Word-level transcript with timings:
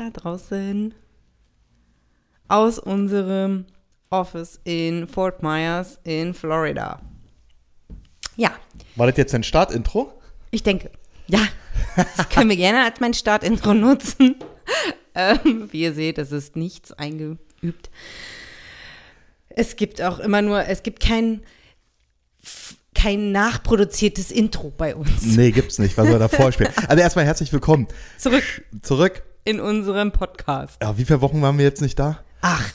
da 0.00 0.08
draußen 0.10 0.94
aus 2.48 2.78
unserem 2.78 3.66
Office 4.08 4.58
in 4.64 5.06
Fort 5.06 5.42
Myers 5.42 5.98
in 6.04 6.32
Florida. 6.32 7.00
Ja, 8.36 8.52
War 8.96 9.06
das 9.08 9.18
jetzt 9.18 9.34
ein 9.34 9.42
Startintro? 9.42 10.12
ich 10.52 10.62
denke, 10.62 10.90
ja, 11.26 11.46
das 11.96 12.28
können 12.30 12.48
wir 12.50 12.56
gerne 12.56 12.82
als 12.84 12.98
mein 13.00 13.12
Startintro 13.14 13.74
nutzen. 13.74 14.36
Ähm, 15.14 15.68
wie 15.70 15.82
ihr 15.82 15.92
seht, 15.92 16.18
es 16.18 16.32
ist 16.32 16.56
nichts 16.56 16.92
eingeübt. 16.92 17.90
Es 19.50 19.76
gibt 19.76 20.00
auch 20.00 20.18
immer 20.18 20.40
nur, 20.40 20.64
es 20.66 20.82
gibt 20.82 21.00
kein, 21.00 21.42
kein 22.94 23.32
nachproduziertes 23.32 24.30
Intro 24.30 24.70
bei 24.70 24.94
uns. 24.96 25.22
Nee, 25.36 25.50
gibt's 25.50 25.78
nicht. 25.78 25.96
Was 25.98 26.08
soll 26.08 26.18
da 26.18 26.28
vorspielen? 26.28 26.72
Also 26.88 27.02
erstmal 27.02 27.26
herzlich 27.26 27.52
willkommen. 27.52 27.86
Zurück 28.16 28.44
Zurück. 28.82 29.22
In 29.50 29.60
unserem 29.60 30.12
Podcast. 30.12 30.78
Ja, 30.82 30.96
wie 30.96 31.04
viele 31.04 31.20
Wochen 31.20 31.42
waren 31.42 31.58
wir 31.58 31.64
jetzt 31.64 31.82
nicht 31.82 31.98
da? 31.98 32.20
Ach, 32.40 32.70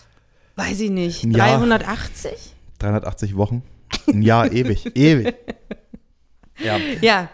weiß 0.57 0.79
ich 0.81 0.91
nicht. 0.91 1.23
Ein 1.23 1.31
Jahr. 1.31 1.57
380? 1.57 2.53
380 2.79 3.35
Wochen. 3.37 3.63
Ein 4.07 4.21
Jahr 4.21 4.51
ewig. 4.51 4.95
ewig. 4.95 5.33
Ja. 6.59 6.77
Ja, 7.01 7.29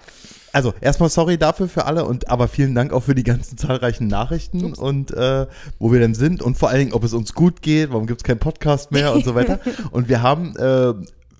Also 0.53 0.73
erstmal 0.81 1.09
sorry 1.09 1.37
dafür 1.37 1.67
für 1.67 1.85
alle 1.85 2.05
und 2.05 2.29
aber 2.29 2.47
vielen 2.47 2.75
Dank 2.75 2.93
auch 2.93 3.01
für 3.03 3.15
die 3.15 3.23
ganzen 3.23 3.57
zahlreichen 3.57 4.07
Nachrichten 4.07 4.73
und 4.73 5.11
äh, 5.11 5.47
wo 5.79 5.91
wir 5.91 5.99
denn 5.99 6.13
sind 6.15 6.41
und 6.41 6.57
vor 6.57 6.69
allen 6.69 6.79
Dingen, 6.79 6.93
ob 6.93 7.03
es 7.03 7.13
uns 7.13 7.33
gut 7.33 7.61
geht, 7.61 7.91
warum 7.91 8.05
gibt's 8.07 8.23
keinen 8.23 8.39
Podcast 8.39 8.91
mehr 8.91 9.13
und 9.13 9.25
so 9.25 9.33
weiter. 9.35 9.59
Und 9.91 10.07
wir 10.09 10.21
haben 10.21 10.55
äh, 10.57 10.93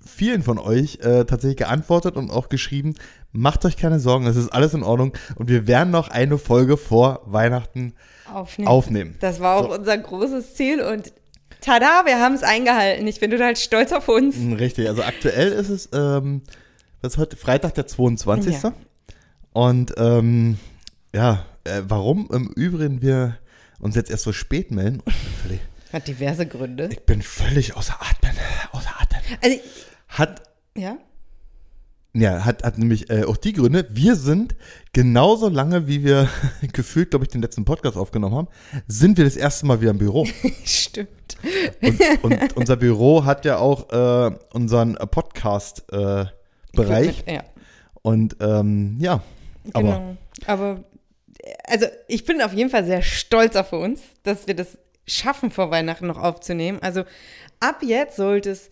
vielen 0.04 0.42
von 0.42 0.58
euch 0.58 0.98
äh, 1.02 1.24
tatsächlich 1.24 1.56
geantwortet 1.56 2.16
und 2.16 2.30
auch 2.30 2.48
geschrieben, 2.48 2.94
macht 3.32 3.64
euch 3.64 3.76
keine 3.76 3.98
Sorgen, 4.00 4.26
es 4.26 4.36
ist 4.36 4.48
alles 4.50 4.74
in 4.74 4.82
Ordnung 4.82 5.12
und 5.36 5.48
wir 5.48 5.66
werden 5.66 5.90
noch 5.90 6.08
eine 6.08 6.38
Folge 6.38 6.76
vor 6.76 7.22
Weihnachten 7.26 7.94
aufnehmen. 8.32 8.68
aufnehmen. 8.68 9.16
Das 9.20 9.40
war 9.40 9.56
auch 9.56 9.68
So. 9.70 9.74
unser 9.78 9.96
großes 9.98 10.54
Ziel 10.54 10.80
und 10.82 11.12
tada, 11.60 12.02
wir 12.06 12.18
haben 12.20 12.34
es 12.34 12.42
eingehalten. 12.42 13.06
Ich 13.06 13.20
bin 13.20 13.30
total 13.30 13.56
stolz 13.56 13.92
auf 13.92 14.08
uns. 14.08 14.36
Mm, 14.36 14.54
Richtig, 14.54 14.88
also 14.88 15.02
aktuell 15.02 15.52
ist 15.52 15.68
es, 15.70 15.88
ähm, 15.92 16.42
was 17.00 17.14
ist 17.14 17.18
heute? 17.18 17.36
Freitag, 17.36 17.74
der 17.74 17.86
22. 17.86 18.62
Ja. 18.62 18.72
Und 19.52 19.94
ähm, 19.96 20.58
ja, 21.14 21.44
äh, 21.64 21.82
warum 21.86 22.28
im 22.32 22.48
Übrigen 22.48 23.02
wir 23.02 23.38
uns 23.80 23.96
jetzt 23.96 24.10
erst 24.10 24.24
so 24.24 24.32
spät 24.32 24.70
melden, 24.70 25.02
völlig, 25.42 25.60
Hat 25.92 26.06
diverse 26.08 26.46
Gründe. 26.46 26.88
ich 26.92 27.00
bin 27.04 27.20
völlig 27.22 27.76
außer 27.76 27.96
Atem, 28.00 28.36
außer 28.72 28.90
Atem. 29.00 29.18
Also, 29.42 29.56
Hat, 30.08 30.42
ja? 30.76 30.96
Ja, 32.14 32.44
hat, 32.44 32.62
hat 32.62 32.76
nämlich 32.76 33.08
äh, 33.08 33.24
auch 33.24 33.38
die 33.38 33.54
Gründe, 33.54 33.86
wir 33.90 34.16
sind 34.16 34.54
genauso 34.92 35.48
lange, 35.48 35.88
wie 35.88 36.04
wir 36.04 36.28
gefühlt, 36.72 37.08
glaube 37.10 37.24
ich, 37.24 37.30
den 37.30 37.40
letzten 37.40 37.64
Podcast 37.64 37.96
aufgenommen 37.96 38.34
haben, 38.34 38.48
sind 38.86 39.16
wir 39.16 39.24
das 39.24 39.36
erste 39.36 39.64
Mal 39.66 39.80
wieder 39.80 39.92
im 39.92 39.98
Büro. 39.98 40.26
Stimmt. 40.64 41.08
Und, 41.80 41.98
und 42.22 42.56
unser 42.56 42.76
Büro 42.76 43.24
hat 43.24 43.46
ja 43.46 43.58
auch 43.58 43.90
äh, 43.90 44.30
unseren 44.52 44.94
Podcast-Bereich. 44.94 47.24
Ja, 47.26 47.44
Und 48.02 48.36
ähm, 48.40 48.96
ja, 49.00 49.22
aber 49.72 49.82
genau. 49.82 50.16
Aber, 50.46 50.84
also, 51.64 51.86
ich 52.08 52.24
bin 52.24 52.42
auf 52.42 52.52
jeden 52.52 52.68
Fall 52.68 52.84
sehr 52.84 53.02
stolz 53.02 53.56
auf 53.56 53.72
uns, 53.72 54.02
dass 54.22 54.46
wir 54.46 54.54
das 54.54 54.76
schaffen, 55.06 55.50
vor 55.50 55.70
Weihnachten 55.70 56.06
noch 56.06 56.18
aufzunehmen. 56.18 56.78
Also, 56.82 57.04
ab 57.58 57.82
jetzt 57.82 58.16
sollte 58.16 58.50
es 58.50 58.68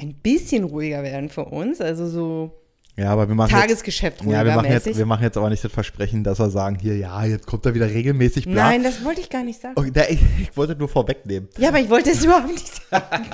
ein 0.00 0.14
bisschen 0.14 0.62
ruhiger 0.64 1.02
werden 1.02 1.28
für 1.28 1.46
uns. 1.46 1.80
Also, 1.80 2.06
so 2.06 2.57
ja, 2.98 3.10
aber 3.10 3.28
wir 3.28 3.34
machen 3.34 3.50
jetzt, 3.50 3.60
Tagesgeschäft 3.60 4.22
ruhiger 4.22 4.38
ja, 4.38 4.44
wir 4.44 4.54
machen 4.56 4.72
jetzt, 4.72 4.98
wir 4.98 5.06
machen 5.06 5.22
jetzt 5.22 5.36
aber 5.36 5.48
nicht 5.50 5.62
das 5.62 5.72
Versprechen, 5.72 6.24
dass 6.24 6.38
wir 6.40 6.50
sagen, 6.50 6.78
hier, 6.80 6.96
ja, 6.96 7.24
jetzt 7.24 7.46
kommt 7.46 7.64
er 7.64 7.74
wieder 7.74 7.88
regelmäßig, 7.88 8.44
bla. 8.46 8.70
Nein, 8.70 8.82
das 8.82 9.04
wollte 9.04 9.20
ich 9.20 9.30
gar 9.30 9.44
nicht 9.44 9.60
sagen. 9.60 9.74
Okay, 9.76 9.90
da, 9.92 10.02
ich, 10.08 10.20
ich 10.42 10.56
wollte 10.56 10.74
nur 10.74 10.88
vorwegnehmen. 10.88 11.48
Ja, 11.58 11.68
aber 11.68 11.78
ich 11.78 11.88
wollte 11.88 12.10
es 12.10 12.24
überhaupt 12.24 12.48
nicht 12.48 12.68
sagen. 12.90 13.26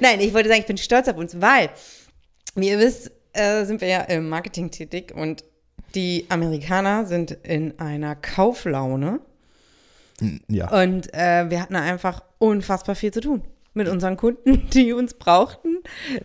Nein, 0.00 0.20
ich 0.20 0.32
wollte 0.32 0.48
sagen, 0.48 0.60
ich 0.60 0.66
bin 0.66 0.78
stolz 0.78 1.06
auf 1.06 1.16
uns, 1.16 1.38
weil, 1.40 1.68
wie 2.54 2.70
ihr 2.70 2.78
wisst, 2.78 3.10
äh, 3.34 3.64
sind 3.66 3.80
wir 3.82 3.88
ja 3.88 4.00
im 4.02 4.28
Marketing 4.28 4.70
tätig 4.70 5.12
und 5.14 5.44
die 5.94 6.26
Amerikaner 6.30 7.04
sind 7.06 7.30
in 7.30 7.78
einer 7.78 8.16
Kauflaune 8.16 9.20
Ja. 10.48 10.82
und 10.82 11.12
äh, 11.14 11.50
wir 11.50 11.60
hatten 11.60 11.76
einfach 11.76 12.22
unfassbar 12.38 12.94
viel 12.94 13.12
zu 13.12 13.20
tun 13.20 13.42
mit 13.74 13.86
unseren 13.88 14.16
Kunden, 14.16 14.68
die 14.72 14.92
uns 14.92 15.14
brauchten, 15.14 15.78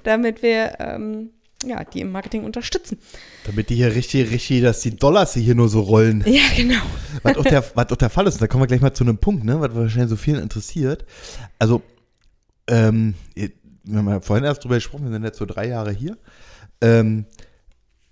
damit 0.03 0.41
wir 0.41 0.79
ähm, 0.79 1.31
ja, 1.69 1.83
die 1.83 2.01
im 2.01 2.11
Marketing 2.11 2.43
unterstützen. 2.43 2.99
Damit 3.45 3.69
die 3.69 3.75
hier 3.75 3.93
richtig, 3.93 4.31
richtig, 4.31 4.61
dass 4.61 4.81
die 4.81 4.95
Dollars 4.95 5.33
hier 5.33 5.55
nur 5.55 5.69
so 5.69 5.81
rollen. 5.81 6.23
Ja, 6.25 6.43
genau. 6.55 6.81
was, 7.21 7.37
auch 7.37 7.43
der, 7.43 7.63
was 7.75 7.91
auch 7.91 7.97
der 7.97 8.09
Fall 8.09 8.27
ist, 8.27 8.35
und 8.35 8.41
da 8.41 8.47
kommen 8.47 8.63
wir 8.63 8.67
gleich 8.67 8.81
mal 8.81 8.93
zu 8.93 9.03
einem 9.03 9.17
Punkt, 9.17 9.43
ne, 9.43 9.59
was 9.59 9.73
wahrscheinlich 9.75 10.09
so 10.09 10.15
vielen 10.15 10.41
interessiert. 10.41 11.05
Also, 11.59 11.81
ähm, 12.67 13.15
wir 13.35 13.97
haben 13.97 14.09
ja 14.09 14.21
vorhin 14.21 14.45
erst 14.45 14.63
drüber 14.63 14.75
gesprochen, 14.75 15.05
wir 15.05 15.11
sind 15.11 15.23
jetzt 15.23 15.37
so 15.37 15.45
drei 15.45 15.67
Jahre 15.67 15.91
hier. 15.91 16.17
Ähm, 16.81 17.25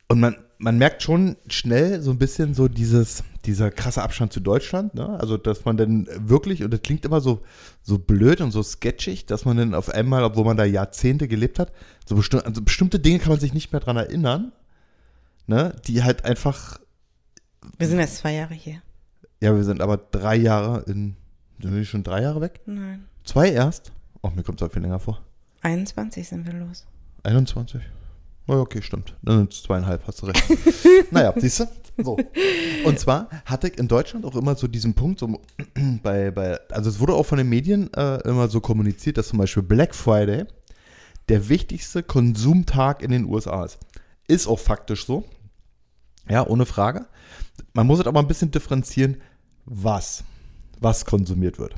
und 0.07 0.19
man, 0.19 0.35
man 0.61 0.77
merkt 0.77 1.01
schon 1.01 1.37
schnell 1.47 2.01
so 2.01 2.11
ein 2.11 2.17
bisschen 2.19 2.53
so 2.53 2.67
dieses, 2.67 3.23
dieser 3.45 3.71
krasse 3.71 4.03
Abstand 4.03 4.31
zu 4.31 4.39
Deutschland, 4.39 4.93
ne? 4.93 5.19
Also, 5.19 5.35
dass 5.37 5.65
man 5.65 5.75
dann 5.75 6.07
wirklich, 6.15 6.63
und 6.63 6.71
das 6.71 6.83
klingt 6.83 7.03
immer 7.03 7.19
so, 7.19 7.41
so 7.81 7.97
blöd 7.97 8.41
und 8.41 8.51
so 8.51 8.61
sketchig, 8.61 9.25
dass 9.25 9.43
man 9.43 9.57
dann 9.57 9.73
auf 9.73 9.89
einmal, 9.89 10.23
obwohl 10.23 10.45
man 10.45 10.57
da 10.57 10.63
Jahrzehnte 10.63 11.27
gelebt 11.27 11.57
hat, 11.57 11.73
so 12.05 12.15
besti 12.15 12.37
also 12.37 12.61
bestimmte 12.61 12.99
Dinge 12.99 13.19
kann 13.19 13.29
man 13.29 13.39
sich 13.39 13.53
nicht 13.53 13.71
mehr 13.71 13.81
dran 13.81 13.97
erinnern, 13.97 14.51
ne? 15.47 15.75
Die 15.87 16.03
halt 16.03 16.25
einfach 16.25 16.79
Wir 17.79 17.87
sind 17.87 17.99
erst 17.99 18.17
zwei 18.17 18.33
Jahre 18.33 18.53
hier. 18.53 18.81
ja, 19.39 19.55
wir 19.55 19.63
sind 19.63 19.81
aber 19.81 19.97
drei 19.97 20.35
Jahre 20.35 20.83
in. 20.87 21.15
Sind 21.59 21.75
wir 21.75 21.85
schon 21.85 22.03
drei 22.03 22.21
Jahre 22.21 22.41
weg? 22.41 22.61
Nein. 22.65 23.05
Zwei 23.23 23.51
erst? 23.51 23.91
Ach, 24.23 24.31
mir 24.33 24.43
kommt 24.43 24.61
es 24.61 24.67
auch 24.67 24.71
viel 24.71 24.81
länger 24.81 24.99
vor. 24.99 25.21
21 25.61 26.27
sind 26.27 26.45
wir 26.45 26.53
los. 26.53 26.85
21? 27.23 27.81
Na 28.51 28.57
ja, 28.57 28.63
okay, 28.63 28.81
stimmt. 28.81 29.15
Dann 29.21 29.37
sind 29.37 29.53
es 29.53 29.63
zweieinhalb, 29.63 30.05
hast 30.05 30.21
du 30.21 30.25
recht. 30.25 30.43
naja, 31.11 31.33
siehst 31.37 31.61
du? 31.61 31.67
So. 32.03 32.17
Und 32.83 32.99
zwar 32.99 33.29
hatte 33.45 33.69
ich 33.69 33.77
in 33.77 33.87
Deutschland 33.87 34.25
auch 34.25 34.35
immer 34.35 34.55
so 34.55 34.67
diesen 34.67 34.93
Punkt, 34.93 35.21
so 35.21 35.39
bei, 36.03 36.31
bei, 36.31 36.59
also 36.69 36.89
es 36.89 36.99
wurde 36.99 37.13
auch 37.13 37.25
von 37.25 37.37
den 37.37 37.47
Medien 37.47 37.93
äh, 37.93 38.17
immer 38.27 38.49
so 38.49 38.59
kommuniziert, 38.59 39.17
dass 39.17 39.29
zum 39.29 39.39
Beispiel 39.39 39.63
Black 39.63 39.95
Friday 39.95 40.43
der 41.29 41.47
wichtigste 41.47 42.03
Konsumtag 42.03 43.01
in 43.01 43.11
den 43.11 43.23
USA 43.23 43.63
ist. 43.63 43.79
Ist 44.27 44.47
auch 44.47 44.59
faktisch 44.59 45.05
so. 45.05 45.23
Ja, 46.27 46.45
ohne 46.45 46.65
Frage. 46.65 47.05
Man 47.71 47.87
muss 47.87 48.01
es 48.01 48.05
aber 48.05 48.19
ein 48.19 48.27
bisschen 48.27 48.51
differenzieren, 48.51 49.21
was, 49.63 50.25
was 50.81 51.05
konsumiert 51.05 51.57
wird. 51.57 51.75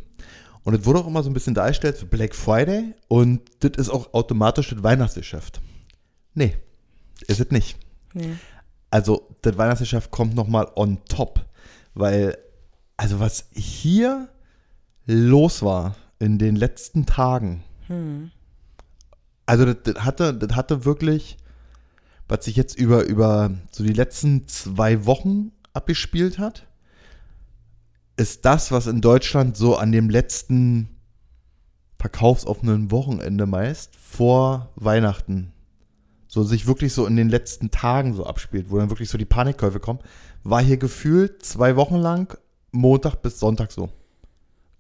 Und 0.63 0.73
es 0.73 0.88
wurde 0.88 1.01
auch 1.01 1.07
immer 1.07 1.22
so 1.22 1.29
ein 1.29 1.35
bisschen 1.35 1.53
dargestellt 1.53 1.97
für 1.97 2.07
Black 2.07 2.34
Friday 2.34 2.95
und 3.09 3.41
das 3.59 3.73
ist 3.78 3.90
auch 3.90 4.11
automatisch 4.16 4.72
das 4.72 4.81
Weihnachtsgeschäft. 4.81 5.61
Nee, 6.34 6.56
ist 7.28 7.40
es 7.40 7.52
nicht. 7.52 7.78
Nee. 8.14 8.36
Also, 8.90 9.36
das 9.42 9.58
Weihnachtsgeschäft 9.58 10.12
kommt 10.12 10.36
nochmal 10.36 10.68
on 10.76 11.00
top, 11.06 11.46
weil, 11.94 12.38
also 12.98 13.20
was 13.20 13.46
hier 13.54 14.30
los 15.06 15.64
war 15.64 15.96
in 16.20 16.38
den 16.38 16.56
letzten 16.56 17.06
Tagen, 17.06 17.64
also 19.46 19.66
das, 19.66 19.78
das, 19.84 20.04
hatte, 20.04 20.34
das 20.34 20.56
hatte 20.56 20.86
wirklich, 20.86 21.38
was 22.28 22.46
sich 22.46 22.56
jetzt 22.56 22.78
über, 22.78 23.04
über 23.04 23.52
so 23.72 23.84
die 23.84 23.94
letzten 23.94 24.48
zwei 24.48 25.06
Wochen 25.06 25.52
abgespielt 25.74 26.40
hat, 26.40 26.68
ist 28.16 28.46
das, 28.46 28.72
was 28.72 28.88
in 28.88 29.02
Deutschland 29.02 29.58
so 29.58 29.76
an 29.76 29.91
dem 29.91 30.09
letzten 30.09 30.90
verkaufsoffenen 31.97 32.91
Wochenende 32.91 33.46
meist 33.46 33.96
vor 33.96 34.72
Weihnachten 34.76 35.53
so 36.34 36.41
sich 36.44 36.66
wirklich 36.66 36.94
so 36.94 37.06
in 37.06 37.16
den 37.16 37.30
letzten 37.30 37.70
Tagen 37.70 38.16
so 38.16 38.26
abspielt, 38.26 38.72
wo 38.72 38.80
dann 38.80 38.90
wirklich 38.90 39.08
so 39.08 39.20
die 39.20 39.26
Panikkäufe 39.26 39.80
kommen, 39.80 40.00
war 40.44 40.64
hier 40.64 40.78
gefühlt 40.78 41.46
zwei 41.46 41.76
Wochen 41.76 41.97
lang 41.97 42.35
Montag 42.72 43.22
bis 43.22 43.40
Sonntag 43.40 43.72
so. 43.72 43.90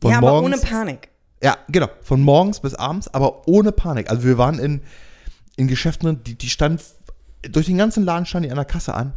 Von 0.01 0.09
ja, 0.09 0.17
aber 0.17 0.31
morgens- 0.31 0.63
ohne 0.63 0.67
Panik. 0.71 1.09
ja, 1.43 1.55
genau. 1.69 1.89
Von 2.01 2.21
morgens 2.21 2.59
bis 2.59 2.73
abends, 2.73 3.07
aber 3.13 3.47
ohne 3.47 3.71
Panik. 3.71 4.09
Also 4.09 4.23
wir 4.23 4.39
waren 4.39 4.57
in, 4.57 4.81
in 5.55 5.67
Geschäften, 5.67 6.23
die, 6.23 6.35
die 6.35 6.49
stand, 6.49 6.81
durch 7.43 7.67
den 7.67 7.77
ganzen 7.77 8.03
Laden 8.03 8.25
stand 8.25 8.45
die 8.45 8.49
an 8.49 8.55
der 8.55 8.65
Kasse 8.65 8.95
an. 8.95 9.13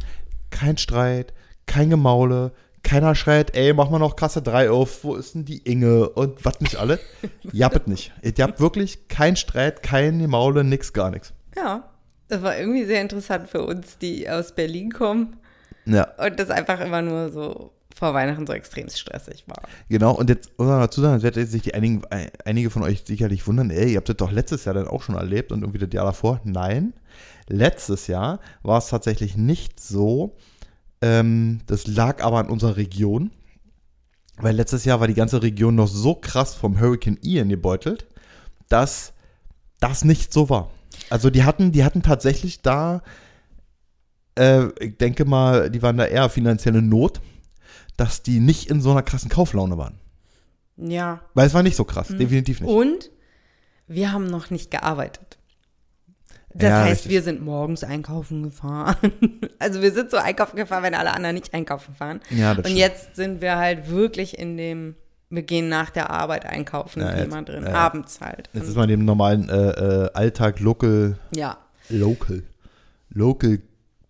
Kein 0.51 0.77
Streit, 0.77 1.33
kein 1.65 1.89
Gemaule, 1.89 2.51
keiner 2.83 3.15
schreit, 3.15 3.55
ey, 3.57 3.73
mach 3.73 3.89
mal 3.89 3.97
noch 3.97 4.15
Kasse 4.15 4.43
3 4.43 4.69
auf, 4.69 5.03
wo 5.03 5.15
ist 5.15 5.33
denn 5.33 5.43
die 5.43 5.57
Inge 5.57 6.07
und 6.09 6.45
was 6.45 6.61
nicht 6.61 6.75
alle. 6.75 6.99
Jappet 7.51 7.87
nicht. 7.87 8.13
Ihr 8.21 8.43
habt 8.43 8.59
wirklich 8.59 9.07
kein 9.07 9.35
Streit, 9.35 9.81
kein 9.81 10.19
Gemaule, 10.19 10.63
nix, 10.63 10.93
gar 10.93 11.09
nichts. 11.09 11.33
Ja, 11.55 11.89
das 12.27 12.41
war 12.41 12.57
irgendwie 12.57 12.85
sehr 12.85 13.01
interessant 13.01 13.49
für 13.49 13.63
uns, 13.65 13.97
die 13.97 14.29
aus 14.29 14.53
Berlin 14.53 14.91
kommen 14.91 15.37
Ja, 15.85 16.07
und 16.17 16.39
das 16.39 16.49
einfach 16.49 16.79
immer 16.79 17.01
nur 17.01 17.29
so 17.31 17.71
vor 17.95 18.13
Weihnachten 18.13 18.45
so 18.45 18.53
extrem 18.53 18.89
stressig 18.89 19.45
war. 19.47 19.63
genau. 19.89 20.13
Und 20.13 20.29
jetzt 20.29 20.51
muss 20.59 20.67
man 20.67 20.79
dazu 20.81 21.01
sagen, 21.01 21.15
jetzt 21.19 21.23
werden 21.35 21.47
sich 21.47 21.63
die 21.63 21.73
einigen, 21.73 22.03
ein- 22.11 22.29
einige 22.45 22.69
von 22.69 22.83
euch 22.83 23.03
sicherlich 23.07 23.47
wundern, 23.47 23.71
ey, 23.71 23.91
ihr 23.93 23.97
habt 23.97 24.09
das 24.09 24.17
doch 24.17 24.31
letztes 24.31 24.65
Jahr 24.65 24.75
dann 24.75 24.87
auch 24.87 25.01
schon 25.01 25.15
erlebt 25.15 25.51
und 25.51 25.61
irgendwie 25.61 25.79
das 25.79 25.89
Jahr 25.91 26.05
davor. 26.05 26.39
Nein, 26.43 26.93
letztes 27.47 28.05
Jahr 28.07 28.39
war 28.61 28.77
es 28.77 28.87
tatsächlich 28.89 29.35
nicht 29.37 29.79
so, 29.79 30.35
Ähm, 30.99 31.59
das 31.67 31.85
lag 31.85 32.23
aber 32.23 32.39
an 32.39 32.49
unserer 32.49 32.75
Region. 32.77 33.29
Weil 34.37 34.55
letztes 34.55 34.83
Jahr 34.85 34.99
war 34.99 35.07
die 35.07 35.13
ganze 35.13 35.41
Region 35.43 35.75
noch 35.75 35.87
so 35.87 36.15
krass 36.15 36.55
vom 36.55 36.79
Hurricane 36.79 37.19
Ian 37.23 37.49
gebeutelt, 37.49 38.07
dass 38.69 39.13
das 39.79 40.03
nicht 40.03 40.33
so 40.33 40.49
war. 40.49 40.71
Also 41.09 41.29
die 41.29 41.43
hatten, 41.43 41.71
die 41.71 41.83
hatten 41.83 42.01
tatsächlich 42.03 42.61
da, 42.61 43.01
äh, 44.37 44.65
ich 44.83 44.97
denke 44.97 45.25
mal, 45.25 45.69
die 45.69 45.81
waren 45.81 45.97
da 45.97 46.05
eher 46.05 46.29
finanzielle 46.29 46.81
Not, 46.81 47.21
dass 47.97 48.23
die 48.23 48.39
nicht 48.39 48.69
in 48.69 48.81
so 48.81 48.91
einer 48.91 49.03
krassen 49.03 49.29
Kauflaune 49.29 49.77
waren. 49.77 49.99
Ja. 50.77 51.21
Weil 51.33 51.47
es 51.47 51.53
war 51.53 51.63
nicht 51.63 51.75
so 51.75 51.85
krass, 51.85 52.07
definitiv 52.09 52.61
nicht. 52.61 52.69
Und 52.69 53.09
wir 53.87 54.11
haben 54.11 54.27
noch 54.27 54.49
nicht 54.51 54.69
gearbeitet. 54.69 55.39
Das 56.53 56.69
Ja, 56.69 56.79
heißt, 56.81 56.91
richtig. 57.05 57.11
wir 57.11 57.21
sind 57.23 57.41
morgens 57.41 57.83
einkaufen 57.83 58.43
gefahren. 58.43 58.95
Also 59.59 59.81
wir 59.81 59.91
sind 59.91 60.11
so 60.11 60.17
einkaufen 60.17 60.55
gefahren, 60.55 60.83
wenn 60.83 60.93
alle 60.93 61.11
anderen 61.13 61.33
nicht 61.33 61.51
einkaufen 61.53 61.95
fahren. 61.95 62.19
Ja, 62.29 62.49
das 62.53 62.57
Und 62.57 62.65
stimmt. 62.65 62.77
jetzt 62.79 63.15
sind 63.15 63.41
wir 63.41 63.57
halt 63.57 63.89
wirklich 63.89 64.37
in 64.37 64.55
dem, 64.55 64.95
wir 65.29 65.41
gehen 65.43 65.67
nach 65.69 65.89
der 65.89 66.09
Arbeit 66.09 66.45
einkaufen, 66.45 67.01
Ja, 67.01 67.11
Thema 67.13 67.37
jetzt- 67.39 67.49
drin. 67.49 67.63
ja. 67.63 67.73
Abends 67.73 68.21
halt. 68.21 68.49
Jetzt 68.53 68.67
ist 68.69 68.75
man 68.75 68.87
dem 68.89 69.03
normalen 69.05 69.49
äh, 69.49 69.53
äh, 69.71 70.09
Alltag 70.13 70.59
local, 70.59 71.17
ja, 71.35 71.57
local, 71.89 72.43
local 73.09 73.59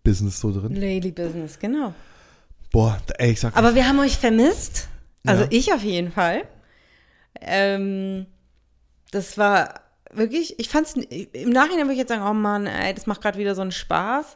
Business 0.03 0.39
so 0.39 0.51
drin. 0.51 0.75
Lady 0.75 1.11
Business, 1.11 1.57
genau. 1.59 1.93
Boah, 2.71 2.97
ey, 3.17 3.31
ich 3.31 3.39
sag 3.39 3.55
Aber 3.57 3.75
wir 3.75 3.87
haben 3.87 3.99
euch 3.99 4.17
vermisst. 4.17 4.87
Also 5.25 5.43
Ja. 5.43 5.49
ich 5.51 5.73
auf 5.73 5.81
jeden 5.83 6.11
Fall. 6.11 6.43
Ähm, 7.41 8.25
das 9.11 9.37
war 9.37 9.81
wirklich, 10.13 10.59
ich 10.59 10.69
fand's 10.69 10.93
im 10.95 11.49
Nachhinein 11.49 11.81
würde 11.85 11.93
ich 11.93 11.99
jetzt 11.99 12.09
sagen, 12.09 12.23
oh 12.27 12.33
Mann, 12.33 12.65
ey, 12.67 12.93
das 12.93 13.07
macht 13.07 13.21
gerade 13.21 13.37
wieder 13.37 13.55
so 13.55 13.61
einen 13.61 13.71
Spaß. 13.71 14.35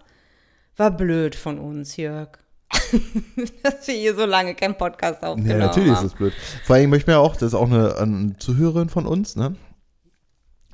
War 0.77 0.91
blöd 0.91 1.35
von 1.35 1.59
uns, 1.59 1.97
Jörg. 1.97 2.29
Dass 3.63 3.87
wir 3.87 3.95
hier 3.95 4.15
so 4.15 4.25
lange 4.25 4.55
keinen 4.55 4.75
Podcast 4.77 5.23
aufgenommen 5.23 5.49
Ja, 5.49 5.57
natürlich 5.67 5.91
ist 5.91 5.97
haben. 5.97 6.07
das 6.09 6.17
blöd. 6.17 6.33
Vor 6.65 6.75
allem 6.75 6.89
möchte 6.89 7.03
ich 7.11 7.15
mir 7.15 7.19
auch, 7.19 7.33
das 7.35 7.49
ist 7.49 7.53
auch 7.53 7.69
eine, 7.69 7.95
eine 7.97 8.37
Zuhörerin 8.37 8.89
von 8.89 9.05
uns, 9.05 9.35
ne? 9.35 9.55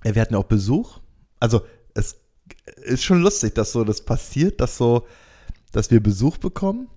Ja, 0.04 0.16
wir 0.16 0.22
hatten 0.22 0.34
ja 0.34 0.40
auch 0.40 0.46
Besuch. 0.46 1.00
Also, 1.40 1.62
es 1.94 2.16
ist 2.84 3.04
schon 3.04 3.22
lustig, 3.22 3.56
dass 3.56 3.72
so 3.72 3.84
das 3.84 4.02
passiert, 4.02 4.62
dass 4.62 4.78
so, 4.78 5.06
dass 5.72 5.92
wir 5.92 6.02
Besuch 6.02 6.38
bekommen 6.38 6.88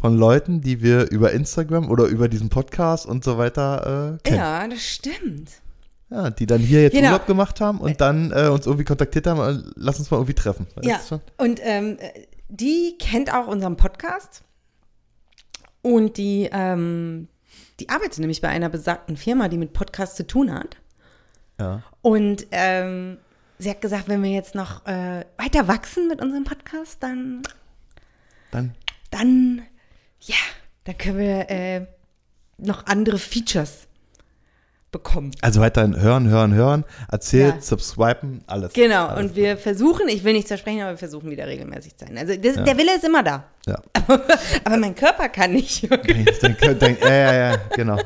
von 0.00 0.16
Leuten, 0.16 0.60
die 0.62 0.82
wir 0.82 1.10
über 1.10 1.32
Instagram 1.32 1.90
oder 1.90 2.04
über 2.06 2.28
diesen 2.28 2.48
Podcast 2.48 3.06
und 3.06 3.22
so 3.22 3.36
weiter 3.38 4.16
äh, 4.16 4.22
kennen. 4.22 4.38
Ja. 4.38 4.62
Ja, 4.62 4.68
das 4.68 4.80
stimmt. 4.82 5.50
die 6.38 6.46
dann 6.46 6.60
hier 6.60 6.82
jetzt 6.82 6.94
Genau. 6.94 7.08
Urlaub 7.12 7.26
gemacht 7.26 7.60
haben 7.60 7.78
und 7.80 8.00
dann 8.00 8.32
äh, 8.32 8.48
uns 8.48 8.66
irgendwie 8.66 8.84
kontaktiert 8.84 9.26
haben, 9.26 9.40
äh, 9.40 9.62
lass 9.76 9.98
uns 9.98 10.10
mal 10.10 10.16
irgendwie 10.16 10.34
treffen. 10.34 10.66
Weißt 10.74 10.88
Ja, 10.88 11.00
schon? 11.06 11.20
und 11.36 11.60
ähm, 11.62 11.98
die 12.50 12.96
kennt 12.98 13.32
auch 13.32 13.46
unseren 13.46 13.76
Podcast 13.76 14.42
und 15.82 16.16
die, 16.16 16.48
ähm, 16.52 17.28
die 17.78 17.88
arbeitet 17.88 18.18
nämlich 18.18 18.40
bei 18.40 18.48
einer 18.48 18.68
besagten 18.68 19.16
Firma, 19.16 19.48
die 19.48 19.56
mit 19.58 19.72
Podcast 19.72 20.16
zu 20.16 20.26
tun 20.26 20.52
hat. 20.52 20.76
Ja. 21.58 21.82
Und 22.02 22.46
ähm, 22.50 23.18
sie 23.58 23.70
hat 23.70 23.80
gesagt, 23.80 24.08
wenn 24.08 24.22
wir 24.22 24.30
jetzt 24.30 24.54
noch 24.54 24.84
äh, 24.86 25.24
weiter 25.36 25.68
wachsen 25.68 26.08
mit 26.08 26.20
unserem 26.20 26.44
Podcast, 26.44 27.02
dann, 27.02 27.42
Dann, 28.50 28.74
dann, 29.10 29.62
ja, 30.20 30.36
dann 30.84 30.98
können 30.98 31.18
wir 31.18 31.50
äh, 31.50 31.86
noch 32.58 32.86
andere 32.86 33.18
Features 33.18 33.86
bekommen. 34.92 35.30
also 35.40 35.60
weiterhin 35.60 36.00
hören, 36.00 36.28
hören, 36.28 36.54
hören, 36.54 36.84
erzählt, 37.10 37.54
Ja. 37.56 37.60
subscriben, 37.60 38.42
alles. 38.46 38.72
Genau, 38.72 39.06
alles. 39.06 39.30
und 39.30 39.36
wir 39.36 39.56
versuchen, 39.56 40.08
ich 40.08 40.24
will 40.24 40.32
nichts 40.32 40.48
versprechen, 40.48 40.80
aber 40.82 40.90
wir 40.92 40.98
versuchen 40.98 41.30
wieder 41.30 41.46
regelmäßig 41.46 41.96
zu 41.96 42.06
sein. 42.06 42.18
Also 42.18 42.34
das, 42.36 42.54
der 42.56 42.76
Wille 42.76 42.96
ist 42.96 43.04
immer 43.04 43.22
da. 43.22 43.44
Ja. 43.66 43.76
Aber 44.64 44.76
mein 44.78 44.94
Körper 44.94 45.28
kann 45.28 45.52
nicht. 45.52 45.86
Dein, 46.40 46.56
dein, 46.60 46.78
dein, 46.78 46.96
ja, 47.00 47.10
ja, 47.12 47.32
ja, 47.50 47.56
genau. 47.76 47.98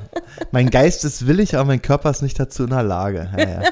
Mein 0.51 0.69
Geist 0.69 1.05
ist 1.05 1.27
willig, 1.29 1.55
aber 1.55 1.65
mein 1.67 1.81
Körper 1.81 2.11
ist 2.11 2.23
nicht 2.23 2.39
dazu 2.41 2.65
in 2.65 2.71
der 2.71 2.83
Lage. 2.83 3.31
Ja, 3.37 3.49
ja. 3.49 3.63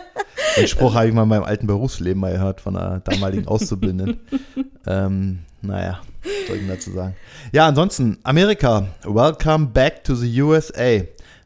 Den 0.57 0.69
Spruch 0.69 0.95
habe 0.95 1.09
ich 1.09 1.13
mal 1.13 1.25
in 1.25 1.29
meinem 1.29 1.43
alten 1.43 1.67
Berufsleben 1.67 2.21
mal 2.21 2.33
gehört 2.33 2.61
von 2.61 2.77
einer 2.77 3.01
damaligen 3.01 3.49
Auszubildenden. 3.49 4.21
ähm, 4.87 5.41
naja, 5.61 6.01
soll 6.47 6.57
ich 6.59 6.69
dazu 6.69 6.93
sagen? 6.93 7.17
Ja, 7.51 7.67
ansonsten, 7.67 8.19
Amerika, 8.23 8.87
welcome 9.05 9.67
back 9.67 10.05
to 10.05 10.15
the 10.15 10.41
USA. 10.43 11.01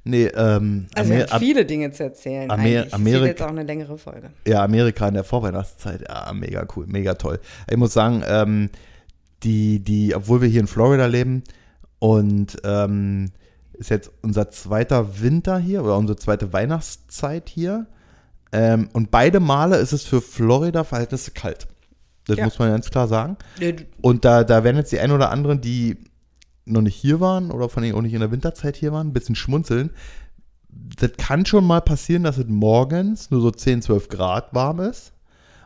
Nee, 0.08 0.26
ähm, 0.26 0.87
Also 0.94 1.12
Amer- 1.12 1.26
haben 1.31 1.41
viele 1.44 1.67
Dinge 1.67 1.91
zu 1.91 2.05
erzählen. 2.05 2.49
Amer- 2.50 2.87
Amerika- 2.93 3.26
jetzt 3.26 3.43
auch 3.43 3.49
eine 3.49 3.64
längere 3.64 3.99
Folge. 3.99 4.31
ja, 4.47 4.62
Amerika 4.62 5.08
in 5.08 5.14
der 5.14 5.25
Vorweihnachtszeit, 5.25 6.03
ja, 6.08 6.32
mega 6.32 6.64
cool, 6.76 6.87
mega 6.87 7.14
toll. 7.14 7.41
Ich 7.69 7.76
muss 7.76 7.93
sagen, 7.93 8.23
ähm, 8.29 8.70
die, 9.43 9.81
die, 9.81 10.14
obwohl 10.14 10.41
wir 10.43 10.49
hier 10.49 10.61
in 10.61 10.67
Florida 10.69 11.06
leben 11.06 11.43
und 11.99 12.56
ähm, 12.64 13.32
ist 13.73 13.91
jetzt 13.91 14.11
unser 14.23 14.50
zweiter 14.50 15.20
Winter 15.20 15.58
hier 15.58 15.82
oder 15.82 15.97
unsere 15.99 16.17
zweite 16.19 16.53
Weihnachtszeit 16.53 17.49
hier. 17.49 17.87
Ähm, 18.53 18.88
und 18.93 19.11
beide 19.11 19.41
Male 19.41 19.76
ist 19.76 19.93
es 19.93 20.05
für 20.05 20.20
Florida-Verhältnisse 20.23 21.32
kalt. 21.32 21.67
Das 22.26 22.38
Ja. 22.38 22.44
muss 22.44 22.58
man 22.61 22.70
ganz 22.70 22.91
klar 22.91 23.08
sagen. 23.08 23.37
Und 24.03 24.25
da, 24.25 24.44
da 24.44 24.62
werden 24.64 24.76
jetzt 24.76 24.93
die 24.93 25.00
ein 25.00 25.11
oder 25.11 25.31
anderen, 25.31 25.61
die 25.61 25.97
noch 26.67 26.83
nicht 26.83 26.97
hier 26.97 27.21
waren 27.21 27.51
oder 27.51 27.69
von 27.69 27.83
denen 27.83 27.95
auch 27.95 28.03
nicht 28.03 28.15
in 28.15 28.21
der 28.21 28.33
Winterzeit 28.33 28.77
hier 28.77 28.93
waren, 28.93 29.09
ein 29.09 29.13
bisschen 29.13 29.35
schmunzeln. 29.35 29.91
Das 30.69 31.13
kann 31.17 31.47
schon 31.47 31.65
mal 31.65 31.81
passieren, 31.81 32.25
dass 32.25 32.39
es 32.39 32.47
morgens 32.49 33.31
nur 33.31 33.41
so 33.41 33.51
10, 33.51 33.83
12 33.83 34.09
Grad 34.09 34.55
warm 34.55 34.81
ist 34.81 35.13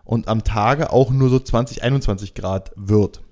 und 0.05 0.29
am 0.29 0.45
Tage 0.45 0.93
auch 0.93 1.11
nur 1.11 1.31
so 1.31 1.41
20, 1.41 1.83
21 1.83 2.35
Grad 2.35 2.73
wird. 2.77 3.23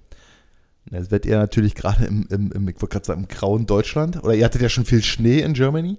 Jetzt 0.91 1.11
werdet 1.11 1.27
ihr 1.27 1.37
natürlich 1.39 1.75
gerade 1.75 2.05
im, 2.07 2.27
im, 2.31 2.51
im, 2.53 2.69
ich 2.69 2.77
wollte 2.77 2.89
gerade 2.95 3.05
sagen, 3.07 3.21
im 3.23 3.29
grauen 3.29 3.67
Deutschland, 3.67 4.23
oder 4.25 4.35
ihr 4.35 4.45
hattet 4.45 4.63
ja 4.63 4.69
schon 4.71 4.87
viel 4.87 5.03
Schnee 5.03 5.41
in 5.41 5.53
Germany. 5.53 5.99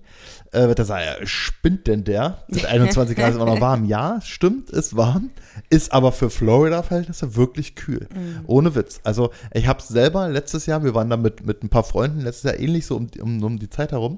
Äh, 0.52 0.68
wird 0.68 0.80
da 0.80 0.86
sagen, 0.86 1.04
ja, 1.06 1.28
spinnt 1.28 1.86
denn 1.86 2.04
der? 2.04 2.44
Mit 2.48 2.66
21 2.68 3.16
Grad 3.16 3.30
ist 3.30 3.36
immer 3.36 3.46
noch 3.46 3.62
warm. 3.62 3.86
Ja, 3.86 4.20
stimmt, 4.24 4.72
ist 4.72 4.96
warm, 4.98 5.30
ist 5.70 5.92
aber 5.94 6.12
für 6.12 6.30
Florida-Verhältnisse 6.30 7.36
wirklich 7.36 7.76
kühl. 7.76 8.08
Ohne 8.48 8.74
Witz. 8.74 9.00
Also, 9.04 9.30
ich 9.54 9.68
habe 9.68 9.80
es 9.80 9.88
selber 9.90 10.28
letztes 10.30 10.66
Jahr, 10.66 10.84
wir 10.84 10.96
waren 10.96 11.10
da 11.10 11.18
mit, 11.18 11.46
mit 11.46 11.64
ein 11.64 11.70
paar 11.70 11.84
Freunden, 11.84 12.22
letztes 12.22 12.44
Jahr 12.52 12.60
ähnlich 12.60 12.86
so 12.88 12.96
um, 12.96 13.12
die- 13.12 13.22
um, 13.22 13.44
um 13.44 13.60
die 13.60 13.70
Zeit 13.70 13.92
herum, 13.92 14.18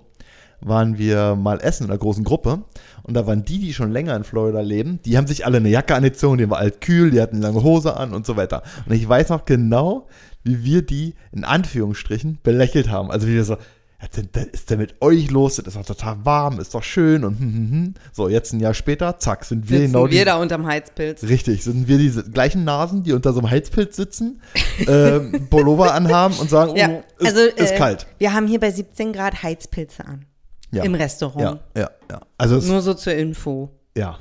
waren 0.64 0.98
wir 1.00 1.36
mal 1.36 1.60
essen 1.60 1.86
in 1.86 1.90
einer 1.90 1.98
großen 1.98 2.24
Gruppe 2.24 2.62
und 3.02 3.16
da 3.16 3.26
waren 3.26 3.44
die, 3.44 3.58
die 3.58 3.74
schon 3.74 3.92
länger 3.92 4.16
in 4.16 4.24
Florida 4.24 4.62
leben, 4.62 5.00
die 5.06 5.18
haben 5.18 5.26
sich 5.26 5.44
alle 5.46 5.58
eine 5.58 5.70
Jacke 5.70 5.96
angezogen, 5.96 6.38
die 6.38 6.48
war 6.52 6.60
alt 6.60 6.82
kühl, 6.82 7.10
die 7.10 7.20
hatten 7.20 7.42
lange 7.42 7.64
Hose 7.64 7.98
an 7.98 8.14
und 8.14 8.28
so 8.28 8.36
weiter. 8.38 8.62
Und 8.86 8.94
ich 8.94 9.10
weiß 9.10 9.30
noch 9.30 9.46
genau, 9.46 10.08
wie 10.44 10.64
wir 10.64 10.82
die 10.82 11.16
in 11.32 11.44
Anführungsstrichen 11.44 12.40
belächelt 12.44 12.90
haben. 12.90 13.12
Also 13.12 13.28
wie 13.28 13.36
wir 13.36 13.44
so, 13.44 13.54
ja, 14.02 14.08
da 14.32 14.42
ist 14.42 14.70
denn 14.72 14.80
mit 14.80 15.00
euch 15.02 15.30
los? 15.30 15.58
Das 15.58 15.68
ist 15.68 15.76
doch 15.76 15.86
total 15.86 16.26
warm, 16.26 16.60
ist 16.60 16.74
doch 16.74 16.82
schön 16.82 17.24
und 17.24 17.40
hm, 17.40 17.54
hm, 17.54 17.72
hm. 17.72 17.94
so, 18.12 18.30
jetzt 18.30 18.52
ein 18.52 18.60
Jahr 18.60 18.74
später, 18.74 19.20
zack, 19.20 19.46
sind 19.46 19.70
wir 19.70 19.78
sitzen 19.78 19.92
genau 19.94 20.10
wir 20.10 20.20
die, 20.20 20.26
da 20.26 20.38
unterm 20.38 20.66
Heizpilz. 20.66 21.24
Richtig, 21.24 21.64
sind 21.64 21.88
wir 21.88 22.00
diese 22.00 22.24
gleichen 22.24 22.64
Nasen, 22.64 23.04
die 23.04 23.14
unter 23.14 23.32
so 23.32 23.40
einem 23.40 23.52
Heizpilz 23.52 23.96
sitzen, 23.96 24.42
ähm, 24.88 25.48
Pullover 25.52 25.94
anhaben 25.94 26.36
und 26.40 26.50
sagen, 26.50 26.72
oh, 26.72 26.78
Ja, 26.78 26.88
ist, 27.20 27.28
also 27.28 27.42
ist 27.42 27.72
äh, 27.74 27.78
kalt. 27.78 28.08
Wir 28.18 28.34
haben 28.34 28.48
hier 28.48 28.60
bei 28.60 28.72
17 28.72 29.14
Grad 29.14 29.44
Heizpilze 29.44 30.06
an. 30.06 30.26
Ja. 30.72 30.84
Im 30.84 30.94
Ja, 30.94 31.02
Restaurant. 31.02 31.60
ja, 31.78 31.92
ja. 32.10 32.22
Also 32.38 32.56
es, 32.56 32.66
Nur 32.66 32.82
so 32.82 32.94
zur 32.94 33.14
Info. 33.14 33.70
ja, 33.96 34.18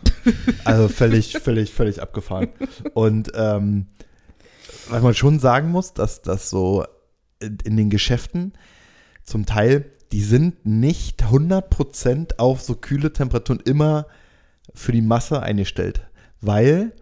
also 0.64 0.88
völlig, 0.88 1.32
völlig, 1.42 1.72
völlig 1.72 2.02
abgefahren. 2.02 2.48
Und 2.92 3.30
ähm, 3.34 3.86
was 4.90 5.02
man 5.02 5.14
schon 5.14 5.38
sagen 5.38 5.70
muss, 5.70 5.94
dass 5.94 6.22
das 6.22 6.50
so 6.50 6.84
in, 7.40 7.76
den 7.76 7.90
Geschäften 7.90 8.52
zum 9.22 9.46
Teil, 9.46 9.90
die 10.12 10.22
sind 10.22 10.66
nicht 10.66 11.22
100% 11.24 12.38
auf 12.38 12.60
so 12.60 12.74
kühle 12.74 13.12
Temperaturen 13.12 13.60
immer 13.60 14.06
für 14.74 14.92
die 14.92 15.02
Masse 15.02 15.42
eingestellt. 15.42 16.02
Weil, 16.40 16.92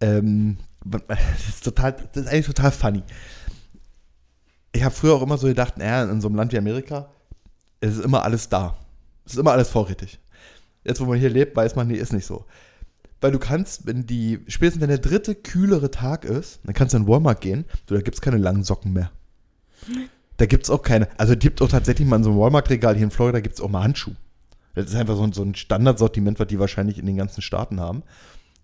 ähm, 0.00 0.58
das 1.08 1.48
ist 1.48 1.64
total, 1.64 1.92
das 1.92 2.24
ist 2.24 2.28
eigentlich 2.28 2.46
total 2.46 2.72
funny. 2.72 3.02
Ich 4.72 4.82
habe 4.82 4.94
früher 4.94 5.14
auch 5.14 5.22
immer 5.22 5.38
so 5.38 5.46
gedacht, 5.46 5.78
naja, 5.78 6.04
in 6.04 6.20
so 6.20 6.28
einem 6.28 6.36
Land 6.36 6.52
wie 6.52 6.58
Amerika, 6.58 7.10
es 7.80 7.98
ist 7.98 8.04
immer 8.04 8.24
alles 8.24 8.48
da. 8.48 8.78
Es 9.24 9.34
ist 9.34 9.38
immer 9.38 9.52
alles 9.52 9.68
vorrätig. 9.68 10.18
Jetzt, 10.84 11.00
wo 11.00 11.04
man 11.04 11.18
hier 11.18 11.30
lebt, 11.30 11.54
weiß 11.54 11.76
man, 11.76 11.86
nee, 11.86 11.94
ist 11.94 12.12
nicht 12.12 12.26
so. 12.26 12.46
Weil 13.22 13.32
du 13.32 13.38
kannst, 13.38 13.86
wenn 13.86 14.04
die, 14.06 14.40
spätestens 14.48 14.82
wenn 14.82 14.88
der 14.90 14.98
dritte 14.98 15.34
kühlere 15.34 15.90
Tag 15.90 16.24
ist, 16.26 16.60
dann 16.64 16.74
kannst 16.74 16.92
du 16.92 16.98
in 16.98 17.06
Walmart 17.08 17.40
gehen, 17.40 17.64
du, 17.86 17.94
da 17.94 18.00
gibt 18.02 18.16
es 18.16 18.20
keine 18.20 18.36
langen 18.36 18.64
Socken 18.64 18.92
mehr. 18.92 19.10
Da 20.36 20.46
gibt 20.46 20.64
es 20.64 20.70
auch 20.70 20.82
keine, 20.82 21.08
also 21.18 21.32
es 21.32 21.38
gibt 21.38 21.62
auch 21.62 21.68
tatsächlich 21.68 22.06
mal 22.06 22.16
in 22.16 22.24
so 22.24 22.30
einem 22.30 22.40
Walmart-Regal 22.40 22.94
hier 22.94 23.04
in 23.04 23.10
Florida 23.10 23.40
gibt 23.40 23.54
es 23.54 23.60
auch 23.60 23.68
mal 23.68 23.82
Handschuhe. 23.82 24.16
Das 24.74 24.86
ist 24.86 24.94
einfach 24.96 25.16
so 25.16 25.22
ein, 25.22 25.32
so 25.32 25.42
ein 25.42 25.54
Standardsortiment, 25.54 26.40
was 26.40 26.48
die 26.48 26.58
wahrscheinlich 26.58 26.98
in 26.98 27.06
den 27.06 27.16
ganzen 27.16 27.42
Staaten 27.42 27.80
haben. 27.80 28.02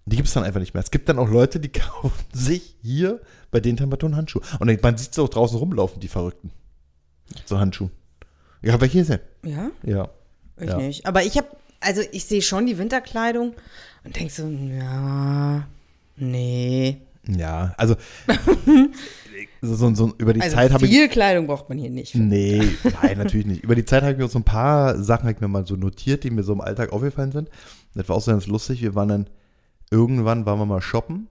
Die 0.07 0.17
gibt 0.17 0.27
es 0.29 0.35
dann 0.35 0.43
einfach 0.43 0.61
nicht 0.61 0.73
mehr. 0.75 0.83
Es 0.83 0.91
gibt 0.91 1.09
dann 1.09 1.19
auch 1.19 1.29
Leute, 1.29 1.61
die 1.61 1.69
kaufen 1.73 2.13
sich 2.33 2.77
hier 2.83 3.21
bei 3.51 3.61
den 3.61 3.77
Temperaturen 3.77 4.17
Handschuhe. 4.17 4.43
Und 4.59 4.83
man 4.83 4.97
sieht 4.97 5.15
sie 5.15 5.23
auch 5.23 5.29
draußen 5.29 5.59
rumlaufen, 5.59 6.01
die 6.01 6.09
Verrückten. 6.09 6.51
So 7.45 7.59
Handschuhe. 7.61 7.91
Ja, 8.63 8.81
welche 8.81 9.01
ist 9.01 9.11
Ja, 9.11 9.71
Ja. 9.85 10.09
ich 10.57 10.67
Ja. 10.69 10.77
nicht. 10.79 11.07
Aber 11.07 11.23
ich 11.23 11.37
habe, 11.37 11.47
also 11.81 12.03
ich 12.11 12.25
sehe 12.25 12.43
schon 12.43 12.67
die 12.67 12.79
Winterkleidung 12.79 13.55
und 14.05 14.17
denke 14.17 14.33
so, 14.33 14.49
ja, 14.49 15.67
nee. 16.17 16.99
Ja, 17.27 17.75
also 17.77 17.97
so, 19.61 19.95
so, 19.95 20.15
über 20.19 20.33
die 20.33 20.41
Also 20.41 20.57
Zeit 20.57 20.73
habe 20.73 20.85
ich. 20.87 20.91
viel 20.91 21.09
Kleidung 21.09 21.47
braucht 21.47 21.69
man 21.69 21.79
hier 21.79 21.91
nicht. 21.91 22.15
Nee, 22.15 22.63
nein, 23.03 23.19
natürlich 23.19 23.47
nicht. 23.47 23.63
Über 23.63 23.75
die 23.75 23.85
Zeit 23.85 24.03
habe 24.03 24.13
ich 24.13 24.19
mir 24.19 24.29
so 24.29 24.39
ein 24.39 24.45
paar 24.45 25.03
Sachen 25.03 25.29
ich 25.29 25.41
mir 25.41 25.49
mal 25.49 25.67
so 25.67 25.77
notiert, 25.77 26.25
die 26.25 26.31
mir 26.31 26.43
so 26.43 26.53
im 26.55 26.61
Alltag 26.61 26.93
aufgefallen 26.93 27.33
sind. 27.33 27.51
Das 27.95 28.09
war 28.09 28.17
auch 28.17 28.23
so 28.23 28.31
ganz 28.31 28.47
lustig. 28.47 28.81
Wir 28.81 28.95
waren 28.95 29.09
dann, 29.09 29.31
irgendwann 29.91 30.47
waren 30.47 30.59
wir 30.59 30.67
mal 30.67 30.81
shoppen 30.81 31.29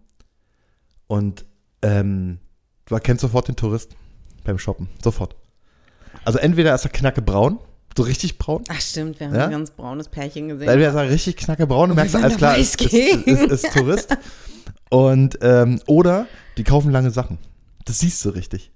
und 1.07 1.45
ähm, 1.81 2.39
du 2.85 2.95
erkennst 2.95 3.21
sofort 3.21 3.47
den 3.47 3.55
Tourist 3.55 3.95
beim 4.43 4.59
Shoppen. 4.59 4.89
Sofort. 5.03 5.35
Also 6.25 6.39
entweder 6.39 6.75
ist 6.75 6.85
er 6.85 6.91
knacke 6.91 7.21
braun, 7.21 7.59
so 7.97 8.03
richtig 8.03 8.37
braun. 8.37 8.63
Ach 8.69 8.79
stimmt, 8.79 9.19
wir 9.19 9.27
haben 9.27 9.35
Ja? 9.35 9.45
ein 9.45 9.51
ganz 9.51 9.71
braunes 9.71 10.07
Pärchen 10.07 10.47
gesehen. 10.47 10.69
Entweder 10.69 10.89
ist 10.89 10.95
er 10.95 11.09
richtig 11.09 11.35
knacke 11.37 11.67
braun 11.67 11.89
und 11.89 11.95
merkst 11.95 12.15
alles 12.15 12.37
klar, 12.37 12.57
ist, 12.57 12.81
ist, 12.81 12.93
ist, 12.93 13.51
ist 13.51 13.73
Tourist. 13.73 14.15
Und, 14.89 15.39
ähm, 15.41 15.81
oder 15.87 16.27
die 16.57 16.63
kaufen 16.63 16.91
lange 16.91 17.11
Sachen. 17.11 17.39
Das 17.85 17.99
siehst 17.99 18.23
du 18.23 18.29
richtig. 18.29 18.71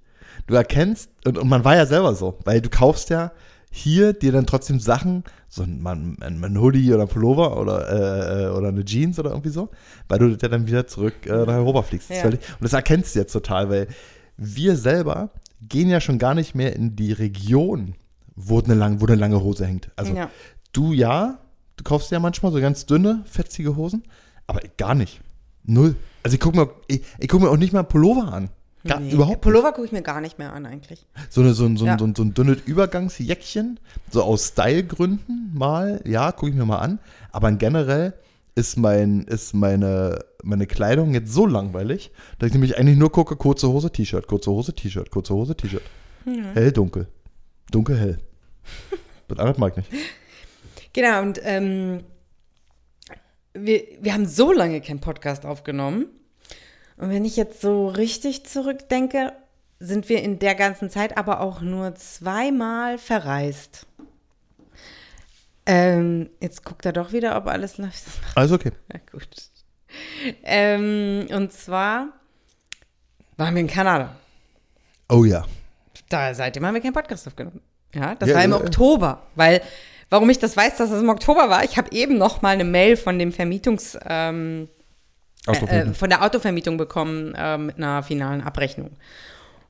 Du 0.46 0.54
erkennst, 0.54 1.08
und, 1.24 1.38
und 1.38 1.48
man 1.48 1.64
war 1.64 1.76
ja 1.76 1.86
selber 1.86 2.14
so, 2.14 2.38
weil 2.44 2.60
du 2.60 2.68
kaufst 2.68 3.10
ja 3.10 3.32
hier 3.70 4.12
dir 4.12 4.32
dann 4.32 4.44
trotzdem 4.44 4.80
Sachen, 4.80 5.24
so 5.48 5.62
ein, 5.62 5.86
ein, 5.86 6.44
ein, 6.44 6.60
Hoodie 6.60 6.92
oder 6.92 7.02
ein 7.02 7.08
Pullover 7.08 7.58
oder, 7.58 7.88
äh, 7.88 8.44
äh, 8.44 8.48
oder 8.50 8.68
eine 8.68 8.84
Jeans 8.84 9.18
oder 9.18 9.30
irgendwie 9.30 9.50
so, 9.50 9.70
weil 10.08 10.18
du 10.18 10.36
dann 10.36 10.66
wieder 10.66 10.86
zurück 10.86 11.14
äh, 11.26 11.30
nach 11.30 11.54
Europa 11.54 11.82
fliegst. 11.82 12.10
Ja. 12.10 12.24
Und 12.24 12.38
das 12.60 12.72
erkennst 12.72 13.14
du 13.14 13.20
jetzt 13.20 13.32
total, 13.32 13.70
weil 13.70 13.88
wir 14.36 14.76
selber 14.76 15.30
gehen 15.60 15.88
ja 15.88 16.00
schon 16.00 16.18
gar 16.18 16.34
nicht 16.34 16.54
mehr 16.54 16.74
in 16.74 16.96
die 16.96 17.12
Region, 17.12 17.94
wo 18.36 18.60
eine, 18.60 18.74
lang, 18.74 19.00
wo 19.00 19.06
eine 19.06 19.16
lange 19.16 19.42
Hose 19.42 19.66
hängt. 19.66 19.90
Also 19.96 20.14
Ja. 20.14 20.30
du 20.72 20.92
ja, 20.92 21.38
du 21.76 21.84
kaufst 21.84 22.10
ja 22.10 22.18
manchmal 22.20 22.52
so 22.52 22.60
ganz 22.60 22.86
dünne, 22.86 23.22
fetzige 23.26 23.76
Hosen, 23.76 24.02
aber 24.46 24.60
gar 24.76 24.94
nicht. 24.94 25.20
Null. 25.64 25.96
Also 26.22 26.34
ich 26.34 26.40
gucke 26.40 26.56
mir, 26.58 26.70
ich, 26.88 27.02
ich 27.18 27.28
guck 27.28 27.40
mir 27.40 27.50
auch 27.50 27.56
nicht 27.56 27.72
mal 27.72 27.82
Pullover 27.84 28.32
an. 28.32 28.48
Gar, 28.86 28.98
Nee, 28.98 29.12
Überhaupt 29.12 29.36
nicht. 29.36 29.40
Pullover 29.42 29.72
gucke 29.72 29.86
ich 29.86 29.92
mir 29.92 30.02
gar 30.02 30.20
nicht 30.20 30.38
mehr 30.38 30.52
an 30.52 30.66
eigentlich. 30.66 31.06
So, 31.30 31.40
eine, 31.40 31.54
so, 31.54 31.64
ein, 31.66 31.76
so, 31.76 31.84
ein, 31.84 31.88
Ja. 31.88 31.98
so, 31.98 32.04
ein, 32.04 32.14
so 32.16 32.22
ein 32.24 32.34
dünnes 32.34 32.58
Übergangsjäckchen, 32.66 33.78
so 34.10 34.22
aus 34.24 34.48
Stylegründen 34.48 35.52
mal, 35.54 36.00
ja, 36.04 36.32
gucke 36.32 36.50
ich 36.50 36.56
mir 36.56 36.64
mal 36.64 36.78
an. 36.78 36.98
Aber 37.30 37.50
generell 37.52 38.14
ist, 38.56 38.76
mein, 38.76 39.22
ist 39.22 39.54
meine, 39.54 40.24
meine 40.42 40.66
Kleidung 40.66 41.14
jetzt 41.14 41.32
so 41.32 41.46
langweilig, 41.46 42.10
dass 42.38 42.48
ich 42.48 42.52
nämlich 42.54 42.76
eigentlich 42.76 42.98
nur 42.98 43.12
gucke, 43.12 43.36
kurze 43.36 43.68
Hose, 43.68 43.90
T-Shirt, 43.92 44.26
kurze 44.26 44.50
Hose, 44.50 44.74
T-Shirt, 44.74 45.10
kurze 45.10 45.32
Hose, 45.34 45.56
T-Shirt. 45.56 45.82
Hell, 46.54 46.72
dunkel. 46.72 47.06
Dunkel, 47.72 47.98
hell. 47.98 48.18
Das 49.28 49.38
andere 49.38 49.58
mag 49.58 49.76
ich 49.76 49.90
nicht. 49.90 50.04
Genau, 50.92 51.22
und 51.22 51.40
ähm, 51.42 52.04
wir, 53.54 53.82
wir 54.00 54.12
haben 54.12 54.26
so 54.26 54.52
lange 54.52 54.80
keinen 54.80 55.00
Podcast 55.00 55.46
aufgenommen. 55.46 56.06
Und 56.98 57.10
wenn 57.10 57.24
ich 57.24 57.36
jetzt 57.36 57.60
so 57.60 57.88
richtig 57.88 58.44
zurückdenke, 58.44 59.32
sind 59.80 60.08
wir 60.08 60.22
in 60.22 60.38
der 60.38 60.54
ganzen 60.54 60.90
Zeit 60.90 61.16
aber 61.16 61.40
auch 61.40 61.60
nur 61.62 61.94
zweimal 61.94 62.98
verreist. 62.98 63.86
Ähm, 65.64 66.28
jetzt 66.40 66.64
guckt 66.64 66.84
er 66.84 66.92
doch 66.92 67.12
wieder, 67.12 67.36
ob 67.36 67.46
alles 67.46 67.78
läuft. 67.78 68.04
Alles 68.34 68.52
okay. 68.52 68.72
ja 68.92 69.00
gut. 69.10 69.28
Ähm, 70.42 71.26
und 71.30 71.52
zwar 71.52 72.08
waren 73.36 73.54
wir 73.54 73.60
in 73.60 73.68
Kanada. 73.68 74.16
Oh 75.08 75.24
ja. 75.24 75.44
Da, 76.12 76.34
seitdem 76.34 76.66
haben 76.66 76.74
wir 76.74 76.80
keinen 76.80 76.92
Podcast 76.92 77.26
aufgenommen. 77.26 77.60
Ja, 77.94 78.14
das 78.14 78.28
Ja, 78.28 78.36
war 78.36 78.44
im 78.44 78.52
äh, 78.52 78.56
Oktober, 78.56 79.22
weil, 79.34 79.60
warum 80.10 80.28
ich 80.30 80.38
das 80.38 80.56
weiß, 80.56 80.76
dass 80.76 80.90
es 80.90 81.02
im 81.02 81.08
Oktober 81.08 81.50
war, 81.50 81.64
ich 81.64 81.76
habe 81.76 81.92
eben 81.92 82.18
noch 82.18 82.42
mal 82.42 82.50
eine 82.50 82.64
Mail 82.64 82.96
von 82.96 83.18
dem 83.18 83.32
Vermietungs, 83.32 83.98
ähm, 84.06 84.68
äh, 85.46 85.86
von 85.86 86.08
der 86.08 86.22
Autovermietung 86.22 86.76
bekommen 86.76 87.34
äh, 87.36 87.58
mit 87.58 87.76
einer 87.76 88.02
finalen 88.02 88.42
Abrechnung. 88.42 88.90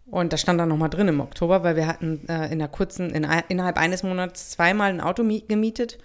Und 0.06 0.32
da 0.32 0.37
stand 0.37 0.61
dann 0.61 0.68
noch 0.68 0.76
mal 0.76 0.88
drin 0.88 1.08
im 1.08 1.20
Oktober, 1.20 1.64
weil 1.64 1.76
wir 1.76 1.87
hatten 1.87 2.28
äh, 2.28 2.52
in 2.52 2.58
der 2.58 2.68
kurzen, 2.68 3.11
in, 3.11 3.26
innerhalb 3.49 3.78
eines 3.78 4.02
Monats 4.02 4.50
zweimal 4.50 4.90
ein 4.90 5.00
Auto 5.00 5.22
mie- 5.22 5.44
gemietet. 5.49 5.99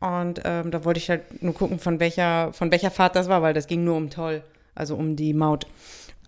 Und 0.00 0.42
ähm, 0.44 0.70
da 0.70 0.84
wollte 0.84 0.98
ich 0.98 1.08
halt 1.08 1.42
nur 1.42 1.54
gucken, 1.54 1.78
von 1.78 2.00
welcher, 2.00 2.52
von 2.52 2.70
welcher 2.72 2.90
Fahrt 2.90 3.14
das 3.14 3.28
war, 3.28 3.42
weil 3.42 3.54
das 3.54 3.68
ging 3.68 3.84
nur 3.84 3.96
um 3.96 4.10
Toll, 4.10 4.42
also 4.74 4.96
um 4.96 5.14
die 5.14 5.32
Maut. 5.34 5.66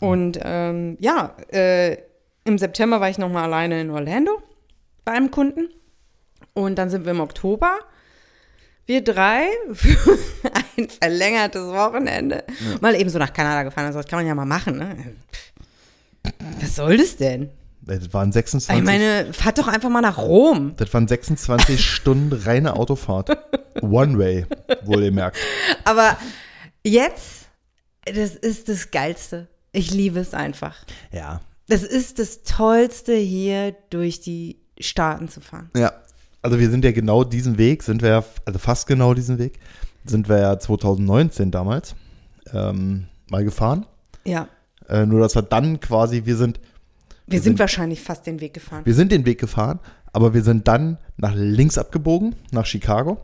Und 0.01 0.39
ähm, 0.43 0.97
ja, 1.01 1.35
äh, 1.49 1.97
im 2.47 2.59
September 2.59 3.01
war 3.01 3.11
ich 3.11 3.19
noch 3.19 3.29
mal 3.31 3.45
alleine 3.45 3.81
in 3.81 3.91
Orlando 3.91 4.43
bei 5.05 5.13
einem 5.13 5.31
Kunden. 5.31 5.69
Und 6.55 6.77
dann 6.77 6.89
sind 6.91 7.05
wir 7.05 7.13
im 7.13 7.21
Oktober, 7.21 7.79
wir 8.87 9.03
drei, 9.05 9.49
für 9.73 10.19
ein 10.77 10.89
verlängertes 10.89 11.67
Wochenende, 11.69 12.45
mal 12.81 12.95
eben 12.95 13.11
so 13.11 13.19
nach 13.19 13.33
Kanada 13.33 13.63
gefahren. 13.63 13.87
Also 13.87 13.99
das 13.99 14.07
kann 14.09 14.19
man 14.21 14.27
ja 14.27 14.35
mal 14.35 14.47
machen, 14.47 14.79
ne? 14.79 14.97
Was 16.61 16.77
soll 16.77 16.97
das 16.97 17.17
denn? 17.17 17.51
Das 17.83 18.13
waren 18.13 18.33
26, 18.33 18.79
Ich 18.81 18.85
meine, 18.85 19.33
fahrt 19.33 19.59
doch 19.59 19.69
einfach 19.69 19.89
mal 19.91 20.01
nach 20.01 20.19
Rom. 20.19 20.75
das 20.77 20.93
waren 20.93 21.07
26 21.07 21.85
Stunden 21.89 22.33
reine 22.33 22.75
Autofahrt. 22.75 23.31
One 23.81 24.19
way, 24.19 24.47
wohl 24.83 25.05
ihr 25.05 25.13
merkt. 25.13 25.37
Aber 25.85 26.17
jetzt, 26.83 27.47
das 28.05 28.35
ist 28.35 28.69
das 28.69 28.91
Geilste. 28.91 29.47
Ich 29.73 29.93
liebe 29.93 30.19
es 30.19 30.35
einfach. 30.35 30.75
Ja. 31.13 31.41
Das 31.69 31.83
ist 31.83 32.19
das 32.19 32.43
Tollste, 32.43 33.15
hier 33.15 33.75
durch 33.91 34.21
die 34.21 34.59
Staaten 34.79 35.29
zu 35.29 35.41
fahren. 35.41 35.71
Ja. 35.75 35.93
Also 36.43 36.61
wir 36.61 36.71
sind 36.71 36.85
ja 36.85 36.93
genau 36.93 37.25
diesen 37.25 37.59
Weg, 37.59 37.83
sind 37.83 38.03
wir 38.03 38.09
ja, 38.09 38.25
also 38.45 38.59
fast 38.61 38.87
genau 38.87 39.15
diesen 39.15 39.39
Weg, 39.39 39.59
sind 40.05 40.29
wir 40.29 40.39
ja 40.39 40.59
2019 40.59 41.51
damals 41.51 41.97
ähm, 42.53 43.07
mal 43.29 43.43
gefahren. 43.43 43.85
Ja. 44.25 44.49
Äh, 44.89 45.07
nur 45.07 45.21
dass 45.21 45.35
wir 45.35 45.43
dann 45.43 45.81
quasi, 45.81 46.25
wir 46.25 46.37
sind, 46.37 46.61
Wir 47.27 47.41
sind 47.41 47.59
wahrscheinlich 47.59 48.01
fast 48.01 48.27
den 48.27 48.41
Weg 48.41 48.55
gefahren. 48.55 48.83
wir 48.85 48.95
sind 48.95 49.11
den 49.11 49.27
Weg 49.27 49.41
gefahren, 49.41 49.81
aber 50.13 50.35
wir 50.35 50.45
sind 50.45 50.69
dann 50.69 50.99
nach 51.17 51.35
links 51.35 51.79
abgebogen, 51.79 52.37
nach 52.53 52.67
Chicago. 52.67 53.19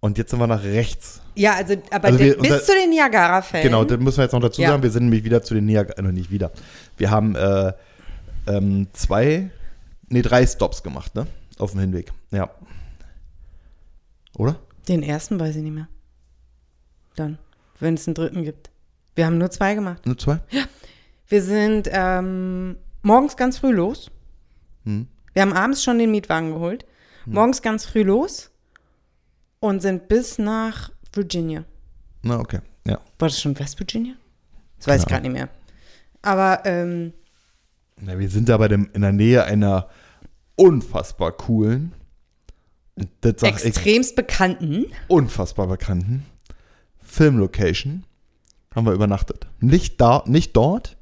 Und 0.00 0.16
jetzt 0.16 0.30
sind 0.30 0.38
wir 0.38 0.46
nach 0.46 0.62
rechts. 0.64 1.20
Ja, 1.34 1.54
also, 1.56 1.74
aber 1.90 2.08
Also 2.08 2.18
wir- 2.18 2.38
bis 2.38 2.50
unter- 2.50 2.62
zu 2.64 2.72
den 2.72 2.90
Niagara-Fällen. 2.90 3.64
Genau, 3.64 3.84
das 3.84 3.98
müssen 4.00 4.16
wir 4.18 4.24
jetzt 4.24 4.32
noch 4.32 4.40
dazu 4.40 4.62
Ja. 4.62 4.70
sagen. 4.70 4.82
Wir 4.82 4.90
sind 4.90 5.04
nämlich 5.04 5.24
wieder 5.24 5.42
zu 5.42 5.54
den 5.54 5.66
Niagara, 5.66 5.98
äh, 5.98 6.02
noch 6.02 6.12
nicht 6.12 6.30
wieder. 6.30 6.50
Wir 6.96 7.10
haben 7.10 7.34
äh, 7.36 7.72
ähm, 8.46 8.88
zwei, 8.94 9.50
nee, 10.08 10.22
drei 10.22 10.46
Stops 10.46 10.82
gemacht, 10.82 11.14
ne? 11.14 11.26
Auf 11.58 11.72
dem 11.72 11.80
Hinweg. 11.80 12.12
Ja. 12.30 12.50
Oder? 14.36 14.56
Den 14.88 15.02
ersten 15.02 15.38
weiß 15.38 15.56
ich 15.56 15.62
nicht 15.62 15.74
mehr. 15.74 15.88
Dann, 17.16 17.38
wenn 17.78 17.94
es 17.94 18.06
einen 18.06 18.14
dritten 18.14 18.42
gibt. 18.44 18.70
Wir 19.14 19.26
haben 19.26 19.38
nur 19.38 19.50
zwei 19.50 19.74
gemacht. 19.74 20.06
Nur 20.06 20.16
zwei? 20.16 20.38
Wir 21.28 21.42
sind 21.42 21.88
ähm, 21.92 22.76
morgens 23.02 23.36
ganz 23.36 23.58
früh 23.58 23.72
los. 23.72 24.10
Hm. 24.84 25.06
Wir 25.34 25.42
haben 25.42 25.52
abends 25.52 25.82
schon 25.84 25.98
den 25.98 26.10
Mietwagen 26.10 26.52
geholt. 26.52 26.86
Morgens 27.26 27.60
ganz 27.60 27.84
früh 27.84 28.02
los 28.02 28.49
und 29.60 29.80
sind 29.80 30.08
bis 30.08 30.38
nach 30.38 30.90
Virginia. 31.12 31.64
Na, 32.22 32.38
okay. 32.38 32.60
Ja. 32.86 32.98
War 33.18 33.28
das 33.28 33.40
schon 33.40 33.58
West 33.58 33.78
Virginia? 33.78 34.14
Das 34.78 34.88
weiß 34.88 35.02
ich 35.02 35.08
Keine 35.08 35.22
gerade 35.22 35.32
nicht 35.32 35.38
mehr. 35.40 35.48
Aber 36.22 36.62
ähm, 36.64 37.12
Na, 38.00 38.18
wir 38.18 38.28
sind 38.28 38.48
da 38.48 38.56
bei 38.56 38.68
dem, 38.68 38.90
in 38.92 39.02
der 39.02 39.12
Nähe 39.12 39.44
einer 39.44 39.88
unfassbar 40.56 41.32
coolen, 41.32 41.92
sag 43.22 43.56
ich, 43.56 43.64
extremst 43.64 44.16
bekannten. 44.16 44.86
unfassbar 45.08 45.66
bekannten 45.66 46.26
Filmlocation 47.02 48.04
haben 48.74 48.86
wir 48.86 48.92
übernachtet. 48.92 49.46
Nicht 49.60 50.00
da, 50.00 50.22
nicht 50.26 50.56
dort. 50.56 50.96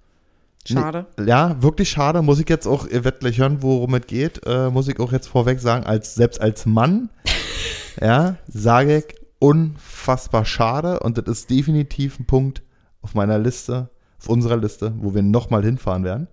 Schade. 0.66 1.06
Ja, 1.24 1.62
wirklich 1.62 1.88
schade. 1.90 2.22
Muss 2.22 2.40
ich 2.40 2.48
jetzt 2.48 2.66
auch, 2.66 2.86
ihr 2.86 3.04
werdet 3.04 3.20
gleich 3.20 3.38
hören, 3.38 3.62
worum 3.62 3.94
es 3.94 4.06
geht, 4.06 4.40
äh, 4.46 4.70
muss 4.70 4.88
ich 4.88 5.00
auch 5.00 5.12
jetzt 5.12 5.26
vorweg 5.26 5.60
sagen, 5.60 5.84
als, 5.84 6.14
selbst 6.14 6.40
als 6.40 6.66
Mann, 6.66 7.08
ja, 8.00 8.37
sage 8.47 8.99
ich, 8.99 9.14
unfassbar 9.38 10.45
schade 10.45 11.00
und 11.00 11.19
das 11.19 11.26
ist 11.26 11.50
definitiv 11.50 12.19
ein 12.19 12.26
Punkt 12.26 12.62
auf 13.02 13.14
meiner 13.14 13.38
Liste, 13.38 13.90
auf 14.19 14.28
unserer 14.28 14.57
Liste, 14.57 14.95
wo 14.99 15.14
wir 15.14 15.23
nochmal 15.23 15.64
hinfahren 15.64 16.05
werden. 16.05 16.28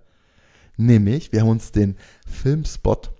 Nämlich, 0.77 1.31
wir 1.31 1.41
haben 1.41 1.49
uns 1.49 1.71
den 1.71 1.95
Filmspot 2.27 3.11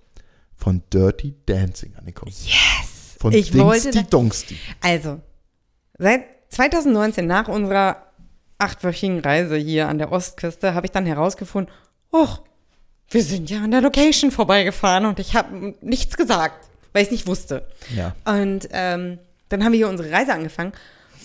von 0.54 0.82
Dirty 0.92 1.34
Dancing 1.46 1.94
angeguckt. 1.96 2.32
Yes! 2.32 3.16
Von 3.18 3.32
Ich 3.32 3.56
wollte 3.56 3.90
Dingsty 3.90 4.10
Dongsti. 4.10 4.56
Also, 4.82 5.20
seit 5.98 6.24
2019, 6.50 7.26
nach 7.26 7.48
unserer 7.48 8.12
achtwöchigen 8.58 9.20
Reise 9.20 9.56
hier 9.56 9.88
an 9.88 9.98
der 9.98 10.12
Ostküste, 10.12 10.74
habe 10.74 10.86
ich 10.86 10.92
dann 10.92 11.06
herausgefunden, 11.06 11.72
och, 12.12 12.42
wir 13.08 13.22
sind 13.22 13.48
ja 13.50 13.62
an 13.62 13.70
der 13.70 13.80
Location 13.80 14.30
vorbeigefahren 14.30 15.06
und 15.06 15.18
ich 15.18 15.34
habe 15.34 15.74
nichts 15.80 16.16
gesagt, 16.16 16.68
weil 16.96 17.02
ich 17.02 17.08
es 17.08 17.12
nicht 17.12 17.26
wusste. 17.26 17.62
Ja. 17.94 18.14
Und 18.24 18.70
ähm, 18.72 19.18
dann 19.50 19.62
haben 19.62 19.72
wir 19.72 19.76
hier 19.76 19.88
unsere 19.90 20.10
Reise 20.10 20.32
angefangen. 20.32 20.72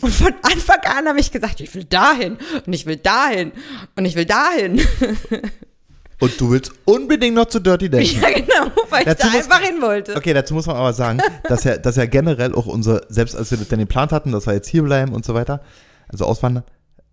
Und 0.01 0.13
von 0.13 0.33
Anfang 0.41 0.79
an 0.97 1.07
habe 1.07 1.19
ich 1.21 1.31
gesagt, 1.31 1.61
ich 1.61 1.73
will 1.73 1.85
dahin 1.85 2.37
und 2.65 2.73
ich 2.73 2.85
will 2.85 2.97
dahin 2.97 3.53
und 3.95 4.03
ich 4.03 4.15
will 4.17 4.25
dahin. 4.25 4.81
Und 6.19 6.39
du 6.39 6.51
willst 6.51 6.71
unbedingt 6.85 7.33
noch 7.35 7.45
zu 7.47 7.59
Dirty 7.59 7.89
Dancing. 7.89 8.21
ja, 8.21 8.29
genau, 8.29 8.71
weil 8.91 8.99
ich 8.99 9.05
Dazu 9.05 9.25
da 9.27 9.33
muss- 9.33 9.43
einfach 9.45 9.59
hin 9.61 9.81
wollte. 9.81 10.15
Okay, 10.15 10.33
dazu 10.33 10.53
muss 10.53 10.67
man 10.67 10.75
aber 10.75 10.93
sagen, 10.93 11.19
dass 11.45 11.63
ja, 11.63 11.77
dass 11.77 11.95
ja 11.95 12.05
generell 12.05 12.53
auch 12.53 12.67
unser, 12.67 13.01
selbst 13.09 13.35
als 13.35 13.49
wir 13.49 13.57
das 13.57 13.69
dann 13.69 13.79
geplant 13.79 14.11
hatten, 14.11 14.31
dass 14.31 14.45
wir 14.45 14.53
jetzt 14.53 14.67
hier 14.67 14.83
bleiben 14.83 15.13
und 15.13 15.25
so 15.25 15.33
weiter, 15.33 15.61
also 16.09 16.25
auswandern, 16.25 16.63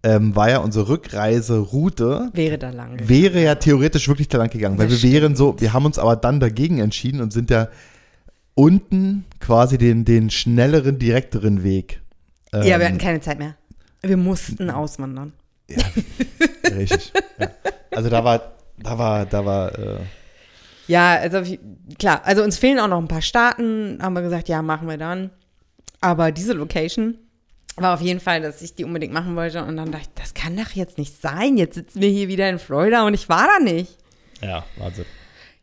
äh, 0.02 0.14
ähm, 0.16 0.36
war 0.36 0.50
ja 0.50 0.58
unsere 0.58 0.88
Rückreiseroute, 0.90 2.30
Wäre 2.34 2.58
da 2.58 2.68
lang. 2.68 2.98
wäre 3.02 3.40
ja 3.42 3.54
theoretisch 3.54 4.08
wirklich 4.08 4.28
da 4.28 4.36
lang 4.38 4.50
gegangen, 4.50 4.76
weil 4.78 4.88
Das 4.88 5.02
wir 5.02 5.12
wären 5.22 5.36
so, 5.36 5.58
wir 5.58 5.72
haben 5.72 5.86
uns 5.86 5.98
aber 5.98 6.16
dann 6.16 6.38
dagegen 6.38 6.78
entschieden 6.78 7.22
und 7.22 7.32
sind 7.32 7.48
ja 7.50 7.68
unten 8.58 9.24
quasi 9.38 9.78
den, 9.78 10.04
den 10.04 10.30
schnelleren, 10.30 10.98
direkteren 10.98 11.62
Weg. 11.62 12.00
ja, 12.52 12.64
wir 12.64 12.74
ähm, 12.74 12.82
hatten 12.82 12.98
keine 12.98 13.20
Zeit 13.20 13.38
mehr. 13.38 13.54
Wir 14.02 14.16
mussten 14.16 14.68
auswandern. 14.70 15.32
Richtig. 16.74 17.12
ja. 17.38 17.50
Also 17.92 18.10
da 18.10 18.24
war, 18.24 18.52
da 18.78 18.98
war, 18.98 19.26
da 19.26 19.44
war, 19.44 19.78
äh, 19.78 20.00
Ja, 20.88 21.14
also 21.16 21.42
klar, 22.00 22.22
also 22.24 22.42
uns 22.42 22.58
fehlen 22.58 22.80
auch 22.80 22.88
noch 22.88 22.98
ein 22.98 23.06
paar 23.06 23.22
Staaten, 23.22 23.98
haben 24.02 24.14
wir 24.14 24.22
gesagt, 24.22 24.48
ja, 24.48 24.60
machen 24.60 24.88
wir 24.88 24.98
dann. 24.98 25.30
Aber 26.00 26.32
diese 26.32 26.52
Location 26.52 27.16
war 27.76 27.94
auf 27.94 28.00
jeden 28.00 28.20
Fall, 28.20 28.42
dass 28.42 28.60
ich 28.60 28.74
die 28.74 28.84
unbedingt 28.84 29.12
machen 29.12 29.36
wollte. 29.36 29.64
Und 29.64 29.76
dann 29.76 29.92
dachte 29.92 30.08
ich, 30.08 30.20
das 30.20 30.34
kann 30.34 30.56
doch 30.56 30.70
jetzt 30.72 30.98
nicht 30.98 31.20
sein. 31.20 31.58
Jetzt 31.58 31.76
sitzen 31.76 32.00
wir 32.00 32.08
hier 32.08 32.26
wieder 32.26 32.48
in 32.48 32.58
Florida 32.58 33.06
und 33.06 33.14
ich 33.14 33.28
war 33.28 33.46
da 33.46 33.62
nicht. 33.62 33.96
ja, 34.40 34.64
Wahnsinn. 34.78 35.04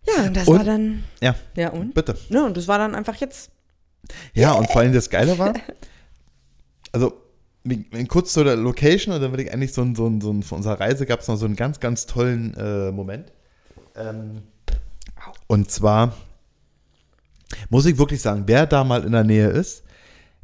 Ja, 0.08 0.26
und 0.26 0.36
das 0.36 0.48
Und? 0.48 0.58
war 0.58 0.64
dann, 0.64 1.04
Ja, 1.22 1.36
ja 1.56 1.70
und? 1.70 1.94
bitte. 1.94 2.16
Ja, 2.30 2.46
und 2.46 2.56
das 2.58 2.68
war 2.68 2.78
dann 2.78 2.96
einfach 2.96 3.16
jetzt. 3.16 3.52
Ja, 4.34 4.54
und 4.54 4.70
vor 4.70 4.82
allem 4.82 4.94
das 4.94 5.10
Geile 5.10 5.38
war, 5.40 5.54
also 6.92 7.14
kurz 8.08 8.34
zu 8.34 8.44
der 8.44 8.56
Location 8.56 9.16
und 9.16 9.22
dann 9.22 9.32
würde 9.32 9.44
ich 9.44 9.52
eigentlich 9.52 9.74
so 9.74 9.82
ein, 9.82 9.96
so 9.96 10.08
ein, 10.08 10.22
so 10.22 10.32
ein 10.32 10.44
von 10.44 10.58
unserer 10.58 10.80
Reise 10.80 11.06
gab 11.06 11.22
es 11.22 11.28
noch 11.28 11.38
so 11.38 11.46
einen 11.46 11.56
ganz, 11.56 11.80
ganz 11.80 12.06
tollen 12.06 12.54
äh, 12.56 12.92
Moment. 12.92 13.32
Ähm, 13.96 14.44
und 15.48 15.72
zwar 15.72 16.16
muss 17.70 17.86
ich 17.86 17.98
wirklich 17.98 18.22
sagen, 18.22 18.44
wer 18.46 18.66
da 18.68 18.84
mal 18.84 19.04
in 19.04 19.12
der 19.14 19.24
Nähe 19.24 19.48
ist, 19.50 19.84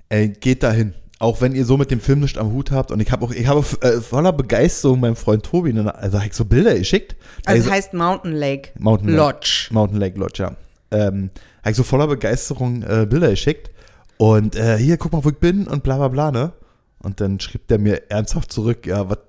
äh, 0.09 0.29
geht 0.29 0.63
dahin. 0.63 0.93
Auch 1.21 1.39
wenn 1.41 1.53
ihr 1.53 1.65
so 1.65 1.77
mit 1.77 1.91
dem 1.91 1.99
Film 1.99 2.19
nicht 2.21 2.37
am 2.37 2.51
Hut 2.51 2.71
habt. 2.71 2.91
Und 2.91 2.99
ich 2.99 3.11
habe 3.11 3.23
auch, 3.25 3.31
ich 3.31 3.45
habe 3.47 3.63
äh, 3.81 4.01
voller 4.01 4.33
Begeisterung 4.33 4.99
meinem 4.99 5.15
Freund 5.15 5.43
Tobi, 5.45 5.69
eine- 5.69 5.93
also 5.95 6.19
hab 6.19 6.25
ich 6.25 6.33
so 6.33 6.45
Bilder 6.45 6.73
geschickt. 6.77 7.15
Also 7.45 7.65
es 7.67 7.71
heißt 7.71 7.93
Mountain 7.93 8.33
Lake 8.33 8.69
Mountain 8.79 9.09
Lake. 9.09 9.17
Lodge. 9.21 9.67
Mountain 9.71 9.99
Lake 9.99 10.17
Lodge, 10.19 10.43
ja. 10.43 10.55
Ähm, 10.91 11.29
habe 11.61 11.71
ich 11.71 11.77
so 11.77 11.83
voller 11.83 12.07
Begeisterung 12.07 12.81
äh, 12.83 13.05
Bilder 13.07 13.29
geschickt. 13.29 13.69
Und 14.17 14.55
äh, 14.55 14.77
hier, 14.77 14.97
guck 14.97 15.11
mal, 15.13 15.23
wo 15.23 15.29
ich 15.29 15.37
bin 15.37 15.67
und 15.67 15.83
bla 15.83 15.97
bla 15.97 16.07
bla, 16.07 16.31
ne? 16.31 16.53
Und 16.99 17.21
dann 17.21 17.39
schrieb 17.39 17.67
der 17.67 17.77
mir 17.79 18.09
ernsthaft 18.11 18.51
zurück, 18.51 18.85
ja, 18.87 19.09
was, 19.09 19.19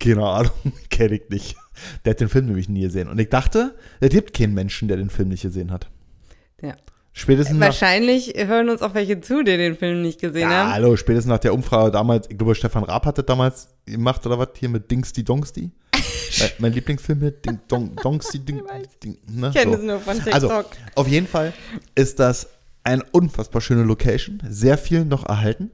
keine 0.00 0.24
Ahnung, 0.26 0.52
kenne 0.90 1.16
ich 1.16 1.28
nicht. 1.30 1.56
Der 2.04 2.12
hat 2.12 2.20
den 2.20 2.28
Film 2.30 2.46
nämlich 2.46 2.68
nie 2.70 2.80
gesehen. 2.80 3.08
Und 3.08 3.18
ich 3.18 3.28
dachte, 3.28 3.74
es 4.00 4.08
gibt 4.08 4.32
keinen 4.34 4.54
Menschen, 4.54 4.88
der 4.88 4.96
den 4.96 5.10
Film 5.10 5.28
nicht 5.28 5.42
gesehen 5.42 5.70
hat. 5.70 5.88
Ja. 6.62 6.74
Spätestens 7.18 7.58
Wahrscheinlich 7.58 8.34
hören 8.36 8.68
uns 8.68 8.82
auch 8.82 8.92
welche 8.92 9.22
zu, 9.22 9.42
die 9.42 9.56
den 9.56 9.74
Film 9.74 10.02
nicht 10.02 10.20
gesehen 10.20 10.50
ja, 10.50 10.64
haben. 10.64 10.72
hallo, 10.74 10.96
spätestens 10.96 11.30
nach 11.30 11.38
der 11.38 11.54
Umfrage 11.54 11.90
damals, 11.90 12.28
ich 12.28 12.36
glaube, 12.36 12.54
Stefan 12.54 12.84
Raab 12.84 13.06
hat 13.06 13.16
das 13.16 13.24
damals 13.24 13.68
gemacht 13.86 14.26
oder 14.26 14.38
was, 14.38 14.48
hier 14.56 14.68
mit 14.68 14.90
Dingsty 14.90 15.24
Dongsti. 15.24 15.70
mein, 15.94 16.50
mein 16.58 16.72
Lieblingsfilm 16.74 17.20
mit 17.20 17.46
Ding, 17.46 17.58
Dong, 17.68 17.96
Dongsti, 17.96 18.40
Ding, 18.40 18.62
Ding, 19.02 19.16
ne? 19.28 19.48
Ich 19.48 19.54
kenne 19.54 19.72
so. 19.72 19.78
es 19.78 19.84
nur 19.84 19.98
von 19.98 20.14
TikTok. 20.16 20.34
Also, 20.34 20.64
auf 20.94 21.08
jeden 21.08 21.26
Fall 21.26 21.54
ist 21.94 22.20
das 22.20 22.48
eine 22.84 23.02
unfassbar 23.12 23.62
schöne 23.62 23.84
Location. 23.84 24.42
Sehr 24.46 24.76
viel 24.76 25.06
noch 25.06 25.26
erhalten 25.26 25.70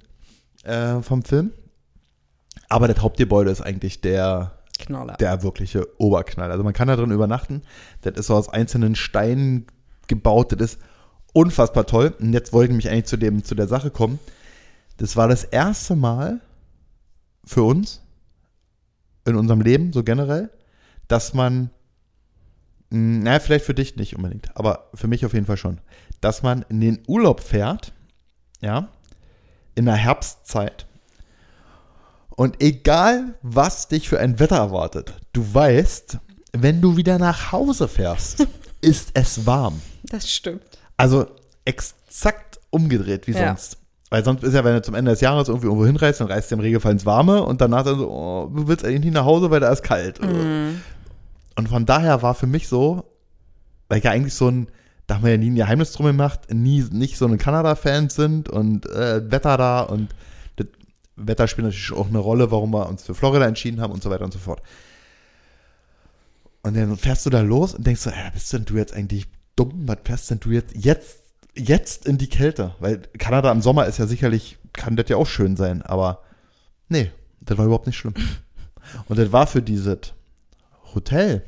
äh, 0.63 1.03
vom 1.03 1.25
Film. 1.25 1.51
Aber 2.69 2.87
das 2.87 3.03
Hauptgebäude 3.03 3.51
ist 3.51 3.63
eigentlich 3.63 4.01
der, 4.01 4.53
Knaller. 4.79 5.15
der 5.15 5.43
wirkliche 5.43 5.89
Oberknall. 5.99 6.53
Also 6.53 6.63
man 6.63 6.73
kann 6.73 6.87
da 6.87 6.95
drin 6.95 7.11
übernachten. 7.11 7.63
Das 8.03 8.15
ist 8.15 8.29
so 8.29 8.37
aus 8.37 8.49
einzelnen 8.49 8.95
Steinen 8.95 9.67
gebaut. 10.07 10.53
Das 10.53 10.75
ist 10.75 10.79
unfassbar 11.33 11.87
toll. 11.87 12.15
Und 12.19 12.33
jetzt 12.33 12.53
wollte 12.53 12.73
ich 12.73 12.77
mich 12.77 12.89
eigentlich 12.89 13.07
zu, 13.07 13.17
dem, 13.17 13.45
zu 13.45 13.55
der 13.55 13.69
Sache 13.69 13.91
kommen. 13.91 14.19
Das 14.97 15.17
war 15.17 15.29
das 15.29 15.45
erste 15.45 15.97
Mal 15.97 16.41
für 17.45 17.63
uns 17.63 18.01
in 19.25 19.37
unserem 19.37 19.61
Leben, 19.61 19.93
so 19.93 20.03
generell, 20.03 20.51
dass 21.09 21.35
man, 21.35 21.71
mh, 22.91 23.25
naja, 23.25 23.41
vielleicht 23.41 23.65
für 23.65 23.75
dich 23.75 23.97
nicht 23.97 24.17
unbedingt, 24.17 24.57
aber 24.57 24.91
für 24.95 25.09
mich 25.09 25.25
auf 25.25 25.35
jeden 25.35 25.47
Fall 25.47 25.57
schon, 25.57 25.81
dass 26.21 26.43
man 26.43 26.65
in 26.69 26.81
den 26.81 27.03
Urlaub 27.07 27.41
fährt, 27.41 27.93
ja, 28.61 28.89
in 29.75 29.87
der 29.87 29.97
Herbstzeit. 29.97 30.87
Und 32.31 32.63
egal, 32.63 33.35
was 33.43 33.89
dich 33.89 34.09
für 34.09 34.19
ein 34.19 34.39
Wetter 34.39 34.57
erwartet, 34.57 35.15
du 35.33 35.43
weißt, 35.53 36.19
wenn 36.53 36.81
du 36.81 36.97
wieder 36.97 37.19
nach 37.19 37.53
Hause 37.53 37.89
fährst, 37.89 38.47
ist 38.81 39.11
es 39.15 39.47
warm. 39.47 39.81
Das 40.05 40.31
stimmt. 40.31 40.72
Also 40.97 41.27
exakt 41.65 42.61
umgedreht 42.71 43.27
wie 43.27 43.33
Ja. 43.33 43.49
sonst. 43.49 43.79
Weil 44.11 44.25
sonst 44.25 44.43
ist 44.45 44.53
ja, 44.53 44.63
wenn 44.63 44.75
du 44.75 44.83
zum 44.83 44.95
Ende 44.95 45.11
des 45.13 45.21
Jahres 45.23 45.49
irgendwie 45.49 45.67
irgendwo 45.69 45.87
hinreist, 45.87 46.21
dann 46.21 46.29
reist 46.29 46.51
du 46.51 46.57
im 46.57 46.61
Regelfall 46.61 46.93
ins 46.93 47.07
Warme 47.07 47.43
und 47.43 47.61
danach 47.63 47.83
dann 47.83 47.99
so, 47.99 48.11
oh, 48.11 48.51
du 48.55 48.69
willst 48.69 48.85
eigentlich 48.85 49.05
nicht 49.05 49.15
nach 49.15 49.25
Hause, 49.25 49.51
weil 49.51 49.61
da 49.61 49.71
ist 49.71 49.83
kalt. 49.83 50.21
Mhm. 50.23 50.83
Und 51.57 51.69
von 51.69 51.87
daher 51.87 52.21
war 52.23 52.35
für 52.35 52.47
mich 52.47 52.69
so, 52.69 53.05
weil 53.89 53.99
ich 53.99 54.05
ja 54.05 54.11
eigentlich 54.11 54.35
so 54.35 54.49
ein, 54.49 54.69
da 55.07 55.15
haben 55.17 55.25
wir 55.25 55.31
ja 55.33 55.39
nie 55.39 55.51
ein 55.51 55.55
Geheimnis 55.57 55.93
drum 55.93 56.07
gemacht, 56.07 56.53
nie, 56.53 56.85
nicht 56.91 57.17
so 57.17 57.27
ein 57.27 57.39
Kanada-Fans 57.39 58.15
sind 58.15 58.49
und 58.51 58.85
äh, 58.91 59.31
Wetter 59.31 59.57
da 59.57 59.81
und 59.81 60.11
das 60.57 60.67
Wetter 61.17 61.49
spielt 61.49 61.67
natürlich 61.69 61.93
auch 61.93 62.09
eine 62.09 62.19
Rolle, 62.19 62.51
warum 62.51 62.71
wir 62.73 62.89
uns 62.89 63.05
für 63.05 63.15
Florida 63.15 63.47
entschieden 63.47 63.81
haben 63.81 63.93
und 63.95 64.03
so 64.03 64.11
weiter 64.11 64.25
und 64.25 64.33
so 64.33 64.39
fort. 64.39 64.61
Und 66.63 66.77
dann 66.77 66.97
fährst 66.97 67.25
du 67.27 67.31
da 67.31 67.41
los 67.41 67.75
und 67.75 67.87
denkst 67.87 68.03
so, 68.03 68.11
äh, 68.11 68.31
bist 68.33 68.53
denn 68.53 68.65
du 68.67 68.77
jetzt 68.77 68.95
eigentlich 68.95 69.27
dumm? 69.65 69.83
Was 69.87 69.99
fährst 70.05 70.31
denn 70.31 70.41
du 70.41 70.51
jetzt, 70.51 70.75
jetzt, 70.77 71.19
jetzt 71.55 72.07
in 72.07 72.19
die 72.19 72.29
Kälte? 72.29 72.75
Weil 72.81 72.99
Kanada 73.19 73.51
im 73.53 73.63
Sommer 73.63 73.87
ist 73.87 73.99
ja 73.99 74.07
sicherlich, 74.07 74.59
kann 74.73 74.97
das 74.97 75.09
ja 75.09 75.17
auch 75.17 75.27
schön 75.27 75.57
sein, 75.57 75.83
aber 75.83 76.23
nee, 76.89 77.11
das 77.41 77.59
war 77.59 77.65
überhaupt 77.67 77.87
nicht 77.87 77.97
schlimm. 77.97 78.15
Und 79.09 79.19
das 79.19 79.33
war 79.33 79.47
für 79.47 79.63
dieses 79.63 79.99
Hotel 80.95 81.43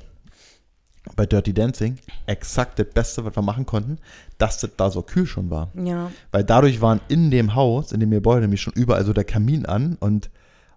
bei 1.16 1.26
Dirty 1.26 1.52
Dancing 1.52 1.98
exakt 2.26 2.78
das 2.78 2.86
Beste, 2.86 3.24
was 3.26 3.36
wir 3.36 3.42
machen 3.42 3.66
konnten, 3.66 3.98
dass 4.38 4.58
das 4.58 4.70
da 4.76 4.90
so 4.90 5.02
kühl 5.02 5.26
schon 5.26 5.50
war. 5.50 5.70
Ja. 5.74 6.10
Weil 6.32 6.44
dadurch 6.44 6.80
waren 6.80 7.00
in 7.08 7.30
dem 7.30 7.54
Haus, 7.54 7.92
in 7.92 8.00
dem 8.00 8.10
Gebäude 8.10 8.42
nämlich 8.42 8.62
schon 8.62 8.72
überall 8.72 9.04
so 9.04 9.12
der 9.12 9.24
Kamin 9.24 9.66
an 9.66 9.96
und 10.00 10.30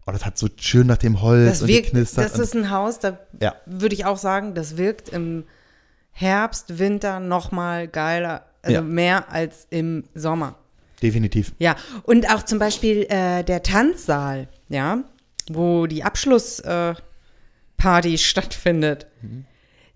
oh, 0.06 0.12
das 0.12 0.26
hat 0.26 0.38
so 0.38 0.47
schön 0.58 0.88
nach 0.88 0.97
dem 0.97 1.21
Holz 1.21 1.50
Das 1.50 1.62
und 1.62 1.67
wirkt, 1.69 1.86
geknistert. 1.88 2.26
das 2.26 2.34
und- 2.36 2.41
ist 2.41 2.56
ein 2.56 2.71
Haus, 2.71 3.00
da 3.00 3.19
Ja. 3.41 3.56
würde 3.65 3.95
ich 3.95 4.06
auch 4.06 4.17
sagen, 4.17 4.54
das 4.54 4.76
wirkt 4.76 5.10
im 5.10 5.45
Herbst, 6.19 6.80
Winter 6.80 7.19
noch 7.19 7.51
mal 7.51 7.88
geiler, 7.88 8.45
also 8.63 8.73
Ja. 8.75 8.82
mehr 8.82 9.32
als 9.32 9.67
im 9.69 10.03
Sommer. 10.15 10.56
definitiv. 11.03 11.53
Ja, 11.60 11.75
und 12.03 12.27
auch 12.34 12.41
zum 12.43 12.58
Beispiel 12.58 13.03
äh, 13.10 13.43
der 13.43 13.62
Tanzsaal, 13.62 14.47
ja, 14.67 15.03
wo 15.51 15.86
die 15.86 16.03
Abschlussparty 16.03 16.97
äh, 18.13 18.17
stattfindet. 18.17 19.06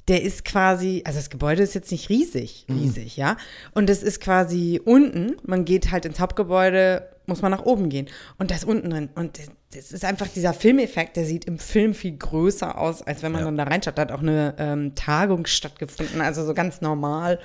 Der 0.07 0.21
ist 0.23 0.45
quasi, 0.45 1.01
also 1.05 1.17
das 1.19 1.29
Gebäude 1.31 1.63
ist 1.63 1.73
jetzt 1.73 1.91
nicht 1.91 2.09
riesig, 2.09 2.65
riesig, 2.69 3.17
ja. 3.17 3.37
Und 3.73 3.89
es 3.89 4.03
ist 4.03 4.19
quasi 4.21 4.79
unten, 4.83 5.37
man 5.45 5.65
geht 5.65 5.91
halt 5.91 6.05
ins 6.05 6.19
Hauptgebäude, 6.19 7.07
muss 7.27 7.41
man 7.41 7.51
nach 7.51 7.63
oben 7.63 7.89
gehen. 7.89 8.07
Und 8.37 8.51
das 8.51 8.63
unten 8.63 8.89
drin. 8.89 9.09
Und 9.15 9.37
das- 9.37 9.49
das 9.73 9.91
ist 9.93 10.03
einfach 10.03 10.27
dieser 10.27 10.53
Filmeffekt, 10.53 11.15
der 11.15 11.25
sieht 11.25 11.45
im 11.45 11.57
Film 11.59 11.93
viel 11.93 12.17
größer 12.17 12.77
aus, 12.77 13.01
als 13.01 13.23
wenn 13.23 13.31
man 13.31 13.41
Ja. 13.41 13.45
dann 13.45 13.57
da 13.57 13.63
reinschaut. 13.63 13.97
Da 13.97 14.01
hat 14.03 14.11
auch 14.11 14.21
eine 14.21 14.53
ähm, 14.57 14.95
Tagung 14.95 15.45
stattgefunden, 15.45 16.19
also 16.21 16.45
so 16.45 16.53
ganz 16.53 16.81
normal. 16.81 17.39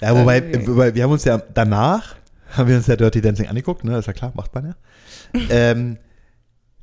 Ja, 0.00 0.16
wobei, 0.16 0.66
wobei, 0.66 0.94
wir 0.94 1.02
haben 1.02 1.10
uns 1.12 1.24
ja 1.24 1.38
danach, 1.54 2.16
haben 2.56 2.68
wir 2.68 2.76
uns 2.76 2.86
ja 2.86 2.94
Dirty 2.96 3.20
Dancing 3.20 3.48
angeguckt, 3.48 3.82
ne, 3.84 3.98
ist 3.98 4.06
ja 4.06 4.12
klar, 4.12 4.32
macht 4.36 4.54
man 4.54 4.66
ja. 4.66 5.40
ähm, 5.50 5.96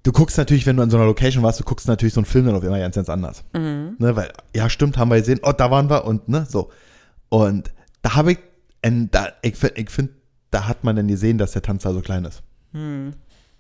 du 0.02 0.12
guckst 0.12 0.38
natürlich, 0.38 0.66
wenn 0.66 0.76
du 0.76 0.84
an 0.84 0.90
so 0.90 0.98
einer 0.98 1.06
Location 1.06 1.44
warst, 1.44 1.60
du 1.60 1.64
guckst 1.64 1.88
natürlich 1.88 2.14
so 2.14 2.20
einen 2.20 2.26
Film 2.26 2.46
dann 2.48 2.56
auf 2.56 2.64
immer 2.64 2.80
ganz, 2.80 2.96
ganz 2.96 3.08
anders. 3.10 3.44
Mhm. 3.54 3.96
Ne, 4.00 4.16
weil, 4.16 4.32
ja, 4.56 4.70
stimmt, 4.70 4.98
haben 4.98 5.10
wir 5.12 5.18
gesehen, 5.20 5.40
oh, 5.44 5.52
da 5.54 5.72
waren 5.72 5.90
wir 5.90 6.04
und, 6.06 6.28
ne, 6.28 6.46
so. 6.50 6.72
Und 7.30 7.72
da 8.02 8.16
habe 8.16 8.34
ich, 8.34 8.40
da, 8.82 9.30
ich, 9.44 9.54
ich 9.76 9.90
finde, 9.90 10.14
da 10.54 10.68
hat 10.68 10.84
man 10.84 10.96
dann 10.96 11.08
gesehen, 11.08 11.38
dass 11.38 11.52
der 11.52 11.62
Tanzsaal 11.62 11.94
so 11.94 12.02
klein 12.02 12.26
ist. 12.26 12.42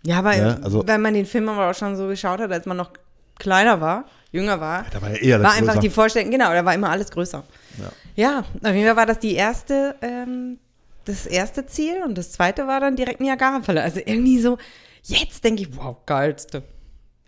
Ja, 0.05 0.19
aber 0.19 0.35
Ja, 0.35 0.57
also- 0.61 0.85
wenn 0.87 1.01
man 1.01 1.13
den 1.13 1.25
Film 1.25 1.49
aber 1.49 1.69
auch 1.69 1.75
schon 1.75 1.95
so 1.95 2.07
geschaut 2.07 2.39
hat, 2.39 2.51
als 2.51 2.65
man 2.65 2.77
noch 2.77 2.91
kleiner 3.39 3.79
war, 3.81 4.05
jünger 4.31 4.59
war, 4.59 4.85
Da 4.91 5.01
war 5.01 5.09
ja 5.11 5.15
eher 5.17 5.37
das 5.39 5.47
war 5.47 5.57
einfach 5.57 5.77
die 5.79 5.89
Vorstellung, 5.89 6.31
genau, 6.31 6.51
da 6.53 6.63
war 6.65 6.73
immer 6.73 6.89
alles 6.89 7.09
größer. 7.11 7.43
Ja. 7.79 7.91
Ja, 8.15 8.39
auf 8.69 8.73
jeden 8.75 8.85
Fall 8.87 8.95
war 8.95 9.05
das 9.05 9.19
die 9.19 9.33
erste, 9.33 9.95
ähm, 10.01 10.59
das 11.05 11.25
erste 11.25 11.65
Ziel 11.65 11.95
und 12.05 12.17
das 12.17 12.31
zweite 12.31 12.67
war 12.67 12.79
dann 12.79 12.95
direkt 12.95 13.19
Niagara-Fälle. 13.21 13.81
Also 13.81 13.99
irgendwie 14.05 14.39
so, 14.39 14.57
jetzt 15.03 15.43
denke 15.43 15.63
ich, 15.63 15.75
wow, 15.77 15.97
geilste. 16.05 16.63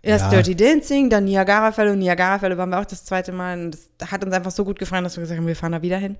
Erst 0.02 0.26
Ja. 0.26 0.30
Dirty 0.30 0.54
Dancing, 0.54 1.10
dann 1.10 1.24
Niagara-Fälle 1.24 1.92
und 1.92 1.98
Niagara-Fälle 1.98 2.56
waren 2.56 2.70
wir 2.70 2.78
auch 2.78 2.84
das 2.84 3.04
zweite 3.04 3.32
Mal 3.32 3.58
und 3.58 3.76
das 3.98 4.10
hat 4.12 4.24
uns 4.24 4.32
einfach 4.32 4.52
so 4.52 4.64
gut 4.64 4.78
gefallen, 4.78 5.02
dass 5.04 5.16
wir 5.16 5.22
gesagt 5.22 5.38
haben, 5.38 5.46
wir 5.46 5.56
fahren 5.56 5.72
da 5.72 5.82
wieder 5.82 5.98
hin. 5.98 6.16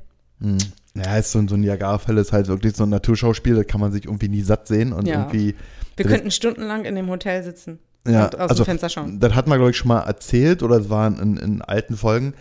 Ja, 0.95 1.17
ist 1.19 1.33
so, 1.33 1.39
ein- 1.39 1.49
so 1.49 1.55
ein 1.55 1.61
Niagara-Fälle 1.61 2.21
ist 2.21 2.33
halt 2.33 2.49
wirklich 2.49 2.75
so 2.77 2.85
ein 2.85 2.89
Naturschauspiel, 2.91 3.55
da 3.57 3.65
kann 3.65 3.81
man 3.81 3.93
sich 3.93 4.05
irgendwie 4.07 4.29
nie 4.29 4.43
satt 4.43 4.67
sehen 4.67 4.93
und 4.93 5.07
Ja. 5.07 5.21
irgendwie. 5.21 5.55
Wir 5.97 6.05
könnten 6.07 6.31
stundenlang 6.31 6.85
in 6.85 6.95
dem 6.95 7.09
Hotel 7.09 7.43
sitzen 7.43 7.79
Ja, 8.07 8.27
und 8.27 8.35
aus 8.39 8.51
also, 8.51 8.63
dem 8.65 8.67
Fenster 8.67 8.89
schauen. 8.89 9.19
Das 9.21 9.35
hat 9.35 9.47
man, 9.47 9.59
glaube 9.59 9.71
ich, 9.71 9.77
schon 9.77 9.89
mal 9.89 10.01
erzählt 10.01 10.63
oder 10.63 10.77
es 10.77 10.91
waren 10.91 11.19
in, 11.19 11.37
in 11.37 11.63
alten 11.63 11.97
Folgen. 11.97 12.35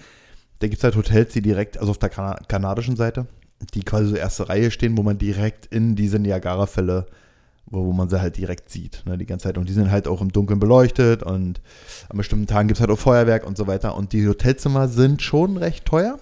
Da 0.60 0.68
gibt 0.68 0.78
es 0.80 0.84
halt 0.84 0.96
Hotels, 0.96 1.34
die 1.34 1.42
direkt, 1.42 1.78
also 1.78 1.92
auf 1.92 1.98
der 1.98 2.10
kana 2.10 2.36
kanadischen 2.48 2.96
Seite, 2.96 3.28
die 3.74 3.82
quasi 3.84 4.08
so 4.10 4.16
erste 4.16 4.48
Reihe 4.50 4.72
stehen, 4.72 4.98
wo 4.98 5.04
man 5.04 5.18
direkt 5.18 5.66
in 5.68 5.96
diese 5.96 6.20
Niagara-Fälle 6.20 7.06
wo, 7.68 7.84
wo 7.84 7.94
man 7.94 8.08
sie 8.10 8.22
halt 8.22 8.38
direkt 8.38 8.70
sieht, 8.70 9.02
ne, 9.08 9.18
die 9.18 9.26
ganze 9.26 9.46
Zeit. 9.46 9.58
Und 9.58 9.68
die 9.68 9.74
sind 9.74 9.90
halt 9.90 10.08
auch 10.08 10.22
im 10.22 10.32
Dunkeln 10.32 10.60
beleuchtet 10.60 11.24
und 11.24 11.62
an 12.10 12.18
bestimmten 12.18 12.46
Tagen 12.46 12.68
gibt 12.68 12.78
es 12.78 12.82
halt 12.82 12.92
auch 12.92 13.00
Feuerwerk 13.00 13.44
und 13.46 13.58
so 13.58 13.66
weiter. 13.66 13.96
Und 13.98 14.14
die 14.14 14.28
Hotelzimmer 14.28 14.88
sind 14.88 15.24
schon 15.24 15.58
recht 15.58 15.84
teuer, 15.84 16.20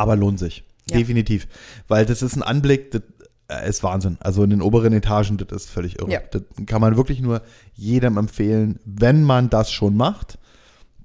aber 0.00 0.16
lohnt 0.16 0.38
sich. 0.38 0.64
Ja. 0.90 0.98
Definitiv. 0.98 1.46
Weil 1.88 2.06
das 2.06 2.22
ist 2.22 2.36
ein 2.36 2.42
Anblick, 2.42 2.90
das 2.90 3.02
äh, 3.48 3.68
ist 3.68 3.82
Wahnsinn. 3.82 4.16
Also 4.20 4.42
in 4.42 4.50
den 4.50 4.62
oberen 4.62 4.92
Etagen, 4.92 5.36
das 5.36 5.64
ist 5.64 5.70
völlig 5.70 5.98
irre. 6.00 6.10
Ja. 6.10 6.20
Das 6.30 6.42
kann 6.66 6.80
man 6.80 6.96
wirklich 6.96 7.20
nur 7.20 7.42
jedem 7.74 8.16
empfehlen, 8.16 8.80
wenn 8.84 9.22
man 9.22 9.50
das 9.50 9.70
schon 9.70 9.96
macht, 9.96 10.38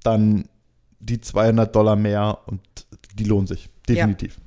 dann 0.04 0.48
die 1.00 1.22
200 1.22 1.76
Dollar 1.76 1.96
mehr 1.96 2.40
und 2.48 2.62
die 3.16 3.26
lohnen 3.26 3.48
sich. 3.48 3.70
Definitiv. 3.88 4.38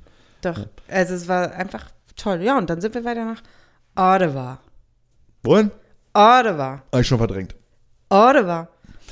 Doch. 0.41 0.59
Also 0.89 1.13
es 1.13 1.27
war 1.27 1.51
einfach 1.53 1.89
toll. 2.15 2.41
Ja, 2.41 2.57
und 2.57 2.69
dann 2.69 2.81
sind 2.81 2.93
wir 2.95 3.05
weiter 3.05 3.25
nach 3.25 3.41
Ottawa. 3.95 4.59
Wohin? 5.43 5.71
Ottawa. 6.13 6.81
Hab 6.91 6.99
ich 7.01 7.07
schon 7.07 7.17
verdrängt. 7.17 7.55
Ottawa. 8.09 8.67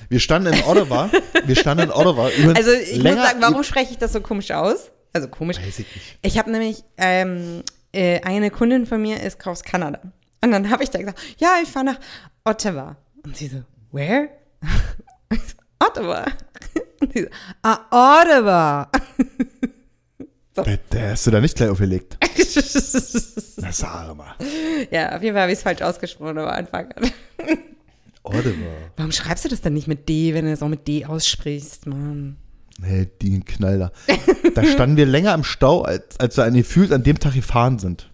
Wir 0.09 0.19
standen 0.19 0.53
in 0.53 0.63
Ottawa. 0.63 1.09
wir 1.45 1.55
standen 1.55 1.85
in 1.85 1.91
Ottawa. 1.91 2.29
Also 2.55 2.71
ich 2.71 2.97
länger- 2.97 3.15
muss 3.21 3.27
sagen, 3.27 3.41
warum 3.41 3.63
spreche 3.63 3.91
ich 3.91 3.97
das 3.97 4.13
so 4.13 4.21
komisch 4.21 4.51
aus? 4.51 4.91
Also 5.13 5.27
komisch. 5.27 5.57
Weiß 5.57 5.79
ich 5.79 5.95
nicht. 5.95 6.17
Ich 6.21 6.37
habe 6.37 6.51
nämlich 6.51 6.83
ähm, 6.97 7.63
äh, 7.91 8.21
eine 8.21 8.51
Kundin 8.51 8.85
von 8.85 9.01
mir 9.01 9.21
ist 9.21 9.45
aus 9.47 9.63
Kanada. 9.63 9.99
Und 10.41 10.51
dann 10.51 10.69
habe 10.69 10.83
ich 10.83 10.89
da 10.89 10.99
gesagt, 10.99 11.19
ja, 11.37 11.55
ich 11.61 11.69
fahre 11.69 11.85
nach 11.85 11.99
Ottawa. 12.43 12.95
Und 13.23 13.35
sie 13.35 13.47
so, 13.47 13.63
where? 13.91 14.29
So, 15.29 15.85
Ottawa. 15.85 16.25
Und 17.01 17.13
sie 17.13 17.23
so, 17.23 17.27
ah, 17.63 18.21
Ottawa. 18.21 18.91
Der, 20.65 20.77
der 20.91 21.11
hast 21.11 21.27
du 21.27 21.29
da 21.29 21.39
nicht 21.39 21.55
gleich 21.55 21.69
aufgelegt. 21.69 22.17
Na, 23.57 23.71
sag 23.71 24.17
mal. 24.17 24.33
ja, 24.89 25.15
auf 25.15 25.21
jeden 25.21 25.35
Fall 25.35 25.43
habe 25.43 25.51
ich 25.51 25.59
es 25.59 25.63
falsch 25.63 25.83
ausgesprochen 25.83 26.39
am 26.39 26.47
Anfang. 26.47 26.91
Ottawa. 28.23 28.53
Warum 28.95 29.11
schreibst 29.11 29.45
du 29.45 29.49
das 29.49 29.61
dann 29.61 29.73
nicht 29.73 29.87
mit 29.87 30.09
D, 30.09 30.33
wenn 30.33 30.45
du 30.45 30.51
es 30.51 30.63
auch 30.63 30.67
mit 30.67 30.87
D 30.87 31.05
aussprichst, 31.05 31.85
Mann? 31.85 32.37
Nee, 32.79 33.07
die 33.21 33.39
Knall 33.39 33.79
da. 33.79 34.63
Standen 34.63 34.97
wir 34.97 35.05
länger 35.05 35.33
im 35.33 35.43
Stau, 35.43 35.81
als, 35.81 36.19
als 36.19 36.37
wir 36.37 36.43
an 36.43 36.53
gefühlt 36.53 36.91
an 36.91 37.03
dem 37.03 37.19
Tag 37.19 37.33
gefahren 37.33 37.79
sind. 37.79 38.11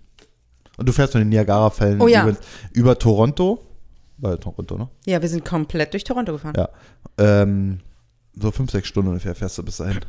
Und 0.78 0.88
du 0.88 0.94
fährst 0.94 1.12
von 1.12 1.22
den 1.22 1.30
Niagara-Fällen 1.30 2.02
Oh 2.02 2.08
ja. 2.08 2.28
über, 2.28 2.38
über 2.72 3.00
Toronto. 3.00 3.60
War 4.18 4.40
Toronto, 4.40 4.78
ne? 4.78 4.90
Ja, 5.06 5.22
wir 5.22 5.30
sind 5.30 5.44
komplett 5.44 5.94
durch 5.94 6.04
Toronto 6.04 6.32
gefahren. 6.32 6.56
Ja. 6.56 6.70
Ähm, 7.18 7.80
so 8.36 8.52
fünf, 8.52 8.72
sechs 8.72 8.88
Stunden 8.88 9.10
ungefähr 9.10 9.36
fährst 9.36 9.58
du 9.58 9.64
bis 9.64 9.78
dahin. 9.78 10.00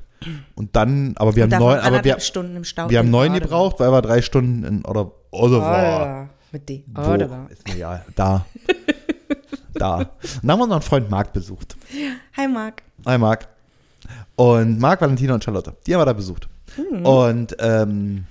Und 0.55 0.75
dann, 0.77 1.15
aber 1.17 1.37
wir 1.37 1.43
haben 1.43 1.51
neun, 1.51 1.79
aber 1.81 2.03
wir, 2.05 2.19
Stunden 2.21 2.57
im 2.57 2.65
Stau. 2.65 2.89
wir 2.89 2.99
haben 2.99 3.11
neun 3.11 3.35
gebraucht, 3.35 3.81
weil 3.81 3.91
wir 3.91 4.01
drei 4.01 4.23
Stunden 4.23 4.65
in 4.65 4.85
Ottawa. 4.87 5.13
Ottawa. 5.31 5.57
Ottawa. 5.57 6.29
Mit 6.53 6.69
D. 6.69 6.85
Ottawa. 6.95 7.47
Ist 7.51 7.67
mir 7.67 7.75
egal. 7.75 8.05
Da. 8.15 8.47
da. 9.75 9.97
Und 9.97 10.09
dann 10.43 10.51
haben 10.53 10.59
wir 10.61 10.65
unseren 10.65 10.83
Freund 10.83 11.11
Marc 11.11 11.33
besucht. 11.33 11.77
Hi, 12.37 12.49
Marc. 12.49 12.83
Hi 13.05 13.19
Marc. 13.19 13.49
Und 14.37 14.79
Marc, 14.79 15.01
Valentina 15.01 15.35
und 15.35 15.45
Charlotte. 15.45 15.75
Die 15.87 15.95
haben 15.95 16.01
wir 16.01 16.07
da 16.07 16.13
besucht. 16.13 16.49
Hm. 16.77 17.07
Und 17.07 17.57
ähm, 17.59 18.25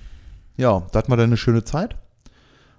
ja, 0.56 0.82
da 0.92 0.98
hatten 0.98 1.10
wir 1.10 1.16
dann 1.16 1.26
eine 1.26 1.36
schöne 1.36 1.64
Zeit. 1.64 1.96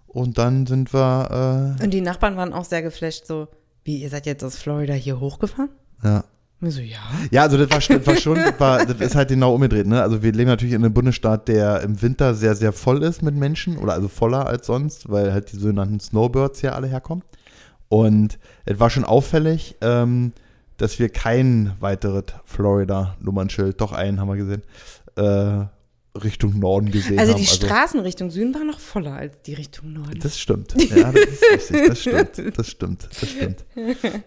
Und 0.08 0.38
dann 0.38 0.66
sind 0.66 0.94
wir, 0.94 1.76
Und 1.82 1.92
die 1.94 2.02
Nachbarn 2.02 2.38
waren 2.38 2.54
auch 2.54 2.64
sehr 2.64 2.82
geflasht, 2.82 3.26
so, 3.26 3.50
wie, 3.84 3.98
ihr 3.98 4.10
seid 4.10 4.26
jetzt 4.26 4.44
aus 4.44 4.58
Florida 4.58 4.94
hier 4.94 5.20
hochgefahren? 5.20 5.70
äh, 6.04 6.08
ja. 6.08 6.24
Und 6.62 6.72
so, 6.72 6.82
ja. 6.82 7.00
Ja, 7.32 7.44
also 7.44 7.58
das 7.58 7.70
war, 7.70 7.98
das 7.98 8.08
war 8.08 8.16
schon, 8.16 8.36
das, 8.36 8.54
war, 8.60 8.86
das 8.86 9.00
ist 9.00 9.16
halt 9.16 9.28
genau 9.30 9.54
umgedreht. 9.54 9.88
Ne? 9.88 10.02
Also 10.02 10.24
wir 10.24 10.32
leben 10.32 10.50
natürlich 10.50 10.74
in 10.74 10.84
einem 10.84 10.94
Bundesstaat, 10.94 11.48
der 11.48 11.82
im 11.82 12.02
Winter 12.02 12.34
sehr, 12.34 12.56
sehr 12.56 12.72
voll 12.72 13.04
ist 13.04 13.22
mit 13.22 13.36
Menschen 13.36 13.78
oder 13.78 13.94
also 13.94 14.08
voller 14.08 14.48
als 14.48 14.68
sonst, 14.68 15.10
weil 15.10 15.34
halt 15.34 15.52
die 15.52 15.58
sogenannten 15.58 16.00
Snowbirds 16.00 16.62
hier 16.62 16.76
alle 16.76 16.88
herkommen. 16.88 17.24
Und 17.90 18.40
es 18.66 18.80
war 18.80 18.90
schon 18.90 19.04
auffällig, 19.04 19.76
ähm, 19.82 20.34
dass 20.78 21.00
wir 21.00 21.10
kein 21.10 21.74
weiteres 21.80 22.26
Florida-Nummernschild, 22.46 23.80
doch 23.82 23.92
einen 23.92 24.20
haben 24.20 24.28
wir 24.28 24.36
gesehen, 24.36 24.64
äh, 25.16 25.66
Richtung 26.18 26.58
Norden 26.60 26.92
gesehen 26.92 27.20
Also 27.20 27.34
haben. 27.34 27.40
die 27.42 27.46
Straßen 27.48 28.00
Richtung 28.00 28.32
Süden 28.32 28.54
waren 28.54 28.68
noch 28.68 28.80
voller 28.80 29.14
als 29.16 29.42
die 29.42 29.54
Richtung 29.54 29.92
Norden. 29.94 30.20
Das 30.22 30.40
stimmt. 30.40 30.74
Ja, 30.90 31.12
das 31.12 31.24
ist 31.26 31.72
richtig. 31.72 31.88
Das 31.88 32.00
stimmt. 32.00 32.58
Das 32.58 32.70
stimmt. 32.72 33.08
Das 33.20 33.30
stimmt. 33.30 33.66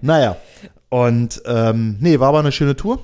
Naja. 0.02 0.36
Und 0.90 1.42
ähm, 1.46 1.96
nee, 2.00 2.18
war 2.20 2.28
aber 2.28 2.40
eine 2.40 2.52
schöne 2.52 2.76
Tour. 2.76 3.02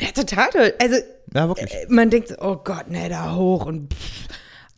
Ja, 0.00 0.08
total 0.12 0.48
toll. 0.50 0.72
Also 0.80 0.96
Ja, 1.34 1.48
wirklich. 1.48 1.70
äh, 1.74 1.86
man 1.90 2.08
denkt, 2.08 2.28
so, 2.28 2.36
oh 2.40 2.56
Gott, 2.56 2.84
nee, 2.88 3.08
da 3.08 3.34
hoch 3.34 3.66
und 3.66 3.92
pff. 3.92 4.28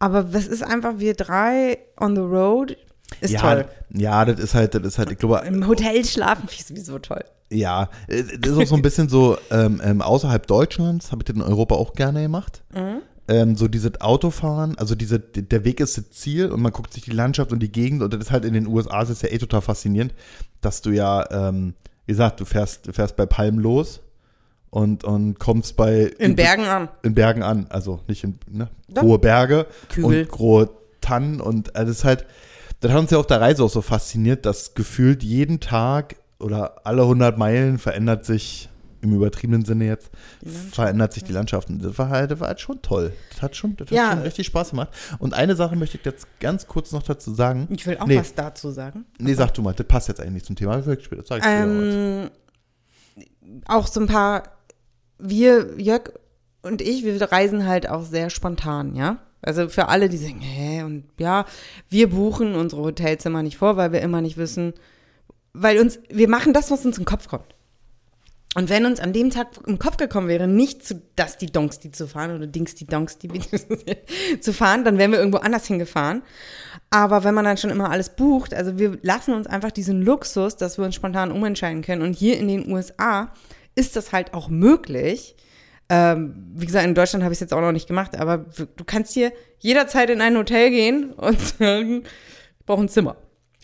aber 0.00 0.32
was 0.34 0.46
ist 0.48 0.62
einfach, 0.64 0.94
wir 0.98 1.14
drei 1.14 1.78
on 2.00 2.16
the 2.16 2.22
road, 2.22 2.76
ist 3.20 3.30
ja, 3.32 3.40
toll. 3.40 3.68
ja, 3.90 4.24
das 4.24 4.40
ist 4.40 4.54
halt, 4.54 4.74
das 4.74 4.82
ist 4.82 4.98
halt, 4.98 5.10
ich 5.12 5.18
glaube, 5.18 5.42
Im 5.46 5.66
Hotel 5.68 6.04
schlafen 6.04 6.48
ich 6.50 6.64
sowieso 6.64 6.98
toll. 6.98 7.24
Ja, 7.50 7.90
äh, 8.08 8.22
das 8.38 8.52
ist 8.52 8.58
auch 8.58 8.66
so 8.66 8.74
ein 8.76 8.82
bisschen 8.82 9.08
so 9.08 9.36
ähm, 9.50 9.80
ähm, 9.84 10.02
außerhalb 10.02 10.46
Deutschlands, 10.46 11.12
habe 11.12 11.22
ich 11.22 11.26
das 11.26 11.36
in 11.36 11.42
Europa 11.42 11.74
auch 11.74 11.92
gerne 11.94 12.22
gemacht. 12.22 12.62
Mhm. 12.72 13.02
Ähm, 13.28 13.56
so 13.56 13.68
dieses 13.68 14.00
Autofahren, 14.00 14.76
also 14.78 14.94
diese, 14.94 15.20
der 15.20 15.64
Weg 15.64 15.80
ist 15.80 15.96
das 15.96 16.10
Ziel 16.10 16.50
und 16.50 16.62
man 16.62 16.72
guckt 16.72 16.92
sich 16.92 17.04
die 17.04 17.12
Landschaft 17.12 17.52
und 17.52 17.60
die 17.60 17.70
Gegend 17.70 18.02
und 18.02 18.12
das 18.12 18.20
ist 18.20 18.30
halt 18.32 18.44
in 18.44 18.54
den 18.54 18.66
USA, 18.66 19.00
das 19.00 19.10
ist 19.10 19.22
ja 19.22 19.28
eh 19.30 19.38
total 19.38 19.60
faszinierend, 19.60 20.14
dass 20.60 20.82
du 20.82 20.90
ja, 20.90 21.28
ähm, 21.30 21.74
wie 22.06 22.12
gesagt, 22.12 22.40
du 22.40 22.44
fährst, 22.44 22.88
du 22.88 22.92
fährst 22.92 23.14
bei 23.16 23.26
Palm 23.26 23.58
los 23.58 24.00
und, 24.70 25.04
und 25.04 25.38
kommst 25.38 25.76
bei 25.76 26.12
In 26.18 26.34
Bergen 26.34 26.64
an. 26.64 26.88
in 27.02 27.14
Bergen 27.14 27.42
an, 27.44 27.66
also 27.68 28.00
nicht 28.08 28.24
in 28.24 28.38
ne, 28.50 28.68
Doch. 28.88 29.02
hohe 29.02 29.18
Berge 29.18 29.66
Kübel. 29.88 30.22
und 30.22 30.38
hohe 30.38 30.70
Tannen 31.00 31.40
und 31.40 31.68
äh, 31.76 31.84
das 31.84 31.90
ist 31.90 32.04
halt, 32.04 32.26
das 32.80 32.90
hat 32.90 32.98
uns 32.98 33.10
ja 33.12 33.18
auf 33.18 33.26
der 33.26 33.40
Reise 33.40 33.62
auch 33.62 33.70
so 33.70 33.82
fasziniert, 33.82 34.44
dass 34.44 34.74
gefühlt 34.74 35.22
jeden 35.22 35.60
Tag 35.60 36.16
oder 36.40 36.86
alle 36.86 37.02
100 37.02 37.36
Meilen 37.38 37.78
verändert 37.78 38.24
sich 38.24 38.68
im 39.02 39.14
übertriebenen 39.14 39.64
Sinne 39.64 39.86
jetzt 39.86 40.10
verändert 40.72 41.14
sich 41.14 41.24
die 41.24 41.32
Landschaft. 41.32 41.70
Und 41.70 41.82
das 41.82 41.96
war 41.96 42.10
halt, 42.10 42.30
das 42.30 42.40
war 42.40 42.48
halt 42.48 42.60
schon 42.60 42.82
toll. 42.82 43.12
Das 43.30 43.40
hat 43.40 43.56
schon, 43.56 43.74
das 43.76 43.86
hat 43.88 43.96
Ja. 43.96 44.10
schon 44.12 44.20
richtig 44.22 44.46
Spaß 44.48 44.70
gemacht. 44.70 44.90
Und 45.18 45.32
eine 45.32 45.56
Sache 45.56 45.74
möchte 45.74 45.96
ich 45.96 46.04
jetzt 46.04 46.26
ganz 46.38 46.66
kurz 46.66 46.92
noch 46.92 47.02
dazu 47.02 47.32
sagen. 47.32 47.66
Ich 47.70 47.86
will 47.86 47.96
auch 47.96 48.06
Nee. 48.06 48.18
was 48.18 48.34
dazu 48.34 48.70
sagen. 48.70 49.06
Nee, 49.18 49.32
sag 49.32 49.54
du 49.54 49.62
mal, 49.62 49.72
das 49.72 49.86
passt 49.86 50.08
jetzt 50.08 50.20
eigentlich 50.20 50.44
zum 50.44 50.54
Thema. 50.54 50.76
Das 50.76 50.84
sag 50.84 50.98
ich 50.98 51.04
später. 51.06 51.24
Ähm, 51.42 52.28
auch 53.66 53.86
so 53.86 54.00
ein 54.00 54.06
paar, 54.06 54.42
wir, 55.18 55.80
Jörg 55.80 56.12
und 56.62 56.82
ich, 56.82 57.04
wir 57.04 57.20
reisen 57.32 57.66
halt 57.66 57.88
auch 57.88 58.04
sehr 58.04 58.28
spontan, 58.30 58.94
ja. 58.96 59.18
Also 59.42 59.70
für 59.70 59.88
alle, 59.88 60.10
die 60.10 60.18
sagen, 60.18 60.40
hä, 60.40 60.82
und 60.82 61.04
ja, 61.18 61.46
wir 61.88 62.10
buchen 62.10 62.54
unsere 62.54 62.82
Hotelzimmer 62.82 63.42
nicht 63.42 63.56
vor, 63.56 63.78
weil 63.78 63.92
wir 63.92 64.02
immer 64.02 64.20
nicht 64.20 64.36
wissen, 64.36 64.74
weil 65.52 65.78
uns, 65.78 65.98
wir 66.08 66.28
machen 66.28 66.52
das, 66.52 66.70
was 66.70 66.84
uns 66.84 66.98
im 66.98 67.04
Kopf 67.04 67.28
kommt. 67.28 67.54
Und 68.56 68.68
wenn 68.68 68.84
uns 68.84 68.98
an 68.98 69.12
dem 69.12 69.30
Tag 69.30 69.48
im 69.66 69.78
Kopf 69.78 69.96
gekommen 69.96 70.26
wäre, 70.26 70.48
nicht 70.48 70.84
zu 70.84 71.00
das 71.14 71.38
die 71.38 71.46
Donks 71.46 71.78
die 71.78 71.92
zu 71.92 72.08
fahren 72.08 72.34
oder 72.34 72.48
Dings 72.48 72.74
die 72.74 72.84
Donks 72.84 73.16
die 73.18 73.30
zu 74.40 74.52
fahren, 74.52 74.84
dann 74.84 74.98
wären 74.98 75.12
wir 75.12 75.20
irgendwo 75.20 75.38
anders 75.38 75.66
hingefahren. 75.66 76.22
Aber 76.90 77.22
wenn 77.22 77.34
man 77.34 77.44
dann 77.44 77.58
schon 77.58 77.70
immer 77.70 77.90
alles 77.90 78.08
bucht, 78.16 78.52
also 78.52 78.76
wir 78.76 78.98
lassen 79.02 79.34
uns 79.34 79.46
einfach 79.46 79.70
diesen 79.70 80.02
Luxus, 80.02 80.56
dass 80.56 80.78
wir 80.78 80.84
uns 80.84 80.96
spontan 80.96 81.30
umentscheiden 81.30 81.82
können. 81.82 82.02
Und 82.02 82.14
hier 82.14 82.38
in 82.38 82.48
den 82.48 82.72
USA 82.72 83.32
ist 83.76 83.94
das 83.94 84.12
halt 84.12 84.34
auch 84.34 84.48
möglich. 84.48 85.36
Ähm, 85.88 86.50
wie 86.54 86.66
gesagt, 86.66 86.84
in 86.84 86.96
Deutschland 86.96 87.22
habe 87.22 87.32
ich 87.32 87.36
es 87.36 87.40
jetzt 87.40 87.54
auch 87.54 87.60
noch 87.60 87.72
nicht 87.72 87.86
gemacht, 87.86 88.16
aber 88.16 88.38
du 88.38 88.84
kannst 88.84 89.14
hier 89.14 89.32
jederzeit 89.60 90.10
in 90.10 90.20
ein 90.20 90.36
Hotel 90.36 90.70
gehen 90.70 91.12
und 91.12 91.40
sagen, 91.58 92.02
ich 92.58 92.66
brauche 92.66 92.82
ein 92.82 92.88
Zimmer. 92.88 93.16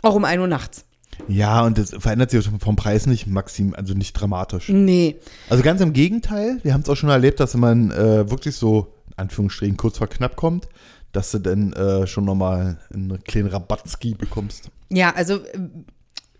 Auch 0.02 0.14
um 0.14 0.24
1 0.24 0.40
Uhr 0.40 0.46
nachts. 0.46 0.85
Ja, 1.28 1.64
und 1.64 1.78
das 1.78 1.90
verändert 1.90 2.30
sich 2.30 2.48
vom 2.60 2.76
Preis 2.76 3.06
nicht 3.06 3.26
maxim, 3.26 3.74
also 3.76 3.94
nicht 3.94 4.12
dramatisch. 4.12 4.68
Nee. 4.68 5.16
Also 5.48 5.62
ganz 5.62 5.80
im 5.80 5.92
Gegenteil, 5.92 6.58
wir 6.62 6.74
haben 6.74 6.82
es 6.82 6.88
auch 6.88 6.96
schon 6.96 7.08
erlebt, 7.08 7.40
dass 7.40 7.54
wenn 7.54 7.60
man 7.60 7.90
äh, 7.90 8.30
wirklich 8.30 8.56
so, 8.56 8.94
in 9.08 9.18
Anführungsstrichen, 9.18 9.76
kurz 9.76 9.98
vor 9.98 10.08
knapp 10.08 10.36
kommt, 10.36 10.68
dass 11.12 11.30
du 11.30 11.38
dann 11.38 11.72
äh, 11.72 12.06
schon 12.06 12.24
nochmal 12.24 12.78
einen 12.92 13.22
kleinen 13.24 13.48
Rabattski 13.48 14.14
bekommst. 14.14 14.70
Ja, 14.90 15.14
also 15.14 15.36
äh, 15.36 15.58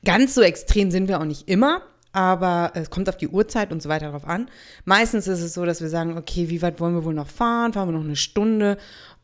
ganz 0.05 0.35
so 0.35 0.43
extrem 0.43 0.91
sind 0.91 1.09
wir 1.09 1.21
auch 1.21 1.25
nicht 1.25 1.49
immer, 1.49 1.83
aber 2.13 2.73
es 2.75 2.91
kommt 2.91 3.09
auf 3.09 3.17
die 3.17 3.29
Uhrzeit 3.29 3.73
und 3.73 3.83
so 3.83 3.89
weiter 3.89 4.11
drauf 4.11 4.27
an. 4.27 4.49
Meistens 4.85 5.27
ist 5.27 5.41
es 5.41 5.55
so, 5.55 5.65
dass 5.65 5.81
wir 5.81 5.89
sagen, 5.89 6.17
okay, 6.17 6.49
wie 6.49 6.63
weit 6.63 6.81
wollen 6.81 6.95
wir 6.95 7.05
wohl 7.05 7.15
noch 7.15 7.29
fahren? 7.29 7.73
Fahren 7.73 7.89
wir 7.89 7.93
noch 7.93 8.05
eine 8.05 8.17
Stunde? 8.17 8.79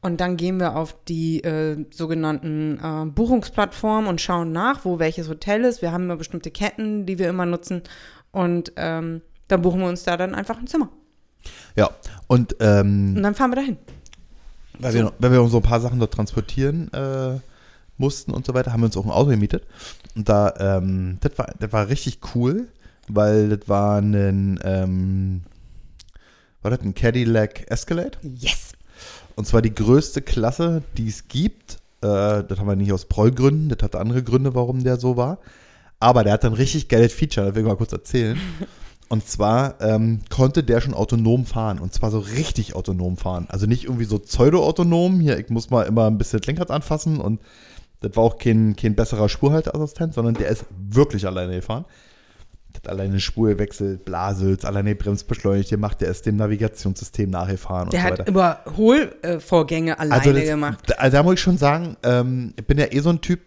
Und 0.04 0.20
dann 0.20 0.36
gehen 0.36 0.58
wir 0.58 0.74
auf 0.76 0.96
die 1.06 1.44
äh, 1.44 1.86
sogenannten 1.92 2.78
äh, 2.82 3.06
Buchungsplattformen 3.06 4.08
und 4.08 4.20
schauen 4.20 4.50
nach, 4.50 4.84
wo 4.84 4.98
welches 4.98 5.28
Hotel 5.28 5.64
ist. 5.64 5.80
Wir 5.80 5.92
haben 5.92 6.04
immer 6.04 6.16
bestimmte 6.16 6.50
Ketten, 6.50 7.06
die 7.06 7.20
wir 7.20 7.28
immer 7.28 7.46
nutzen. 7.46 7.82
Und 8.32 8.72
ähm, 8.76 9.22
dann 9.46 9.62
buchen 9.62 9.80
wir 9.80 9.88
uns 9.88 10.02
da 10.02 10.16
dann 10.16 10.34
einfach 10.34 10.58
ein 10.58 10.66
Zimmer. 10.66 10.88
Ja, 11.76 11.90
und 12.26 12.56
ähm, 12.58 13.14
Und 13.16 13.22
dann 13.22 13.34
fahren 13.36 13.52
wir 13.52 13.56
dahin. 13.56 13.76
weil, 14.80 14.92
wir, 14.94 15.12
weil 15.18 15.30
wir 15.30 15.48
so 15.48 15.58
ein 15.58 15.62
paar 15.62 15.80
Sachen 15.80 16.00
dort 16.00 16.12
transportieren 16.14 16.92
äh, 16.92 17.38
mussten 17.96 18.32
und 18.32 18.44
so 18.44 18.54
weiter, 18.54 18.72
haben 18.72 18.80
wir 18.80 18.86
uns 18.86 18.96
auch 18.96 19.04
ein 19.04 19.10
Auto 19.10 19.30
gemietet. 19.30 19.66
Und 20.16 20.28
da, 20.28 20.52
ähm, 20.58 21.18
das 21.20 21.38
war, 21.38 21.46
das 21.60 21.72
war 21.72 21.88
richtig 21.88 22.18
cool, 22.34 22.68
weil 23.08 23.50
das 23.50 23.68
war 23.68 23.98
ein, 24.00 24.58
ähm, 24.64 25.42
war 26.62 26.72
das 26.72 26.80
ein 26.80 26.94
Cadillac 26.94 27.70
Escalade? 27.70 28.18
Yes. 28.22 28.71
Und 29.36 29.46
zwar 29.46 29.62
die 29.62 29.74
größte 29.74 30.22
Klasse, 30.22 30.82
die 30.96 31.08
es 31.08 31.28
gibt. 31.28 31.78
Äh, 32.02 32.44
das 32.44 32.58
haben 32.58 32.66
wir 32.66 32.76
nicht 32.76 32.92
aus 32.92 33.06
Prollgründen, 33.06 33.68
das 33.68 33.82
hatte 33.82 34.00
andere 34.00 34.22
Gründe, 34.22 34.54
warum 34.54 34.84
der 34.84 34.98
so 34.98 35.16
war. 35.16 35.38
Aber 36.00 36.24
der 36.24 36.32
hat 36.32 36.44
dann 36.44 36.52
richtig 36.52 36.88
geiles 36.88 37.12
Feature, 37.12 37.46
das 37.46 37.54
will 37.54 37.62
ich 37.62 37.68
mal 37.68 37.76
kurz 37.76 37.92
erzählen. 37.92 38.38
Und 39.08 39.28
zwar 39.28 39.78
ähm, 39.82 40.20
konnte 40.30 40.64
der 40.64 40.80
schon 40.80 40.94
autonom 40.94 41.44
fahren. 41.44 41.80
Und 41.80 41.92
zwar 41.92 42.10
so 42.10 42.18
richtig 42.18 42.74
autonom 42.74 43.18
fahren. 43.18 43.46
Also 43.50 43.66
nicht 43.66 43.84
irgendwie 43.84 44.06
so 44.06 44.18
pseudo-autonom. 44.18 45.20
Hier, 45.20 45.38
ich 45.38 45.50
muss 45.50 45.68
mal 45.68 45.82
immer 45.82 46.06
ein 46.06 46.16
bisschen 46.16 46.40
das 46.40 46.46
Lenkrad 46.46 46.70
anfassen. 46.70 47.20
Und 47.20 47.38
das 48.00 48.16
war 48.16 48.24
auch 48.24 48.38
kein, 48.38 48.74
kein 48.74 48.94
besserer 48.94 49.28
Spurhalteassistent, 49.28 50.14
sondern 50.14 50.32
der 50.32 50.48
ist 50.48 50.64
wirklich 50.78 51.26
alleine 51.26 51.56
gefahren. 51.56 51.84
Hat 52.84 52.90
alleine 52.90 53.20
Spur 53.20 53.50
gewechselt, 53.50 54.04
Blasels, 54.04 54.64
alleine 54.64 54.94
Bremsbeschleunigt 54.94 55.70
gemacht. 55.70 56.00
Der 56.00 56.08
ist 56.08 56.26
dem 56.26 56.36
Navigationssystem 56.36 57.30
nachgefahren 57.30 57.90
Der 57.90 58.00
und 58.00 58.06
so 58.06 58.12
hat 58.12 58.18
weiter. 58.18 58.30
Überholvorgänge 58.30 59.98
alleine 59.98 60.20
Also 60.20 60.32
das, 60.32 60.44
gemacht. 60.44 60.78
Da, 60.86 61.10
da 61.10 61.22
muss 61.22 61.34
ich 61.34 61.40
schon 61.40 61.58
sagen, 61.58 61.96
ähm, 62.02 62.54
ich 62.56 62.66
bin 62.66 62.78
ja 62.78 62.86
eh 62.90 63.00
so 63.00 63.10
ein 63.10 63.20
Typ, 63.20 63.40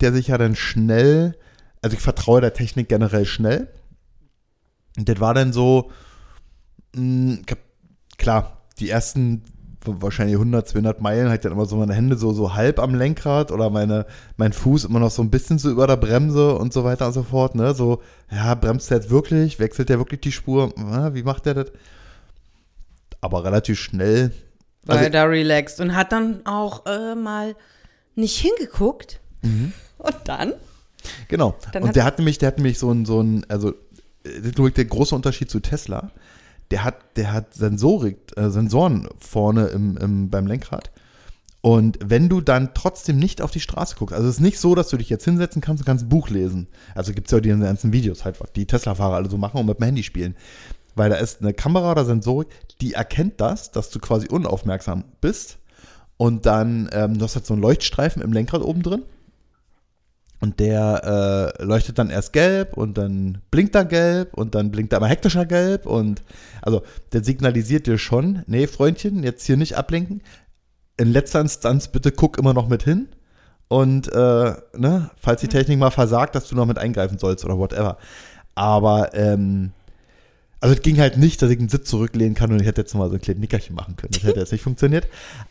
der 0.00 0.12
sich 0.12 0.28
ja 0.28 0.38
dann 0.38 0.54
schnell, 0.54 1.36
also 1.82 1.96
ich 1.96 2.02
vertraue 2.02 2.40
der 2.40 2.52
Technik 2.52 2.88
generell 2.88 3.26
schnell. 3.26 3.68
Und 4.96 5.08
das 5.08 5.18
war 5.20 5.34
dann 5.34 5.52
so, 5.52 5.90
mh, 6.94 7.38
hab, 7.50 7.58
klar, 8.18 8.62
die 8.78 8.88
ersten 8.90 9.42
wahrscheinlich 10.02 10.36
100, 10.36 10.68
200 10.68 11.00
Meilen 11.00 11.26
hatte 11.26 11.36
ich 11.36 11.40
dann 11.42 11.52
immer 11.52 11.66
so 11.66 11.76
meine 11.76 11.94
Hände 11.94 12.16
so, 12.16 12.32
so 12.32 12.54
halb 12.54 12.78
am 12.78 12.94
Lenkrad 12.94 13.52
oder 13.52 13.70
meine, 13.70 14.06
mein 14.36 14.52
Fuß 14.52 14.84
immer 14.84 15.00
noch 15.00 15.10
so 15.10 15.22
ein 15.22 15.30
bisschen 15.30 15.58
so 15.58 15.70
über 15.70 15.86
der 15.86 15.96
Bremse 15.96 16.54
und 16.56 16.72
so 16.72 16.84
weiter 16.84 17.06
und 17.06 17.12
so 17.12 17.22
fort, 17.22 17.54
ne, 17.54 17.74
so, 17.74 18.02
ja, 18.30 18.54
bremst 18.54 18.90
der 18.90 18.98
jetzt 18.98 19.10
wirklich, 19.10 19.58
wechselt 19.58 19.88
der 19.88 19.98
wirklich 19.98 20.20
die 20.20 20.32
Spur, 20.32 20.72
wie 21.14 21.22
macht 21.22 21.46
der 21.46 21.54
das? 21.54 21.66
Aber 23.20 23.44
relativ 23.44 23.78
schnell, 23.78 24.32
War 24.84 24.96
also- 24.96 25.04
er 25.06 25.10
da 25.10 25.24
relaxed 25.24 25.80
und 25.80 25.94
hat 25.96 26.12
dann 26.12 26.44
auch 26.46 26.86
äh, 26.86 27.14
mal 27.14 27.54
nicht 28.14 28.38
hingeguckt. 28.38 29.20
Mhm. 29.42 29.72
Und 29.98 30.16
dann? 30.24 30.52
Genau. 31.28 31.56
Dann 31.72 31.82
und 31.82 31.88
hat- 31.90 31.96
der 31.96 32.04
hat 32.04 32.18
nämlich, 32.18 32.38
der 32.38 32.48
hat 32.48 32.56
nämlich 32.58 32.78
so 32.78 32.90
ein, 32.92 33.04
so 33.04 33.20
ein, 33.20 33.44
also 33.48 33.72
das 34.22 34.32
ist 34.44 34.58
nur 34.58 34.70
der 34.70 34.84
große 34.84 35.14
Unterschied 35.14 35.50
zu 35.50 35.60
Tesla. 35.60 36.10
Der 36.70 36.84
hat, 36.84 36.96
der 37.16 37.32
hat 37.32 37.54
Sensorik, 37.54 38.32
äh, 38.36 38.50
Sensoren 38.50 39.08
vorne 39.18 39.66
im, 39.66 39.96
im, 39.96 40.30
beim 40.30 40.46
Lenkrad. 40.46 40.90
Und 41.60 41.98
wenn 42.04 42.28
du 42.28 42.40
dann 42.40 42.74
trotzdem 42.74 43.18
nicht 43.18 43.42
auf 43.42 43.50
die 43.50 43.60
Straße 43.60 43.96
guckst, 43.96 44.14
also 44.14 44.28
es 44.28 44.36
ist 44.36 44.40
nicht 44.40 44.60
so, 44.60 44.76
dass 44.76 44.88
du 44.88 44.96
dich 44.96 45.08
jetzt 45.08 45.24
hinsetzen 45.24 45.60
kannst 45.60 45.82
und 45.82 45.86
kannst 45.86 46.04
ein 46.04 46.08
Buch 46.08 46.28
lesen. 46.28 46.68
Also 46.94 47.12
gibt 47.12 47.26
es 47.26 47.32
ja 47.32 47.40
die 47.40 47.48
ganzen 47.48 47.92
Videos 47.92 48.24
halt, 48.24 48.40
was 48.40 48.52
die 48.52 48.66
Tesla-Fahrer 48.66 49.16
alle 49.16 49.28
so 49.28 49.36
machen 49.36 49.58
und 49.58 49.66
mit 49.66 49.80
dem 49.80 49.84
Handy 49.84 50.04
spielen. 50.04 50.36
Weil 50.94 51.10
da 51.10 51.16
ist 51.16 51.42
eine 51.42 51.54
Kamera 51.54 51.90
oder 51.90 52.04
Sensorik, 52.04 52.48
die 52.80 52.92
erkennt 52.92 53.40
das, 53.40 53.72
dass 53.72 53.90
du 53.90 53.98
quasi 53.98 54.28
unaufmerksam 54.28 55.04
bist. 55.20 55.58
Und 56.16 56.46
dann, 56.46 56.88
ähm, 56.92 57.18
du 57.18 57.24
hast 57.24 57.34
halt 57.34 57.46
so 57.46 57.54
einen 57.54 57.62
Leuchtstreifen 57.62 58.22
im 58.22 58.32
Lenkrad 58.32 58.62
oben 58.62 58.82
drin. 58.82 59.02
Und 60.46 60.60
der 60.60 61.54
äh, 61.58 61.64
leuchtet 61.64 61.98
dann 61.98 62.08
erst 62.08 62.32
gelb 62.32 62.76
und 62.76 62.96
dann 62.96 63.38
blinkt 63.50 63.74
er 63.74 63.84
gelb 63.84 64.32
und 64.34 64.54
dann 64.54 64.70
blinkt 64.70 64.92
er 64.92 64.98
aber 64.98 65.08
hektischer 65.08 65.44
gelb 65.44 65.86
und 65.86 66.22
also 66.62 66.82
der 67.12 67.24
signalisiert 67.24 67.88
dir 67.88 67.98
schon, 67.98 68.44
nee, 68.46 68.68
Freundchen, 68.68 69.24
jetzt 69.24 69.44
hier 69.44 69.56
nicht 69.56 69.76
ablenken. 69.76 70.22
In 70.98 71.10
letzter 71.10 71.40
Instanz 71.40 71.88
bitte 71.88 72.12
guck 72.12 72.38
immer 72.38 72.54
noch 72.54 72.68
mit 72.68 72.84
hin 72.84 73.08
und 73.66 74.06
äh, 74.12 74.54
ne, 74.76 75.10
falls 75.16 75.40
die 75.40 75.48
Technik 75.48 75.80
mal 75.80 75.90
versagt, 75.90 76.36
dass 76.36 76.46
du 76.46 76.54
noch 76.54 76.66
mit 76.66 76.78
eingreifen 76.78 77.18
sollst 77.18 77.44
oder 77.44 77.58
whatever. 77.58 77.98
Aber 78.54 79.12
ähm, 79.14 79.72
also 80.60 80.76
es 80.76 80.82
ging 80.82 81.00
halt 81.00 81.16
nicht, 81.16 81.42
dass 81.42 81.50
ich 81.50 81.58
einen 81.58 81.68
Sitz 81.68 81.90
zurücklehnen 81.90 82.36
kann 82.36 82.52
und 82.52 82.60
ich 82.60 82.68
hätte 82.68 82.82
jetzt 82.82 82.94
noch 82.94 83.00
mal 83.00 83.08
so 83.08 83.16
ein 83.16 83.20
kleines 83.20 83.40
Nickerchen 83.40 83.74
machen 83.74 83.96
können. 83.96 84.12
Das 84.12 84.22
hätte 84.22 84.38
jetzt 84.38 84.52
nicht 84.52 84.62
funktioniert. 84.62 85.08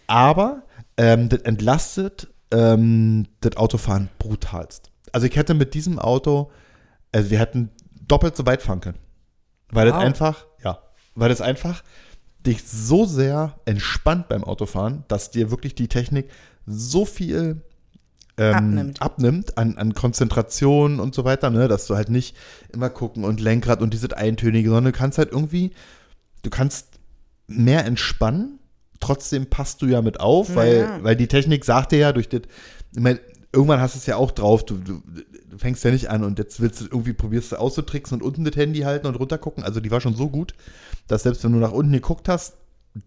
Aber 0.08 0.64
ähm, 0.96 1.28
das 1.28 1.42
entlastet 1.42 2.30
ähm, 2.52 3.28
das 3.42 3.58
Autofahren 3.58 4.10
brutalst. 4.20 4.92
Also 5.12 5.28
ich 5.28 5.36
hätte 5.36 5.54
mit 5.54 5.74
diesem 5.74 6.00
Auto, 6.00 6.52
also 7.12 7.30
wir 7.30 7.40
hätten 7.40 7.70
doppelt 8.08 8.36
so 8.36 8.46
weit 8.46 8.62
fahren 8.62 8.82
können. 8.82 8.98
Weil 9.70 9.88
das 9.88 9.96
Wow. 9.96 10.04
einfach, 10.04 10.46
ja, 10.64 10.80
weil 11.16 11.30
das 11.30 11.42
einfach 11.42 11.84
dich 12.46 12.64
so 12.64 13.06
sehr 13.06 13.56
entspannt 13.66 14.28
beim 14.30 14.44
Autofahren, 14.44 15.04
dass 15.08 15.32
dir 15.32 15.50
wirklich 15.50 15.74
die 15.76 15.88
Technik 15.88 16.30
so 16.68 17.06
viel 17.06 17.62
ähm, 18.38 18.54
Abnimmt. 18.54 19.02
abnimmt 19.02 19.58
an, 19.58 19.78
an 19.78 19.94
Konzentration 19.94 21.00
und 21.00 21.16
so 21.16 21.24
weiter, 21.24 21.50
ne, 21.50 21.68
dass 21.68 21.88
du 21.88 21.96
halt 21.96 22.10
nicht 22.10 22.36
immer 22.74 22.90
gucken 22.90 23.24
und 23.24 23.40
Lenkrad 23.40 23.82
und 23.82 23.94
diese 23.94 24.16
Eintönige, 24.16 24.70
sondern 24.70 24.92
du 24.92 24.98
kannst 24.98 25.18
halt 25.18 25.32
irgendwie, 25.32 25.72
du 26.44 26.50
kannst 26.50 27.00
mehr 27.48 27.86
entspannen, 27.86 28.60
trotzdem 29.00 29.48
passt 29.48 29.82
du 29.82 29.88
ja 29.88 30.02
mit 30.02 30.20
auf, 30.20 30.56
weil, 30.56 30.80
Ja. 30.82 31.04
weil 31.04 31.16
die 31.16 31.28
Technik 31.28 31.66
sagt 31.66 31.92
dir 31.92 32.00
ja 32.00 32.12
durch 32.14 32.30
das, 32.30 32.42
ich 32.94 33.00
mein, 33.00 33.20
irgendwann 33.52 33.80
hast 33.82 33.96
du 33.96 34.00
es 34.00 34.06
ja 34.06 34.18
auch 34.18 34.32
drauf, 34.32 34.66
du, 34.66 34.76
du, 34.76 35.02
du 35.50 35.58
fängst 35.58 35.84
ja 35.84 35.92
nicht 35.92 36.10
an 36.10 36.24
und 36.24 36.40
jetzt 36.40 36.60
willst 36.60 36.82
du 36.82 36.86
irgendwie, 36.86 37.14
probierst 37.14 37.52
du 37.52 37.56
auszutricksen 37.58 38.20
und 38.22 38.26
unten 38.28 38.46
das 38.46 38.56
Handy 38.56 38.82
halten 38.82 39.08
und 39.08 39.16
runter 39.16 39.38
gucken, 39.38 39.64
also 39.64 39.80
die 39.80 39.92
war 39.92 40.02
schon 40.02 40.16
so 40.16 40.30
gut, 40.30 40.54
dass 41.08 41.24
selbst 41.24 41.44
wenn 41.44 41.54
du 41.54 41.60
nach 41.60 41.72
unten 41.72 41.92
geguckt 41.94 42.28
hast, 42.30 42.56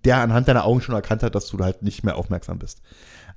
der 0.04 0.18
anhand 0.18 0.48
deiner 0.48 0.64
Augen 0.64 0.80
schon 0.80 0.94
erkannt 0.94 1.22
hat, 1.22 1.34
dass 1.34 1.46
du 1.46 1.58
halt 1.58 1.82
nicht 1.82 2.04
mehr 2.04 2.16
aufmerksam 2.16 2.58
bist. 2.58 2.82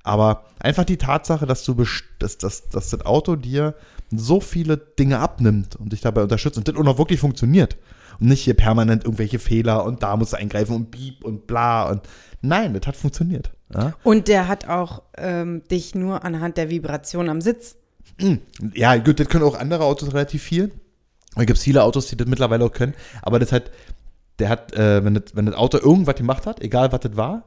Aber 0.02 0.44
einfach 0.58 0.84
die 0.84 0.96
Tatsache, 0.98 1.46
dass 1.46 1.64
du 1.64 1.74
dass, 2.18 2.38
dass, 2.38 2.68
dass 2.68 2.90
das 2.90 3.06
Auto 3.06 3.36
dir 3.36 3.74
so 4.18 4.40
viele 4.40 4.76
Dinge 4.76 5.18
abnimmt 5.18 5.76
und 5.76 5.92
dich 5.92 6.00
dabei 6.00 6.22
unterstützt 6.22 6.58
und 6.58 6.68
das 6.68 6.76
auch 6.76 6.82
noch 6.84 6.98
wirklich 6.98 7.20
funktioniert. 7.20 7.76
Und 8.20 8.28
nicht 8.28 8.42
hier 8.42 8.54
permanent 8.54 9.04
irgendwelche 9.04 9.38
Fehler 9.38 9.84
und 9.84 10.02
da 10.02 10.16
musst 10.16 10.32
du 10.32 10.36
eingreifen 10.36 10.76
und 10.76 10.90
piep 10.90 11.24
und 11.24 11.46
bla 11.46 11.88
und 11.90 12.02
nein, 12.40 12.74
das 12.74 12.86
hat 12.86 12.96
funktioniert. 12.96 13.52
Ja, 13.74 13.94
Und 14.04 14.28
der 14.28 14.48
hat 14.48 14.68
auch 14.68 15.02
ähm, 15.16 15.62
dich 15.70 15.94
nur 15.94 16.24
anhand 16.24 16.56
der 16.56 16.68
Vibration 16.70 17.28
am 17.28 17.40
Sitz. 17.40 17.76
ja 18.74 18.96
gut, 18.96 19.18
das 19.18 19.28
können 19.28 19.44
auch 19.44 19.58
andere 19.58 19.84
Autos 19.84 20.12
relativ 20.12 20.42
viel. 20.42 20.70
Da 21.34 21.44
gibt 21.44 21.56
es 21.56 21.64
viele 21.64 21.82
Autos, 21.82 22.08
die 22.08 22.16
das 22.16 22.28
mittlerweile 22.28 22.64
auch 22.64 22.72
können. 22.72 22.94
Aber 23.22 23.38
das 23.38 23.52
hat, 23.52 23.70
der 24.38 24.50
hat, 24.50 24.74
äh, 24.74 25.02
wenn, 25.04 25.14
das, 25.14 25.34
wenn 25.34 25.46
das 25.46 25.54
Auto 25.54 25.78
irgendwas 25.78 26.16
gemacht 26.16 26.46
hat, 26.46 26.60
egal 26.60 26.92
was 26.92 27.00
das 27.00 27.16
war, 27.16 27.44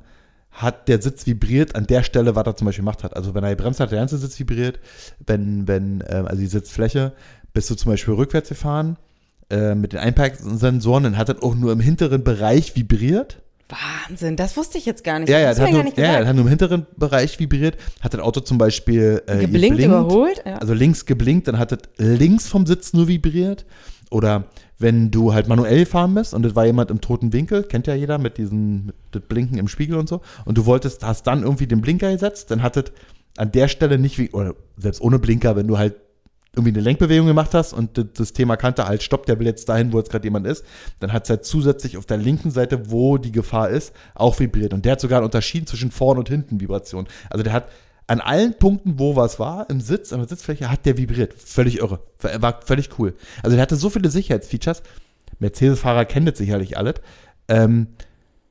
hat 0.55 0.87
der 0.87 1.01
Sitz 1.01 1.25
vibriert 1.25 1.75
an 1.75 1.85
der 1.85 2.01
Stelle, 2.01 2.35
was 2.35 2.45
er 2.45 2.55
zum 2.55 2.65
Beispiel 2.65 2.83
gemacht 2.83 3.03
hat. 3.03 3.15
Also 3.15 3.35
wenn 3.35 3.43
er 3.43 3.55
gebremst 3.55 3.79
hat, 3.79 3.91
der 3.91 3.99
ganze 3.99 4.17
Sitz 4.17 4.39
vibriert. 4.39 4.79
Wenn, 5.25 5.67
wenn, 5.67 6.03
ähm, 6.07 6.27
also 6.27 6.39
die 6.39 6.47
Sitzfläche, 6.47 7.11
bist 7.53 7.69
du 7.69 7.75
zum 7.75 7.91
Beispiel 7.91 8.13
rückwärts 8.13 8.49
gefahren 8.49 8.97
äh, 9.49 9.75
mit 9.75 9.93
den 9.93 9.99
Einparksensoren, 9.99 11.03
dann 11.03 11.17
hat 11.17 11.29
das 11.29 11.41
auch 11.41 11.55
nur 11.55 11.73
im 11.73 11.81
hinteren 11.81 12.23
Bereich 12.23 12.75
vibriert. 12.75 13.41
Wahnsinn, 13.67 14.37
das 14.37 14.55
wusste 14.55 14.77
ich 14.77 14.85
jetzt 14.85 15.03
gar 15.03 15.19
nicht. 15.19 15.29
Ja, 15.29 15.39
ja, 15.39 15.49
das 15.49 15.57
das 15.57 15.65
hat 15.67 15.73
nur, 15.73 15.85
ja, 15.97 16.13
ja, 16.13 16.19
das 16.19 16.27
hat 16.27 16.35
nur 16.35 16.45
im 16.45 16.49
hinteren 16.49 16.85
Bereich 16.97 17.39
vibriert. 17.39 17.77
Hat 17.99 18.13
das 18.13 18.21
Auto 18.21 18.39
zum 18.39 18.57
Beispiel 18.57 19.23
äh, 19.25 19.39
Geblinkt, 19.39 19.77
geblinkt. 19.77 19.85
überholt? 19.85 20.43
Ja. 20.45 20.57
Also 20.57 20.73
links 20.73 21.05
geblinkt, 21.05 21.47
dann 21.47 21.59
hat 21.59 21.71
es 21.71 21.79
links 21.97 22.47
vom 22.47 22.65
Sitz 22.65 22.93
nur 22.93 23.07
vibriert. 23.07 23.65
Oder 24.11 24.45
wenn 24.77 25.11
du 25.11 25.33
halt 25.33 25.47
manuell 25.47 25.85
fahren 25.85 26.13
bist 26.13 26.33
und 26.33 26.45
es 26.45 26.55
war 26.55 26.65
jemand 26.65 26.91
im 26.91 27.01
toten 27.01 27.33
Winkel, 27.33 27.63
kennt 27.63 27.87
ja 27.87 27.95
jeder 27.95 28.17
mit 28.17 28.37
diesem 28.37 28.91
mit 29.13 29.29
Blinken 29.29 29.57
im 29.57 29.67
Spiegel 29.67 29.97
und 29.97 30.09
so, 30.09 30.21
und 30.43 30.57
du 30.57 30.65
wolltest, 30.65 31.03
hast 31.05 31.27
dann 31.27 31.43
irgendwie 31.43 31.67
den 31.67 31.81
Blinker 31.81 32.11
gesetzt, 32.11 32.51
dann 32.51 32.61
hat 32.61 32.77
es 32.77 32.91
an 33.37 33.51
der 33.51 33.67
Stelle 33.67 33.97
nicht 33.97 34.17
wie, 34.17 34.31
oder 34.31 34.55
selbst 34.77 35.01
ohne 35.01 35.19
Blinker, 35.19 35.55
wenn 35.55 35.67
du 35.67 35.77
halt 35.77 35.95
irgendwie 36.55 36.71
eine 36.71 36.81
Lenkbewegung 36.81 37.27
gemacht 37.27 37.53
hast 37.53 37.73
und 37.73 37.97
das 37.97 38.05
System 38.15 38.49
erkannte, 38.49 38.87
halt, 38.87 39.03
stopp, 39.03 39.25
der 39.25 39.35
jetzt 39.41 39.67
dahin, 39.67 39.91
wo 39.91 39.97
jetzt 39.97 40.09
gerade 40.09 40.25
jemand 40.25 40.47
ist, 40.47 40.63
dann 40.99 41.11
hat 41.11 41.25
es 41.25 41.29
halt 41.29 41.45
zusätzlich 41.45 41.97
auf 41.97 42.05
der 42.05 42.17
linken 42.17 42.49
Seite, 42.49 42.89
wo 42.91 43.17
die 43.17 43.31
Gefahr 43.31 43.69
ist, 43.69 43.93
auch 44.13 44.39
vibriert. 44.39 44.73
Und 44.73 44.85
der 44.85 44.93
hat 44.93 45.01
sogar 45.01 45.19
einen 45.19 45.25
Unterschied 45.25 45.67
zwischen 45.67 45.91
vorn 45.91 46.17
und 46.17 46.29
hinten 46.29 46.59
Vibration. 46.61 47.07
Also 47.29 47.43
der 47.43 47.51
hat 47.51 47.67
an 48.07 48.21
allen 48.21 48.53
Punkten, 48.57 48.99
wo 48.99 49.15
was 49.15 49.39
war, 49.39 49.69
im 49.69 49.81
Sitz, 49.81 50.13
an 50.13 50.19
der 50.19 50.27
Sitzfläche, 50.27 50.69
hat 50.69 50.85
der 50.85 50.97
vibriert. 50.97 51.33
Völlig 51.33 51.79
irre. 51.79 52.01
War 52.19 52.41
war 52.41 52.61
völlig 52.63 52.89
cool. 52.99 53.15
Also 53.41 53.55
der 53.55 53.61
hatte 53.61 53.75
so 53.75 53.89
viele 53.89 54.09
Sicherheitsfeatures. 54.09 54.83
Mercedes-Fahrer 55.39 56.05
kennen 56.05 56.27
das 56.27 56.37
sicherlich 56.37 56.77
alles. 56.77 56.95
Ähm, 57.47 57.87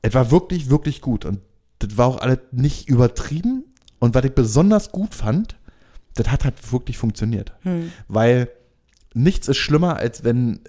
es 0.01 0.13
war 0.13 0.29
wirklich, 0.29 0.69
wirklich 0.69 1.01
gut. 1.01 1.25
Und 1.25 1.39
das 1.79 1.97
war 1.97 2.07
auch 2.07 2.17
alles 2.17 2.39
nicht 2.51 2.89
übertrieben. 2.89 3.63
Und 3.99 4.13
was 4.13 4.25
ich 4.25 4.33
besonders 4.33 4.91
gut 4.91 5.15
fand, 5.15 5.55
das 6.15 6.29
hat 6.29 6.43
halt 6.43 6.71
wirklich 6.71 6.97
funktioniert. 6.97 7.53
Hm. 7.61 7.91
Weil 8.07 8.49
nichts 9.13 9.47
ist 9.47 9.57
schlimmer, 9.57 9.97
als 9.97 10.23
wenn 10.23 10.59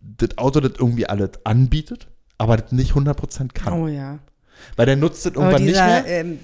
das 0.00 0.38
Auto 0.38 0.60
das 0.60 0.72
irgendwie 0.78 1.06
alles 1.06 1.30
anbietet, 1.44 2.08
aber 2.38 2.56
das 2.56 2.72
nicht 2.72 2.92
100% 2.92 3.52
kann. 3.52 3.72
Oh 3.72 3.88
ja. 3.88 4.18
Weil 4.76 4.86
der 4.86 4.96
nutzt 4.96 5.26
das 5.26 5.34
irgendwann 5.34 5.62
nicht 5.62 5.74
dieser, 5.74 5.86
mehr. 5.86 6.06
ähm, 6.06 6.38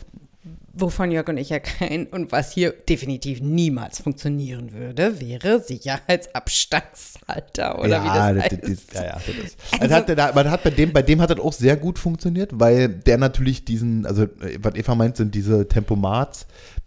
wovon 0.78 1.10
Jörg 1.10 1.26
und 1.28 1.36
ich 1.38 1.48
ja 1.50 1.58
kein 1.58 2.06
und 2.06 2.32
was 2.32 2.52
hier 2.52 2.72
definitiv 2.72 3.40
niemals 3.40 4.00
funktionieren 4.00 4.72
würde, 4.72 5.20
wäre 5.20 5.60
Sicherheitsabstandshalter 5.60 7.78
oder 7.78 8.02
wie 8.02 8.06
das, 8.06 8.16
heißt. 8.44 8.52
ist- 8.52 8.94
ja, 8.94 9.04
ja, 9.04 9.12
das 9.14 9.26
ist. 9.44 9.58
Also- 9.72 9.82
Also, 9.82 9.94
hat, 9.94 10.08
der, 10.08 10.34
man 10.34 10.50
hat 10.50 10.62
bei, 10.64 10.70
dem, 10.70 10.92
bei 10.92 11.02
dem 11.02 11.20
hat 11.20 11.30
das 11.30 11.40
auch 11.40 11.52
sehr 11.52 11.76
gut 11.76 11.98
funktioniert, 11.98 12.50
weil 12.54 12.88
der 12.88 13.18
natürlich 13.18 13.64
diesen, 13.64 14.06
also 14.06 14.26
was 14.60 14.74
Eva 14.74 14.94
meint, 14.94 15.16
sind 15.16 15.34
diese 15.34 15.68
Tempomats, 15.68 16.46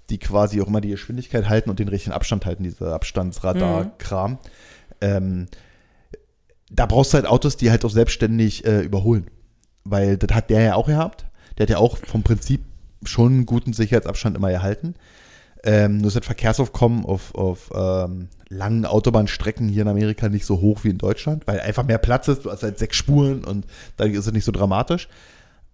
die 0.10 0.18
quasi 0.18 0.62
auch 0.62 0.68
immer 0.68 0.82
die 0.82 0.90
Geschwindigkeit 0.90 1.48
halten 1.50 1.70
und 1.70 1.80
den 1.80 1.88
richtigen 1.88 2.14
Abstand 2.14 2.46
halten, 2.46 2.64
diese 2.64 2.94
Abstandsradar-Kram. 2.94 4.40
Ähm, 5.02 5.48
da 6.72 6.86
brauchst 6.86 7.14
du 7.14 7.16
halt 7.16 7.26
Autos, 7.26 7.58
die 7.58 7.72
halt 7.72 7.84
auch 7.86 7.90
selbstständig 7.90 8.66
äh, 8.66 8.82
überholen. 8.82 9.28
Weil 9.84 10.18
das 10.18 10.36
hat 10.36 10.50
der 10.50 10.62
ja 10.62 10.76
auch 10.76 10.88
gehabt. 10.88 11.26
Der 11.58 11.64
hat 11.66 11.70
ja 11.70 11.78
auch 11.78 11.98
vom 11.98 12.24
Prinzip 12.24 12.62
schon 13.04 13.34
einen 13.34 13.46
guten 13.46 13.74
Sicherheitsabstand 13.74 14.36
immer 14.38 14.50
gehalten. 14.50 14.96
Ähm, 15.64 15.98
nur 15.98 16.08
ist 16.08 16.16
das 16.16 16.26
Verkehrsaufkommen 16.26 17.06
auf, 17.06 17.36
auf 17.36 17.70
ähm, 17.76 18.30
langen 18.48 18.86
Autobahnstrecken 18.86 19.68
hier 19.68 19.82
in 19.82 19.90
Amerika 19.90 20.30
nicht 20.30 20.46
so 20.46 20.62
hoch 20.62 20.84
wie 20.84 20.90
in 20.90 20.98
Deutschland, 20.98 21.48
weil 21.48 21.60
einfach 21.60 21.86
mehr 21.86 21.98
Platz 21.98 22.30
ist. 22.30 22.46
Du 22.46 22.52
hast 22.52 22.64
halt 22.64 22.80
sechs 22.80 22.96
Spuren 22.96 23.44
und 23.44 23.66
da 23.98 24.06
ist 24.06 24.26
es 24.26 24.32
nicht 24.32 24.46
so 24.46 24.54
dramatisch. 24.54 25.10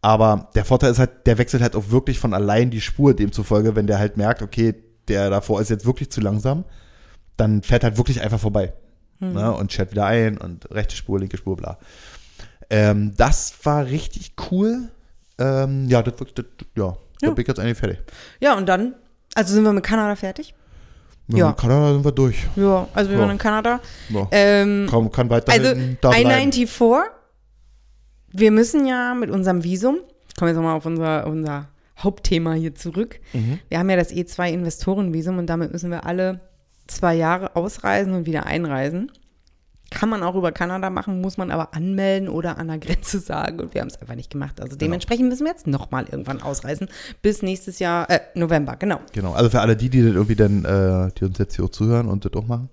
Aber 0.02 0.50
der 0.56 0.66
Vorteil 0.66 0.92
ist 0.92 1.00
halt, 1.00 1.26
der 1.28 1.38
wechselt 1.38 1.62
halt 1.62 1.76
auch 1.76 1.90
wirklich 1.90 2.20
von 2.20 2.34
allein 2.34 2.72
die 2.72 2.82
Spur, 2.82 3.16
demzufolge, 3.16 3.76
wenn 3.76 3.88
der 3.88 4.00
halt 4.00 4.18
merkt, 4.18 4.42
okay, 4.42 4.76
der 5.08 5.30
davor 5.30 5.62
ist 5.62 5.70
jetzt 5.70 5.86
wirklich 5.86 6.12
zu 6.12 6.22
langsam, 6.22 6.64
dann 7.38 7.62
fährt 7.62 7.84
halt 7.84 7.98
wirklich 7.98 8.22
einfach 8.22 8.40
vorbei. 8.40 8.74
Hm. 9.20 9.34
Ne, 9.34 9.52
und 9.54 9.72
schert 9.72 9.92
wieder 9.92 10.06
ein 10.06 10.38
und 10.38 10.70
rechte 10.72 10.96
Spur, 10.96 11.20
linke 11.20 11.38
Spur, 11.38 11.56
bla. 11.56 11.78
Ähm, 12.70 13.14
das 13.16 13.54
war 13.64 13.86
richtig 13.86 14.34
cool. 14.52 14.90
Ähm, 15.38 15.88
ja, 15.90 16.02
das, 16.02 16.16
das, 16.34 16.46
ja, 16.76 16.98
da 17.21 17.28
Ja. 17.28 17.34
bin 17.34 17.41
ich 17.41 17.47
jetzt 17.47 17.60
eigentlich 17.60 17.78
fertig. 17.78 17.99
Ja, 18.39 18.56
und 18.58 18.67
dann, 18.67 18.95
also 19.36 19.54
sind 19.54 19.63
wir 19.63 19.73
mit 19.73 19.84
Kanada 19.84 20.15
fertig? 20.15 20.54
Ja. 21.28 21.38
Ja. 21.38 21.47
Mit 21.49 21.58
Kanada 21.58 21.93
sind 21.93 22.06
wir 22.06 22.12
durch. 22.12 22.45
Ja, 22.56 22.88
also 22.93 23.10
wir 23.10 23.17
Ja. 23.17 23.21
waren 23.23 23.32
in 23.32 23.38
Kanada. 23.38 23.80
Ja. 24.10 24.28
Ähm, 24.32 24.88
Kann, 24.89 25.12
kann 25.12 25.30
weiterhin 25.30 25.62
also 25.65 25.82
da 26.01 26.10
bleiben. 26.12 26.51
I-94, 26.51 27.04
wir 28.32 28.51
müssen 28.51 28.86
ja 28.86 29.13
mit 29.15 29.30
unserem 29.30 29.63
Visum, 29.63 29.95
kommen 30.38 30.41
wir 30.41 30.47
jetzt 30.49 30.56
nochmal 30.58 30.75
auf 30.75 30.86
unser, 30.86 31.25
unser 31.28 31.69
Hauptthema 31.97 32.54
hier 32.54 32.75
zurück. 32.75 33.19
Mhm. 33.34 33.60
Wir 33.69 33.80
haben 33.80 33.89
ja 33.89 33.95
das 33.95 34.12
E2-Investorenvisum 34.12 35.38
und 35.38 35.47
damit 35.47 35.71
müssen 35.71 35.89
wir 35.91 36.06
alle 36.06 36.41
zwei 36.88 37.15
Jahre 37.15 37.56
ausreisen 37.56 38.13
und 38.13 38.25
wieder 38.25 38.45
einreisen. 38.45 39.12
Kann 39.96 40.10
man 40.10 40.24
auch 40.24 40.36
über 40.36 40.52
Kanada 40.52 40.90
machen, 40.90 41.22
muss 41.22 41.38
man 41.38 41.52
aber 41.52 41.74
anmelden 41.74 42.28
oder 42.30 42.58
an 42.58 42.68
der 42.68 42.78
Grenze 42.80 43.20
sagen. 43.20 43.60
Und 43.62 43.74
wir 43.74 43.82
haben 43.82 43.88
es 43.88 44.00
einfach 44.00 44.16
nicht 44.16 44.30
gemacht. 44.30 44.60
Also 44.62 44.76
dementsprechend 44.76 45.30
müssen 45.30 45.46
wir 45.46 45.52
jetzt 45.52 45.68
nochmal 45.68 46.06
irgendwann 46.12 46.42
ausreisen. 46.42 46.90
Bis 47.22 47.42
nächstes 47.42 47.80
Jahr, 47.80 48.10
äh, 48.10 48.20
November, 48.36 48.76
genau. 48.76 49.00
Genau, 49.14 49.34
also 49.34 49.50
für 49.50 49.62
alle 49.62 49.76
die, 49.78 49.90
die 49.90 50.02
das 50.04 50.14
irgendwie 50.14 50.36
dann, 50.36 50.66
äh, 50.66 51.12
die 51.18 51.24
uns 51.26 51.38
jetzt 51.38 51.56
hier 51.56 51.66
auch 51.66 51.70
zuhören 51.70 52.08
und 52.10 52.26
das 52.26 52.34
auch 52.34 52.46
machen, 52.46 52.70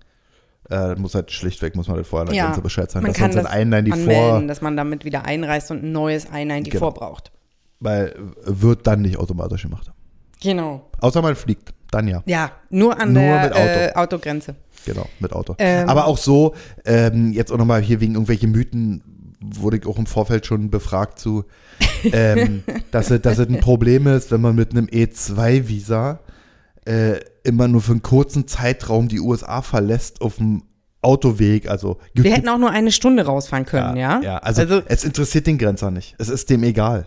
äh, 0.70 0.94
muss 0.96 1.14
halt 1.14 1.30
schlichtweg, 1.30 1.76
muss 1.76 1.86
man 1.86 1.96
halt 1.98 2.06
vorher 2.06 2.22
an 2.28 2.34
der 2.34 2.36
Ja, 2.36 2.46
Grenze 2.46 2.60
Bescheid 2.62 2.90
sagen, 2.90 3.04
Man 3.04 3.12
dass 3.12 3.20
kann 3.20 3.30
ein 3.30 3.36
das 3.36 3.46
Einlein 3.46 3.84
die 3.84 3.92
anmelden, 3.92 4.38
vor, 4.40 4.42
dass 4.48 4.60
man 4.60 4.76
damit 4.76 5.04
wieder 5.04 5.24
einreist 5.24 5.70
und 5.70 5.84
ein 5.84 5.92
neues 5.92 6.24
I-94 6.26 6.70
Genau. 6.70 6.90
braucht. 6.90 7.30
weil 7.80 8.14
wird 8.44 8.86
dann 8.86 9.02
nicht 9.02 9.16
automatisch 9.16 9.62
gemacht. 9.62 9.90
Genau. 10.40 10.88
Außer 11.00 11.22
man 11.22 11.36
fliegt, 11.36 11.72
dann 11.92 12.08
ja, 12.08 12.22
Ja, 12.26 12.50
nur 12.70 12.98
an 12.98 13.12
Nur 13.12 13.22
der 13.22 13.52
Auto. 13.52 13.58
Äh, 13.60 13.92
Autogrenze. 13.94 14.56
Genau, 14.84 15.06
mit 15.20 15.32
Auto. 15.32 15.54
Ähm. 15.58 15.88
Aber 15.88 16.06
auch 16.06 16.18
so, 16.18 16.54
ähm, 16.84 17.32
jetzt 17.32 17.52
auch 17.52 17.58
nochmal 17.58 17.82
hier 17.82 18.00
wegen 18.00 18.14
irgendwelche 18.14 18.46
Mythen, 18.46 19.02
wurde 19.40 19.78
ich 19.78 19.86
auch 19.86 19.98
im 19.98 20.06
Vorfeld 20.06 20.46
schon 20.46 20.70
befragt 20.70 21.18
zu, 21.18 21.44
ähm, 22.12 22.62
dass, 22.90 23.10
es, 23.10 23.20
dass 23.22 23.38
es 23.38 23.48
ein 23.48 23.60
Problem 23.60 24.06
ist, 24.06 24.30
wenn 24.30 24.40
man 24.40 24.54
mit 24.54 24.70
einem 24.70 24.86
E2-Visa 24.86 26.20
äh, 26.84 27.20
immer 27.44 27.68
nur 27.68 27.80
für 27.80 27.92
einen 27.92 28.02
kurzen 28.02 28.46
Zeitraum 28.46 29.08
die 29.08 29.20
USA 29.20 29.62
verlässt 29.62 30.20
auf 30.20 30.36
dem 30.36 30.62
Autoweg, 31.00 31.68
also 31.68 31.98
Wir 32.14 32.32
hätten 32.32 32.48
auch 32.48 32.58
nur 32.58 32.70
eine 32.70 32.92
Stunde 32.92 33.24
rausfahren 33.24 33.66
können, 33.66 33.96
ja? 33.96 34.20
Ja, 34.22 34.38
also, 34.38 34.62
also 34.62 34.82
es 34.86 35.04
interessiert 35.04 35.48
den 35.48 35.58
Grenzer 35.58 35.90
nicht. 35.90 36.14
Es 36.18 36.28
ist 36.28 36.48
dem 36.48 36.62
egal. 36.62 37.06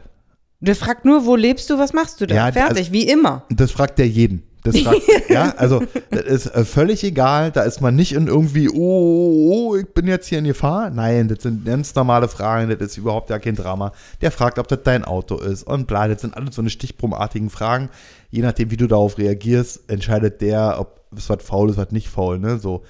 der 0.59 0.75
fragt 0.75 1.05
nur, 1.05 1.25
wo 1.25 1.37
lebst 1.37 1.69
du, 1.69 1.77
was 1.77 1.93
machst 1.93 2.19
du 2.19 2.25
da? 2.25 2.35
Ja, 2.35 2.51
Fertig, 2.51 2.77
also- 2.77 2.91
wie 2.91 3.07
immer. 3.07 3.45
Das 3.49 3.71
fragt 3.71 3.97
der 3.97 4.07
jeden. 4.09 4.43
Das 4.65 4.79
fragt, 4.79 5.01
ja, 5.29 5.53
also 5.57 5.83
das 6.09 6.23
ist 6.23 6.47
äh, 6.47 6.65
völlig 6.65 7.03
egal. 7.03 7.51
Da 7.51 7.61
ist 7.63 7.81
man 7.81 7.95
nicht 7.95 8.13
in 8.13 8.27
irgendwie, 8.27 8.69
oh, 8.69 8.73
oh, 8.75 9.51
oh, 9.69 9.75
ich 9.75 9.87
bin 9.93 10.07
jetzt 10.07 10.27
hier 10.27 10.39
in 10.39 10.45
Gefahr. 10.45 10.89
Nein, 10.89 11.27
das 11.27 11.43
sind 11.43 11.65
ganz 11.65 11.93
normale 11.95 12.27
Fragen. 12.27 12.69
Das 12.69 12.81
ist 12.81 12.97
überhaupt 12.97 13.29
ja 13.29 13.39
kein 13.39 13.55
Drama. 13.55 13.91
Der 14.21 14.31
fragt, 14.31 14.59
ob 14.59 14.67
das 14.67 14.79
dein 14.83 15.05
Auto 15.05 15.37
ist 15.37 15.63
und 15.63 15.87
bla. 15.87 16.07
Das 16.07 16.21
sind 16.21 16.35
alles 16.35 16.55
so 16.55 16.61
eine 16.61 16.69
stichprobenartigen 16.69 17.49
Fragen. 17.49 17.89
Je 18.31 18.41
nachdem, 18.41 18.71
wie 18.71 18.77
du 18.77 18.87
darauf 18.87 19.17
reagierst, 19.17 19.89
entscheidet 19.89 20.41
der, 20.41 20.79
ob 20.79 21.01
es 21.15 21.29
was 21.29 21.43
faul 21.43 21.69
ist, 21.69 21.77
was 21.77 21.91
nicht 21.91 22.09
faul. 22.09 22.39
Ne? 22.39 22.57
So. 22.57 22.83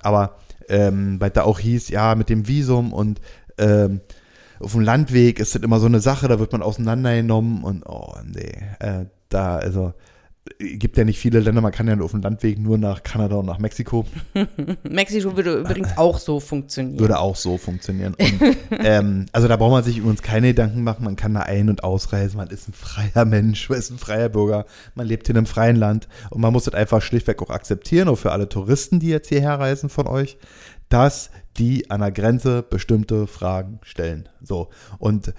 Aber 0.00 0.36
ähm, 0.68 1.20
weil 1.20 1.30
da 1.30 1.42
auch 1.42 1.58
hieß, 1.58 1.88
ja, 1.88 2.14
mit 2.14 2.28
dem 2.28 2.46
Visum 2.46 2.92
und 2.92 3.20
ähm, 3.58 4.00
auf 4.60 4.72
dem 4.72 4.82
Landweg 4.82 5.40
ist 5.40 5.54
das 5.54 5.62
immer 5.62 5.80
so 5.80 5.86
eine 5.86 6.00
Sache, 6.00 6.28
da 6.28 6.38
wird 6.38 6.52
man 6.52 6.62
auseinandergenommen 6.62 7.64
und 7.64 7.84
oh 7.86 8.14
nee, 8.24 8.52
äh, 8.78 9.06
da, 9.28 9.56
also 9.56 9.94
gibt 10.58 10.98
ja 10.98 11.04
nicht 11.04 11.18
viele 11.18 11.40
Länder, 11.40 11.62
man 11.62 11.72
kann 11.72 11.88
ja 11.88 11.98
auf 11.98 12.10
dem 12.10 12.20
Landweg 12.20 12.58
nur 12.58 12.76
nach 12.76 13.02
Kanada 13.02 13.36
und 13.36 13.46
nach 13.46 13.58
Mexiko, 13.58 14.04
Mexiko 14.82 15.36
würde 15.36 15.54
übrigens 15.54 15.96
auch 15.96 16.18
so 16.18 16.38
funktionieren. 16.38 16.98
würde 16.98 17.18
auch 17.18 17.36
so 17.36 17.56
funktionieren. 17.56 18.14
Und, 18.14 18.56
ähm, 18.70 19.26
also 19.32 19.48
da 19.48 19.56
braucht 19.56 19.70
man 19.70 19.84
sich 19.84 19.98
übrigens 19.98 20.20
keine 20.20 20.48
Gedanken 20.48 20.84
machen, 20.84 21.04
man 21.04 21.16
kann 21.16 21.32
da 21.32 21.40
ein- 21.40 21.70
und 21.70 21.82
ausreisen, 21.82 22.36
man 22.36 22.48
ist 22.48 22.68
ein 22.68 22.74
freier 22.74 23.24
Mensch, 23.24 23.70
man 23.70 23.78
ist 23.78 23.90
ein 23.90 23.98
freier 23.98 24.28
Bürger, 24.28 24.66
man 24.94 25.06
lebt 25.06 25.28
in 25.30 25.36
einem 25.36 25.46
freien 25.46 25.76
Land 25.76 26.08
und 26.28 26.42
man 26.42 26.52
muss 26.52 26.64
das 26.64 26.74
einfach 26.74 27.00
schlichtweg 27.00 27.40
auch 27.40 27.50
akzeptieren, 27.50 28.08
auch 28.08 28.16
für 28.16 28.32
alle 28.32 28.48
Touristen, 28.48 29.00
die 29.00 29.08
jetzt 29.08 29.30
hierher 29.30 29.58
reisen 29.58 29.88
von 29.88 30.06
euch, 30.06 30.36
dass 30.90 31.30
die 31.56 31.90
an 31.90 32.00
der 32.00 32.12
Grenze 32.12 32.62
bestimmte 32.62 33.26
Fragen 33.26 33.80
stellen. 33.82 34.28
So. 34.42 34.68
Und 34.98 35.32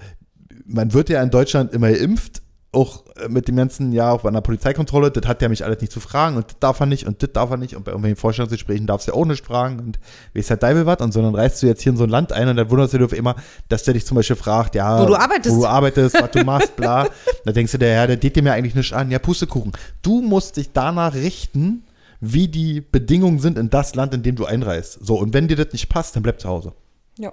man 0.64 0.92
wird 0.92 1.10
ja 1.10 1.22
in 1.22 1.30
Deutschland 1.30 1.72
immer 1.72 1.92
geimpft, 1.92 2.42
auch 2.76 3.04
äh, 3.16 3.28
mit 3.28 3.48
dem 3.48 3.56
ganzen 3.56 3.90
Jahr 3.92 4.12
auch 4.12 4.20
bei 4.22 4.28
einer 4.28 4.40
Polizeikontrolle, 4.42 5.10
das 5.10 5.26
hat 5.26 5.42
ja 5.42 5.48
mich 5.48 5.64
alles 5.64 5.80
nicht 5.80 5.92
zu 5.92 5.98
fragen 6.00 6.36
und 6.36 6.46
das 6.48 6.58
darf 6.60 6.78
er 6.80 6.86
nicht 6.86 7.06
und 7.06 7.22
das 7.22 7.32
darf 7.32 7.50
er 7.50 7.56
nicht 7.56 7.74
und 7.74 7.84
bei 7.84 7.90
irgendwelchen 7.90 8.16
Vorstellungsgesprächen 8.16 8.86
darfst 8.86 9.08
du 9.08 9.12
ja 9.12 9.18
auch 9.18 9.24
nicht 9.24 9.44
fragen 9.44 9.80
und 9.80 9.98
wie 10.32 10.40
ist 10.40 10.50
halt 10.50 10.62
Deibel 10.62 10.86
was 10.86 10.98
und 11.00 11.12
sondern 11.12 11.34
reist 11.34 11.62
du 11.62 11.66
jetzt 11.66 11.82
hier 11.82 11.90
in 11.92 11.96
so 11.98 12.04
ein 12.04 12.10
Land 12.10 12.32
ein 12.32 12.48
und 12.48 12.56
dann 12.56 12.70
wunderst 12.70 12.92
du 12.94 12.98
dich 12.98 13.06
auf 13.06 13.12
immer, 13.12 13.34
dass 13.68 13.82
der 13.82 13.94
dich 13.94 14.06
zum 14.06 14.14
Beispiel 14.14 14.36
fragt, 14.36 14.74
ja, 14.74 15.00
Wo 15.02 15.06
du 15.06 15.16
arbeitest. 15.16 15.56
wo 15.56 15.60
du 15.62 15.66
arbeitest, 15.66 16.20
was 16.20 16.30
du 16.30 16.44
machst, 16.44 16.76
bla. 16.76 17.08
da 17.44 17.52
denkst 17.52 17.72
du 17.72 17.78
dir, 17.78 17.88
ja, 17.88 18.06
der 18.06 18.16
geht 18.18 18.36
dir 18.36 18.42
mir 18.42 18.52
eigentlich 18.52 18.74
nicht 18.74 18.92
an, 18.92 19.10
ja, 19.10 19.18
Pustekuchen. 19.18 19.72
Du 20.02 20.20
musst 20.20 20.56
dich 20.56 20.72
danach 20.72 21.14
richten, 21.14 21.82
wie 22.20 22.48
die 22.48 22.80
Bedingungen 22.80 23.38
sind 23.40 23.58
in 23.58 23.70
das 23.70 23.94
Land, 23.94 24.14
in 24.14 24.22
dem 24.22 24.36
du 24.36 24.44
einreist. 24.46 24.98
So, 25.04 25.18
und 25.18 25.34
wenn 25.34 25.48
dir 25.48 25.56
das 25.56 25.72
nicht 25.72 25.88
passt, 25.88 26.14
dann 26.16 26.22
bleib 26.22 26.40
zu 26.40 26.48
Hause. 26.48 26.72
ja, 27.18 27.32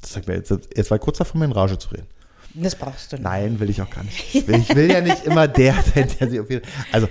Das 0.00 0.12
sagt 0.12 0.28
mir 0.28 0.34
jetzt, 0.36 0.50
jetzt 0.76 0.90
war 0.90 0.98
kurz 0.98 1.18
davor, 1.18 1.38
mir 1.38 1.46
in 1.46 1.52
Rage 1.52 1.78
zu 1.78 1.88
reden. 1.90 2.06
Das 2.54 2.76
brauchst 2.76 3.12
du 3.12 3.16
nicht. 3.16 3.24
Nein, 3.24 3.60
will 3.60 3.70
ich 3.70 3.82
auch 3.82 3.90
gar 3.90 4.04
nicht. 4.04 4.34
Ich 4.34 4.46
will, 4.46 4.60
ich 4.60 4.74
will 4.74 4.90
ja 4.90 5.00
nicht 5.00 5.24
immer 5.24 5.48
der 5.48 5.74
sein, 5.94 6.08
der 6.20 6.30
sich 6.30 6.40
auf 6.40 6.50
jeden 6.50 6.66
Also, 6.92 7.08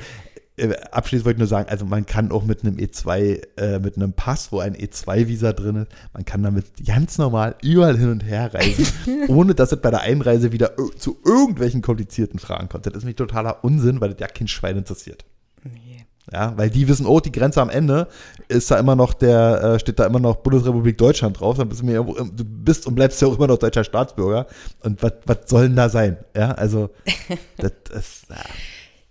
äh, 0.55 0.75
abschließend 0.91 1.25
wollte 1.25 1.37
ich 1.37 1.39
nur 1.39 1.47
sagen, 1.47 1.69
also 1.69 1.85
man 1.85 2.05
kann 2.05 2.31
auch 2.31 2.43
mit 2.43 2.63
einem 2.63 2.77
E2, 2.77 3.41
äh, 3.57 3.79
mit 3.79 3.95
einem 3.95 4.13
Pass, 4.13 4.51
wo 4.51 4.59
ein 4.59 4.75
E2-Visa 4.75 5.53
drin 5.53 5.77
ist, 5.77 5.91
man 6.13 6.25
kann 6.25 6.43
damit 6.43 6.85
ganz 6.85 7.17
normal 7.17 7.55
überall 7.61 7.97
hin 7.97 8.09
und 8.09 8.23
her 8.23 8.53
reisen, 8.53 8.85
ohne 9.27 9.55
dass 9.55 9.71
es 9.71 9.81
bei 9.81 9.89
der 9.89 10.01
Einreise 10.01 10.51
wieder 10.51 10.73
zu 10.97 11.17
irgendwelchen 11.25 11.81
komplizierten 11.81 12.39
Fragen 12.39 12.69
kommt. 12.69 12.85
Das 12.85 12.93
ist 12.93 13.03
mich 13.03 13.15
totaler 13.15 13.63
Unsinn, 13.63 13.99
weil 13.99 14.11
das 14.11 14.19
ja 14.19 14.27
kein 14.27 14.47
Schwein 14.47 14.77
interessiert. 14.77 15.25
Nee. 15.63 16.05
Ja, 16.31 16.53
weil 16.57 16.69
die 16.69 16.87
wissen, 16.87 17.05
oh, 17.05 17.19
die 17.19 17.31
Grenze 17.31 17.61
am 17.61 17.69
Ende 17.69 18.07
ist 18.47 18.71
da 18.71 18.79
immer 18.79 18.95
noch 18.95 19.13
der, 19.13 19.61
äh, 19.61 19.79
steht 19.79 19.99
da 19.99 20.05
immer 20.05 20.19
noch 20.19 20.37
Bundesrepublik 20.37 20.97
Deutschland 20.97 21.39
drauf, 21.39 21.57
dann 21.57 21.67
bist 21.67 21.81
du 21.81 21.85
mir 21.85 22.01
du 22.01 22.45
bist 22.45 22.87
und 22.87 22.95
bleibst 22.95 23.21
ja 23.21 23.27
auch 23.27 23.35
immer 23.35 23.47
noch 23.47 23.57
deutscher 23.57 23.83
Staatsbürger. 23.83 24.47
Und 24.83 25.01
was 25.03 25.37
soll 25.47 25.63
denn 25.63 25.75
da 25.75 25.89
sein? 25.89 26.17
Ja, 26.35 26.51
also, 26.51 26.91
das 27.57 27.73
ist, 27.93 28.29
ja. 28.29 28.37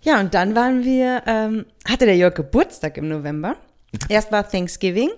Ja, 0.01 0.19
und 0.19 0.33
dann 0.33 0.53
waren 0.53 0.83
wir, 0.83 1.23
ähm, 1.27 1.65
hatte 1.87 2.05
der 2.05 2.17
Jörg 2.17 2.33
Geburtstag 2.33 2.97
im 2.97 3.07
November. 3.07 3.55
Erst 4.09 4.31
war 4.31 4.49
Thanksgiving. 4.49 5.09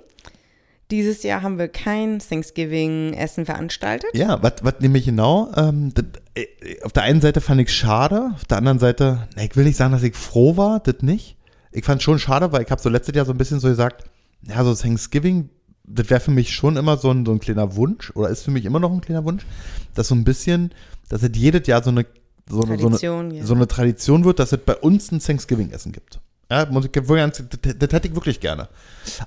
Dieses 0.92 1.24
Jahr 1.24 1.42
haben 1.42 1.58
wir 1.58 1.68
kein 1.68 2.20
Thanksgiving-Essen 2.20 3.46
veranstaltet. 3.46 4.12
Ja, 4.14 4.44
was 4.44 4.54
was 4.62 4.76
nämlich 4.82 5.06
genau, 5.06 5.52
ähm, 5.58 5.92
das, 5.96 6.06
äh, 6.36 6.46
auf 6.84 6.92
der 6.92 7.04
einen 7.04 7.22
Seite 7.22 7.42
fand 7.42 7.60
ich 7.62 7.74
schade, 7.74 8.30
auf 8.36 8.46
der 8.46 8.58
anderen 8.58 8.78
Seite, 8.78 9.28
na, 9.36 9.44
ich 9.44 9.56
will 9.56 9.64
nicht 9.64 9.78
sagen, 9.78 9.94
dass 9.94 10.04
ich 10.04 10.16
froh 10.16 10.58
war, 10.58 10.80
das 10.82 11.02
nicht. 11.02 11.35
Ich 11.76 11.84
fand 11.84 12.02
schon 12.02 12.20
schade, 12.20 12.52
weil 12.52 12.64
ich 12.64 12.72
habe 12.72 12.82
so 12.82 12.90
letztes 12.90 13.16
Jahr 13.16 13.26
so 13.26 13.34
ein 13.34 13.38
bisschen 13.38 13.60
so 13.60 13.68
gesagt, 13.68 14.06
ja, 14.44 14.64
so 14.64 14.74
Thanksgiving, 14.74 15.50
das 15.84 16.10
wäre 16.10 16.22
für 16.22 16.32
mich 16.32 16.54
schon 16.54 16.78
immer 16.78 16.98
so 16.98 17.12
ein, 17.12 17.26
so 17.26 17.34
ein 17.34 17.40
kleiner 17.40 17.76
Wunsch, 17.76 18.12
oder 18.16 18.30
ist 18.30 18.44
für 18.44 18.52
mich 18.52 18.66
immer 18.66 18.80
noch 18.80 18.92
ein 18.92 19.02
kleiner 19.02 19.26
Wunsch, 19.26 19.46
dass 19.94 20.08
so 20.08 20.16
ein 20.16 20.24
bisschen, 20.24 20.74
dass 21.10 21.22
es 21.22 21.32
jedes 21.36 21.68
Jahr 21.68 21.84
so 21.84 21.90
eine, 21.90 22.06
so 22.48 22.62
eine, 22.62 22.78
so 22.80 22.88
eine, 22.88 22.96
Tradition, 22.96 23.32
ja. 23.32 23.46
so 23.46 23.54
eine 23.56 23.68
Tradition 23.68 24.24
wird, 24.24 24.40
dass 24.40 24.54
es 24.54 24.60
bei 24.66 24.76
uns 24.76 25.12
ein 25.12 25.20
Thanksgiving-Essen 25.20 25.92
gibt. 25.92 26.20
Ja, 26.50 26.66
muss 26.68 26.86
ich 26.86 26.92
das, 26.92 27.44
das 27.78 27.92
hätte 27.92 28.08
ich 28.08 28.16
wirklich 28.16 28.40
gerne. 28.40 28.70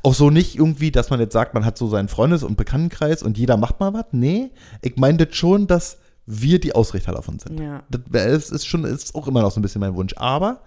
Auch 0.03 0.15
so 0.15 0.31
nicht 0.31 0.57
irgendwie, 0.57 0.91
dass 0.91 1.11
man 1.11 1.19
jetzt 1.21 1.33
sagt, 1.33 1.53
man 1.53 1.65
hat 1.65 1.77
so 1.77 1.89
seinen 1.89 2.09
Freundes- 2.09 2.45
und 2.45 2.57
Bekanntenkreis 2.57 3.23
und 3.23 3.37
jeder 3.37 3.57
macht 3.57 3.81
mal 3.81 3.93
was. 3.93 4.07
Nee, 4.13 4.51
ich 4.83 4.97
meine 4.97 5.27
das 5.27 5.37
schon, 5.37 5.67
dass 5.67 5.99
wir 6.27 6.61
die 6.61 6.75
Ausrichter 6.75 7.13
davon 7.13 7.39
sind. 7.39 7.61
Ja. 7.61 7.83
Das 7.91 8.51
ist 8.51 8.67
schon, 8.67 8.85
ist 8.85 9.15
auch 9.15 9.27
immer 9.27 9.43
noch 9.43 9.51
so 9.51 9.59
ein 9.59 9.63
bisschen 9.63 9.81
mein 9.81 9.97
Wunsch. 9.97 10.15
Aber 10.17 10.63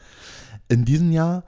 in 0.67 0.83
diesem 0.85 1.11
Jahr, 1.11 1.43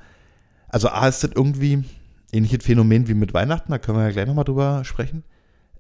also 0.74 0.90
A 0.90 1.08
ist 1.08 1.24
das 1.24 1.32
irgendwie 1.36 1.84
ähnliches 2.32 2.66
Phänomen 2.66 3.08
wie 3.08 3.14
mit 3.14 3.34
Weihnachten, 3.34 3.72
da 3.72 3.78
können 3.78 4.00
wir 4.00 4.06
ja 4.06 4.12
gleich 4.12 4.26
nochmal 4.26 4.44
drüber 4.44 4.84
sprechen. 4.84 5.24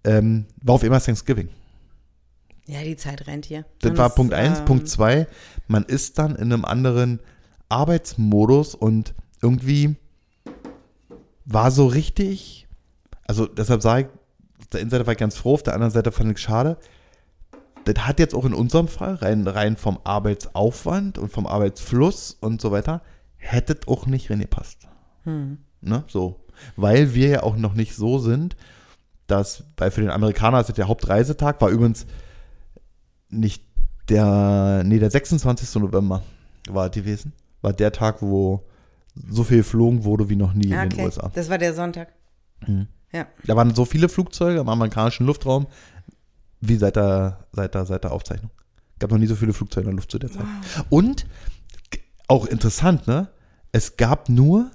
Ähm, 0.03 0.45
war 0.61 0.75
auf 0.75 0.83
immer 0.83 1.01
Thanksgiving. 1.01 1.49
Ja, 2.67 2.83
die 2.83 2.95
Zeit 2.95 3.25
rennt 3.25 3.45
hier. 3.45 3.65
Das 3.79 3.91
Und 3.91 3.97
war 3.97 4.07
es, 4.09 4.15
Punkt 4.15 4.33
eins. 4.33 4.59
ähm, 4.59 4.65
Punkt 4.65 4.87
zwei, 4.87 5.27
man 5.67 5.83
ist 5.83 6.19
dann 6.19 6.35
in 6.35 6.53
einem 6.53 6.63
anderen 6.63 7.19
Arbeitsmodus 7.69 8.75
und 8.75 9.15
irgendwie 9.41 9.95
war 11.45 11.71
so 11.71 11.87
richtig, 11.87 12.67
also 13.25 13.47
deshalb 13.47 13.81
sage 13.81 14.01
ich, 14.03 14.59
auf 14.61 14.67
der 14.67 14.81
einen 14.81 14.89
Seite 14.91 15.07
war 15.07 15.13
ich 15.13 15.19
ganz 15.19 15.35
froh, 15.35 15.55
auf 15.55 15.63
der 15.63 15.73
anderen 15.73 15.91
Seite 15.91 16.11
fand 16.11 16.31
ich 16.31 16.37
schade. 16.37 16.77
Das 17.85 18.05
hat 18.05 18.19
jetzt 18.19 18.35
auch 18.35 18.45
in 18.45 18.53
unserem 18.53 18.87
Fall, 18.87 19.15
rein, 19.15 19.45
rein 19.47 19.75
vom 19.75 19.99
Arbeitsaufwand 20.03 21.17
und 21.17 21.31
vom 21.31 21.47
Arbeitsfluss 21.47 22.37
und 22.39 22.61
so 22.61 22.71
weiter, 22.71 23.01
hättet 23.43 23.87
auch 23.87 24.05
nicht 24.07 24.29
reingepasst. 24.31 24.87
Ne? 25.25 26.03
So. 26.07 26.39
Weil 26.75 27.13
wir 27.13 27.27
ja 27.27 27.43
auch 27.43 27.55
noch 27.57 27.73
nicht 27.73 27.95
so 27.95 28.19
sind, 28.19 28.55
dass, 29.27 29.63
weil 29.77 29.91
für 29.91 30.01
den 30.01 30.09
Amerikaner 30.09 30.59
ist 30.59 30.67
das 30.69 30.75
der 30.75 30.87
Hauptreisetag, 30.87 31.59
war 31.61 31.69
übrigens 31.69 32.05
nicht 33.29 33.63
der, 34.09 34.83
nee, 34.85 34.99
der 34.99 35.09
26. 35.11 35.75
November 35.81 36.23
war 36.69 36.87
es 36.87 36.91
gewesen. 36.91 37.33
War 37.61 37.73
der 37.73 37.91
Tag, 37.91 38.21
wo 38.21 38.63
so 39.29 39.43
viel 39.43 39.57
geflogen 39.57 40.03
wurde 40.03 40.29
wie 40.29 40.35
noch 40.35 40.53
nie 40.53 40.73
Ah, 40.73 40.83
in 40.83 40.89
den 40.89 40.99
okay. 40.99 41.05
USA. 41.05 41.31
Das 41.33 41.49
war 41.49 41.57
der 41.57 41.73
Sonntag. 41.73 42.09
Mhm. 42.67 42.87
Ja. 43.11 43.27
Da 43.45 43.55
waren 43.55 43.73
so 43.75 43.85
viele 43.85 44.09
Flugzeuge 44.09 44.59
im 44.59 44.67
amerikanischen 44.69 45.25
Luftraum 45.25 45.67
wie 46.61 46.77
seit 46.77 46.95
der, 46.95 47.45
seit 47.51 47.75
der, 47.75 47.85
seit 47.85 48.03
der 48.03 48.11
Aufzeichnung. 48.11 48.51
Gab 48.99 49.11
noch 49.11 49.17
nie 49.17 49.27
so 49.27 49.35
viele 49.35 49.53
Flugzeuge 49.53 49.85
in 49.85 49.91
der 49.91 49.97
Luft 49.97 50.11
zu 50.11 50.17
der 50.19 50.31
Zeit. 50.31 50.45
Und 50.89 51.23
g- 51.23 51.27
auch 52.27 52.45
interessant, 52.45 53.07
ne? 53.07 53.29
Es 53.71 53.97
gab 53.97 54.29
nur, 54.29 54.71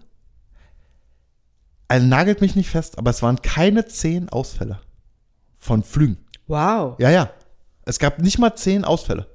also 1.89 2.07
nagelt 2.07 2.41
mich 2.41 2.57
nicht 2.57 2.71
fest, 2.71 2.99
aber 2.99 3.11
es 3.11 3.23
waren 3.23 3.41
keine 3.43 3.87
zehn 3.87 4.29
Ausfälle 4.29 4.81
von 5.59 5.83
Flügen. 5.83 6.19
Wow. 6.47 6.97
Ja, 6.99 7.11
ja. 7.11 7.31
Es 7.85 7.99
gab 7.99 8.19
nicht 8.19 8.39
mal 8.39 8.55
zehn 8.55 8.85
Ausfälle. 8.85 9.27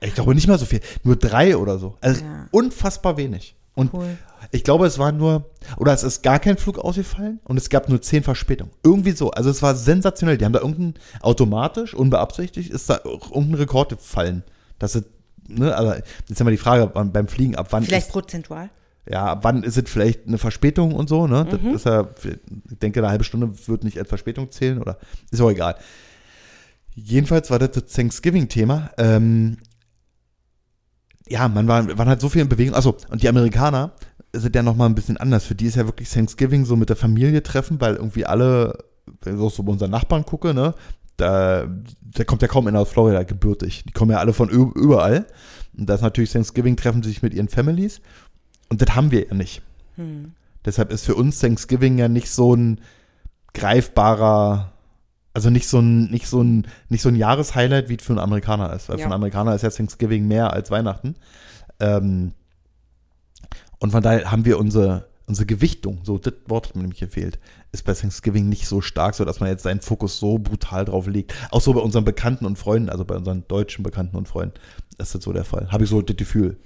Ich 0.00 0.14
glaube 0.14 0.34
nicht 0.34 0.48
mal 0.48 0.58
so 0.58 0.66
viel. 0.66 0.80
Nur 1.02 1.16
drei 1.16 1.56
oder 1.56 1.78
so. 1.78 1.96
Also 2.00 2.22
Ja. 2.24 2.46
unfassbar 2.50 3.16
wenig. 3.16 3.56
Und 3.74 3.92
Cool. 3.92 4.16
ich 4.52 4.62
glaube, 4.62 4.86
es 4.86 4.98
waren 4.98 5.16
nur, 5.16 5.50
oder 5.78 5.92
es 5.92 6.04
ist 6.04 6.22
gar 6.22 6.38
kein 6.38 6.56
Flug 6.56 6.78
ausgefallen 6.78 7.40
und 7.44 7.56
es 7.56 7.68
gab 7.70 7.88
nur 7.88 8.00
zehn 8.02 8.22
Verspätungen. 8.22 8.72
Irgendwie 8.84 9.12
so. 9.12 9.30
Also 9.30 9.50
es 9.50 9.62
war 9.62 9.74
sensationell. 9.74 10.36
Die 10.38 10.44
haben 10.44 10.52
da 10.52 10.60
irgendein, 10.60 10.94
automatisch, 11.20 11.94
unbeabsichtigt, 11.94 12.70
ist 12.70 12.88
da 12.90 13.00
irgendein 13.04 13.54
Rekord 13.54 13.90
gefallen. 13.90 14.44
Dass 14.78 14.94
es, 14.94 15.04
ne, 15.48 15.74
also 15.74 15.92
jetzt 15.94 16.30
ist 16.30 16.38
ja 16.38 16.44
mal 16.44 16.50
die 16.50 16.56
Frage 16.56 16.86
beim 16.86 17.26
Fliegen, 17.28 17.56
ab 17.56 17.68
wann 17.70 17.84
Vielleicht 17.84 18.06
ist, 18.06 18.12
prozentual. 18.12 18.70
ja, 19.08 19.24
ab 19.26 19.40
wann 19.42 19.62
ist 19.62 19.76
es 19.76 19.90
vielleicht 19.90 20.26
eine 20.26 20.38
Verspätung 20.38 20.94
und 20.94 21.08
so, 21.08 21.26
ne? 21.26 21.46
Das 21.50 21.60
Mhm. 21.60 21.74
ist 21.74 21.86
ja, 21.86 22.08
ich 22.22 22.78
denke, 22.78 23.00
eine 23.00 23.08
halbe 23.10 23.24
Stunde 23.24 23.50
wird 23.66 23.84
nicht 23.84 23.98
als 23.98 24.08
Verspätung 24.08 24.50
zählen 24.50 24.78
oder 24.80 24.98
ist 25.30 25.40
auch 25.40 25.50
egal. 25.50 25.76
Jedenfalls 26.94 27.50
war 27.50 27.58
das 27.58 27.72
das 27.72 27.86
Thanksgiving-Thema. 27.92 28.90
Ähm, 28.98 29.58
ja, 31.28 31.48
man 31.48 31.66
war, 31.66 31.96
waren 31.98 32.08
halt 32.08 32.20
so 32.20 32.28
viel 32.28 32.42
in 32.42 32.48
Bewegung. 32.48 32.74
Achso, 32.74 32.96
und 33.10 33.22
die 33.22 33.28
Amerikaner 33.28 33.92
sind 34.32 34.54
ja 34.54 34.62
nochmal 34.62 34.88
ein 34.88 34.94
bisschen 34.94 35.16
anders. 35.16 35.44
Für 35.44 35.54
die 35.54 35.66
ist 35.66 35.76
ja 35.76 35.86
wirklich 35.86 36.10
Thanksgiving 36.10 36.64
so 36.64 36.76
mit 36.76 36.88
der 36.90 36.96
Familie 36.96 37.42
treffen, 37.42 37.80
weil 37.80 37.96
irgendwie 37.96 38.26
alle, 38.26 38.78
wenn 39.22 39.36
ich 39.36 39.40
auch 39.40 39.50
so 39.50 39.62
bei 39.62 39.72
unseren 39.72 39.90
Nachbarn 39.90 40.24
gucke, 40.24 40.52
ne, 40.54 40.74
da, 41.16 41.66
da 42.00 42.24
kommt 42.24 42.42
ja 42.42 42.48
kaum 42.48 42.66
einer 42.66 42.80
aus 42.80 42.90
Florida 42.90 43.22
gebürtig. 43.22 43.84
Die 43.86 43.92
kommen 43.92 44.10
ja 44.10 44.18
alle 44.18 44.32
von 44.32 44.48
überall. 44.48 45.26
Und 45.76 45.88
das 45.88 45.96
ist 45.96 46.02
natürlich 46.02 46.32
Thanksgiving, 46.32 46.76
treffen 46.76 47.02
sie 47.02 47.10
sich 47.10 47.22
mit 47.22 47.34
ihren 47.34 47.48
Families. 47.48 48.00
Und 48.68 48.80
das 48.82 48.94
haben 48.94 49.10
wir 49.10 49.26
ja 49.26 49.34
nicht. 49.34 49.62
Hm. 49.96 50.32
Deshalb 50.64 50.90
ist 50.90 51.04
für 51.04 51.14
uns 51.14 51.38
Thanksgiving 51.40 51.98
ja 51.98 52.08
nicht 52.08 52.30
so 52.30 52.54
ein 52.54 52.80
greifbarer, 53.52 54.72
also 55.34 55.50
nicht 55.50 55.68
so 55.68 55.78
ein, 55.78 56.10
nicht 56.10 56.26
so 56.26 56.42
ein, 56.42 56.66
nicht 56.88 57.02
so 57.02 57.08
ein 57.08 57.16
Jahreshighlight, 57.16 57.88
wie 57.88 57.96
es 57.96 58.02
für 58.04 58.12
einen 58.12 58.20
Amerikaner 58.20 58.72
ist. 58.72 58.88
Weil 58.88 58.96
Ja. 58.96 59.02
für 59.02 59.04
einen 59.06 59.14
Amerikaner 59.14 59.54
ist 59.54 59.62
ja 59.62 59.70
Thanksgiving 59.70 60.26
mehr 60.26 60.52
als 60.52 60.70
Weihnachten. 60.70 61.16
Ähm, 61.80 62.32
und 63.78 63.90
von 63.90 64.02
daher 64.02 64.30
haben 64.30 64.44
wir 64.44 64.58
unsere, 64.58 65.06
unsere 65.26 65.46
Gewichtung, 65.46 66.00
so 66.02 66.18
das 66.18 66.34
Wort 66.46 66.68
hat 66.68 66.76
mir 66.76 66.82
nämlich 66.82 67.00
gefehlt, 67.00 67.38
ist 67.72 67.84
bei 67.84 67.94
Thanksgiving 67.94 68.48
nicht 68.48 68.66
so 68.66 68.80
stark, 68.80 69.14
so 69.14 69.24
dass 69.24 69.40
man 69.40 69.48
jetzt 69.48 69.62
seinen 69.62 69.80
Fokus 69.80 70.18
so 70.18 70.38
brutal 70.38 70.84
drauf 70.84 71.06
legt. 71.06 71.34
Auch 71.50 71.60
so 71.60 71.72
bei 71.72 71.80
unseren 71.80 72.04
Bekannten 72.04 72.44
und 72.46 72.58
Freunden, 72.58 72.90
also 72.90 73.04
bei 73.04 73.16
unseren 73.16 73.46
deutschen 73.48 73.82
Bekannten 73.82 74.16
und 74.16 74.28
Freunden, 74.28 74.54
ist 74.98 75.14
das 75.14 75.22
so 75.22 75.32
der 75.32 75.44
Fall. 75.44 75.70
Habe 75.72 75.84
ich 75.84 75.90
so 75.90 76.02
das 76.02 76.16
Gefühl. 76.16 76.56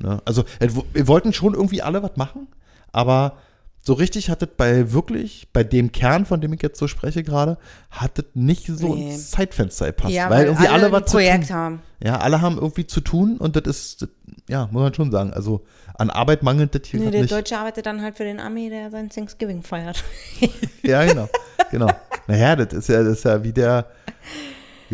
Ne? 0.00 0.20
Also 0.24 0.44
äh, 0.58 0.68
wir 0.92 1.06
wollten 1.06 1.32
schon 1.32 1.54
irgendwie 1.54 1.82
alle 1.82 2.02
was 2.02 2.16
machen, 2.16 2.48
aber 2.92 3.38
so 3.86 3.92
richtig 3.92 4.30
hat 4.30 4.42
es 4.42 4.48
bei 4.56 4.92
wirklich, 4.92 5.48
bei 5.52 5.62
dem 5.62 5.92
Kern, 5.92 6.24
von 6.24 6.40
dem 6.40 6.52
ich 6.54 6.62
jetzt 6.62 6.78
so 6.78 6.88
spreche 6.88 7.22
gerade, 7.22 7.58
hat 7.90 8.18
es 8.18 8.24
nicht 8.32 8.66
so 8.66 8.94
Nee. 8.94 9.10
ins 9.12 9.30
Zeitfenster 9.30 9.86
gepasst. 9.88 10.14
Ja, 10.14 10.30
weil 10.30 10.46
irgendwie 10.46 10.68
alle, 10.68 10.86
ein 10.86 10.92
was 10.92 11.04
zu 11.04 11.18
Projekt 11.18 11.48
tun. 11.48 11.56
haben. 11.56 11.82
Ja, 12.02 12.16
alle 12.18 12.40
haben 12.40 12.56
irgendwie 12.56 12.86
zu 12.86 13.02
tun 13.02 13.36
und 13.36 13.56
das 13.56 13.64
ist, 13.64 14.02
das, 14.02 14.08
ja, 14.48 14.68
muss 14.72 14.82
man 14.82 14.94
schon 14.94 15.10
sagen. 15.12 15.32
Also 15.34 15.64
an 15.98 16.08
Arbeit 16.08 16.42
mangelt 16.42 16.74
das 16.74 16.82
hier 16.88 16.98
Nee, 17.00 17.10
der 17.10 17.20
nicht. 17.22 17.32
Deutsche 17.32 17.58
arbeitet 17.58 17.84
dann 17.86 18.00
halt 18.00 18.16
für 18.16 18.24
den 18.24 18.40
Armee, 18.40 18.70
der 18.70 18.90
sein 18.90 19.10
Thanksgiving 19.10 19.62
feiert. 19.62 20.02
Ja, 20.82 21.04
genau. 21.04 21.28
genau. 21.70 21.88
Naja, 22.26 22.56
das 22.56 22.72
ist 22.72 22.88
ja, 22.88 23.02
das 23.02 23.18
ist 23.18 23.24
ja 23.26 23.44
wie 23.44 23.52
der, 23.52 23.86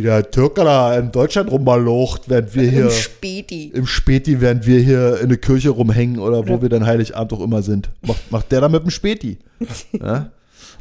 wie 0.01 0.07
der 0.07 0.31
Türker 0.31 0.65
da 0.65 0.97
in 0.99 1.13
Deutschland 1.13 1.51
rummalocht, 1.51 2.29
während 2.31 2.55
wir 2.55 2.69
hier 2.71 2.85
Im 2.87 2.91
Späti. 2.91 3.67
im 3.75 3.87
Späti, 3.87 4.41
während 4.41 4.67
wir 4.67 4.81
hier 4.81 5.21
in 5.21 5.29
der 5.29 5.37
Kirche 5.39 5.69
rumhängen 5.71 6.19
oder 6.19 6.39
wo 6.49 6.55
Oder- 6.55 6.63
wir 6.63 6.69
dann 6.71 6.87
Heiligabend 6.87 7.33
auch 7.35 7.41
immer 7.43 7.61
sind. 7.63 7.91
Macht, 8.03 8.31
macht 8.33 8.51
der 8.53 8.61
da 8.63 8.69
mit 8.69 8.83
dem 8.83 8.91
Späti. 8.91 9.39
ja? 9.93 10.31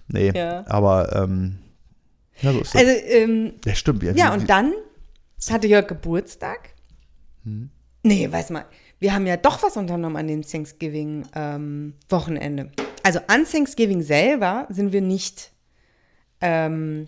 Nee, 0.07 0.31
Ja. 0.33 0.63
aber 0.67 1.13
ähm, 1.23 1.57
ja, 2.41 2.53
so 2.53 2.61
ist 2.61 2.73
das. 2.73 2.81
Also, 2.81 2.93
ähm, 3.07 3.51
ja, 3.65 3.75
stimmt. 3.75 4.01
Ja, 4.03 4.13
ja, 4.13 4.33
und 4.33 4.49
dann 4.49 4.71
hatte 5.49 5.67
Jörg 5.67 5.87
Geburtstag. 5.87 6.69
Hm. 7.43 7.69
Nee, 8.03 8.31
weiß 8.31 8.49
mal. 8.51 8.63
Wir 8.99 9.13
haben 9.13 9.27
ja 9.27 9.35
doch 9.37 9.61
was 9.63 9.75
unternommen 9.77 10.15
an 10.17 10.27
dem 10.27 10.41
Thanksgiving-Wochenende. 10.41 12.71
also 13.03 13.19
an 13.27 13.45
Thanksgiving 13.45 14.01
selber 14.01 14.65
sind 14.69 14.91
wir 14.93 15.01
nicht, 15.01 15.51
ähm, 16.41 17.07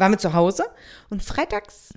waren 0.00 0.12
wir 0.12 0.18
zu 0.18 0.32
Hause 0.32 0.64
und 1.10 1.22
freitags 1.22 1.94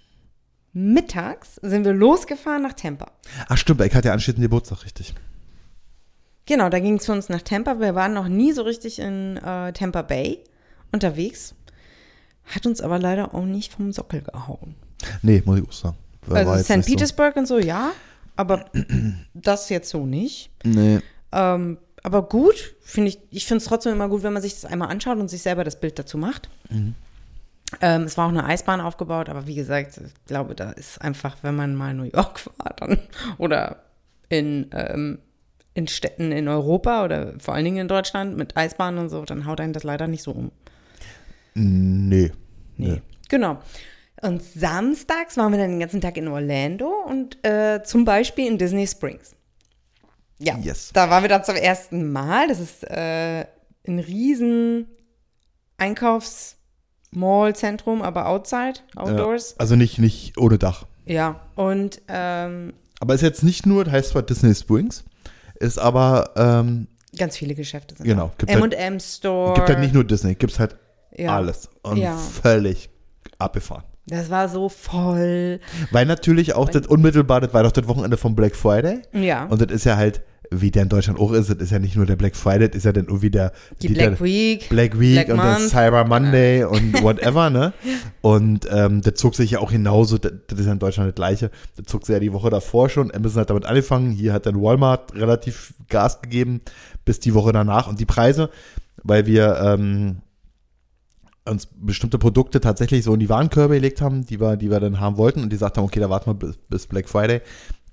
mittags 0.73 1.55
sind 1.61 1.85
wir 1.85 1.93
losgefahren 1.93 2.61
nach 2.63 2.73
Tampa. 2.73 3.11
Ach 3.47 3.57
stimmt, 3.57 3.81
ich 3.81 3.93
hatte 3.93 4.07
ja 4.09 4.13
anschließend 4.13 4.41
Geburtstag, 4.41 4.83
richtig. 4.85 5.13
Genau, 6.45 6.69
da 6.69 6.79
ging 6.79 6.97
es 6.97 7.05
für 7.05 7.13
uns 7.13 7.29
nach 7.29 7.41
Tampa. 7.41 7.79
Wir 7.79 7.95
waren 7.95 8.13
noch 8.13 8.27
nie 8.27 8.51
so 8.51 8.63
richtig 8.63 8.99
in 8.99 9.37
äh, 9.37 9.71
Tampa 9.73 10.01
Bay 10.01 10.43
unterwegs. 10.91 11.55
Hat 12.45 12.65
uns 12.65 12.81
aber 12.81 12.99
leider 12.99 13.33
auch 13.33 13.45
nicht 13.45 13.71
vom 13.71 13.93
Sockel 13.93 14.21
gehauen. 14.21 14.75
Nee, 15.21 15.41
muss 15.45 15.59
ich 15.59 15.67
auch 15.67 15.71
sagen. 15.71 15.97
War- 16.25 16.37
Also 16.47 16.63
St. 16.63 16.69
nicht 16.77 16.85
so. 16.87 16.91
Petersburg 16.93 17.35
und 17.37 17.47
so, 17.47 17.59
ja, 17.59 17.91
aber 18.35 18.65
das 19.33 19.69
jetzt 19.69 19.89
so 19.89 20.05
nicht. 20.05 20.49
Nee. 20.63 20.99
Ähm, 21.31 21.77
aber 22.03 22.23
gut, 22.23 22.75
finde 22.81 23.09
ich, 23.09 23.19
ich 23.29 23.45
finde 23.45 23.59
es 23.61 23.65
trotzdem 23.69 23.93
immer 23.93 24.09
gut, 24.09 24.23
wenn 24.23 24.33
man 24.33 24.41
sich 24.41 24.53
das 24.55 24.65
einmal 24.65 24.89
anschaut 24.89 25.19
und 25.19 25.29
sich 25.29 25.41
selber 25.41 25.63
das 25.63 25.79
Bild 25.79 25.97
dazu 25.97 26.17
macht. 26.17 26.49
Mhm. 26.69 26.95
Ähm, 27.81 28.03
es 28.03 28.17
war 28.17 28.25
auch 28.25 28.29
eine 28.31 28.45
Eisbahn 28.45 28.81
aufgebaut, 28.81 29.29
aber 29.29 29.47
wie 29.47 29.55
gesagt, 29.55 29.97
ich 30.05 30.25
glaube, 30.25 30.53
da 30.55 30.71
ist 30.71 31.01
einfach, 31.01 31.37
wenn 31.41 31.55
man 31.55 31.75
mal 31.75 31.91
in 31.91 31.97
New 31.97 32.03
York 32.03 32.45
war 32.57 32.73
dann, 32.77 32.99
oder 33.37 33.83
in, 34.29 34.69
ähm, 34.73 35.19
in 35.73 35.87
Städten 35.87 36.31
in 36.31 36.47
Europa 36.47 37.03
oder 37.03 37.33
vor 37.39 37.55
allen 37.55 37.65
Dingen 37.65 37.77
in 37.77 37.87
Deutschland 37.87 38.37
mit 38.37 38.55
Eisbahnen 38.55 38.99
und 38.99 39.09
so, 39.09 39.23
dann 39.25 39.45
haut 39.47 39.59
einen 39.59 39.73
das 39.73 39.83
leider 39.83 40.07
nicht 40.07 40.21
so 40.23 40.31
um. 40.31 40.51
Nee. 41.55 42.31
Nee. 42.77 43.01
Genau. 43.29 43.59
Und 44.21 44.41
samstags 44.43 45.35
waren 45.37 45.51
wir 45.51 45.59
dann 45.59 45.71
den 45.71 45.79
ganzen 45.79 45.99
Tag 46.01 46.15
in 46.17 46.27
Orlando 46.27 46.91
und 47.07 47.43
äh, 47.45 47.83
zum 47.83 48.05
Beispiel 48.05 48.47
in 48.47 48.57
Disney 48.57 48.87
Springs. 48.87 49.35
Ja, 50.39 50.57
Yes. 50.57 50.91
da 50.93 51.09
waren 51.09 51.23
wir 51.23 51.29
dann 51.29 51.43
zum 51.43 51.55
ersten 51.55 52.11
Mal. 52.11 52.47
Das 52.47 52.59
ist 52.59 52.83
äh, 52.89 53.45
ein 53.87 53.99
riesen 53.99 54.87
Einkaufs-Mall-Zentrum, 57.13 58.01
aber 58.01 58.27
outside, 58.27 58.73
outdoors. 58.95 59.51
Ja, 59.51 59.55
also 59.59 59.75
nicht, 59.75 59.99
nicht 59.99 60.37
ohne 60.37 60.57
Dach. 60.57 60.85
Ja, 61.05 61.41
und 61.55 62.01
ähm, 62.07 62.73
Aber 62.99 63.13
ist 63.13 63.21
jetzt 63.21 63.43
nicht 63.43 63.65
nur, 63.65 63.83
das 63.85 63.93
heißt 63.93 64.09
zwar 64.09 64.21
Disney 64.23 64.53
Springs, 64.55 65.03
ist 65.59 65.77
aber, 65.77 66.31
ähm, 66.35 66.87
ganz 67.17 67.37
viele 67.37 67.55
Geschäfte 67.55 67.95
sind 67.95 68.05
Genau, 68.05 68.31
gibt 68.37 68.51
halt- 68.51 68.73
M&M 68.73 68.99
Store. 68.99 69.53
gibt 69.55 69.69
halt 69.69 69.79
nicht 69.79 69.93
nur 69.93 70.03
Disney, 70.03 70.35
gibt's 70.35 70.59
halt 70.59 70.75
ja, 71.15 71.35
alles. 71.35 71.69
Und 71.83 71.97
Ja. 71.97 72.15
völlig 72.17 72.89
abgefahren. 73.37 73.83
Das 74.07 74.29
war 74.29 74.49
so 74.49 74.67
voll. 74.67 75.59
Weil 75.91 76.05
natürlich 76.05 76.55
auch 76.55 76.67
das 76.69 76.87
unmittelbar, 76.87 77.39
das 77.39 77.53
war 77.53 77.63
doch 77.63 77.71
das 77.71 77.87
Wochenende 77.87 78.17
vom 78.17 78.35
Black 78.35 78.55
Friday. 78.55 79.01
Ja. 79.13 79.45
Und 79.45 79.61
das 79.61 79.71
ist 79.71 79.85
ja 79.85 79.95
halt, 79.95 80.21
wie 80.51 80.71
der 80.71 80.83
in 80.83 80.89
Deutschland 80.89 81.19
auch 81.19 81.31
ist, 81.31 81.49
das 81.49 81.57
ist 81.57 81.71
ja 81.71 81.79
nicht 81.79 81.95
nur 81.95 82.05
der 82.05 82.15
Black 82.15 82.35
Friday, 82.35 82.67
das 82.67 82.77
ist 82.77 82.83
ja 82.85 82.91
dann 82.91 83.05
irgendwie 83.05 83.31
der 83.31 83.53
die 83.81 83.87
die 83.87 83.93
Black 83.93 84.21
Week. 84.21 84.69
Black 84.69 84.99
Week 84.99 85.13
Black 85.13 85.29
und 85.29 85.37
der 85.37 85.53
Month. 85.59 85.69
Cyber 85.69 86.05
Monday 86.05 86.63
und 86.63 86.93
whatever, 87.03 87.49
ne? 87.49 87.73
Und 88.21 88.67
ähm, 88.71 89.01
das 89.01 89.15
zog 89.15 89.35
sich 89.35 89.51
ja 89.51 89.59
auch 89.59 89.71
genauso, 89.71 90.17
das, 90.17 90.33
das 90.47 90.59
ist 90.59 90.65
ja 90.65 90.73
in 90.73 90.79
Deutschland 90.79 91.09
das 91.09 91.15
gleiche, 91.15 91.51
das 91.75 91.85
zog 91.85 92.05
sich 92.05 92.13
ja 92.13 92.19
die 92.19 92.33
Woche 92.33 92.49
davor 92.49 92.89
schon, 92.89 93.13
Amazon 93.13 93.41
hat 93.41 93.49
damit 93.49 93.65
angefangen, 93.65 94.11
hier 94.11 94.33
hat 94.33 94.45
dann 94.45 94.61
Walmart 94.61 95.15
relativ 95.15 95.73
Gas 95.89 96.21
gegeben, 96.21 96.61
bis 97.05 97.19
die 97.19 97.33
Woche 97.33 97.51
danach 97.51 97.87
und 97.87 97.99
die 97.99 98.05
Preise, 98.05 98.49
weil 99.03 99.25
wir 99.25 99.57
ähm, 99.59 100.17
uns 101.45 101.67
bestimmte 101.75 102.17
Produkte 102.17 102.61
tatsächlich 102.61 103.03
so 103.03 103.13
in 103.13 103.19
die 103.19 103.29
Warenkörbe 103.29 103.75
gelegt 103.75 104.01
haben, 104.01 104.25
die 104.25 104.39
wir, 104.39 104.55
die 104.57 104.69
wir 104.69 104.79
dann 104.79 104.99
haben 104.99 105.17
wollten 105.17 105.41
und 105.41 105.49
die 105.49 105.55
gesagt 105.55 105.77
haben, 105.77 105.85
okay, 105.85 105.99
da 105.99 106.09
warten 106.09 106.29
wir 106.29 106.35
bis, 106.35 106.57
bis 106.69 106.87
Black 106.87 107.09
Friday. 107.09 107.41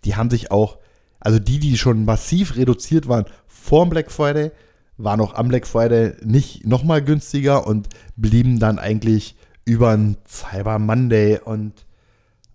Die 0.05 0.15
haben 0.17 0.31
sich 0.31 0.51
auch, 0.51 0.79
also 1.21 1.39
die, 1.39 1.59
die 1.59 1.77
schon 1.77 2.05
massiv 2.05 2.57
reduziert 2.57 3.09
waren 3.09 3.27
vor 3.47 3.85
dem 3.85 3.91
Black 3.91 4.11
Friday, 4.11 4.51
waren 4.97 5.21
auch 5.21 5.35
am 5.35 5.49
Black 5.49 5.67
Friday 5.67 6.15
nicht 6.23 6.67
nochmal 6.67 7.03
günstiger 7.03 7.67
und 7.67 7.89
blieben 8.17 8.59
dann 8.59 8.79
eigentlich 8.79 9.37
über 9.65 9.91
ein 9.91 10.17
Cyber 10.27 10.79
Monday 10.79 11.39
und 11.39 11.87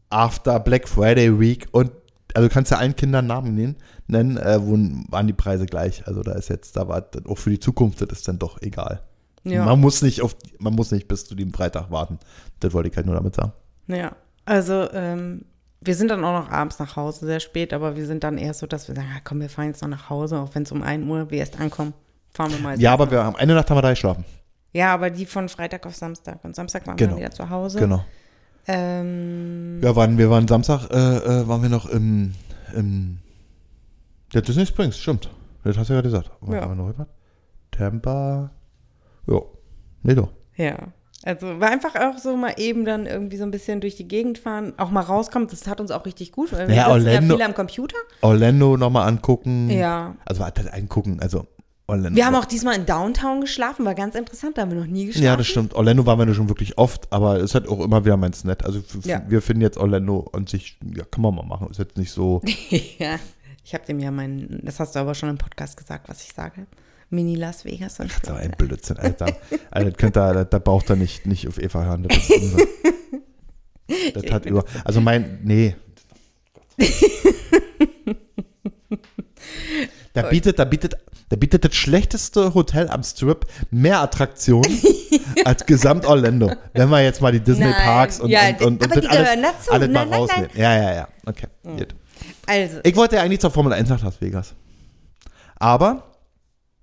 After 0.10 0.60
Black 0.60 0.88
Friday 0.88 1.40
Week 1.40 1.68
und 1.72 1.92
also 2.34 2.50
du 2.50 2.54
kannst 2.54 2.72
ja 2.72 2.78
allen 2.78 2.96
Kindern 2.96 3.28
Namen 3.28 3.56
nennen, 3.56 3.78
nennen 4.08 4.38
äh, 4.38 4.60
wo 4.62 4.78
waren 5.10 5.28
die 5.28 5.34
Preise 5.34 5.66
gleich. 5.66 6.06
Also 6.06 6.22
da 6.22 6.34
ist 6.34 6.50
jetzt, 6.50 6.76
da 6.76 6.88
war 6.88 7.02
dann 7.02 7.26
auch 7.28 7.38
für 7.38 7.50
die 7.50 7.60
Zukunft, 7.60 8.02
das 8.02 8.10
ist 8.12 8.28
dann 8.28 8.40
doch 8.40 8.62
egal. 8.62 9.02
Ja. 9.46 9.64
Man 9.64 9.80
muss 9.80 10.02
nicht 10.02 10.22
auf, 10.22 10.36
man 10.60 10.74
muss 10.74 10.92
nicht 10.92 11.08
bis 11.08 11.26
zu 11.26 11.36
dem 11.36 11.54
Freitag 11.54 11.92
warten. 11.92 12.20
Das 12.60 12.74
wollte 12.74 12.90
ich 12.90 12.98
halt 12.98 13.06
nur 13.06 13.16
damit 13.16 13.36
sagen. 13.36 13.54
Ja, 13.88 14.16
also 14.44 14.90
ähm, 14.92 15.46
wir 15.86 15.96
sind 15.96 16.10
dann 16.10 16.24
auch 16.24 16.44
noch 16.44 16.52
abends 16.52 16.80
nach 16.80 16.96
Hause, 16.96 17.26
sehr 17.26 17.40
spät, 17.40 17.74
aber 17.74 17.96
wir 17.96 18.06
sind 18.06 18.24
dann 18.24 18.38
eher 18.38 18.54
so, 18.54 18.68
dass 18.68 18.88
wir 18.88 18.96
sagen, 18.96 19.08
komm, 19.24 19.42
wir 19.42 19.50
fahren 19.50 19.68
jetzt 19.68 19.82
noch 19.82 19.90
nach 19.90 20.10
Hause, 20.10 20.40
auch 20.40 20.54
wenn 20.54 20.64
es 20.64 20.72
um 20.72 20.82
1 20.84 21.08
Uhr 21.08 21.30
wir 21.32 21.40
erst 21.40 21.60
ankommen, 21.60 21.94
fahren 22.34 22.52
wir 22.52 22.60
mal. 22.60 22.80
Ja, 22.80 22.94
aber 22.94 23.10
wir 23.12 23.24
haben 23.24 23.36
eine 23.36 23.54
Nacht 23.54 23.70
haben 23.70 23.78
wir 23.78 23.82
da 23.82 23.90
geschlafen. 23.92 24.26
Ja, 24.74 24.94
aber 24.94 25.10
die 25.10 25.26
von 25.26 25.48
Freitag 25.48 25.86
auf 25.86 25.96
Samstag. 25.96 26.44
Und 26.44 26.56
Samstag 26.56 26.86
waren 26.86 26.98
Genau. 26.98 27.14
wir 27.14 27.20
wieder 27.20 27.32
zu 27.32 27.50
Hause. 27.50 27.80
Genau. 27.80 28.04
Ähm, 28.68 29.80
Ja, 29.82 29.96
waren, 29.96 30.18
wir 30.18 30.30
waren 30.30 30.48
Samstag, 30.48 30.90
äh, 30.92 30.96
äh, 30.96 31.48
waren 31.48 31.62
wir 31.62 31.70
noch 31.70 31.86
im, 31.86 32.34
im 32.76 33.20
ja, 34.34 34.42
Disney 34.42 34.66
Springs, 34.66 34.98
stimmt. 34.98 35.30
Das 35.64 35.78
hast 35.78 35.90
du 35.90 35.94
ja 35.94 36.02
gerade 36.02 36.10
gesagt. 36.12 36.32
Ja. 36.48 36.68
wir 36.68 36.76
noch? 36.76 36.94
Tampa. 37.72 38.52
Ja. 39.28 39.40
Nee, 40.04 40.16
doch. 40.16 40.30
ja. 40.56 40.76
Also 41.26 41.60
war 41.60 41.70
einfach 41.72 41.96
auch 41.96 42.18
so 42.20 42.38
mal 42.38 42.54
eben 42.58 42.86
dann 42.86 43.08
irgendwie 43.08 43.38
so 43.38 43.44
ein 43.44 43.52
bisschen 43.52 43.82
durch 43.82 43.96
die 43.96 44.08
Gegend 44.08 44.38
fahren, 44.38 44.74
auch 44.78 44.92
mal 44.92 45.02
rauskommen. 45.02 45.48
Das 45.48 45.62
tat 45.62 45.82
uns 45.82 45.90
auch 45.92 46.06
richtig 46.06 46.32
gut. 46.32 46.54
Weil 46.54 46.68
wir 46.68 46.76
Ja, 46.76 46.84
sitzen 46.94 47.06
ja 47.08 47.12
Orlando- 47.14 47.36
viel 47.36 47.46
am 47.46 47.54
Computer. 47.56 47.98
Orlando 48.22 48.78
nochmal 48.78 49.08
angucken. 49.08 49.70
Ja. 49.72 50.16
Also 50.26 50.44
angucken, 50.44 51.18
also 51.20 51.48
Orlando. 51.88 52.16
Wir 52.16 52.26
haben 52.26 52.36
auch 52.36 52.46
diesmal 52.46 52.76
in 52.76 52.86
Downtown 52.86 53.42
geschlafen, 53.42 53.86
war 53.86 53.94
ganz 53.96 54.16
interessant, 54.16 54.58
da 54.58 54.64
haben 54.64 54.72
wir 54.72 54.80
noch 54.80 54.86
nie 54.88 55.06
geschlafen. 55.08 55.26
Ja, 55.26 55.36
das 55.36 55.48
stimmt. 55.48 55.74
Orlando 55.76 56.06
waren 56.06 56.18
wir 56.20 56.34
schon 56.34 56.48
wirklich 56.50 56.78
oft, 56.78 57.12
aber 57.12 57.38
es 57.38 57.54
hat 57.56 57.68
auch 57.68 57.80
immer 57.80 58.06
wieder 58.06 58.18
ganz 58.18 58.44
nett. 58.44 58.64
Also 58.66 58.82
Ja. 59.04 59.22
wir 59.28 59.42
finden 59.42 59.62
jetzt 59.62 59.78
Orlando 59.78 60.30
an 60.34 60.48
sich, 60.48 60.78
ja, 60.96 61.04
kann 61.06 61.22
man 61.22 61.34
mal 61.36 61.44
machen. 61.46 61.70
Ist 61.72 61.78
jetzt 61.80 61.98
nicht 61.98 62.12
so. 62.12 62.42
ja. 63.00 63.18
Ich 63.64 63.74
habe 63.74 63.84
dem 63.86 64.00
ja 64.00 64.12
meinen, 64.12 64.62
das 64.64 64.80
hast 64.80 64.96
du 64.96 65.00
aber 65.00 65.16
schon 65.16 65.30
im 65.30 65.38
Podcast 65.40 65.76
gesagt, 65.78 66.08
was 66.08 66.24
ich 66.24 66.34
sage. 66.34 66.68
Mini 67.16 67.36
Las 67.36 67.66
Vegas 67.66 68.00
und 68.00 68.12
Das 68.12 68.18
ist 68.18 68.30
aber 68.30 68.40
ein 68.40 68.52
Blödsinn, 68.52 68.98
Alter. 68.98 69.28
also, 69.72 69.90
das 69.90 69.98
könnt 69.98 70.18
ihr, 70.18 70.46
da, 70.46 70.60
braucht 70.60 70.90
er 70.90 70.96
nicht, 70.96 71.26
nicht 71.26 71.48
auf 71.48 71.58
Eva 71.58 71.84
hören. 71.84 72.04
Das, 72.04 72.18
das 74.14 74.32
hat 74.32 74.46
über. 74.46 74.66
Also 74.84 75.02
mein, 75.02 75.40
nee. 75.44 75.76
Da 80.14 80.24
bietet, 80.24 80.60
da 80.60 80.66
bietet, 80.66 80.96
da 81.30 81.36
bietet 81.36 81.66
das 81.66 81.76
schlechteste 81.76 82.54
Hotel 82.54 82.90
am 82.90 83.04
Strip 83.04 83.46
mehr 83.72 84.00
Attraktionen 84.00 84.80
als 85.46 85.66
Gesamt 85.66 86.06
Orlando. 86.06 86.52
Wenn 86.74 86.90
wir 86.90 87.02
jetzt 87.04 87.22
mal 87.22 87.32
die 87.32 87.40
Disney 87.40 87.66
Nein, 87.66 87.84
Parks 87.84 88.20
und, 88.20 88.30
ja, 88.30 88.48
und, 88.48 88.62
und, 88.62 88.84
und 88.84 88.96
das 88.96 89.06
alles, 89.06 89.30
dazu. 89.42 89.72
alles 89.72 89.88
mal 89.90 89.94
Nein, 90.06 90.10
nein, 90.10 90.20
rausnehmen. 90.20 90.50
Ja, 90.56 90.76
ja, 90.76 90.96
ja. 90.96 91.08
Okay, 91.26 91.48
gut. 91.64 91.96
Also, 92.48 92.80
Ich 92.84 92.96
wollte 92.96 93.16
ja 93.18 93.24
eigentlich 93.24 93.40
zur 93.42 93.52
Formel 93.52 93.74
1 93.74 93.90
nach 93.90 94.04
Las 94.04 94.22
Vegas. 94.22 94.54
Aber 95.58 96.15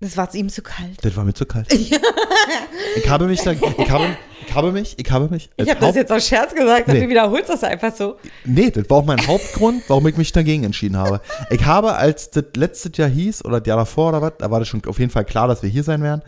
das 0.03 0.17
war 0.17 0.35
ihm 0.35 0.49
zu 0.49 0.63
kalt. 0.63 1.03
das 1.03 1.17
war 1.17 1.25
mir 1.25 1.33
zu 1.33 1.47
kalt. 1.47 1.73
ich 1.73 3.09
habe 3.09 3.27
mich 3.27 3.41
ich 3.41 3.47
habe, 3.91 4.17
ich 4.47 4.55
habe 4.55 4.73
mich, 4.73 4.99
ich 4.99 5.11
habe 5.11 5.29
mich. 5.29 5.49
Ich 5.57 5.71
habe 5.71 5.81
das 5.81 5.95
jetzt 5.95 6.11
aus 6.13 6.27
Scherz 6.27 6.55
gesagt 6.55 6.89
Nee. 6.89 7.01
du 7.01 7.09
wiederholst 7.09 7.49
das 7.49 7.63
einfach 7.65 7.95
so. 7.95 8.17
Nee, 8.45 8.71
das 8.71 8.91
war 8.91 8.99
auch 8.99 9.05
mein 9.05 9.25
Hauptgrund, 9.27 9.85
warum 9.89 10.07
ich 10.09 10.17
mich 10.17 10.33
dagegen 10.33 10.65
entschieden 10.65 10.97
habe. 10.97 11.21
Ich 11.51 11.65
habe, 11.65 11.95
als 11.95 12.31
das 12.31 12.45
letztes 12.57 12.97
Jahr 12.97 13.09
hieß, 13.09 13.45
oder 13.45 13.61
das 13.61 13.69
Jahr 13.69 13.79
davor 13.79 14.09
oder 14.11 14.21
was, 14.23 14.33
da 14.39 14.51
war 14.51 14.59
das 14.59 14.69
schon 14.69 14.83
auf 14.87 14.99
jeden 14.99 15.11
Fall 15.11 15.25
klar, 15.25 15.49
dass 15.49 15.63
wir 15.63 15.71
hier 15.71 15.85
sein 15.85 16.03
werden, 16.03 16.23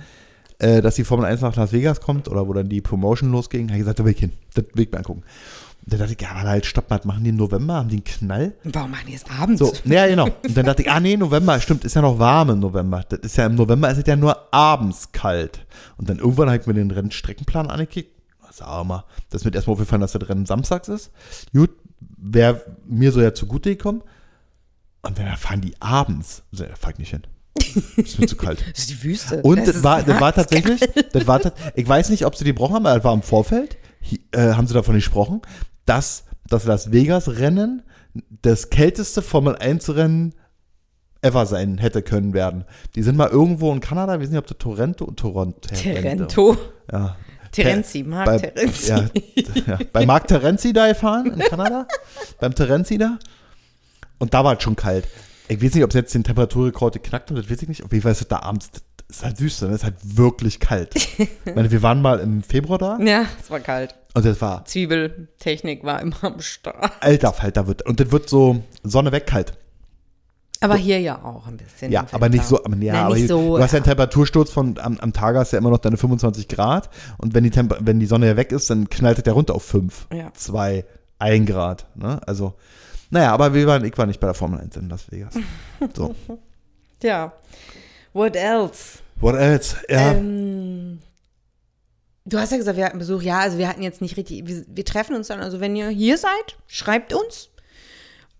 äh, 0.58 0.82
dass 0.82 0.94
die 0.94 1.04
Formel 1.04 1.26
1 1.26 1.40
nach 1.40 1.56
Las 1.56 1.72
Vegas 1.72 2.00
kommt 2.00 2.28
oder 2.28 2.46
wo 2.46 2.52
dann 2.52 2.68
die 2.68 2.80
Promotion 2.80 3.32
losging, 3.32 3.68
habe 3.68 3.74
ich 3.74 3.80
gesagt, 3.80 3.98
da 3.98 4.04
will 4.04 4.12
ich 4.12 4.20
hin. 4.20 4.32
Das 4.54 4.64
will 4.74 4.84
ich 4.84 4.92
mir 4.92 4.98
angucken. 4.98 5.22
Und 5.84 5.92
dann 5.92 6.00
dachte 6.00 6.14
ich, 6.14 6.20
ja, 6.20 6.30
aber 6.30 6.48
halt, 6.48 6.64
stopp 6.64 6.88
mal, 6.88 7.00
machen 7.04 7.24
die 7.24 7.30
im 7.30 7.36
November, 7.36 7.74
haben 7.74 7.88
die 7.90 7.96
einen 7.96 8.04
Knall? 8.04 8.54
Warum 8.64 8.90
machen 8.90 9.04
die 9.06 9.14
es 9.14 9.24
abends? 9.28 9.58
So, 9.58 9.72
ja, 9.84 10.06
genau. 10.06 10.24
Und 10.24 10.56
dann 10.56 10.64
dachte 10.64 10.82
ich, 10.82 10.90
ah 10.90 10.98
nee, 10.98 11.16
November, 11.16 11.60
stimmt, 11.60 11.84
ist 11.84 11.94
ja 11.94 12.00
noch 12.00 12.18
warm 12.18 12.50
im 12.50 12.60
November. 12.60 13.04
Das 13.06 13.18
ist 13.20 13.36
ja 13.36 13.46
im 13.46 13.54
November 13.54 13.90
ist 13.90 13.98
es 13.98 14.06
ja 14.06 14.16
nur 14.16 14.52
abends 14.54 15.12
kalt. 15.12 15.66
Und 15.98 16.08
dann 16.08 16.18
irgendwann 16.18 16.48
habe 16.48 16.58
ich 16.58 16.66
mir 16.66 16.74
den 16.74 16.90
Rennstreckenplan 16.90 17.68
angekickt. 17.70 18.12
Sag 18.50 18.84
mal, 18.86 19.04
das 19.30 19.42
ist 19.42 19.44
mir 19.44 19.52
erstmal 19.52 19.72
aufgefallen, 19.72 20.00
dass 20.00 20.12
das 20.12 20.28
Rennen 20.28 20.46
samstags 20.46 20.88
ist. 20.88 21.10
Gut, 21.52 21.70
wäre 22.16 22.62
mir 22.86 23.10
so 23.10 23.20
ja 23.20 23.34
zugute 23.34 23.70
gekommen. 23.76 24.02
Und 25.02 25.18
dann 25.18 25.36
fahren 25.36 25.60
die 25.60 25.74
abends. 25.82 26.44
Also, 26.52 26.64
da 26.64 26.76
fahr 26.76 26.92
ich 26.92 26.98
nicht 26.98 27.10
hin. 27.10 27.24
Ist 27.96 28.18
mir 28.18 28.26
zu 28.26 28.36
kalt. 28.36 28.60
Das 28.72 28.80
ist 28.80 28.90
die 28.90 29.02
Wüste. 29.02 29.42
Und 29.42 29.58
das 29.66 29.76
ist 29.76 29.84
war, 29.84 30.02
das 30.02 30.20
war 30.20 30.32
tatsächlich, 30.32 30.80
das 31.12 31.26
war, 31.26 31.40
ich 31.74 31.86
weiß 31.88 32.10
nicht, 32.10 32.26
ob 32.26 32.36
sie 32.36 32.44
die 32.44 32.52
brauchen 32.52 32.74
haben, 32.74 32.86
aber 32.86 32.96
das 32.96 33.04
war 33.04 33.14
im 33.14 33.22
Vorfeld, 33.22 33.76
Hi- 34.02 34.20
äh, 34.32 34.52
haben 34.54 34.66
sie 34.66 34.74
davon 34.74 34.94
gesprochen, 34.96 35.40
dass 35.86 36.24
das 36.48 36.64
Las 36.64 36.92
Vegas 36.92 37.28
Rennen 37.38 37.82
das 38.42 38.70
kälteste 38.70 39.22
Formel 39.22 39.56
1 39.56 39.94
Rennen 39.94 40.34
ever 41.22 41.46
sein 41.46 41.78
hätte 41.78 42.02
können 42.02 42.34
werden. 42.34 42.64
Die 42.94 43.02
sind 43.02 43.16
mal 43.16 43.28
irgendwo 43.30 43.72
in 43.72 43.80
Kanada, 43.80 44.12
wir 44.14 44.20
wissen 44.20 44.32
nicht, 44.32 44.38
ob 44.40 44.46
das 44.46 44.58
Torrento, 44.58 45.10
Toronto, 45.12 45.58
Terento. 45.74 46.56
Ja. 46.92 47.16
Terenzi, 47.50 48.02
Marc 48.02 48.26
bei, 48.26 48.38
Terenzi. 48.38 48.88
Ja, 48.90 49.08
ja, 49.66 49.78
bei 49.92 50.04
Marc 50.04 50.26
Terenzi 50.26 50.72
da 50.72 50.88
gefahren 50.88 51.26
in 51.32 51.38
Kanada, 51.38 51.86
beim 52.40 52.54
Terenzi 52.54 52.98
da. 52.98 53.18
Und 54.18 54.34
da 54.34 54.44
war 54.44 54.56
es 54.56 54.62
schon 54.62 54.76
kalt. 54.76 55.06
Ich 55.48 55.62
weiß 55.62 55.74
nicht, 55.74 55.84
ob 55.84 55.92
sie 55.92 55.98
jetzt 55.98 56.14
den 56.14 56.24
Temperaturrekord 56.24 56.94
geknackt 56.94 57.30
haben, 57.30 57.36
das 57.36 57.50
weiß 57.50 57.62
ich 57.62 57.68
nicht. 57.68 57.82
Auf 57.84 57.92
jeden 57.92 58.02
Fall 58.02 58.12
ist 58.12 58.22
es 58.22 58.28
da 58.28 58.38
abends, 58.40 58.70
das 58.70 58.82
ist 59.18 59.24
halt 59.24 59.40
Wüste, 59.40 59.66
das 59.66 59.76
ist 59.76 59.84
halt 59.84 59.96
wirklich 60.02 60.58
kalt. 60.60 60.94
ich 61.18 61.28
meine, 61.54 61.70
wir 61.70 61.82
waren 61.82 62.00
mal 62.00 62.18
im 62.20 62.42
Februar 62.42 62.78
da 62.78 62.98
Ja, 63.00 63.26
es 63.42 63.50
war 63.50 63.60
kalt. 63.60 63.94
und 64.14 64.24
das 64.24 64.40
war 64.40 64.64
Zwiebeltechnik 64.64 65.84
war 65.84 66.00
immer 66.00 66.16
am 66.24 66.40
Start. 66.40 66.92
alter 67.00 67.32
Falter 67.32 67.66
wird. 67.66 67.82
Und 67.86 68.00
das 68.00 68.10
wird 68.10 68.28
so 68.28 68.62
Sonne 68.82 69.12
weg 69.12 69.26
kalt. 69.26 69.52
Aber 70.60 70.76
hier 70.76 70.98
ja 70.98 71.22
auch 71.22 71.46
ein 71.46 71.58
bisschen. 71.58 71.92
Ja, 71.92 72.06
aber 72.12 72.30
nicht 72.30 72.44
so, 72.46 72.64
aber, 72.64 72.74
ja, 72.76 72.94
Nein, 72.94 73.02
aber 73.04 73.14
nicht 73.16 73.28
so. 73.28 73.58
du 73.58 73.62
hast 73.62 73.72
ja 73.72 73.76
einen 73.78 73.84
Temperatursturz 73.84 74.50
von, 74.50 74.78
am, 74.78 74.98
am 74.98 75.12
Tag 75.12 75.36
hast 75.36 75.52
du 75.52 75.56
ja 75.56 75.58
immer 75.60 75.68
noch 75.68 75.76
deine 75.78 75.98
25 75.98 76.48
Grad 76.48 76.88
und 77.18 77.34
wenn 77.34 77.44
die, 77.44 77.50
Temper 77.50 77.76
wenn 77.80 78.00
die 78.00 78.06
Sonne 78.06 78.28
ja 78.28 78.36
weg 78.38 78.50
ist, 78.50 78.70
dann 78.70 78.88
knallt 78.88 79.18
es 79.18 79.24
ja 79.26 79.34
runter 79.34 79.54
auf 79.54 79.62
5, 79.64 80.06
Ja. 80.14 80.32
2, 80.32 80.86
1 81.18 81.46
Grad. 81.50 81.86
Ne? 81.96 82.18
Also, 82.26 82.54
naja, 83.10 83.32
aber 83.32 83.54
wir 83.54 83.66
waren, 83.66 83.84
ich 83.84 83.96
war 83.98 84.06
nicht 84.06 84.20
bei 84.20 84.26
der 84.26 84.34
Formel 84.34 84.60
1 84.60 84.76
in 84.76 84.88
Las 84.88 85.10
Vegas. 85.10 85.34
So. 85.94 86.14
Ja. 87.02 87.34
What 88.14 88.34
else? 88.34 89.00
What 89.16 89.34
else? 89.34 89.76
Ja, 89.90 90.12
Ähm, 90.12 91.00
du 92.24 92.38
hast 92.38 92.50
ja 92.52 92.56
gesagt, 92.56 92.78
wir 92.78 92.86
hatten 92.86 92.98
Besuch. 92.98 93.20
Ja, 93.20 93.40
also 93.40 93.58
wir 93.58 93.68
hatten 93.68 93.82
jetzt 93.82 94.00
nicht 94.00 94.16
richtig. 94.16 94.46
Wir, 94.46 94.64
wir 94.68 94.84
treffen 94.86 95.14
uns 95.14 95.28
dann. 95.28 95.40
Also, 95.42 95.60
wenn 95.60 95.76
ihr 95.76 95.88
hier 95.88 96.16
seid, 96.16 96.56
schreibt 96.66 97.12
uns. 97.12 97.50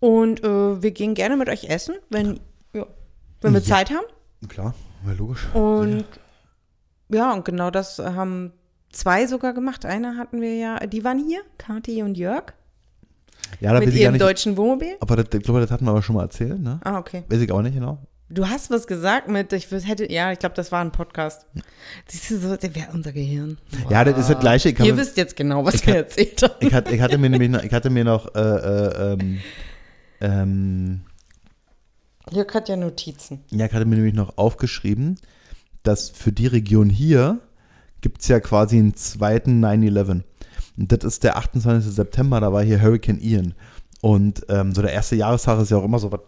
Und 0.01 0.43
äh, 0.45 0.83
wir 0.83 0.91
gehen 0.93 1.15
gerne 1.15 1.37
mit 1.37 1.49
euch 1.51 1.65
essen, 1.65 1.95
wenn, 2.11 2.41
ja, 2.73 2.87
wenn 3.43 3.53
wir 3.53 3.61
Ja. 3.61 3.67
Zeit 3.67 3.91
haben. 3.91 4.07
klar, 4.49 4.75
ja, 5.07 5.12
logisch. 5.12 5.47
Und 5.55 6.05
ja, 7.11 7.33
und 7.33 7.45
genau 7.45 7.71
das 7.71 7.99
haben 7.99 8.53
zwei 8.93 9.27
sogar 9.27 9.53
gemacht. 9.53 9.85
Eine 9.85 10.17
hatten 10.17 10.41
wir 10.41 10.57
ja, 10.57 10.79
die 10.87 11.05
waren 11.05 11.19
hier, 11.19 11.41
Kathi 11.59 12.03
und 12.03 12.17
Jörg, 12.17 12.55
Ja, 13.61 13.72
da 13.72 13.80
mit 13.80 13.88
ich 13.90 14.01
ihrem 14.01 14.12
nicht. 14.12 14.22
deutschen 14.22 14.57
Wohnmobil. 14.57 14.97
Aber 15.01 15.16
das, 15.16 15.26
ich 15.32 15.42
glaube, 15.45 15.61
das 15.61 15.70
hatten 15.70 15.84
wir 15.84 15.90
aber 15.90 16.03
schon 16.03 16.16
mal 16.16 16.22
erzählt, 16.22 16.61
ne? 16.61 16.80
Ah, 16.84 16.99
okay. 16.99 17.22
Weiß 17.28 17.40
ich 17.40 17.51
auch 17.53 17.62
nicht 17.62 17.74
genau. 17.74 17.99
Du 18.30 18.49
hast 18.49 18.70
was 18.70 18.86
gesagt 18.86 19.28
mit, 19.28 19.53
ich 19.53 19.70
hätte, 19.70 20.11
ja, 20.11 20.32
ich 20.32 20.38
glaube, 20.38 20.55
das 20.57 20.72
war 20.72 20.80
ein 20.80 20.90
Podcast. 20.92 21.47
Siehst 22.09 22.30
du, 22.30 22.38
so, 22.38 22.57
der 22.57 22.74
wäre 22.74 22.88
unser 22.92 23.12
Gehirn. 23.12 23.59
Ja, 23.90 24.03
das 24.03 24.18
ist 24.18 24.30
das 24.30 24.40
Gleiche. 24.40 24.70
Ich, 24.70 24.78
Ihr 24.80 24.86
habe- 24.92 24.97
wisst 24.97 25.16
jetzt 25.16 25.36
genau, 25.36 25.64
was 25.64 25.86
wir 25.86 25.95
erzählt 25.97 26.42
haben. 26.42 26.55
ich, 26.61 26.72
hatte, 26.72 26.95
ich 26.95 27.01
hatte 27.01 27.18
mir 27.18 27.28
nämlich 27.30 27.51
noch, 27.51 27.62
ich 27.62 27.72
hatte 27.72 27.90
mir 27.90 28.03
noch, 28.05 28.34
äh, 28.34 28.40
äh, 28.40 29.12
ähm, 29.12 29.40
ähm, 30.20 31.01
Jörg 32.32 32.53
hat 32.55 32.68
ja 32.68 32.76
Notizen. 32.76 33.40
Ja, 33.51 33.66
ich 33.66 33.72
hatte 33.72 33.84
mir 33.84 33.97
nämlich 33.97 34.14
noch 34.14 34.38
aufgeschrieben, 34.38 35.18
dass 35.82 36.09
für 36.09 36.32
die 36.32 36.47
Region 36.47 36.88
hier 36.88 37.40
gibt 38.01 38.22
es 38.22 38.28
ja 38.28 38.40
quasi 38.40 38.78
einen 38.78 38.95
zweiten 38.97 39.62
9-11. 39.64 40.22
Das 40.77 41.05
ist 41.05 41.22
der 41.22 41.37
28. 41.37 41.93
September, 41.93 42.41
da 42.41 42.53
war 42.53 42.62
hier 42.62 42.83
Hurricane 42.83 43.20
Ian. 43.20 43.55
Und 44.01 44.45
ähm, 44.49 44.75
so 44.75 44.83
der 44.83 44.93
erste 44.93 45.16
Jahrestag 45.16 45.61
ist 45.61 45.70
ja 45.70 45.77
auch 45.77 45.85
immer 45.85 45.99
so 45.99 46.12
was 46.12 46.20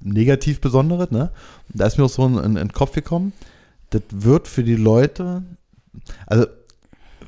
negativ 0.00 0.60
Besonderes, 0.60 1.10
ne? 1.10 1.30
Da 1.68 1.86
ist 1.86 1.98
mir 1.98 2.04
auch 2.04 2.10
so 2.10 2.26
in, 2.26 2.36
in, 2.36 2.44
in 2.44 2.54
den 2.54 2.72
Kopf 2.72 2.92
gekommen, 2.92 3.32
das 3.90 4.02
wird 4.10 4.48
für 4.48 4.64
die 4.64 4.76
Leute, 4.76 5.42
also 6.26 6.46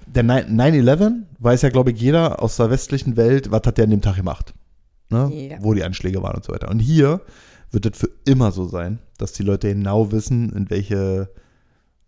der 0.07 0.25
9-11 0.25 1.23
weiß 1.39 1.63
ja, 1.63 1.69
glaube 1.69 1.93
ich, 1.93 2.01
jeder 2.01 2.43
aus 2.43 2.57
der 2.57 2.71
westlichen 2.71 3.17
Welt, 3.17 3.51
was 3.51 3.63
hat 3.67 3.79
der 3.79 3.85
an 3.85 3.91
dem 3.91 4.01
Tag 4.01 4.17
gemacht. 4.17 4.55
Ne? 5.11 5.31
Ja. 5.33 5.59
Wo 5.61 5.75
die 5.75 5.85
Anschläge 5.85 6.23
waren 6.23 6.37
und 6.37 6.45
so 6.45 6.53
weiter. 6.53 6.69
Und 6.69 6.79
hier 6.79 7.21
wird 7.71 7.85
das 7.85 7.99
für 7.99 8.11
immer 8.25 8.53
so 8.53 8.67
sein, 8.67 8.99
dass 9.19 9.33
die 9.33 9.43
Leute 9.43 9.69
genau 9.69 10.13
wissen, 10.13 10.53
in 10.53 10.71
welche, 10.71 11.29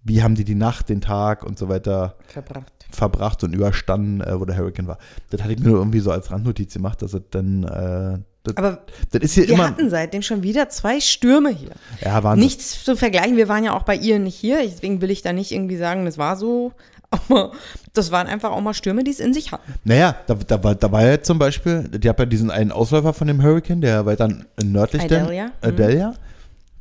wie 0.04 0.22
haben 0.22 0.34
die 0.34 0.44
die 0.44 0.54
Nacht, 0.54 0.88
den 0.88 1.00
Tag 1.00 1.44
und 1.44 1.58
so 1.58 1.68
weiter 1.68 2.16
Verbracht. 2.26 2.86
verbracht 2.90 3.44
und 3.44 3.54
überstanden, 3.54 4.20
äh, 4.20 4.38
wo 4.38 4.44
der 4.44 4.56
Hurricane 4.56 4.86
war. 4.86 4.98
Das 5.30 5.42
hatte 5.42 5.52
ich 5.52 5.58
mir 5.58 5.68
nur 5.68 5.78
irgendwie 5.78 6.00
so 6.00 6.10
als 6.10 6.30
Randnotiz 6.30 6.74
gemacht, 6.74 7.02
dass 7.02 7.12
es 7.12 7.22
dann, 7.30 7.64
äh, 7.64 8.18
das, 8.44 8.56
Aber 8.56 8.82
das 9.10 9.22
ist 9.22 9.34
hier 9.34 9.48
wir 9.48 9.54
immer, 9.54 9.68
hatten 9.68 9.90
seitdem 9.90 10.22
schon 10.22 10.42
wieder 10.42 10.68
zwei 10.68 11.00
Stürme 11.00 11.50
hier. 11.50 11.70
ja, 12.00 12.22
Wahnsinn. 12.22 12.44
Nichts 12.44 12.84
zu 12.84 12.96
vergleichen, 12.96 13.36
wir 13.36 13.48
waren 13.48 13.64
ja 13.64 13.74
auch 13.74 13.82
bei 13.82 13.96
ihr 13.96 14.18
nicht 14.18 14.36
hier, 14.36 14.58
deswegen 14.62 15.00
will 15.00 15.10
ich 15.10 15.22
da 15.22 15.32
nicht 15.32 15.52
irgendwie 15.52 15.76
sagen, 15.76 16.04
das 16.04 16.18
war 16.18 16.36
so. 16.36 16.72
Aber 17.10 17.52
das 17.94 18.12
waren 18.12 18.26
einfach 18.26 18.50
auch 18.50 18.60
mal 18.60 18.74
Stürme, 18.74 19.02
die 19.02 19.10
es 19.10 19.18
in 19.18 19.32
sich 19.32 19.50
hatten. 19.50 19.72
Naja, 19.82 20.14
da, 20.26 20.34
da, 20.34 20.62
war, 20.62 20.74
da 20.74 20.92
war 20.92 21.06
ja 21.06 21.22
zum 21.22 21.38
Beispiel, 21.38 21.84
die 21.84 22.06
hat 22.06 22.18
ja 22.18 22.26
diesen 22.26 22.50
einen 22.50 22.70
Ausläufer 22.70 23.14
von 23.14 23.26
dem 23.26 23.42
Hurricane, 23.42 23.80
der 23.80 24.04
weiter 24.04 24.28
nördlich 24.62 25.04
Idalia. 25.04 25.46
Mhm. 25.46 25.50
denn, 25.62 25.74
Idalia. 25.74 26.14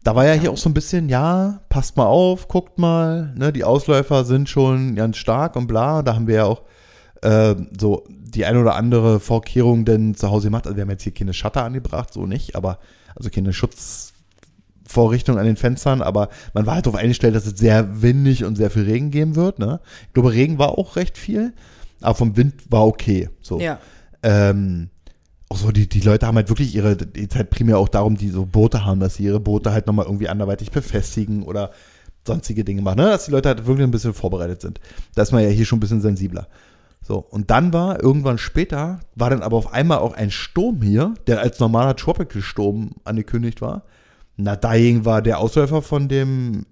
Da 0.08 0.16
war 0.16 0.26
ja 0.26 0.32
hier 0.32 0.53
auch 0.53 0.58
so 0.58 0.70
ein 0.70 0.74
bisschen, 0.74 1.10
ja, 1.10 1.60
passt 1.68 1.97
mal 1.97 2.05
auf, 2.05 2.47
guckt 2.47 2.80
mal, 2.80 3.34
ne, 3.36 3.51
die 3.51 3.66
Ausläufer 3.66 4.24
sind 4.24 4.47
schon 4.47 4.95
ganz 4.95 5.18
stark 5.18 5.58
und 5.58 5.68
bla. 5.68 6.01
Da 6.01 6.16
haben 6.16 6.28
wir 6.28 6.36
ja 6.36 6.45
auch 6.45 6.62
äh, 7.24 7.55
so 7.78 8.05
die 8.08 8.45
ein 8.45 8.55
oder 8.55 8.76
andere 8.76 9.20
Vorkehrung 9.20 9.84
denn 9.84 10.16
zu 10.16 10.32
Hause 10.32 10.47
gemacht. 10.47 10.66
Also 10.66 10.78
wir 10.78 10.84
haben 10.84 10.91
jetzt 10.91 11.03
hier 11.03 11.14
keine 11.14 11.34
Shutter 11.34 11.66
angebracht, 11.66 12.14
so 12.14 12.26
nicht, 12.26 12.55
aber 12.55 12.80
also 13.18 13.30
keine 13.30 13.51
Schutzvorrichtung 13.51 15.38
an 15.38 15.45
den 15.45 15.58
Fenstern, 15.58 16.01
aber 16.01 16.30
man 16.53 16.66
war 16.66 16.76
halt 16.76 16.86
darauf 16.86 17.01
eingestellt, 17.01 17.36
dass 17.36 17.45
es 17.45 17.60
sehr 17.60 18.01
windig 18.01 18.45
und 18.45 18.55
sehr 18.55 18.70
viel 18.70 18.84
Regen 18.84 19.12
geben 19.12 19.36
wird. 19.36 19.60
Ne? 19.60 19.82
Ich 20.08 20.14
glaube, 20.14 20.32
Regen 20.32 20.58
war 20.58 20.78
auch 20.78 20.95
recht 20.95 21.18
viel, 21.18 21.51
aber 21.99 22.16
vom 22.16 22.38
Wind 22.38 22.53
war 22.70 22.88
okay. 22.88 23.28
So. 23.41 23.60
Ja. 23.60 23.78
Ähm, 24.24 24.89
auch 25.50 25.58
so, 25.58 25.72
die, 25.72 25.88
die 25.88 26.02
Leute 26.02 26.28
haben 26.28 26.36
halt 26.36 26.50
wirklich 26.50 26.76
ihre, 26.76 26.98
die 26.98 27.28
halt 27.34 27.50
primär 27.50 27.78
auch 27.78 27.88
darum, 27.88 28.18
die 28.18 28.30
so 28.30 28.45
Boote 28.45 28.86
haben, 28.86 29.00
dass 29.00 29.16
sie 29.16 29.24
ihre 29.24 29.39
Boote 29.39 29.72
halt 29.72 29.88
nochmal 29.88 30.06
irgendwie 30.06 30.28
anderweitig 30.28 30.72
befestigen 30.72 31.43
oder 31.43 31.72
sonstige 32.26 32.66
Dinge 32.66 32.82
machen, 32.82 32.98
ne? 32.98 33.06
dass 33.06 33.26
die 33.26 33.32
Leute 33.32 33.50
halt 33.50 33.66
wirklich 33.66 33.88
ein 33.88 33.91
bisschen 33.91 34.14
vorbereitet 34.14 34.62
sind. 34.62 34.82
Da 35.16 35.22
ist 35.22 35.32
man 35.32 35.43
ja 35.43 35.50
hier 35.50 35.66
schon 35.66 35.78
ein 35.78 35.80
bisschen 35.80 36.02
sensibler. 36.02 36.48
So, 37.02 37.20
und 37.20 37.50
dann 37.50 37.72
war 37.72 38.04
irgendwann 38.04 38.38
später, 38.38 39.00
war 39.16 39.30
dann 39.30 39.41
aber 39.41 39.56
auf 39.56 39.74
einmal 39.74 40.00
auch 40.00 40.14
ein 40.14 40.30
Sturm 40.30 40.82
hier, 40.82 41.14
der 41.26 41.39
als 41.39 41.60
normaler 41.60 41.95
Tropical-Sturm 41.95 42.91
angekündigt 43.06 43.62
war. 43.62 43.84
Na, 44.36 44.58
dagegen 44.58 45.06
war 45.06 45.22
der 45.22 45.39
Ausläufer 45.39 45.82
von 45.82 46.10
dem 46.10 46.66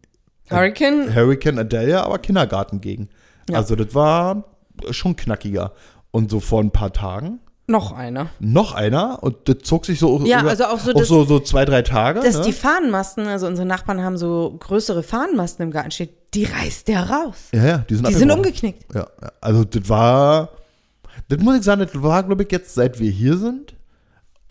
Hurricane, 0.50 1.16
Hurricane 1.16 1.60
Adelia 1.60 2.04
aber 2.04 2.20
Kindergarten 2.20 2.82
gegen. 2.82 3.08
Ja. 3.50 3.58
Also 3.58 3.78
das 3.78 3.96
war 3.96 4.44
schon 4.92 5.16
knackiger. 5.16 5.72
Und 6.12 6.30
so 6.30 6.42
vor 6.42 6.62
ein 6.62 6.72
paar 6.72 6.92
Tagen 6.92 7.40
noch 7.68 7.92
einer. 7.92 8.30
noch 8.40 8.74
einer 8.74 9.24
und 9.24 9.50
das 9.50 9.58
zog 9.64 9.86
sich 9.86 10.00
so 10.00 10.22
Ja, 10.26 10.46
also 10.46 10.66
auch 10.66 10.80
so, 10.80 10.94
dass- 10.94 11.08
so, 11.08 11.24
so 11.26 11.40
zwei, 11.40 11.66
drei 11.66 11.82
Tage. 11.82 12.20
Dass 12.22 12.36
ne? 12.38 12.42
die 12.44 12.54
Fahnenmasten, 12.54 13.26
also 13.28 13.48
unsere 13.48 13.68
Nachbarn 13.68 14.04
haben 14.04 14.18
so 14.18 14.56
größere 14.60 15.02
Fahnenmasten 15.04 15.64
im 15.66 15.72
Garten 15.72 15.90
stehen, 15.92 16.10
die 16.34 16.44
reißt 16.44 16.88
der 16.88 17.10
raus. 17.10 17.50
ja, 17.54 17.66
ja, 17.66 17.78
die 17.90 17.96
sind, 17.96 18.08
Die 18.08 18.14
sind 18.14 18.30
umgeknickt. 18.32 18.86
Ja, 18.94 19.08
ja, 19.22 19.32
also 19.42 19.64
das 19.64 19.90
war, 19.90 20.50
das 21.30 21.40
muss 21.40 21.58
ich 21.58 21.64
sagen, 21.64 21.82
das 21.92 22.02
war, 22.04 22.22
glaube 22.24 22.44
ich, 22.44 22.52
jetzt, 22.52 22.76
seit 22.76 23.00
wir 23.00 23.10
hier 23.10 23.38
sind, 23.38 23.74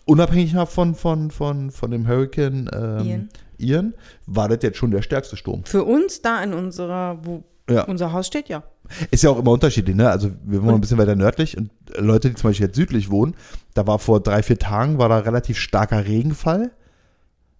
unabhängig 0.05 0.53
von, 0.67 0.93
von, 0.95 1.31
von, 1.31 1.71
von 1.71 1.91
dem 1.91 2.07
Hurricane 2.07 2.69
ähm, 2.73 3.05
Ian. 3.07 3.29
Ian, 3.57 3.93
war 4.25 4.49
das 4.49 4.59
jetzt 4.61 4.77
schon 4.77 4.91
der 4.91 5.01
stärkste 5.01 5.37
Sturm. 5.37 5.63
Für 5.63 5.83
uns 5.85 6.21
da 6.21 6.43
in 6.43 6.53
unserer, 6.53 7.19
wo 7.23 7.43
Ja. 7.69 7.83
unser 7.85 8.11
Haus 8.11 8.27
steht, 8.27 8.49
ja. 8.49 8.63
Ist 9.11 9.23
ja 9.23 9.29
auch 9.29 9.39
immer 9.39 9.51
unterschiedlich, 9.51 9.95
ne? 9.95 10.09
Also 10.09 10.31
wir 10.43 10.61
wohnen 10.61 10.75
ein 10.75 10.81
bisschen 10.81 10.97
weiter 10.97 11.15
nördlich 11.15 11.57
und 11.57 11.71
Leute, 11.97 12.29
die 12.29 12.35
zum 12.35 12.49
Beispiel 12.49 12.67
jetzt 12.67 12.75
südlich 12.75 13.09
wohnen, 13.09 13.35
da 13.73 13.87
war 13.87 13.99
vor 13.99 14.19
drei, 14.21 14.43
vier 14.43 14.59
Tagen, 14.59 14.97
war 14.97 15.09
da 15.09 15.19
relativ 15.19 15.57
starker 15.57 16.05
Regenfall 16.05 16.71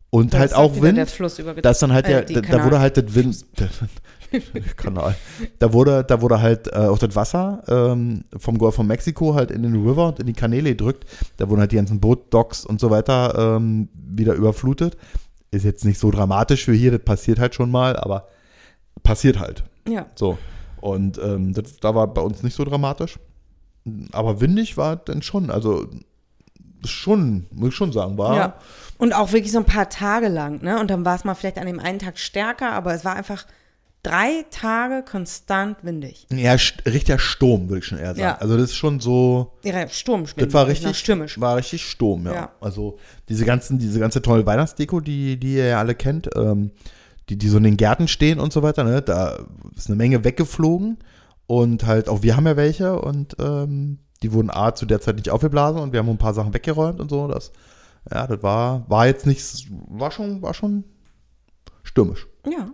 und 0.10 0.34
Da 0.34 0.40
halt 0.40 0.52
dann 0.52 0.60
auch 0.60 0.82
Wind. 0.82 0.98
Der 0.98 1.08
Fluss 1.08 1.40
übergezogen. 1.40 1.64
Da 1.64 1.72
ist 1.72 1.82
dann 1.82 1.92
halt 1.94 2.08
Äh, 2.08 2.26
der, 2.26 2.42
da, 2.42 2.58
da 2.58 2.64
wurde 2.64 2.80
halt 2.80 2.98
das 2.98 3.14
Wind, 3.14 3.46
Kanal, 4.78 5.16
da 5.60 5.72
wurde, 5.74 6.04
da 6.04 6.22
wurde 6.22 6.42
halt 6.42 6.68
äh, 6.68 6.76
auch 6.78 6.98
das 6.98 7.16
Wasser 7.16 7.64
ähm, 7.68 8.26
vom 8.38 8.58
Golf 8.58 8.76
von 8.76 8.88
Mexiko 8.88 9.36
halt 9.36 9.52
in 9.52 9.64
den 9.64 9.74
River 9.88 10.08
und 10.10 10.20
in 10.20 10.26
die 10.26 10.34
Kanäle 10.34 10.70
gedrückt. 10.72 11.06
Da 11.38 11.50
wurden 11.50 11.60
halt 11.62 11.72
die 11.72 11.78
ganzen 11.78 12.00
Bootdocks 12.00 12.66
und 12.66 12.80
so 12.80 12.90
weiter 12.90 13.58
ähm, 13.58 13.90
wieder 13.94 14.34
überflutet. 14.34 14.98
Ist 15.52 15.64
jetzt 15.64 15.86
nicht 15.86 16.00
so 16.00 16.12
dramatisch 16.12 16.66
für 16.66 16.74
hier, 16.74 16.92
das 16.92 17.02
passiert 17.02 17.40
halt 17.40 17.56
schon 17.56 17.72
mal, 17.72 17.96
aber 17.96 18.28
passiert 19.04 19.40
halt. 19.40 19.64
Ja. 19.88 20.08
So. 20.16 20.38
Und 20.86 21.18
ähm, 21.18 21.52
das, 21.52 21.78
da 21.80 21.96
war 21.96 22.06
bei 22.14 22.22
uns 22.22 22.44
nicht 22.44 22.56
so 22.56 22.64
dramatisch. 22.64 23.18
Aber 24.12 24.40
windig 24.40 24.78
war 24.78 24.98
dann 24.98 25.24
schon, 25.24 25.50
also 25.50 25.88
schon, 26.84 27.48
muss 27.52 27.70
ich 27.70 27.76
schon 27.76 27.92
sagen, 27.92 28.20
war. 28.20 28.36
ja. 28.36 28.54
Und 29.00 29.14
auch 29.14 29.32
wirklich 29.32 29.52
so 29.52 29.58
ein 29.58 29.66
paar 29.66 29.90
Tage 29.90 30.28
lang, 30.28 30.62
ne? 30.62 30.80
Und 30.80 30.92
dann 30.92 31.04
war 31.04 31.16
es 31.16 31.24
mal 31.24 31.34
vielleicht 31.34 31.58
an 31.58 31.66
dem 31.66 31.80
einen 31.80 31.98
Tag 31.98 32.20
stärker, 32.20 32.72
aber 32.74 32.94
es 32.94 33.04
war 33.04 33.16
einfach 33.16 33.48
drei 34.04 34.46
Tage 34.52 35.04
konstant 35.04 35.78
windig. 35.82 36.28
Ja, 36.32 36.52
richtiger 36.86 37.18
Sturm, 37.18 37.68
würde 37.68 37.80
ich 37.80 37.86
schon 37.86 37.98
eher 37.98 38.10
sagen. 38.10 38.20
Ja. 38.20 38.38
Also 38.38 38.56
das 38.56 38.66
ist 38.70 38.76
schon 38.76 39.00
so, 39.00 39.54
Ja, 39.64 39.90
Sturm, 39.90 40.26
das 40.38 40.54
war 40.54 40.68
richtig, 40.68 40.96
stürmisch. 41.00 41.40
war 41.42 41.58
richtig 41.58 41.84
Sturm, 41.84 42.28
ja. 42.28 42.34
Ja. 42.34 42.52
Also 42.62 43.00
diese 43.28 43.44
ganzen, 43.44 43.80
diese 43.80 44.00
ganze 44.00 44.22
tolle 44.22 44.46
Weihnachtsdeko, 44.46 45.00
die, 45.00 45.38
die 45.40 45.56
ihr 45.56 45.66
ja 45.66 45.80
alle 45.80 45.96
kennt, 45.96 46.30
ähm, 46.36 46.70
die, 47.30 47.38
die 47.38 47.50
so 47.50 47.58
in 47.58 47.64
den 47.64 47.78
Gärten 47.78 48.08
stehen 48.08 48.40
und 48.40 48.54
so 48.54 48.64
weiter, 48.64 48.84
ne, 48.84 49.02
da 49.02 49.38
ist 49.76 49.88
eine 49.88 49.96
Menge 49.96 50.24
weggeflogen 50.24 50.98
und 51.48 51.86
halt 51.86 52.10
auch 52.10 52.24
wir 52.24 52.36
haben 52.38 52.46
ja 52.46 52.56
welche 52.56 53.00
und 53.00 53.36
ähm, 53.40 54.00
die 54.22 54.32
wurden 54.34 54.50
A 54.50 54.74
zu 54.74 54.86
der 54.86 55.02
Zeit 55.02 55.16
nicht 55.16 55.30
aufgeblasen 55.30 55.80
und 55.80 55.92
wir 55.92 56.00
haben 56.00 56.10
ein 56.10 56.18
paar 56.18 56.34
Sachen 56.34 56.54
weggeräumt 56.54 57.00
und 57.00 57.10
so, 57.10 57.28
das, 57.28 57.52
ja, 58.12 58.28
das 58.28 58.42
war, 58.44 58.90
war 58.90 59.08
jetzt 59.08 59.26
nichts, 59.26 59.66
war 59.88 60.12
schon, 60.12 60.42
war 60.42 60.54
schon 60.54 60.84
stürmisch. 61.84 62.28
Ja. 62.46 62.70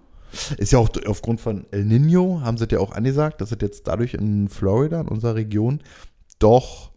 Ist 0.57 0.71
ja 0.71 0.79
auch 0.79 0.89
aufgrund 1.07 1.41
von 1.41 1.65
El 1.71 1.83
Nino, 1.83 2.41
haben 2.41 2.57
sie 2.57 2.67
ja 2.71 2.79
auch 2.79 2.93
angesagt, 2.93 3.41
dass 3.41 3.51
es 3.51 3.57
jetzt 3.61 3.87
dadurch 3.87 4.13
in 4.13 4.47
Florida, 4.47 5.01
in 5.01 5.09
unserer 5.09 5.35
Region, 5.35 5.81
doch 6.39 6.91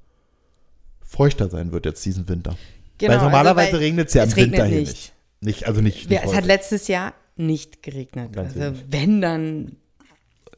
feuchter 1.03 1.51
sein 1.51 1.73
wird 1.73 1.87
jetzt 1.87 2.05
diesen 2.05 2.29
Winter. 2.29 2.57
Genau, 2.99 3.15
weil 3.15 3.23
normalerweise 3.23 3.69
also, 3.69 3.79
regnet 3.79 4.09
es 4.09 4.15
ja 4.15 4.25
im 4.25 4.37
Winter 4.37 4.67
hier 4.67 4.81
nicht. 4.81 4.91
nicht. 4.91 5.13
Nicht, 5.41 5.67
also 5.67 5.81
nicht. 5.81 6.11
Ja, 6.11 6.21
nicht 6.21 6.31
es 6.31 6.35
hat 6.35 6.47
letztes 6.47 6.89
Jahr 6.89 7.13
nicht 7.37 7.83
geregnet. 7.83 8.33
Ganz 8.33 8.57
also 8.57 8.61
wenig. 8.61 8.85
wenn, 8.91 9.21
dann 9.21 9.77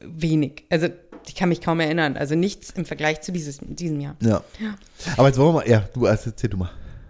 wenig. 0.01 0.63
Also 0.69 0.87
ich 1.27 1.35
kann 1.35 1.49
mich 1.49 1.61
kaum 1.61 1.79
erinnern. 1.79 2.17
Also 2.17 2.35
nichts 2.35 2.69
im 2.71 2.85
Vergleich 2.85 3.21
zu 3.21 3.31
dieses, 3.31 3.59
diesem 3.61 3.99
Jahr. 3.99 4.15
ja. 4.21 4.41
Aber 5.17 5.27
jetzt 5.27 5.37
wollen 5.37 5.49
wir 5.49 5.53
mal, 5.61 5.69
ja, 5.69 5.87
du 5.93 6.05
also 6.05 6.29
erzähl 6.29 6.49
du 6.49 6.57
mal. 6.57 6.69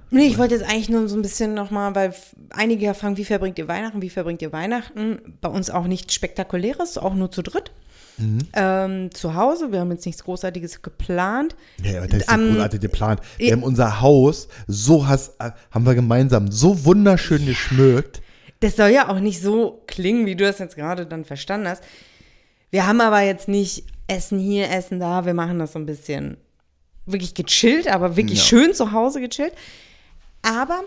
Nee, 0.10 0.28
ich 0.28 0.38
wollte 0.38 0.56
jetzt 0.56 0.64
eigentlich 0.64 0.88
nur 0.90 1.08
so 1.10 1.18
ein 1.18 1.22
bisschen 1.22 1.54
nochmal, 1.54 1.94
weil 1.94 2.14
einige 2.52 2.86
ja 2.86 2.94
fragen, 2.94 3.18
wie 3.18 3.26
verbringt 3.26 3.60
ihr 3.60 3.68
Weihnachten, 3.68 4.02
wie 4.02 4.10
verbringt 4.10 4.42
ihr 4.42 4.54
Weihnachten? 4.54 5.38
Bei 5.42 5.50
uns 5.50 5.70
auch 5.70 5.86
nichts 5.86 6.14
Spektakuläres, 6.14 6.98
auch 6.98 7.14
nur 7.14 7.30
zu 7.30 7.42
dritt. 7.42 7.72
Mhm. 8.18 8.40
Ähm, 8.54 9.12
zu 9.14 9.36
Hause, 9.36 9.72
wir 9.72 9.82
haben 9.82 9.92
jetzt 9.92 10.06
nichts 10.06 10.24
Großartiges 10.24 10.82
geplant. 10.82 11.56
Ja, 11.84 11.92
ja, 11.92 12.08
das 12.08 12.22
ist 12.22 12.34
um, 12.34 12.52
großartig 12.54 12.80
geplant. 12.80 13.22
Wir 13.38 13.48
Ja. 13.48 13.54
haben 13.56 13.64
unser 13.64 14.00
Haus 14.02 14.48
so 14.66 15.08
has, 15.08 15.36
äh, 15.40 15.52
haben 15.72 15.86
wir 15.86 15.94
gemeinsam 15.94 16.52
so 16.52 16.86
wunderschön 16.86 17.46
geschmückt. 17.46 18.22
Das 18.60 18.76
soll 18.76 18.90
ja 18.90 19.10
auch 19.10 19.20
nicht 19.20 19.42
so 19.42 19.84
klingen, 19.88 20.26
wie 20.26 20.36
du 20.36 20.44
das 20.46 20.60
jetzt 20.60 20.76
gerade 20.76 21.06
dann 21.06 21.26
verstanden 21.26 21.68
hast. 21.68 21.84
Wir 22.72 22.88
haben 22.88 23.02
aber 23.02 23.22
jetzt 23.22 23.48
nicht 23.48 23.86
Essen 24.08 24.40
hier, 24.40 24.70
Essen 24.72 25.00
da. 25.00 25.26
Wir 25.26 25.34
machen 25.34 25.60
das 25.60 25.74
so 25.74 25.80
ein 25.80 25.86
bisschen 25.86 26.38
wirklich 27.06 27.34
gechillt, 27.34 27.88
aber 27.88 28.16
wirklich 28.18 28.40
Ja. 28.40 28.46
schön 28.46 28.74
zu 28.74 28.92
Hause 28.92 29.22
gechillt. 29.22 29.54
Aber 30.42 30.82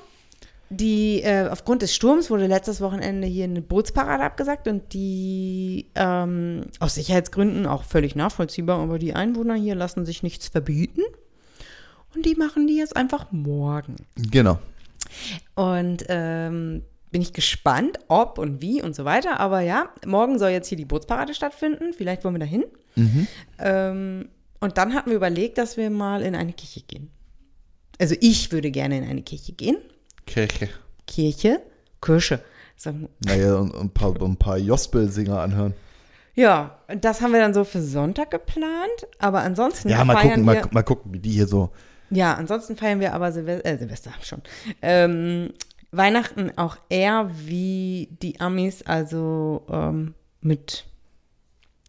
die, 0.68 1.22
äh, 1.22 1.48
aufgrund 1.48 1.82
des 1.82 1.94
Sturms 1.94 2.30
wurde 2.30 2.46
letztes 2.46 2.80
Wochenende 2.80 3.26
hier 3.26 3.44
eine 3.44 3.62
Bootsparade 3.62 4.22
abgesagt 4.22 4.68
und 4.68 4.92
die 4.92 5.86
ähm, 5.94 6.66
aus 6.78 6.94
Sicherheitsgründen 6.94 7.66
auch 7.66 7.82
völlig 7.84 8.14
nachvollziehbar, 8.14 8.78
aber 8.80 8.98
die 8.98 9.14
Einwohner 9.14 9.54
hier 9.54 9.74
lassen 9.74 10.06
sich 10.06 10.22
nichts 10.22 10.48
verbieten. 10.48 11.02
Und 12.14 12.26
die 12.26 12.34
machen 12.34 12.66
die 12.66 12.76
jetzt 12.76 12.96
einfach 12.96 13.30
morgen. 13.32 13.96
Genau. 14.16 14.58
Und 15.54 16.04
ähm, 16.08 16.82
bin 17.10 17.22
ich 17.22 17.32
gespannt, 17.32 17.98
ob 18.08 18.38
und 18.38 18.60
wie 18.60 18.82
und 18.82 18.94
so 18.94 19.04
weiter. 19.04 19.40
Aber 19.40 19.60
ja, 19.60 19.88
morgen 20.06 20.38
soll 20.38 20.50
jetzt 20.50 20.68
hier 20.68 20.78
die 20.78 20.84
Bootsparade 20.84 21.34
stattfinden. 21.34 21.92
Vielleicht 21.92 22.24
wollen 22.24 22.34
wir 22.34 22.40
da 22.40 22.46
hin. 22.46 22.64
Ähm, 23.58 24.28
und 24.60 24.78
dann 24.78 24.94
hatten 24.94 25.10
wir 25.10 25.16
überlegt, 25.16 25.58
dass 25.58 25.76
wir 25.76 25.90
mal 25.90 26.22
in 26.22 26.34
eine 26.34 26.52
Kirche 26.52 26.82
gehen. 26.82 27.10
Also 27.98 28.14
ich 28.20 28.52
würde 28.52 28.70
gerne 28.70 28.98
in 28.98 29.04
eine 29.04 29.22
Kirche 29.22 29.52
gehen. 29.52 29.76
Kirche. 30.26 30.68
Kirche, 31.06 31.60
Kirche. 32.00 32.40
Sagen- 32.76 33.08
Naja, 33.24 33.56
und, 33.56 33.72
und 33.72 33.80
ein 33.86 33.90
paar, 33.90 34.14
ein 34.22 34.36
paar 34.36 34.56
Jospel-Singer 34.58 35.38
anhören. 35.40 35.74
Ja, 36.34 36.78
das 37.00 37.20
haben 37.20 37.32
wir 37.32 37.40
dann 37.40 37.52
so 37.52 37.64
für 37.64 37.82
Sonntag 37.82 38.30
geplant. 38.30 39.06
Aber 39.18 39.40
ansonsten 39.40 39.88
Ja, 39.88 40.04
mal 40.04 40.14
feiern 40.14 40.28
gucken, 40.28 40.46
wir. 40.46 40.54
mal, 40.62 40.68
mal 40.70 40.82
gucken, 40.82 41.12
wie 41.12 41.18
die 41.18 41.30
hier 41.32 41.46
so. 41.46 41.70
Ja, 42.10 42.34
ansonsten 42.34 42.76
feiern 42.76 43.00
wir 43.00 43.12
aber 43.14 43.32
Silvester, 43.32 43.66
äh, 43.68 43.78
Silvester 43.78 44.12
schon. 44.22 44.40
Ähm, 44.82 45.52
Weihnachten 45.92 46.52
auch 46.56 46.76
eher 46.88 47.30
wie 47.46 48.08
die 48.22 48.40
Amis, 48.40 48.82
also 48.82 49.66
ähm, 49.68 50.14
mit 50.40 50.86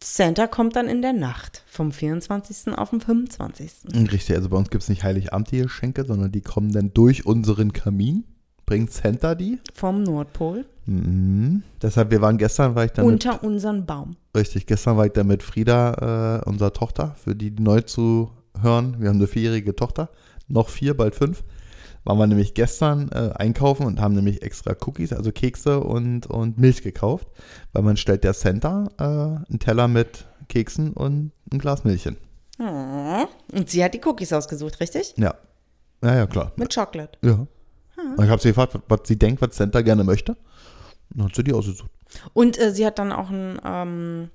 Santa 0.03 0.47
kommt 0.47 0.75
dann 0.75 0.87
in 0.87 1.01
der 1.01 1.13
Nacht 1.13 1.63
vom 1.67 1.91
24. 1.91 2.73
auf 2.75 2.89
den 2.89 3.01
25. 3.01 3.93
Richtig, 4.11 4.35
also 4.35 4.49
bei 4.49 4.57
uns 4.57 4.69
gibt 4.69 4.83
es 4.83 4.89
nicht 4.89 5.03
Heiligabend 5.03 5.51
die 5.51 5.61
Geschenke, 5.61 6.05
sondern 6.05 6.31
die 6.31 6.41
kommen 6.41 6.71
dann 6.71 6.93
durch 6.93 7.25
unseren 7.25 7.73
Kamin. 7.73 8.23
Bringt 8.65 8.91
Santa 8.91 9.35
die. 9.35 9.59
Vom 9.73 10.01
Nordpol 10.01 10.65
Mhm. 10.85 11.63
Deshalb, 11.81 12.11
wir 12.11 12.21
waren 12.21 12.37
gestern, 12.37 12.75
war 12.75 12.85
ich 12.85 12.91
dann 12.91 13.05
mit, 13.05 13.13
unter 13.13 13.43
unseren 13.43 13.85
Baum. 13.85 14.15
richtig, 14.35 14.65
gestern 14.65 14.97
war 14.97 15.05
ich 15.05 15.13
dann 15.13 15.27
mit 15.27 15.43
Frieda, 15.43 16.41
äh, 16.43 16.49
unserer 16.49 16.73
Tochter, 16.73 17.15
für 17.23 17.35
die, 17.35 17.51
die 17.51 17.63
neu 17.63 17.81
zu 17.81 18.31
hören. 18.59 18.95
Wir 18.99 19.09
haben 19.09 19.17
eine 19.17 19.27
vierjährige 19.27 19.75
Tochter, 19.75 20.09
noch 20.47 20.69
vier, 20.69 20.95
bald 20.95 21.15
fünf. 21.15 21.43
Waren 22.03 22.17
wir 22.17 22.27
nämlich 22.27 22.53
gestern 22.53 23.09
äh, 23.11 23.31
einkaufen 23.35 23.85
und 23.85 24.01
haben 24.01 24.15
nämlich 24.15 24.41
extra 24.41 24.75
Cookies, 24.85 25.13
also 25.13 25.31
Kekse 25.31 25.81
und, 25.81 26.25
und 26.25 26.57
Milch 26.57 26.81
gekauft, 26.81 27.27
weil 27.73 27.83
man 27.83 27.95
stellt 27.97 28.23
der 28.23 28.33
Santa 28.33 28.89
äh, 28.97 29.03
einen 29.03 29.59
Teller 29.59 29.87
mit 29.87 30.25
Keksen 30.49 30.93
und 30.93 31.31
ein 31.51 31.59
Glas 31.59 31.83
Milchchen. 31.83 32.17
Oh. 32.59 33.25
Und 33.53 33.69
sie 33.69 33.83
hat 33.83 33.93
die 33.93 34.01
Cookies 34.03 34.33
ausgesucht, 34.33 34.79
richtig? 34.79 35.13
Ja. 35.17 35.35
Ja, 36.03 36.15
ja, 36.15 36.27
klar. 36.27 36.51
Mit 36.55 36.73
Chocolate. 36.73 37.17
Ja. 37.21 37.45
Und 38.17 38.23
ich 38.23 38.29
habe 38.29 38.41
sie 38.41 38.49
gefragt, 38.49 38.73
was, 38.73 38.81
was 38.87 39.07
sie 39.07 39.17
denkt, 39.17 39.41
was 39.41 39.55
Santa 39.55 39.81
gerne 39.81 40.03
möchte. 40.03 40.31
Und 40.31 41.19
dann 41.19 41.27
hat 41.27 41.35
sie 41.35 41.43
die 41.43 41.53
ausgesucht. 41.53 41.91
Und 42.33 42.59
äh, 42.59 42.71
sie 42.71 42.85
hat 42.85 42.99
dann 42.99 43.11
auch 43.11 43.29
einen 43.29 43.59
ähm, 43.63 44.29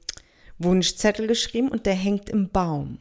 Wunschzettel 0.58 1.26
geschrieben 1.26 1.68
und 1.68 1.86
der 1.86 1.94
hängt 1.94 2.30
im 2.30 2.48
Baum. 2.48 2.98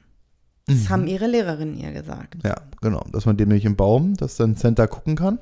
Das 0.67 0.89
haben 0.89 1.05
ihre 1.07 1.27
Lehrerinnen 1.27 1.77
ihr 1.77 1.91
gesagt. 1.91 2.37
Ja, 2.43 2.55
genau. 2.81 3.03
Dass 3.11 3.25
man 3.25 3.37
den 3.37 3.49
nämlich 3.49 3.65
im 3.65 3.75
Baum, 3.75 4.15
dass 4.15 4.35
dann 4.35 4.55
Santa 4.55 4.87
gucken 4.87 5.15
kann. 5.15 5.37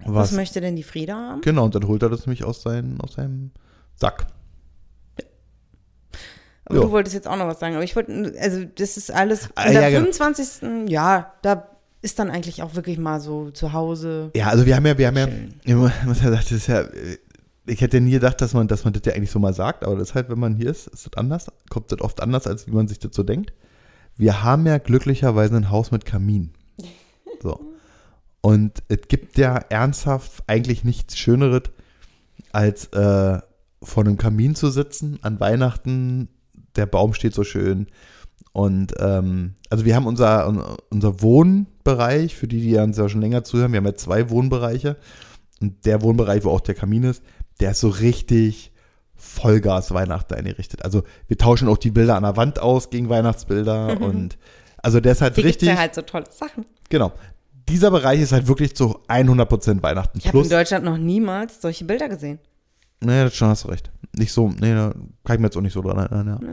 Was, 0.00 0.30
Was? 0.30 0.32
möchte 0.32 0.60
denn 0.60 0.76
die 0.76 0.82
Frieda 0.82 1.14
haben? 1.14 1.40
Genau, 1.40 1.64
und 1.64 1.74
dann 1.74 1.86
holt 1.86 2.02
er 2.02 2.08
das 2.10 2.26
nämlich 2.26 2.44
aus, 2.44 2.62
seinen, 2.62 3.00
aus 3.00 3.14
seinem 3.14 3.52
Sack. 3.94 4.26
Aber 6.66 6.74
Ja. 6.76 6.82
du 6.82 6.90
wolltest 6.90 7.14
jetzt 7.14 7.26
auch 7.26 7.36
noch 7.36 7.46
was 7.46 7.58
sagen. 7.58 7.74
Aber 7.74 7.84
ich 7.84 7.96
wollte, 7.96 8.34
also 8.40 8.64
das 8.64 8.96
ist 8.96 9.12
alles. 9.12 9.48
Ah, 9.54 9.66
Und 9.68 9.72
ja, 9.74 9.80
am 9.86 9.92
genau. 9.92 10.12
25. 10.12 10.88
Ja, 10.90 11.32
da 11.42 11.66
ist 12.02 12.18
dann 12.18 12.30
eigentlich 12.30 12.62
auch 12.62 12.74
wirklich 12.74 12.98
mal 12.98 13.20
so 13.20 13.50
zu 13.50 13.72
Hause. 13.72 14.30
Ja, 14.34 14.48
also 14.48 14.64
wir 14.66 14.76
haben 14.76 14.86
ja, 14.86 14.96
wir 14.96 15.06
haben 15.06 15.16
ja, 15.16 15.28
ja 15.64 16.14
sagen, 16.14 16.32
das 16.32 16.52
ist 16.52 16.66
ja, 16.68 16.80
äh, 16.82 17.18
ich 17.66 17.80
hätte 17.80 18.00
nie 18.00 18.12
gedacht, 18.12 18.40
dass 18.40 18.54
man, 18.54 18.68
dass 18.68 18.84
man 18.84 18.92
das 18.92 19.02
ja 19.04 19.12
eigentlich 19.12 19.30
so 19.30 19.38
mal 19.38 19.52
sagt, 19.52 19.84
aber 19.84 19.96
das 19.96 20.10
ist 20.10 20.14
halt, 20.14 20.30
wenn 20.30 20.38
man 20.38 20.54
hier 20.54 20.70
ist, 20.70 20.86
ist 20.88 21.06
das 21.06 21.14
anders, 21.16 21.46
kommt 21.68 21.92
das 21.92 22.00
oft 22.00 22.22
anders, 22.22 22.46
als 22.46 22.66
wie 22.66 22.72
man 22.72 22.88
sich 22.88 22.98
das 22.98 23.14
so 23.14 23.22
denkt. 23.22 23.52
Wir 24.20 24.42
haben 24.42 24.66
ja 24.66 24.76
glücklicherweise 24.76 25.56
ein 25.56 25.70
Haus 25.70 25.92
mit 25.92 26.04
Kamin. 26.04 26.50
So. 27.42 27.72
Und 28.42 28.82
es 28.88 29.08
gibt 29.08 29.38
ja 29.38 29.56
ernsthaft 29.56 30.44
eigentlich 30.46 30.84
nichts 30.84 31.16
Schöneres, 31.16 31.62
als 32.52 32.86
äh, 32.92 33.38
vor 33.82 34.04
einem 34.04 34.18
Kamin 34.18 34.54
zu 34.54 34.70
sitzen 34.70 35.18
an 35.22 35.40
Weihnachten. 35.40 36.28
Der 36.76 36.84
Baum 36.84 37.14
steht 37.14 37.32
so 37.32 37.44
schön. 37.44 37.86
Und 38.52 38.92
ähm, 38.98 39.54
also 39.70 39.86
wir 39.86 39.96
haben 39.96 40.06
unser, 40.06 40.76
unser 40.90 41.22
Wohnbereich, 41.22 42.36
für 42.36 42.46
die, 42.46 42.60
die 42.60 42.76
uns 42.76 42.98
ja 42.98 43.08
schon 43.08 43.22
länger 43.22 43.42
zuhören, 43.42 43.72
wir 43.72 43.78
haben 43.78 43.86
ja 43.86 43.94
zwei 43.94 44.28
Wohnbereiche. 44.28 44.98
Und 45.62 45.86
der 45.86 46.02
Wohnbereich, 46.02 46.44
wo 46.44 46.50
auch 46.50 46.60
der 46.60 46.74
Kamin 46.74 47.04
ist, 47.04 47.22
der 47.58 47.70
ist 47.70 47.80
so 47.80 47.88
richtig 47.88 48.69
Vollgas 49.20 49.92
Weihnachten 49.92 50.34
eingerichtet. 50.34 50.84
Also 50.84 51.02
wir 51.28 51.36
tauschen 51.38 51.68
auch 51.68 51.78
die 51.78 51.90
Bilder 51.90 52.16
an 52.16 52.22
der 52.22 52.36
Wand 52.36 52.58
aus 52.58 52.90
gegen 52.90 53.08
Weihnachtsbilder 53.08 54.00
und 54.00 54.38
also 54.82 55.00
der 55.00 55.12
ist 55.12 55.20
halt 55.20 55.36
es 55.36 55.44
richtig, 55.44 55.68
ja 55.68 55.76
halt 55.76 55.94
so 55.94 56.02
tolle 56.02 56.24
Sachen. 56.30 56.64
genau. 56.88 57.12
Dieser 57.68 57.90
Bereich 57.92 58.20
ist 58.20 58.32
halt 58.32 58.48
wirklich 58.48 58.74
zu 58.74 58.98
100% 59.06 59.82
Weihnachten. 59.82 60.18
Ich 60.18 60.26
habe 60.26 60.40
in 60.40 60.48
Deutschland 60.48 60.84
noch 60.84 60.98
niemals 60.98 61.60
solche 61.60 61.84
Bilder 61.84 62.08
gesehen. 62.08 62.40
nee, 63.00 63.22
das 63.22 63.36
schon 63.36 63.48
hast 63.48 63.64
du 63.64 63.68
recht. 63.68 63.92
Nicht 64.16 64.32
so, 64.32 64.48
nee, 64.48 64.74
da 64.74 64.92
kann 65.22 65.36
ich 65.36 65.38
mir 65.38 65.46
jetzt 65.46 65.56
auch 65.56 65.60
nicht 65.60 65.74
so 65.74 65.82
dran 65.82 65.98
erinnern, 65.98 66.26
ja. 66.42 66.48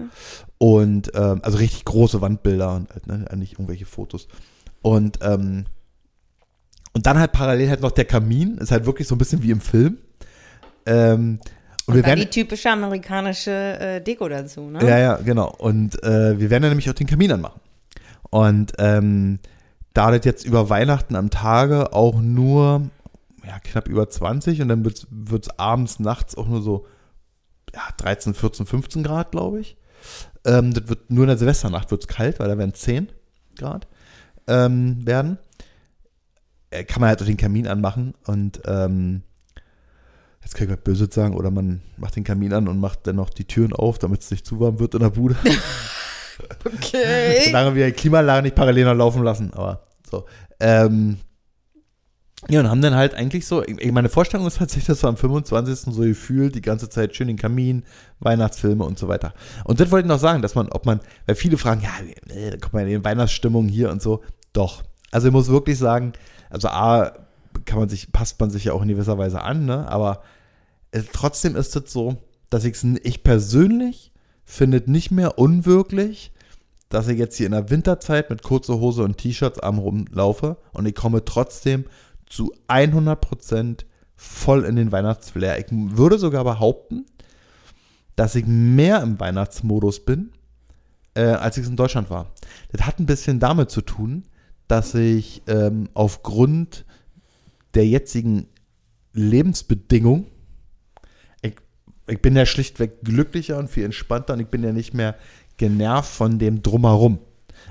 Und, 0.59 1.11
ähm, 1.15 1.39
also 1.41 1.57
richtig 1.57 1.86
große 1.86 2.22
Wandbilder 2.22 2.76
und 2.76 2.91
halt, 2.93 3.07
ne, 3.07 3.26
nicht 3.36 3.53
irgendwelche 3.53 3.88
Fotos. 3.88 4.28
Und, 4.84 5.18
ähm, 5.24 5.65
und 6.93 7.05
dann 7.07 7.18
halt 7.18 7.32
parallel 7.32 7.70
halt 7.70 7.82
noch 7.82 7.91
der 7.91 8.05
Kamin, 8.05 8.57
ist 8.59 8.72
halt 8.72 8.86
wirklich 8.86 9.07
so 9.07 9.15
ein 9.15 9.18
bisschen 9.18 9.41
wie 9.41 9.51
im 9.51 9.61
Film. 9.61 9.97
Ähm, 10.86 11.39
und, 11.88 11.95
wir 11.95 12.03
Und 12.03 12.07
werden, 12.07 12.19
die 12.19 12.29
typische 12.29 12.69
amerikanische 12.69 13.51
äh, 13.51 14.01
Deko 14.01 14.27
dazu, 14.27 14.69
ne? 14.69 14.85
Ja, 14.88 14.97
ja, 14.97 15.15
genau. 15.15 15.53
Und 15.57 16.03
äh, 16.03 16.39
wir 16.39 16.49
werden 16.49 16.63
ja 16.63 16.69
nämlich 16.69 16.89
auch 16.89 16.93
den 16.93 17.07
Kamin 17.07 17.31
anmachen. 17.31 17.61
Und 18.29 18.73
ähm, 18.77 19.39
da 19.93 20.11
das 20.11 20.25
jetzt 20.25 20.45
über 20.45 20.69
Weihnachten 20.69 21.15
am 21.15 21.29
Tage 21.29 21.93
auch 21.93 22.19
nur 22.21 22.89
ja, 23.45 23.59
knapp 23.59 23.88
über 23.88 24.09
20 24.09 24.61
und 24.61 24.67
dann 24.67 24.83
wird 24.83 25.07
es 25.45 25.59
abends, 25.59 25.99
nachts 25.99 26.38
auch 26.38 26.47
nur 26.47 26.61
so 26.61 26.85
ja, 27.73 27.81
13, 27.97 28.33
14, 28.33 28.65
15 28.65 29.03
Grad, 29.03 29.31
glaube 29.31 29.61
ich. 29.61 29.77
Ähm, 30.45 30.73
das 30.73 30.89
wird 30.89 31.09
nur 31.09 31.23
in 31.23 31.29
der 31.29 31.38
Silvesternacht 31.38 31.89
wird 31.89 32.01
es 32.01 32.07
kalt, 32.07 32.39
weil 32.39 32.49
da 32.49 32.57
werden 32.57 32.73
10 32.73 33.09
Grad 33.57 33.88
ähm, 34.47 35.05
werden. 35.05 35.38
Äh, 36.69 36.83
kann 36.83 36.99
man 36.99 37.09
halt 37.09 37.21
auch 37.21 37.25
den 37.25 37.38
Kamin 37.38 37.67
anmachen 37.67 38.13
und 38.25 38.61
ähm, 38.65 39.23
jetzt 40.47 40.55
kann 40.55 40.67
ich 40.67 40.73
was 40.73 40.81
Böses 40.81 41.13
sagen, 41.13 41.35
oder 41.35 41.51
man 41.51 41.81
macht 41.97 42.15
den 42.15 42.23
Kamin 42.23 42.53
an 42.53 42.69
und 42.69 42.79
macht 42.79 43.05
dann 43.05 43.17
noch 43.17 43.29
die 43.29 43.43
Türen 43.43 43.73
auf, 43.73 43.99
damit 43.99 44.21
es 44.21 44.31
nicht 44.31 44.45
zu 44.45 44.61
warm 44.61 44.79
wird 44.79 44.93
in 44.95 45.01
der 45.01 45.09
Bude. 45.09 45.35
Okay. 46.63 47.41
Solange 47.45 47.73
wir 47.73 47.87
die 47.87 47.93
Klimaanlage 47.93 48.43
nicht 48.43 48.55
parallel 48.55 48.85
noch 48.85 48.93
laufen 48.93 49.23
lassen, 49.23 49.51
aber 49.55 49.81
so. 50.07 50.25
Ähm, 50.59 51.17
ja, 52.47 52.59
und 52.59 52.69
haben 52.69 52.81
dann 52.83 52.93
halt 52.93 53.15
eigentlich 53.15 53.47
so, 53.47 53.63
ich- 53.63 53.91
meine 53.91 54.07
Vorstellung 54.09 54.45
ist 54.45 54.59
tatsächlich, 54.59 54.85
dass 54.85 55.01
wir 55.03 55.07
am 55.09 55.17
25. 55.17 55.91
so 55.95 56.01
gefühlt 56.03 56.53
die 56.53 56.61
ganze 56.61 56.89
Zeit 56.89 57.15
schön 57.15 57.27
den 57.27 57.37
Kamin, 57.37 57.83
Weihnachtsfilme 58.19 58.83
und 58.83 58.99
so 58.99 59.07
weiter. 59.07 59.33
Und 59.65 59.79
das 59.79 59.89
wollte 59.89 60.05
ich 60.05 60.09
noch 60.11 60.19
sagen, 60.19 60.43
dass 60.43 60.53
man, 60.53 60.69
ob 60.69 60.85
man, 60.85 60.99
weil 61.25 61.35
viele 61.35 61.57
fragen, 61.57 61.81
ja, 61.81 61.89
kommt 62.61 62.73
man 62.73 62.83
in 62.87 62.99
die 62.99 63.03
Weihnachtsstimmung 63.03 63.67
hier 63.67 63.89
und 63.89 64.03
so. 64.03 64.23
Doch. 64.53 64.83
Also 65.09 65.27
ich 65.29 65.33
muss 65.33 65.47
wirklich 65.47 65.79
sagen, 65.79 66.13
also 66.51 66.67
A, 66.67 67.13
kann 67.65 67.79
man 67.79 67.89
sich, 67.89 68.11
passt 68.11 68.39
man 68.39 68.51
sich 68.51 68.65
ja 68.65 68.73
auch 68.73 68.83
in 68.83 68.89
gewisser 68.89 69.17
Weise 69.17 69.41
an, 69.41 69.65
ne? 69.65 69.87
Aber 69.89 70.21
trotzdem 71.11 71.55
ist 71.55 71.75
es 71.75 71.91
so, 71.91 72.17
dass 72.49 72.63
ich's, 72.65 72.83
n- 72.83 72.99
ich 73.03 73.23
persönlich 73.23 74.11
finde 74.45 74.81
nicht 74.89 75.11
mehr 75.11 75.37
unwirklich, 75.37 76.31
dass 76.89 77.07
ich 77.09 77.17
jetzt 77.19 77.35
hier 77.35 77.47
in 77.47 77.51
der 77.51 77.69
Winterzeit 77.69 78.29
mit 78.29 78.43
kurzer 78.43 78.79
Hose 78.79 79.03
und 79.03 79.17
T-Shirts 79.17 79.59
am 79.59 79.77
rumlaufe 79.77 80.57
und 80.73 80.85
ich 80.85 80.95
komme 80.95 81.25
trotzdem 81.25 81.85
zu 82.27 82.53
100% 82.69 83.79
voll 84.15 84.63
in 84.63 84.75
den 84.77 84.91
Weihnachtsflair. 84.91 85.59
Ich 85.59 85.65
würde 85.71 86.17
sogar 86.17 86.43
behaupten, 86.43 87.05
dass 88.15 88.35
ich 88.35 88.45
mehr 88.47 89.01
im 89.01 89.19
Weihnachtsmodus 89.19 90.05
bin, 90.05 90.31
äh, 91.13 91.23
als 91.23 91.57
ich 91.57 91.63
es 91.63 91.69
in 91.69 91.75
Deutschland 91.75 92.09
war. 92.09 92.31
Das 92.71 92.85
hat 92.87 92.99
ein 92.99 93.05
bisschen 93.05 93.39
damit 93.39 93.69
zu 93.69 93.81
tun, 93.81 94.23
dass 94.67 94.95
ich 94.95 95.43
ähm, 95.47 95.89
aufgrund 95.93 96.85
der 97.73 97.85
jetzigen 97.85 98.47
Lebensbedingungen, 99.13 100.25
ich, 100.25 100.36
ich 102.08 102.22
bin 102.22 102.36
ja 102.36 102.45
schlichtweg 102.45 103.01
glücklicher 103.03 103.58
und 103.58 103.70
viel 103.70 103.86
entspannter 103.86 104.34
und 104.34 104.39
ich 104.39 104.47
bin 104.47 104.64
ja 104.64 104.72
nicht 104.72 104.93
mehr 104.93 105.16
genervt 105.58 106.10
von 106.10 106.39
dem 106.39 106.62
Drumherum. 106.64 107.20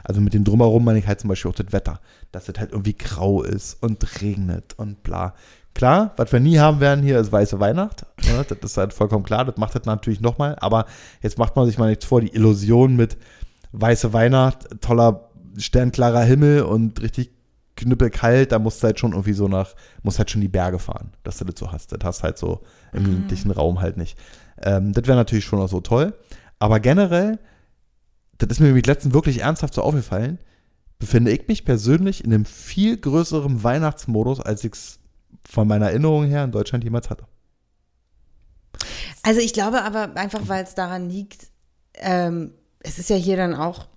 Also 0.05 0.21
mit 0.21 0.35
dem 0.35 0.45
Drumherum 0.45 0.85
meine 0.85 0.99
ich 0.99 1.07
halt 1.07 1.21
zum 1.21 1.29
Beispiel 1.29 1.51
auch 1.51 1.55
das 1.55 1.73
Wetter, 1.73 2.01
dass 2.33 2.49
es 2.49 2.59
halt 2.59 2.73
irgendwie 2.73 2.97
grau 2.97 3.43
ist 3.43 3.83
und 3.83 4.23
regnet 4.23 4.75
und 4.77 5.03
bla. 5.03 5.35
Klar, 5.75 6.13
was 6.17 6.33
wir 6.33 6.41
nie 6.41 6.59
haben 6.59 6.81
werden 6.81 7.05
hier 7.05 7.19
ist 7.19 7.33
weiße 7.33 7.61
Weihnacht. 7.61 8.07
Ne? 8.25 8.45
Das 8.49 8.59
ist 8.63 8.77
halt 8.77 8.95
vollkommen 8.95 9.25
klar, 9.25 9.45
das 9.45 9.57
macht 9.57 9.75
das 9.75 9.85
natürlich 9.85 10.21
nochmal. 10.21 10.57
Aber 10.61 10.87
jetzt 11.23 11.39
macht 11.39 11.55
man 11.55 11.67
sich 11.67 11.77
mal 11.77 11.89
nichts 11.89 12.05
vor, 12.05 12.21
die 12.21 12.35
Illusion 12.35 12.97
mit 12.97 13.17
weiße 13.73 14.13
Weihnacht, 14.13 14.81
toller 14.81 15.29
sternklarer 15.59 16.23
Himmel 16.23 16.63
und 16.63 17.03
richtig 17.03 17.31
knüppelkalt, 17.77 18.53
da 18.53 18.59
musst 18.59 18.83
du 18.83 18.87
halt 18.87 18.99
schon 18.99 19.13
irgendwie 19.13 19.33
so 19.33 19.49
nach, 19.49 19.75
musst 20.03 20.19
halt 20.19 20.31
schon 20.31 20.41
die 20.41 20.49
Berge 20.49 20.79
fahren, 20.79 21.13
dass 21.23 21.39
du 21.39 21.45
das 21.45 21.59
so 21.59 21.71
hast. 21.71 21.93
Das 21.93 22.01
hast 22.03 22.23
halt 22.23 22.39
so 22.39 22.63
im 22.93 23.05
ländlichen 23.05 23.51
Raum 23.51 23.81
halt 23.81 23.97
nicht. 23.97 24.19
Ähm, 24.63 24.93
das 24.93 25.07
wäre 25.07 25.17
natürlich 25.17 25.45
schon 25.45 25.61
auch 25.61 25.69
so 25.69 25.81
toll. 25.81 26.15
Aber 26.59 26.81
generell, 26.81 27.39
das 28.39 28.49
ist 28.51 28.61
mir 28.61 28.67
nämlich 28.67 28.87
letztens 28.87 29.15
wirklich 29.15 29.43
ernsthaft 29.43 29.75
so 29.75 29.83
aufgefallen, 29.83 30.39
befinde 30.99 31.31
ich 31.31 31.47
mich 31.49 31.65
persönlich 31.65 32.25
in 32.25 32.33
einem 32.33 32.47
viel 32.47 32.97
größeren 32.97 33.63
Weihnachtsmodus, 33.63 34.41
als 34.41 34.65
ich 34.65 34.73
es 34.73 34.99
von 35.47 35.69
meiner 35.69 35.91
Erinnerung 35.91 36.27
her 36.27 36.45
in 36.45 36.53
Deutschland 36.53 36.83
jemals 36.85 37.11
hatte. 37.11 37.27
Also 39.23 39.41
ich 39.41 39.53
glaube 39.53 39.83
aber 39.83 40.17
einfach, 40.17 40.49
weil 40.49 40.65
es 40.65 40.75
daran 40.75 41.11
liegt, 41.11 41.49
ähm, 41.95 42.53
es 42.81 42.99
ist 42.99 43.11
ja 43.11 43.17
hier 43.17 43.37
dann 43.37 43.55
auch 43.55 43.89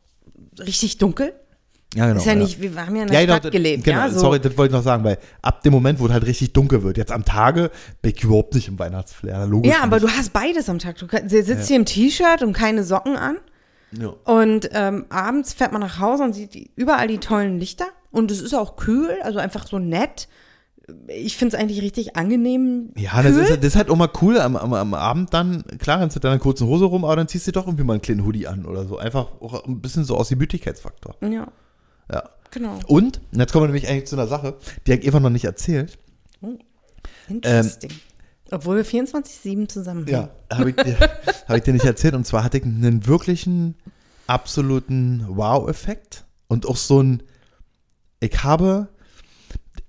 richtig 0.60 0.98
dunkel. 0.98 1.34
Ja, 1.96 2.06
genau. 2.08 2.20
ist 2.20 2.26
ja, 2.28 2.36
nicht, 2.36 2.62
wir 2.62 2.70
haben 2.86 2.96
ja 2.96 3.02
in 3.04 3.08
der 3.10 3.22
genau, 3.22 3.34
Stadt 3.34 3.46
das- 3.46 3.52
gelebt, 3.52 3.84
Genau, 3.84 3.98
ja. 3.98 4.10
So. 4.12 4.20
sorry, 4.20 4.40
das 4.40 4.56
wollte 4.58 4.72
ich 4.74 4.78
noch 4.78 4.84
sagen, 4.84 5.04
weil 5.04 5.18
ab 5.42 5.64
dem 5.64 5.74
Moment, 5.74 6.00
wo 6.00 6.06
es 6.06 6.12
halt 6.12 6.26
richtig 6.26 6.54
dunkel 6.54 6.84
wird, 6.84 6.98
jetzt 6.98 7.12
am 7.12 7.26
Tage, 7.26 7.72
bin 8.04 8.14
ich 8.16 8.24
überhaupt 8.24 8.54
nicht 8.54 8.68
im 8.68 8.78
Weihnachtsflair. 8.78 9.48
Logisch 9.48 9.72
Ja, 9.72 9.82
aber 9.84 10.00
nicht. 10.00 10.08
du 10.14 10.18
hast 10.18 10.32
beides 10.32 10.70
am 10.70 10.78
Tag. 10.78 10.98
Du 10.98 11.08
sitzt 11.44 11.68
hier 11.68 11.78
im 11.78 11.86
T-Shirt 11.86 12.44
und 12.44 12.54
keine 12.54 12.84
Socken 12.84 13.16
an. 13.16 13.38
Ja. 13.92 14.10
Und 14.26 14.70
ähm, 14.74 15.06
abends 15.10 15.54
fährt 15.54 15.72
man 15.72 15.82
nach 15.82 16.00
Hause 16.00 16.24
und 16.24 16.34
sieht 16.34 16.70
überall 16.76 17.08
die 17.08 17.18
tollen 17.18 17.58
Lichter. 17.60 17.88
Und 18.12 18.30
es 18.30 18.40
ist 18.40 18.54
auch 18.54 18.76
kühl, 18.76 19.10
also 19.24 19.40
einfach 19.40 19.66
so 19.66 19.80
nett. 19.80 20.28
Ich 21.08 21.38
finde 21.38 21.56
es 21.56 21.62
eigentlich 21.62 21.82
richtig 21.82 22.16
angenehm. 22.16 22.92
Ja, 22.98 23.22
das 23.24 23.36
ist, 23.36 23.50
das 23.50 23.64
ist 23.66 23.76
halt 23.76 23.90
auch 23.90 23.96
mal 23.96 24.10
cool 24.22 24.40
am, 24.40 24.56
am, 24.56 24.74
am 24.74 24.94
Abend 24.96 25.34
dann, 25.34 25.64
klar, 25.80 26.00
rennst 26.02 26.16
du 26.16 26.20
deiner 26.20 26.40
kurzen 26.40 26.68
Hose 26.68 26.86
rum, 26.86 27.04
aber 27.06 27.16
dann 27.16 27.28
ziehst 27.28 27.48
du 27.48 27.52
doch 27.52 27.66
irgendwie 27.68 27.84
mal 27.84 27.94
einen 27.94 28.02
kleinen 28.02 28.26
Hoodie 28.26 28.48
an 28.48 28.66
oder 28.66 28.86
so. 28.86 28.98
Einfach 29.00 29.28
auch 29.42 29.66
ein 29.66 29.82
bisschen 29.82 30.04
so 30.04 30.16
aus 30.18 30.30
Gemütlichkeitsfaktor. 30.30 31.16
Ja, 31.22 31.48
Ja. 32.12 32.30
genau. 32.52 32.80
Und, 32.88 33.22
und 33.32 33.40
jetzt 33.40 33.52
kommen 33.52 33.64
wir 33.64 33.68
nämlich 33.68 33.88
eigentlich 33.88 34.08
zu 34.08 34.16
einer 34.16 34.28
Sache, 34.28 34.58
die 34.88 34.92
habe 34.92 35.02
ich 35.02 35.08
Eva 35.08 35.20
noch 35.20 35.30
nicht 35.30 35.46
erzählt. 35.46 35.98
Interesting. 37.28 37.92
Obwohl 38.52 38.78
wir 38.78 38.86
24-7 38.86 39.68
zusammen 39.70 40.06
sind. 40.08 40.14
Ja, 40.14 40.30
habe 40.52 40.72
ich, 40.72 40.76
dir- 40.76 40.98
hab 41.48 41.56
ich 41.56 41.64
dir 41.64 41.74
nicht 41.74 41.86
erzählt. 41.86 42.16
Und 42.16 42.26
zwar 42.26 42.44
hatte 42.44 42.58
ich 42.58 42.64
einen 42.64 43.06
wirklichen, 43.06 43.76
absoluten 44.26 45.26
Wow-Effekt. 45.28 46.26
Und 46.48 46.66
auch 46.68 46.78
so 46.78 47.02
ein, 47.02 47.24
ich 48.20 48.44
habe, 48.44 48.88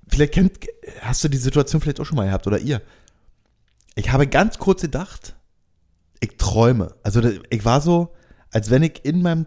vielleicht 0.09 0.35
kennt, 0.35 0.53
hast 1.01 1.25
du 1.25 1.29
die 1.29 1.39
Situation 1.39 1.81
vielleicht 1.81 2.01
auch 2.01 2.05
schon 2.07 2.17
mal 2.17 2.27
gehabt 2.27 2.47
oder 2.47 2.59
ihr. 2.59 2.83
Ich 3.95 4.13
habe 4.13 4.27
ganz 4.27 4.59
kurz 4.59 4.83
gedacht, 4.83 5.35
ich 6.21 6.37
träume. 6.37 6.95
Also 7.03 7.23
ich 7.49 7.65
war 7.65 7.81
so, 7.81 8.13
als 8.51 8.69
wenn 8.71 8.83
ich 8.83 9.05
in 9.05 9.23
meinem, 9.23 9.47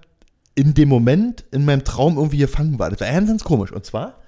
in 0.56 0.74
dem 0.74 0.90
Moment, 0.90 1.46
in 1.52 1.66
meinem 1.66 1.84
Traum 1.84 2.18
irgendwie 2.18 2.38
gefangen 2.38 2.78
war. 2.80 2.90
Das 2.90 3.00
war 3.00 3.08
ganz, 3.12 3.28
ganz 3.28 3.44
komisch. 3.44 3.72
Und 3.72 3.86
zwar 3.86 4.20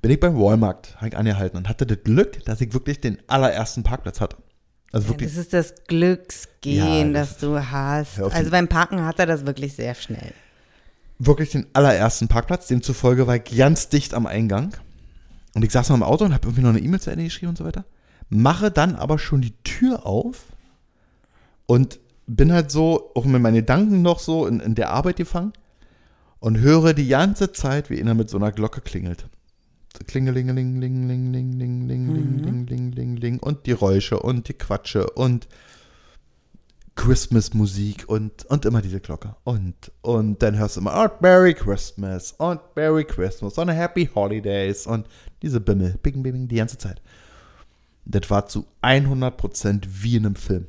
bin 0.00 0.10
ich 0.12 0.20
beim 0.20 0.38
Walmart, 0.38 0.96
ich 1.04 1.16
angehalten 1.16 1.56
und 1.58 1.68
hatte 1.68 1.86
das 1.86 1.98
Glück, 2.04 2.44
dass 2.44 2.60
ich 2.60 2.72
wirklich 2.72 3.00
den 3.00 3.18
allerersten 3.26 3.82
Parkplatz 3.82 4.20
hatte. 4.20 4.36
Also 4.92 5.06
Ja, 5.06 5.10
wirklich, 5.12 5.30
das 5.30 5.38
ist 5.38 5.52
das 5.52 5.74
Glücksgehen, 5.86 7.08
Ja, 7.14 7.20
das, 7.20 7.30
das- 7.30 7.38
du 7.38 7.70
hast. 7.70 8.20
Also 8.20 8.50
beim 8.50 8.68
Parken 8.68 9.04
hat 9.04 9.18
er 9.18 9.26
das 9.26 9.44
wirklich 9.46 9.74
sehr 9.74 9.94
schnell. 9.94 10.32
wirklich 11.18 11.50
den 11.50 11.66
allerersten 11.72 12.28
Parkplatz. 12.28 12.68
Demzufolge 12.68 13.26
war 13.26 13.34
ich 13.36 13.44
ganz 13.56 13.88
dicht 13.88 14.14
am 14.14 14.26
Eingang. 14.26 14.72
Und 15.54 15.64
ich 15.64 15.72
saß 15.72 15.88
noch 15.88 15.96
im 15.96 16.04
Auto 16.04 16.24
und 16.24 16.32
habe 16.32 16.46
irgendwie 16.46 16.62
noch 16.62 16.68
eine 16.70 16.78
E-Mail 16.78 17.00
zu 17.00 17.10
Ende 17.10 17.24
geschrieben 17.24 17.50
und 17.50 17.58
so 17.58 17.64
weiter. 17.64 17.84
Mache 18.28 18.70
dann 18.70 18.94
aber 18.94 19.18
schon 19.18 19.40
die 19.40 19.54
Tür 19.64 20.06
auf 20.06 20.44
und 21.66 21.98
bin 22.28 22.52
halt 22.52 22.70
so, 22.70 23.10
auch 23.14 23.24
mit 23.24 23.40
meinen 23.40 23.56
Gedanken 23.56 24.02
noch 24.02 24.20
so 24.20 24.46
in, 24.46 24.60
in 24.60 24.74
der 24.74 24.90
Arbeit 24.90 25.16
gefangen 25.16 25.54
und 26.38 26.58
höre 26.58 26.92
die 26.92 27.08
ganze 27.08 27.52
Zeit, 27.52 27.90
wie 27.90 28.00
einer 28.00 28.14
mit 28.14 28.30
so 28.30 28.36
einer 28.36 28.52
Glocke 28.52 28.82
klingelt. 28.82 29.26
So 29.96 30.04
Klingelingeling, 30.04 30.78
ling, 30.78 31.08
ling, 31.08 31.32
ling, 31.32 31.52
ling, 31.58 31.88
ling, 31.88 32.08
ling, 32.14 32.42
ling, 32.44 32.66
ling, 32.66 32.92
ling, 32.92 33.16
ling 33.16 33.38
und 33.40 33.66
die 33.66 33.72
Räusche 33.72 34.20
und 34.20 34.48
die 34.48 34.54
Quatsche 34.54 35.08
und 35.10 35.48
Christmas-Musik 36.94 38.04
und, 38.08 38.44
und 38.46 38.64
immer 38.66 38.82
diese 38.82 39.00
Glocke. 39.00 39.36
Und, 39.44 39.74
und 40.02 40.42
dann 40.42 40.58
hörst 40.58 40.76
du 40.76 40.80
immer, 40.80 41.02
oh, 41.02 41.16
Merry 41.20 41.54
Christmas 41.54 42.32
und 42.32 42.60
Merry 42.76 43.04
Christmas 43.04 43.56
und 43.56 43.68
Happy 43.70 44.10
Holidays 44.14 44.86
und 44.86 45.06
diese 45.40 45.60
Bimmel, 45.60 45.96
bing, 46.02 46.22
bing, 46.22 46.32
bing, 46.32 46.48
die 46.48 46.56
ganze 46.56 46.76
Zeit. 46.76 47.00
Das 48.04 48.28
war 48.28 48.46
zu 48.46 48.66
100% 48.82 49.84
wie 49.86 50.16
in 50.16 50.26
einem 50.26 50.34
Film. 50.34 50.66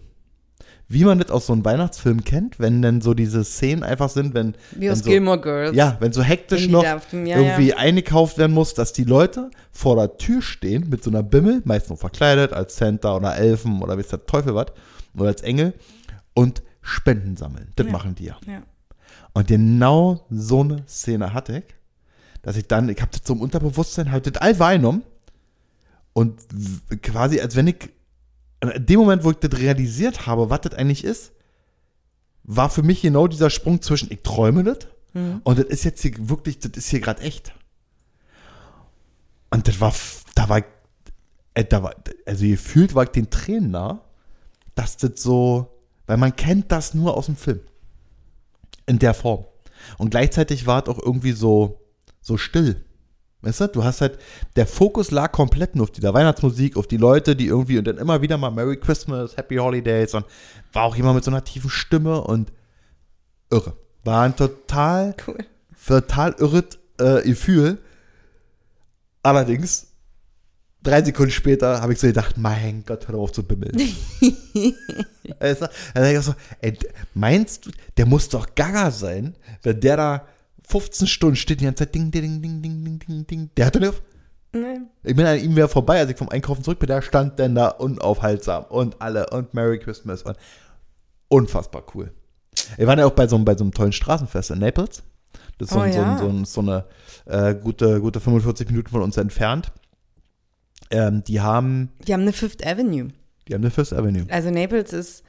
Wie 0.92 1.06
man 1.06 1.20
das 1.20 1.30
aus 1.30 1.46
so 1.46 1.54
einem 1.54 1.64
Weihnachtsfilm 1.64 2.24
kennt, 2.24 2.60
wenn 2.60 2.82
dann 2.82 3.00
so 3.00 3.14
diese 3.14 3.44
Szenen 3.44 3.84
einfach 3.84 4.10
sind, 4.10 4.34
wenn, 4.34 4.56
Wie 4.72 4.82
wenn 4.88 4.92
aus 4.92 5.00
so, 5.00 5.10
Gilmore 5.10 5.40
Girls. 5.40 5.76
ja, 5.76 5.98
wenn 6.00 6.12
so 6.14 6.24
hektisch 6.24 6.68
noch 6.68 6.82
da 6.84 6.96
auf 6.96 7.08
dem- 7.10 7.28
ja, 7.28 7.38
irgendwie 7.38 7.70
ja. 7.70 7.78
eingekauft 7.78 8.40
werden 8.40 8.54
muss, 8.54 8.74
dass 8.74 8.92
die 8.92 9.04
Leute 9.04 9.52
vor 9.72 9.96
der 9.98 10.18
Tür 10.18 10.42
stehen 10.42 10.90
mit 10.90 11.04
so 11.04 11.12
einer 11.12 11.22
Bimmel, 11.22 11.62
meist 11.64 11.92
noch 11.92 12.00
verkleidet 12.00 12.54
als 12.54 12.76
Santa 12.76 13.16
oder 13.16 13.36
Elfen 13.36 13.84
oder 13.84 14.00
wie 14.00 14.02
der 14.04 14.26
Teufel 14.26 14.56
was, 14.56 14.66
oder 15.16 15.28
als 15.28 15.42
Engel 15.44 15.74
und 16.34 16.64
Spenden 16.82 17.38
sammeln. 17.38 17.72
Das 17.76 17.86
Ja. 17.86 17.92
machen 17.92 18.16
die 18.16 18.26
ja. 18.26 18.38
Ja. 18.48 18.64
Und 19.34 19.48
genau 19.48 20.26
so 20.32 20.62
eine 20.62 20.84
Szene 20.88 21.34
hatte 21.34 21.58
ich, 21.60 21.76
dass 22.42 22.56
ich 22.58 22.68
dann, 22.68 22.90
ich 22.90 23.00
habe 23.00 23.12
das 23.12 23.22
so 23.26 23.34
im 23.34 23.42
Unterbewusstsein, 23.42 24.12
habe 24.12 24.32
das 24.32 24.42
all 24.42 24.58
wahrgenommen 24.58 25.04
und 26.14 26.40
quasi, 27.04 27.40
als 27.40 27.56
wenn 27.56 27.68
ich, 27.68 27.90
in 28.62 28.86
dem 28.86 29.00
Moment, 29.00 29.24
wo 29.24 29.32
ich 29.32 29.38
das 29.38 29.60
realisiert 29.60 30.26
habe, 30.26 30.50
was 30.50 30.62
das 30.62 30.74
eigentlich 30.74 31.04
ist, 31.04 31.32
war 32.44 32.70
für 32.70 32.84
mich 32.84 33.02
genau 33.02 33.28
dieser 33.28 33.50
Sprung 33.50 33.82
zwischen, 33.82 34.12
ich 34.12 34.22
träume 34.22 34.64
das 34.64 34.80
Mhm. 35.14 35.42
und 35.44 35.60
das 35.60 35.66
ist 35.66 35.84
jetzt 35.84 36.02
hier 36.02 36.14
wirklich, 36.30 36.60
das 36.60 36.72
ist 36.76 36.90
hier 36.90 37.00
gerade 37.00 37.22
echt. 37.22 37.54
Und 39.50 39.68
das 39.68 39.80
war, 39.82 39.94
da 40.36 40.50
war 40.50 40.60
ich, 40.60 40.66
äh, 41.56 41.66
da 41.66 41.82
war, 41.84 41.96
also 42.26 42.46
gefühlt 42.46 42.94
war 42.94 43.04
ich 43.04 43.10
den 43.10 43.30
Tränen 43.30 43.72
nah, 43.72 44.02
dass 44.76 44.98
das 44.98 45.22
so, 45.22 45.82
weil 46.06 46.18
man 46.18 46.36
kennt 46.36 46.72
das 46.72 46.94
nur 46.94 47.18
aus 47.18 47.26
dem 47.26 47.36
Film. 47.36 47.62
In 48.86 49.00
der 49.00 49.14
Form. 49.14 49.46
Und 49.98 50.10
gleichzeitig 50.12 50.66
war 50.66 50.84
es 50.84 50.90
auch 50.90 51.00
irgendwie 51.00 51.32
so, 51.32 51.80
so 52.22 52.38
still. 52.38 52.84
Weißt 53.42 53.62
du, 53.62 53.68
du 53.68 53.84
hast 53.86 54.02
halt, 54.02 54.20
der 54.58 54.68
Fokus 54.68 55.12
lag 55.12 55.32
komplett 55.32 55.76
nur 55.76 55.84
auf 55.84 55.92
dieser 55.92 56.14
Weihnachtsmusik, 56.14 56.76
auf 56.76 56.88
die 56.88 56.98
Leute, 56.98 57.38
die 57.38 57.48
irgendwie 57.48 57.78
und 57.78 57.86
dann 57.86 57.98
immer 57.98 58.22
wieder 58.22 58.38
mal 58.38 58.52
Merry 58.52 58.78
Christmas, 58.78 59.38
Happy 59.38 59.56
Holidays 59.56 60.14
und 60.14 60.26
war 60.74 60.84
auch 60.84 60.96
jemand 60.96 61.16
mit 61.16 61.24
so 61.24 61.32
einer 61.32 61.44
tiefen 61.44 61.70
Stimme 61.70 62.22
und 62.22 62.52
irre. 63.50 63.78
War 64.04 64.24
ein 64.24 64.36
total 64.36 65.16
Cool. 65.26 65.38
total 65.88 66.36
irret 66.38 66.80
äh, 67.00 67.22
Gefühl. 67.22 67.78
Allerdings, 69.24 69.88
drei 70.84 71.02
Sekunden 71.02 71.32
später 71.32 71.82
habe 71.82 71.94
ich 71.94 72.00
so 72.00 72.08
gedacht, 72.08 72.38
mein 72.38 72.84
Gott, 72.86 73.08
hör 73.08 73.16
auf 73.16 73.32
zu 73.32 73.44
bimmeln. 73.44 73.78
also, 75.40 75.68
also 75.94 76.18
ich 76.18 76.26
so, 76.26 76.36
ey, 76.62 76.78
meinst 77.14 77.66
du, 77.66 77.72
der 77.96 78.06
muss 78.06 78.28
doch 78.28 78.54
gaga 78.54 78.92
sein, 78.92 79.36
wenn 79.64 79.80
der 79.80 79.98
da 79.98 80.28
15 80.70 81.08
Stunden 81.08 81.36
steht, 81.36 81.62
die 81.62 81.66
ganze 81.66 81.84
Zeit 81.86 81.96
ding, 81.96 82.12
ding, 82.12 82.42
ding, 82.42 82.62
ding, 82.62 82.84
ding, 82.84 83.00
ding, 83.00 83.28
ding. 83.28 83.50
Der 83.58 83.66
hatte 83.66 83.80
nicht. 83.80 84.02
Nee. 84.52 84.80
Ich 85.04 85.16
bin 85.16 85.26
an 85.26 85.40
ihm 85.40 85.56
wieder 85.56 85.68
vorbei, 85.70 86.00
als 86.00 86.10
ich 86.10 86.18
vom 86.18 86.30
Einkaufen 86.30 86.64
zurück 86.64 86.80
bin, 86.80 86.88
der 86.88 87.02
stand 87.04 87.38
dann 87.40 87.54
da 87.56 87.68
unaufhaltsam 87.70 88.66
und 88.66 89.00
alle 89.02 89.30
und 89.30 89.54
Merry 89.54 89.78
Christmas 89.80 90.24
und 90.24 90.38
unfassbar 91.28 91.84
cool. 91.94 92.14
Wir 92.78 92.88
waren 92.88 92.98
ja 93.00 93.06
auch 93.06 93.12
bei 93.12 93.28
so, 93.28 93.36
einem- 93.36 93.46
bei 93.46 93.56
so 93.56 93.64
einem 93.64 93.74
tollen 93.74 93.92
Straßenfest 93.92 94.52
in 94.52 94.60
Naples. 94.60 95.04
Das 95.60 95.68
ist 95.68 95.74
so, 95.74 95.80
Oh 95.80 95.84
ein, 95.84 95.94
ja. 95.94 96.18
so, 96.18 96.28
ein, 96.28 96.46
so 96.46 96.62
eine 96.62 96.86
äh, 97.26 97.54
gute, 97.56 98.02
gute 98.02 98.20
45 98.20 98.70
Minuten 98.70 98.90
von 98.90 99.02
uns 99.04 99.18
entfernt. 99.18 99.72
Ähm, 100.90 101.24
die 101.26 101.42
haben, 101.42 101.92
Die 102.08 102.14
haben 102.14 102.22
eine 102.22 102.34
Fifth 102.34 102.66
Avenue. 102.66 103.10
die 103.48 103.54
haben 103.54 103.62
eine 103.62 103.70
Fifth 103.72 103.94
Avenue. 103.94 104.26
Also 104.30 104.50
Naples 104.50 104.94
ist 104.94 105.24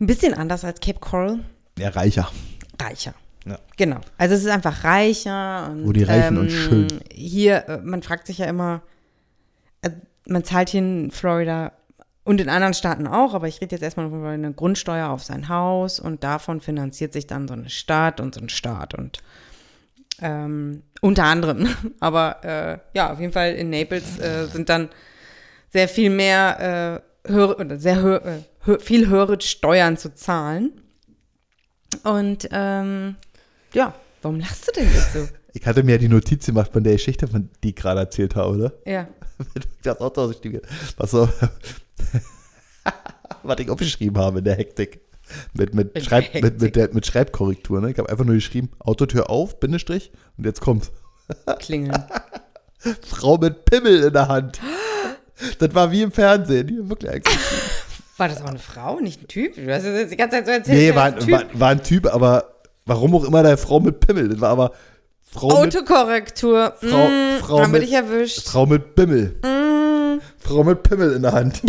ein 0.00 0.06
bisschen 0.06 0.34
anders 0.34 0.64
als 0.64 0.80
Cape 0.80 0.98
Coral. 0.98 1.40
Ja, 1.78 1.90
reicher. 1.90 2.30
Reicher. 2.80 3.14
Ja. 3.46 3.58
Genau. 3.76 4.00
Also 4.18 4.34
es 4.34 4.42
ist 4.42 4.50
einfach 4.50 4.84
reicher. 4.84 5.70
Und, 5.70 5.86
Wo 5.86 5.92
die 5.92 6.02
Reichen 6.02 6.36
und 6.36 6.50
schön. 6.50 6.88
Hier, 7.12 7.68
äh, 7.68 7.78
man 7.78 8.02
fragt 8.02 8.26
sich 8.26 8.38
ja 8.38 8.46
immer, 8.46 8.82
äh, 9.82 9.90
man 10.26 10.42
zahlt 10.44 10.70
hier 10.70 10.80
in 10.80 11.10
Florida 11.12 11.72
und 12.24 12.40
in 12.40 12.48
anderen 12.48 12.74
Staaten 12.74 13.06
auch, 13.06 13.34
aber 13.34 13.46
ich 13.46 13.60
rede 13.60 13.76
jetzt 13.76 13.82
erstmal 13.82 14.06
über 14.06 14.30
eine 14.30 14.52
Grundsteuer 14.52 15.10
auf 15.10 15.22
sein 15.22 15.48
Haus 15.48 16.00
und 16.00 16.24
davon 16.24 16.60
finanziert 16.60 17.12
sich 17.12 17.28
dann 17.28 17.46
so 17.46 17.54
eine 17.54 17.70
Stadt 17.70 18.20
und 18.20 18.34
so 18.34 18.40
ein 18.40 18.48
Staat 18.48 18.94
und 18.94 19.18
ähm, 20.20 20.82
unter 21.00 21.24
anderem. 21.24 21.68
Aber 22.00 22.44
äh, 22.44 22.78
ja, 22.96 23.12
auf 23.12 23.20
jeden 23.20 23.32
Fall 23.32 23.54
in 23.54 23.70
Naples 23.70 24.18
äh, 24.18 24.46
sind 24.46 24.68
dann 24.68 24.88
sehr 25.68 25.88
viel 25.88 26.10
mehr, 26.10 27.02
äh, 27.26 27.30
höhere, 27.30 27.58
oder 27.58 27.78
sehr 27.78 27.98
äh, 28.04 28.42
hö 28.64 28.78
viel 28.80 29.08
höhere 29.08 29.40
Steuern 29.40 29.96
zu 29.96 30.12
zahlen. 30.12 30.72
Und 32.02 32.48
ähm, 32.50 33.16
ja, 33.72 33.94
warum 34.22 34.40
lachst 34.40 34.68
du 34.68 34.72
denn 34.72 34.92
jetzt 34.92 35.12
so? 35.12 35.28
Ich 35.52 35.66
hatte 35.66 35.82
mir 35.82 35.98
die 35.98 36.08
Notiz 36.08 36.46
gemacht 36.46 36.72
von 36.72 36.84
der 36.84 36.94
Geschichte, 36.94 37.26
von 37.26 37.48
die 37.62 37.70
ich 37.70 37.76
gerade 37.76 38.00
erzählt 38.00 38.34
habe, 38.36 38.56
oder? 38.56 38.72
Ja. 38.84 39.08
das 39.82 40.00
Auto 40.00 40.22
ausgestiegen. 40.22 40.60
Was 40.96 41.10
so, 41.10 41.28
was 43.42 43.58
ich 43.58 43.70
aufgeschrieben 43.70 44.18
habe 44.18 44.38
in 44.38 44.44
der 44.44 44.56
Hektik. 44.56 45.00
Mit, 45.54 45.74
mit, 45.74 46.04
Schreib, 46.04 46.34
mit, 46.34 46.60
mit, 46.60 46.76
der, 46.76 46.92
mit 46.92 47.04
Schreibkorrektur. 47.06 47.80
Ne? 47.80 47.90
Ich 47.90 47.98
habe 47.98 48.08
einfach 48.08 48.24
nur 48.24 48.36
geschrieben, 48.36 48.70
Autotür 48.78 49.28
auf, 49.28 49.58
Bindestrich, 49.58 50.12
und 50.36 50.44
jetzt 50.44 50.60
kommt 50.60 50.92
Klingeln. 51.58 52.04
Frau 53.02 53.36
mit 53.36 53.64
Pimmel 53.64 54.04
in 54.04 54.12
der 54.12 54.28
Hand. 54.28 54.60
Das 55.58 55.74
war 55.74 55.90
wie 55.90 56.02
im 56.02 56.12
Fernsehen. 56.12 56.68
Hier, 56.68 56.88
wirklich 56.88 57.10
eigentlich. 57.10 57.38
War 58.16 58.28
das 58.28 58.40
auch 58.40 58.46
eine 58.46 58.58
Frau, 58.58 59.00
nicht 59.00 59.22
ein 59.22 59.28
Typ? 59.28 59.56
Du 59.56 59.72
hast 59.72 59.84
es 59.84 59.98
jetzt 59.98 60.12
die 60.12 60.16
ganze 60.16 60.36
Zeit 60.36 60.46
so 60.46 60.52
erzählt. 60.52 60.78
Nee, 60.78 60.88
das 60.88 60.96
war, 60.96 61.04
ein 61.04 61.30
war, 61.30 61.60
war 61.60 61.68
ein 61.70 61.82
Typ, 61.82 62.06
aber 62.06 62.55
warum 62.86 63.14
auch 63.14 63.24
immer 63.24 63.42
der 63.42 63.58
Frau 63.58 63.80
mit 63.80 64.00
Pimmel. 64.00 64.28
Das 64.30 64.40
war 64.40 64.50
aber 64.50 64.72
Frau, 65.20 65.48
mit, 65.62 65.76
Autokorrektur. 65.76 66.74
Frau- 66.80 67.08
mm, 67.08 67.38
Frau 67.40 67.58
wir 67.58 67.68
mit- 67.68 67.82
dich 67.82 67.92
erwischt. 67.92 68.46
Frau 68.46 68.64
mit 68.66 68.94
Bimmel. 68.94 69.36
Mm, 69.42 70.20
Frau 70.38 70.64
mit 70.64 70.82
Pimmel 70.82 71.12
in 71.14 71.22
der 71.22 71.32
Hand. 71.32 71.62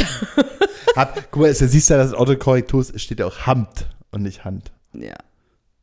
Hat, 0.96 1.30
guck 1.32 1.42
mal, 1.42 1.54
du 1.54 1.68
siehst 1.68 1.90
ja, 1.90 1.98
dass 1.98 2.14
Autokorrektur 2.14 2.82
ist, 2.82 3.00
steht 3.02 3.20
ja 3.20 3.26
auch 3.28 3.40
Hand 3.46 3.88
und 4.12 4.24
nicht 4.24 4.46
Hand. 4.46 4.72
ja, 4.94 5.16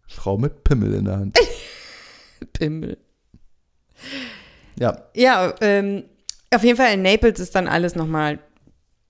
Frau 0.09 0.39
mit 0.39 0.65
Pimmel 0.65 0.95
in 0.95 1.05
der 1.05 1.17
Hand. 1.19 1.39
Pimmel. 2.53 2.97
Ja, 4.79 5.03
Ja, 5.15 5.55
ähm, 5.61 6.05
auf 6.53 6.65
jeden 6.65 6.77
Fall 6.77 6.95
in 6.95 7.03
Naples 7.03 7.39
ist 7.41 7.55
dann 7.55 7.69
alles 7.69 7.95
nochmal 7.95 8.39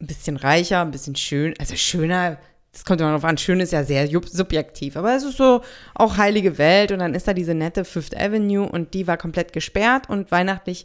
ein 0.00 0.06
bisschen 0.06 0.36
reicher, 0.36 0.80
ein 0.82 0.90
bisschen 0.90 1.16
schön. 1.16 1.54
Also 1.58 1.76
schöner, 1.76 2.38
das 2.74 2.84
kommt 2.84 3.00
immer 3.00 3.10
darauf 3.10 3.24
an, 3.24 3.38
schön 3.38 3.60
ist 3.60 3.72
ja 3.72 3.84
sehr 3.84 4.08
subjektiv, 4.08 4.96
aber 4.96 5.14
es 5.14 5.22
ist 5.22 5.36
so 5.36 5.62
auch 5.94 6.16
heilige 6.16 6.58
Welt 6.58 6.90
und 6.90 6.98
dann 6.98 7.14
ist 7.14 7.28
da 7.28 7.32
diese 7.32 7.54
nette 7.54 7.84
Fifth 7.84 8.16
Avenue 8.16 8.68
und 8.68 8.94
die 8.94 9.06
war 9.06 9.16
komplett 9.16 9.52
gesperrt 9.52 10.08
und 10.08 10.32
weihnachtlich 10.32 10.84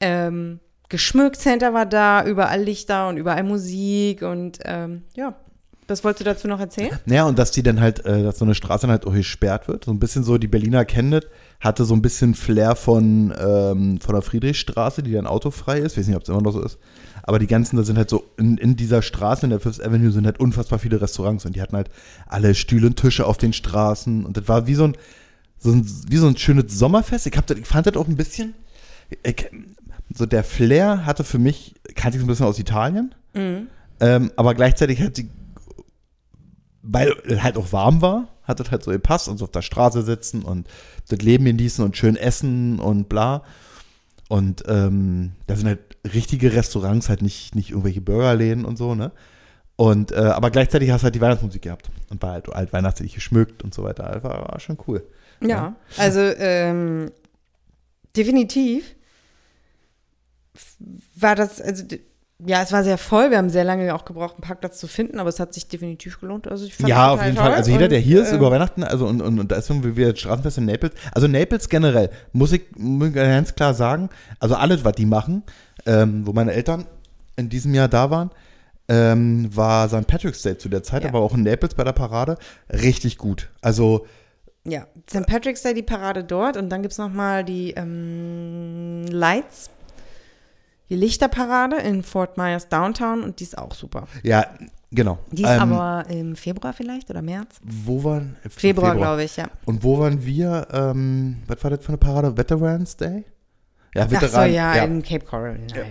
ähm, 0.00 0.60
geschmückt. 0.88 1.40
Center 1.40 1.74
war 1.74 1.86
da, 1.86 2.24
überall 2.24 2.62
Lichter 2.62 3.08
und 3.08 3.16
überall 3.16 3.42
Musik 3.42 4.22
und 4.22 4.60
ähm, 4.64 5.02
ja. 5.14 5.34
Was 5.88 6.04
wolltest 6.04 6.20
du 6.20 6.24
dazu 6.24 6.46
noch 6.46 6.60
erzählen? 6.60 6.96
Naja, 7.04 7.24
und 7.24 7.36
dass 7.38 7.50
die 7.50 7.64
dann 7.64 7.80
halt, 7.80 8.06
äh, 8.06 8.22
dass 8.22 8.38
so 8.38 8.44
eine 8.44 8.54
Straße 8.54 8.82
dann 8.82 8.92
halt 8.92 9.06
auch 9.06 9.12
gesperrt 9.12 9.66
wird. 9.66 9.84
So 9.84 9.90
ein 9.90 9.98
bisschen 9.98 10.22
so, 10.22 10.38
die 10.38 10.46
Berliner 10.46 10.84
kennen 10.84 11.10
das, 11.10 11.24
hatte 11.62 11.84
so 11.84 11.94
ein 11.94 12.02
bisschen 12.02 12.34
Flair 12.34 12.74
von, 12.74 13.32
ähm, 13.38 14.00
von 14.00 14.14
der 14.14 14.22
Friedrichstraße, 14.22 15.02
die 15.02 15.12
dann 15.12 15.26
autofrei 15.26 15.78
ist. 15.78 15.92
Ich 15.92 15.98
weiß 15.98 16.06
nicht, 16.08 16.16
ob 16.16 16.24
es 16.24 16.28
immer 16.28 16.42
noch 16.42 16.52
so 16.52 16.60
ist. 16.60 16.78
Aber 17.22 17.38
die 17.38 17.46
ganzen, 17.46 17.76
da 17.76 17.84
sind 17.84 17.96
halt 17.96 18.10
so, 18.10 18.24
in, 18.36 18.58
in 18.58 18.74
dieser 18.74 19.00
Straße, 19.00 19.46
in 19.46 19.50
der 19.50 19.60
Fifth 19.60 19.80
Avenue, 19.80 20.10
sind 20.10 20.26
halt 20.26 20.40
unfassbar 20.40 20.80
viele 20.80 21.00
Restaurants 21.00 21.46
und 21.46 21.54
die 21.54 21.62
hatten 21.62 21.76
halt 21.76 21.88
alle 22.26 22.56
Stühle 22.56 22.88
und 22.88 22.96
Tische 22.96 23.26
auf 23.26 23.38
den 23.38 23.52
Straßen. 23.52 24.26
Und 24.26 24.36
das 24.36 24.48
war 24.48 24.66
wie 24.66 24.74
so 24.74 24.84
ein, 24.84 24.96
so 25.58 25.70
ein, 25.70 25.88
wie 26.08 26.16
so 26.16 26.26
ein 26.26 26.36
schönes 26.36 26.76
Sommerfest. 26.76 27.28
Ich, 27.28 27.36
hab 27.36 27.46
das, 27.46 27.56
ich 27.56 27.66
fand 27.66 27.86
das 27.86 27.96
auch 27.96 28.08
ein 28.08 28.16
bisschen, 28.16 28.54
ich, 29.22 29.48
so 30.12 30.26
der 30.26 30.42
Flair 30.42 31.06
hatte 31.06 31.22
für 31.22 31.38
mich, 31.38 31.76
kannte 31.94 32.16
ich 32.16 32.20
so 32.20 32.26
ein 32.26 32.28
bisschen 32.28 32.46
aus 32.46 32.58
Italien. 32.58 33.14
Mhm. 33.34 33.68
Ähm, 34.00 34.32
aber 34.34 34.54
gleichzeitig 34.54 35.00
hat 35.00 35.14
sie 35.14 35.30
weil 36.82 37.14
halt 37.42 37.56
auch 37.56 37.72
warm 37.72 38.02
war, 38.02 38.28
hat 38.52 38.60
das 38.60 38.70
halt 38.70 38.82
so 38.82 38.90
gepasst 38.90 39.28
und 39.28 39.38
so 39.38 39.44
auf 39.44 39.50
der 39.50 39.62
Straße 39.62 40.02
sitzen 40.02 40.42
und 40.42 40.68
das 41.08 41.20
Leben 41.20 41.44
genießen 41.44 41.84
und 41.84 41.96
schön 41.96 42.16
essen 42.16 42.78
und 42.78 43.08
bla. 43.08 43.42
Und 44.28 44.64
ähm, 44.66 45.32
da 45.46 45.56
sind 45.56 45.66
halt 45.66 45.80
richtige 46.14 46.52
Restaurants, 46.52 47.08
halt 47.08 47.22
nicht, 47.22 47.54
nicht 47.54 47.70
irgendwelche 47.70 48.00
Burgerläden 48.00 48.64
und 48.64 48.76
so, 48.76 48.94
ne? 48.94 49.12
Und, 49.76 50.12
äh, 50.12 50.16
aber 50.16 50.50
gleichzeitig 50.50 50.90
hast 50.90 51.02
du 51.02 51.04
halt 51.04 51.14
die 51.14 51.20
Weihnachtsmusik 51.20 51.62
gehabt 51.62 51.90
und 52.08 52.22
war 52.22 52.32
halt, 52.32 52.48
halt 52.48 52.72
weihnachtlich 52.72 53.14
geschmückt 53.14 53.62
und 53.64 53.74
so 53.74 53.82
weiter. 53.82 54.06
Also 54.06 54.22
war, 54.24 54.48
war 54.48 54.60
schon 54.60 54.78
cool. 54.86 55.06
Ja, 55.40 55.48
ja. 55.48 55.76
also 55.96 56.20
ähm, 56.20 57.10
definitiv 58.16 58.94
war 61.16 61.34
das, 61.34 61.60
also 61.60 61.84
ja, 62.46 62.62
es 62.62 62.72
war 62.72 62.82
sehr 62.84 62.98
voll. 62.98 63.30
Wir 63.30 63.38
haben 63.38 63.50
sehr 63.50 63.64
lange 63.64 63.94
auch 63.94 64.04
gebraucht, 64.04 64.34
einen 64.34 64.42
Parkplatz 64.42 64.78
zu 64.78 64.86
finden, 64.86 65.18
aber 65.20 65.28
es 65.28 65.38
hat 65.40 65.54
sich 65.54 65.68
definitiv 65.68 66.20
gelohnt. 66.20 66.48
Also 66.48 66.64
ich 66.64 66.74
fand 66.74 66.88
ja, 66.88 67.10
auf 67.12 67.24
jeden 67.24 67.36
Fall. 67.36 67.52
Also 67.52 67.70
jeder, 67.70 67.88
der 67.88 67.98
hier 68.00 68.22
ist 68.22 68.32
äh, 68.32 68.36
über 68.36 68.50
Weihnachten, 68.50 68.82
also 68.84 69.06
und, 69.06 69.20
und, 69.20 69.38
und 69.38 69.52
da 69.52 69.56
ist 69.56 69.70
irgendwie 69.70 69.96
wieder 69.96 70.14
Straßenfest 70.16 70.58
in 70.58 70.66
Naples. 70.66 70.92
Also 71.12 71.28
Naples 71.28 71.68
generell, 71.68 72.10
muss 72.32 72.52
ich, 72.52 72.62
muss 72.76 73.08
ich 73.08 73.14
ganz 73.14 73.54
klar 73.54 73.74
sagen, 73.74 74.08
also 74.40 74.54
alles, 74.56 74.84
was 74.84 74.92
die 74.94 75.06
machen, 75.06 75.42
ähm, 75.86 76.26
wo 76.26 76.32
meine 76.32 76.52
Eltern 76.52 76.86
in 77.36 77.48
diesem 77.48 77.74
Jahr 77.74 77.88
da 77.88 78.10
waren, 78.10 78.30
ähm, 78.88 79.48
war 79.54 79.88
St. 79.88 80.06
Patrick's 80.06 80.42
Day 80.42 80.58
zu 80.58 80.68
der 80.68 80.82
Zeit, 80.82 81.02
Ja. 81.02 81.08
aber 81.08 81.20
auch 81.20 81.34
in 81.34 81.42
Naples 81.42 81.74
bei 81.74 81.84
der 81.84 81.92
Parade, 81.92 82.36
richtig 82.70 83.18
gut. 83.18 83.48
Also 83.60 84.06
Ja, 84.64 84.86
St. 85.08 85.26
Patrick's 85.26 85.62
Day, 85.62 85.74
die 85.74 85.82
Parade 85.82 86.24
dort 86.24 86.56
und 86.56 86.68
dann 86.70 86.82
gibt 86.82 86.92
es 86.92 86.98
nochmal 86.98 87.44
die 87.44 87.72
ähm, 87.72 89.04
Lights, 89.08 89.70
die 90.92 90.96
Lichterparade 90.98 91.76
in 91.76 92.02
Fort 92.02 92.36
Myers 92.36 92.68
Downtown 92.68 93.22
und 93.22 93.40
die 93.40 93.44
ist 93.44 93.56
auch 93.56 93.72
super. 93.74 94.06
ja, 94.22 94.44
genau. 94.90 95.18
Die 95.30 95.42
ist 95.42 95.48
Ähm, 95.48 95.72
aber 95.72 96.04
im 96.10 96.36
Februar 96.36 96.74
vielleicht 96.74 97.08
oder 97.08 97.22
März? 97.22 97.60
Wo 97.64 98.04
waren 98.04 98.36
Februar, 98.50 98.94
glaube 98.94 99.24
ich, 99.24 99.38
ja. 99.38 99.48
Und 99.64 99.82
wo 99.82 99.98
waren 99.98 100.22
wir? 100.26 100.68
Ähm, 100.70 101.38
was 101.46 101.64
war 101.64 101.70
das 101.70 101.80
für 101.80 101.88
eine 101.88 101.96
Parade? 101.96 102.36
Veterans 102.36 102.94
Day? 102.98 103.24
Ja, 103.94 104.02
Ach 104.04 104.10
so, 104.10 104.16
Veteran- 104.16 104.52
ja, 104.52 104.74
in 104.84 105.02
Cape 105.02 105.24
Coral. 105.24 105.58
Ja, 105.70 105.78
ja. 105.78 105.84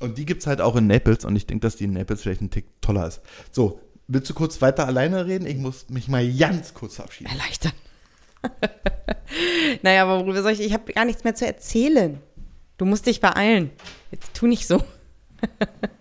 Und 0.00 0.16
die 0.16 0.26
gibt 0.26 0.42
es 0.42 0.46
halt 0.46 0.60
auch 0.60 0.76
in 0.76 0.86
Naples 0.86 1.24
und 1.24 1.34
ich 1.34 1.46
denke, 1.48 1.66
dass 1.66 1.74
die 1.74 1.84
in 1.84 1.92
Naples 1.94 2.22
vielleicht 2.22 2.40
ein 2.40 2.50
Tick 2.50 2.66
toller 2.82 3.08
ist. 3.08 3.20
So, 3.50 3.80
willst 4.06 4.30
du 4.30 4.34
kurz 4.34 4.62
weiter 4.62 4.86
alleine 4.86 5.26
reden? 5.26 5.46
Ich 5.46 5.56
muss 5.56 5.88
mich 5.88 6.06
mal 6.06 6.24
ganz 6.32 6.72
kurz 6.72 6.94
verabschieden. 6.96 7.30
Erleichtern. 7.32 7.72
naja, 9.82 10.02
aber 10.04 10.20
worüber 10.20 10.42
soll 10.42 10.52
ich? 10.52 10.60
Ich 10.60 10.72
habe 10.72 10.92
gar 10.92 11.04
nichts 11.04 11.24
mehr 11.24 11.34
zu 11.34 11.46
erzählen. 11.46 12.20
Du 12.76 12.84
musst 12.84 13.06
dich 13.06 13.20
beeilen. 13.20 13.70
Jetzt 14.10 14.34
tu 14.34 14.46
nicht 14.46 14.66
so. 14.66 14.82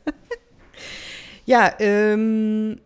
ja, 1.46 1.74
ähm, 1.80 2.80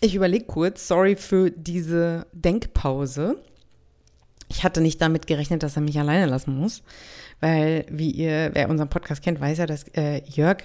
ich 0.00 0.14
überlege 0.14 0.44
kurz. 0.44 0.86
Sorry 0.88 1.16
für 1.16 1.50
diese 1.50 2.26
Denkpause. 2.32 3.42
Ich 4.48 4.64
hatte 4.64 4.82
nicht 4.82 5.00
damit 5.00 5.26
gerechnet, 5.26 5.62
dass 5.62 5.76
er 5.76 5.82
mich 5.82 5.98
alleine 5.98 6.26
lassen 6.26 6.54
muss, 6.54 6.82
weil, 7.40 7.86
wie 7.88 8.10
ihr, 8.10 8.50
wer 8.52 8.68
unseren 8.68 8.90
Podcast 8.90 9.22
kennt, 9.22 9.40
weiß 9.40 9.58
ja, 9.58 9.66
dass 9.66 9.84
äh, 9.94 10.22
Jörg 10.26 10.58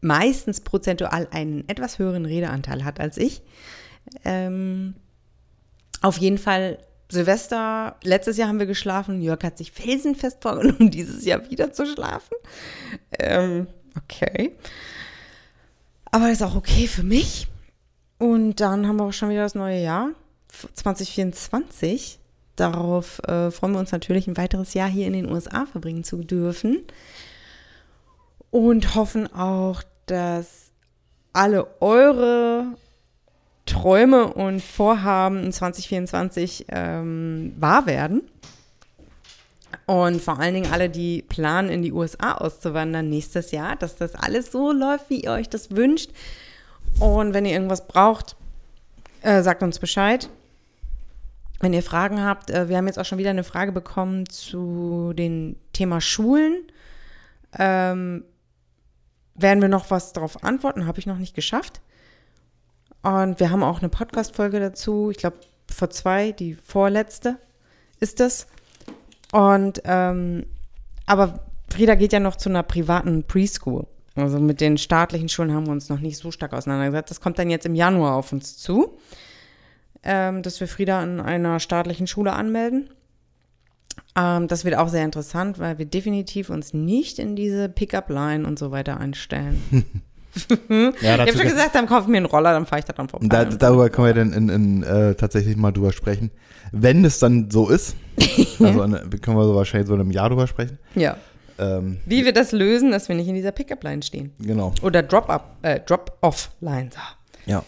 meistens 0.00 0.62
prozentual 0.62 1.28
einen 1.30 1.68
etwas 1.68 1.98
höheren 1.98 2.24
Redeanteil 2.24 2.84
hat 2.84 2.98
als 2.98 3.18
ich. 3.18 3.42
Ähm, 4.24 4.94
auf 6.00 6.16
jeden 6.16 6.38
Fall 6.38 6.78
Silvester, 7.10 7.96
letztes 8.02 8.36
Jahr 8.36 8.48
haben 8.48 8.60
wir 8.60 8.66
geschlafen. 8.66 9.20
Jörg 9.20 9.42
hat 9.42 9.58
sich 9.58 9.72
felsenfest 9.72 10.42
vorgenommen, 10.42 10.90
dieses 10.90 11.24
Jahr 11.24 11.50
wieder 11.50 11.72
zu 11.72 11.86
schlafen. 11.86 12.36
Ähm, 13.18 13.66
okay. 13.96 14.56
Aber 16.12 16.24
das 16.24 16.34
ist 16.34 16.42
auch 16.42 16.56
okay 16.56 16.86
für 16.86 17.02
mich. 17.02 17.48
Und 18.18 18.60
dann 18.60 18.86
haben 18.86 18.96
wir 18.96 19.04
auch 19.04 19.12
schon 19.12 19.30
wieder 19.30 19.42
das 19.42 19.54
neue 19.54 19.82
Jahr, 19.82 20.10
2024. 20.74 22.18
Darauf 22.56 23.20
äh, 23.20 23.50
freuen 23.50 23.72
wir 23.72 23.80
uns 23.80 23.92
natürlich, 23.92 24.26
ein 24.26 24.36
weiteres 24.36 24.74
Jahr 24.74 24.88
hier 24.88 25.06
in 25.06 25.14
den 25.14 25.30
USA 25.30 25.66
verbringen 25.66 26.04
zu 26.04 26.18
dürfen. 26.18 26.82
Und 28.50 28.94
hoffen 28.94 29.32
auch, 29.32 29.82
dass 30.06 30.72
alle 31.32 31.80
eure 31.80 32.66
Träume 33.70 34.32
und 34.32 34.60
Vorhaben 34.60 35.44
in 35.44 35.52
2024 35.52 36.66
ähm, 36.68 37.54
wahr 37.56 37.86
werden. 37.86 38.22
Und 39.86 40.20
vor 40.20 40.40
allen 40.40 40.54
Dingen 40.54 40.72
alle, 40.72 40.90
die 40.90 41.22
planen, 41.22 41.68
in 41.68 41.82
die 41.82 41.92
USA 41.92 42.32
auszuwandern 42.32 43.08
nächstes 43.08 43.52
Jahr, 43.52 43.76
dass 43.76 43.94
das 43.94 44.16
alles 44.16 44.50
so 44.50 44.72
läuft, 44.72 45.08
wie 45.08 45.20
ihr 45.20 45.30
euch 45.30 45.48
das 45.48 45.70
wünscht. 45.70 46.10
Und 46.98 47.32
wenn 47.32 47.44
ihr 47.44 47.52
irgendwas 47.52 47.86
braucht, 47.86 48.36
äh, 49.22 49.42
sagt 49.42 49.62
uns 49.62 49.78
Bescheid. 49.78 50.28
Wenn 51.60 51.72
ihr 51.72 51.82
Fragen 51.82 52.24
habt, 52.24 52.50
äh, 52.50 52.68
wir 52.68 52.76
haben 52.76 52.88
jetzt 52.88 52.98
auch 52.98 53.04
schon 53.04 53.18
wieder 53.18 53.30
eine 53.30 53.44
Frage 53.44 53.70
bekommen 53.70 54.28
zu 54.28 55.12
dem 55.14 55.54
Thema 55.72 56.00
Schulen. 56.00 56.64
Ähm, 57.56 58.24
werden 59.36 59.60
wir 59.60 59.68
noch 59.68 59.90
was 59.92 60.12
darauf 60.12 60.42
antworten? 60.42 60.86
Habe 60.86 60.98
ich 60.98 61.06
noch 61.06 61.18
nicht 61.18 61.36
geschafft. 61.36 61.80
Und 63.02 63.40
wir 63.40 63.50
haben 63.50 63.62
auch 63.62 63.78
eine 63.78 63.88
Podcast-Folge 63.88 64.60
dazu. 64.60 65.10
Ich 65.10 65.18
glaube, 65.18 65.38
vor 65.70 65.90
zwei, 65.90 66.32
die 66.32 66.54
vorletzte 66.54 67.38
ist 67.98 68.20
das. 68.20 68.46
Und, 69.32 69.80
ähm, 69.84 70.46
aber 71.06 71.40
Frieda 71.70 71.94
geht 71.94 72.12
ja 72.12 72.20
noch 72.20 72.36
zu 72.36 72.48
einer 72.48 72.62
privaten 72.62 73.24
Preschool. 73.24 73.86
Also 74.16 74.38
mit 74.38 74.60
den 74.60 74.76
staatlichen 74.76 75.28
Schulen 75.28 75.52
haben 75.52 75.66
wir 75.66 75.72
uns 75.72 75.88
noch 75.88 76.00
nicht 76.00 76.18
so 76.18 76.30
stark 76.30 76.52
auseinandergesetzt. 76.52 77.10
Das 77.10 77.20
kommt 77.20 77.38
dann 77.38 77.48
jetzt 77.48 77.66
im 77.66 77.74
Januar 77.74 78.16
auf 78.16 78.32
uns 78.32 78.58
zu, 78.58 78.98
ähm, 80.02 80.42
dass 80.42 80.60
wir 80.60 80.68
Frieda 80.68 81.00
an 81.00 81.20
einer 81.20 81.60
staatlichen 81.60 82.06
Schule 82.06 82.32
anmelden. 82.32 82.90
Ähm, 84.16 84.48
das 84.48 84.64
wird 84.64 84.76
auch 84.76 84.88
sehr 84.88 85.04
interessant, 85.04 85.58
weil 85.58 85.78
wir 85.78 85.86
definitiv 85.86 86.50
uns 86.50 86.74
nicht 86.74 87.18
in 87.18 87.36
diese 87.36 87.68
Pickup-Line 87.68 88.46
und 88.46 88.58
so 88.58 88.70
weiter 88.70 88.98
einstellen. 88.98 89.62
Ja, 90.68 90.90
Ich 91.14 91.20
habe 91.20 91.32
schon 91.32 91.42
gesagt, 91.48 91.74
dann 91.74 91.86
kaufe 91.86 92.02
ich 92.02 92.08
mir 92.08 92.18
einen 92.18 92.26
Roller, 92.26 92.52
dann 92.52 92.66
fahre 92.66 92.80
ich 92.80 92.84
da 92.84 92.92
dann 92.92 93.08
vorbei. 93.08 93.26
da, 93.28 93.44
darüber 93.44 93.88
können 93.90 94.06
wir 94.06 94.14
dann 94.14 94.32
in, 94.32 94.48
in, 94.48 94.82
äh, 94.82 95.14
tatsächlich 95.14 95.56
mal 95.56 95.72
drüber 95.72 95.92
sprechen. 95.92 96.30
Wenn 96.72 97.04
es 97.04 97.18
dann 97.18 97.50
so 97.50 97.68
ist, 97.68 97.96
also 98.60 98.82
in, 98.82 98.92
können 99.20 99.36
wir 99.36 99.44
so 99.44 99.54
wahrscheinlich 99.56 99.88
so 99.88 99.94
in 99.94 100.00
einem 100.00 100.10
Jahr 100.10 100.28
drüber 100.28 100.46
sprechen. 100.46 100.78
ja. 100.94 101.16
Ähm, 101.58 101.98
Wie 102.06 102.24
wir 102.24 102.32
das 102.32 102.52
lösen, 102.52 102.90
dass 102.90 103.10
wir 103.10 103.16
nicht 103.16 103.28
in 103.28 103.34
dieser 103.34 103.52
Pickup-Line 103.52 104.02
stehen. 104.02 104.32
genau, 104.38 104.72
Oder 104.80 105.02
Drop-up, 105.02 105.56
äh, 105.60 105.78
Drop-off-Line. 105.80 106.88
So. 106.90 107.50
ja. 107.52 107.62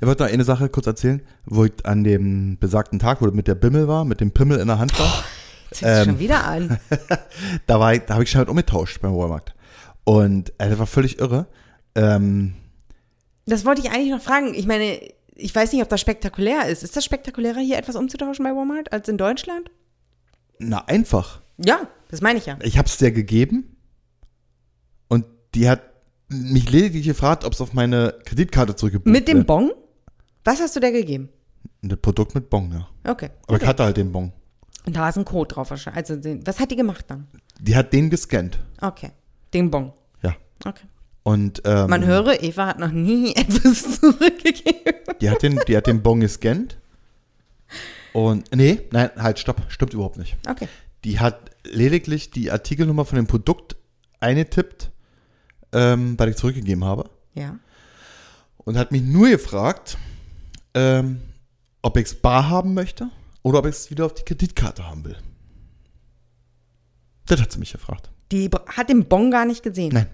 Ich 0.00 0.06
wollte 0.06 0.24
noch 0.24 0.30
eine 0.32 0.44
Sache 0.44 0.68
kurz 0.68 0.86
erzählen, 0.86 1.22
wo 1.46 1.64
ich 1.64 1.72
an 1.84 2.04
dem 2.04 2.58
besagten 2.58 2.98
Tag, 2.98 3.22
wo 3.22 3.26
ich 3.28 3.32
mit 3.32 3.46
der 3.48 3.54
Bimmel 3.54 3.88
war, 3.88 4.04
mit 4.04 4.20
dem 4.20 4.30
Pimmel 4.32 4.58
in 4.60 4.66
der 4.66 4.78
Hand 4.78 4.98
war. 4.98 5.24
Ziehst 5.70 5.82
du 5.84 5.86
Ähm. 5.86 6.04
schon 6.04 6.18
wieder 6.18 6.44
an. 6.44 6.78
da 7.66 7.80
war 7.80 7.94
ich, 7.94 8.00
da 8.02 8.14
habe 8.14 8.24
ich 8.24 8.30
schon 8.30 8.40
halt 8.40 8.48
umgetauscht 8.50 9.00
beim 9.00 9.14
Walmart. 9.14 9.54
Und 10.04 10.50
äh, 10.58 10.68
das 10.68 10.78
war 10.78 10.86
völlig 10.86 11.18
irre. 11.18 11.46
Ähm, 11.94 12.54
Das 13.46 13.64
wollte 13.64 13.80
ich 13.82 13.90
eigentlich 13.90 14.10
noch 14.10 14.20
fragen. 14.20 14.54
Ich 14.54 14.66
meine, 14.66 15.00
ich 15.34 15.54
weiß 15.54 15.72
nicht, 15.72 15.82
ob 15.82 15.88
das 15.88 16.00
spektakulär 16.00 16.66
ist. 16.68 16.82
Ist 16.82 16.96
das 16.96 17.04
spektakulärer, 17.04 17.60
hier 17.60 17.78
etwas 17.78 17.96
umzutauschen 17.96 18.44
bei 18.44 18.50
Walmart 18.54 18.92
als 18.92 19.08
in 19.08 19.18
Deutschland? 19.18 19.70
na, 20.60 20.84
einfach. 20.86 21.40
Ja, 21.64 21.88
das 22.08 22.20
meine 22.20 22.38
ich 22.38 22.46
ja. 22.46 22.58
Ich 22.62 22.78
habe 22.78 22.88
es 22.88 22.96
dir 22.96 23.12
gegeben 23.12 23.76
und 25.08 25.24
die 25.54 25.68
hat 25.68 25.82
mich 26.28 26.70
lediglich 26.70 27.06
gefragt, 27.06 27.44
ob 27.44 27.52
es 27.52 27.60
auf 27.60 27.72
meine 27.72 28.14
Kreditkarte 28.24 28.74
zurückgebucht 28.74 29.12
Mit 29.12 29.28
dem 29.28 29.38
wird. 29.38 29.46
Bon? 29.46 29.72
Was 30.44 30.60
hast 30.60 30.74
du 30.76 30.80
da 30.80 30.90
gegeben? 30.90 31.28
Ein 31.82 31.96
Produkt 32.00 32.34
mit 32.34 32.50
Bon, 32.50 32.70
ja. 32.72 32.88
Okay. 33.08 33.30
Aber 33.46 33.56
ich 33.60 33.66
hatte 33.66 33.84
halt 33.84 33.96
den 33.96 34.10
Bon. 34.12 34.32
Und 34.84 34.96
da 34.96 35.08
ist 35.08 35.16
ein 35.18 35.24
Code 35.24 35.54
drauf 35.54 35.70
wahrscheinlich. 35.70 35.98
Also, 35.98 36.16
den, 36.16 36.44
was 36.46 36.58
hat 36.58 36.70
die 36.70 36.76
gemacht 36.76 37.04
dann? 37.08 37.28
Die 37.60 37.76
hat 37.76 37.92
den 37.92 38.10
gescannt. 38.10 38.58
Okay. 38.80 39.10
Den 39.54 39.70
Bon. 39.70 39.92
Ja. 40.22 40.34
Okay. 40.64 40.86
Und 41.28 41.60
ähm, 41.66 41.90
Man 41.90 42.06
höre, 42.06 42.42
Eva 42.42 42.68
hat 42.68 42.78
noch 42.78 42.90
nie 42.90 43.32
etwas 43.36 44.00
zurückgegeben. 44.00 44.94
die, 45.20 45.28
hat 45.28 45.42
den, 45.42 45.60
die 45.68 45.76
hat 45.76 45.86
den 45.86 46.02
Bon 46.02 46.20
gescannt. 46.20 46.78
Und, 48.14 48.50
nee, 48.56 48.80
nein, 48.92 49.10
halt, 49.14 49.38
stopp, 49.38 49.60
stimmt 49.68 49.92
überhaupt 49.92 50.16
nicht. 50.16 50.38
Okay. 50.48 50.68
Die 51.04 51.20
hat 51.20 51.50
lediglich 51.64 52.30
die 52.30 52.50
Artikelnummer 52.50 53.04
von 53.04 53.16
dem 53.16 53.26
Produkt 53.26 53.76
eingetippt, 54.20 54.90
ähm, 55.72 56.18
weil 56.18 56.30
ich 56.30 56.36
zurückgegeben 56.36 56.82
habe. 56.82 57.10
Ja. 57.34 57.58
Und 58.56 58.78
hat 58.78 58.90
mich 58.90 59.02
nur 59.02 59.28
gefragt, 59.28 59.98
ähm, 60.72 61.20
ob 61.82 61.98
ich 61.98 62.06
es 62.06 62.14
bar 62.14 62.48
haben 62.48 62.72
möchte 62.72 63.10
oder 63.42 63.58
ob 63.58 63.66
ich 63.66 63.74
es 63.74 63.90
wieder 63.90 64.06
auf 64.06 64.14
die 64.14 64.24
Kreditkarte 64.24 64.88
haben 64.88 65.04
will. 65.04 65.18
Das 67.26 67.38
hat 67.38 67.52
sie 67.52 67.58
mich 67.58 67.72
gefragt. 67.72 68.10
Die 68.32 68.48
hat 68.48 68.88
den 68.88 69.04
Bon 69.04 69.30
gar 69.30 69.44
nicht 69.44 69.62
gesehen. 69.62 69.92
Nein. 69.92 70.06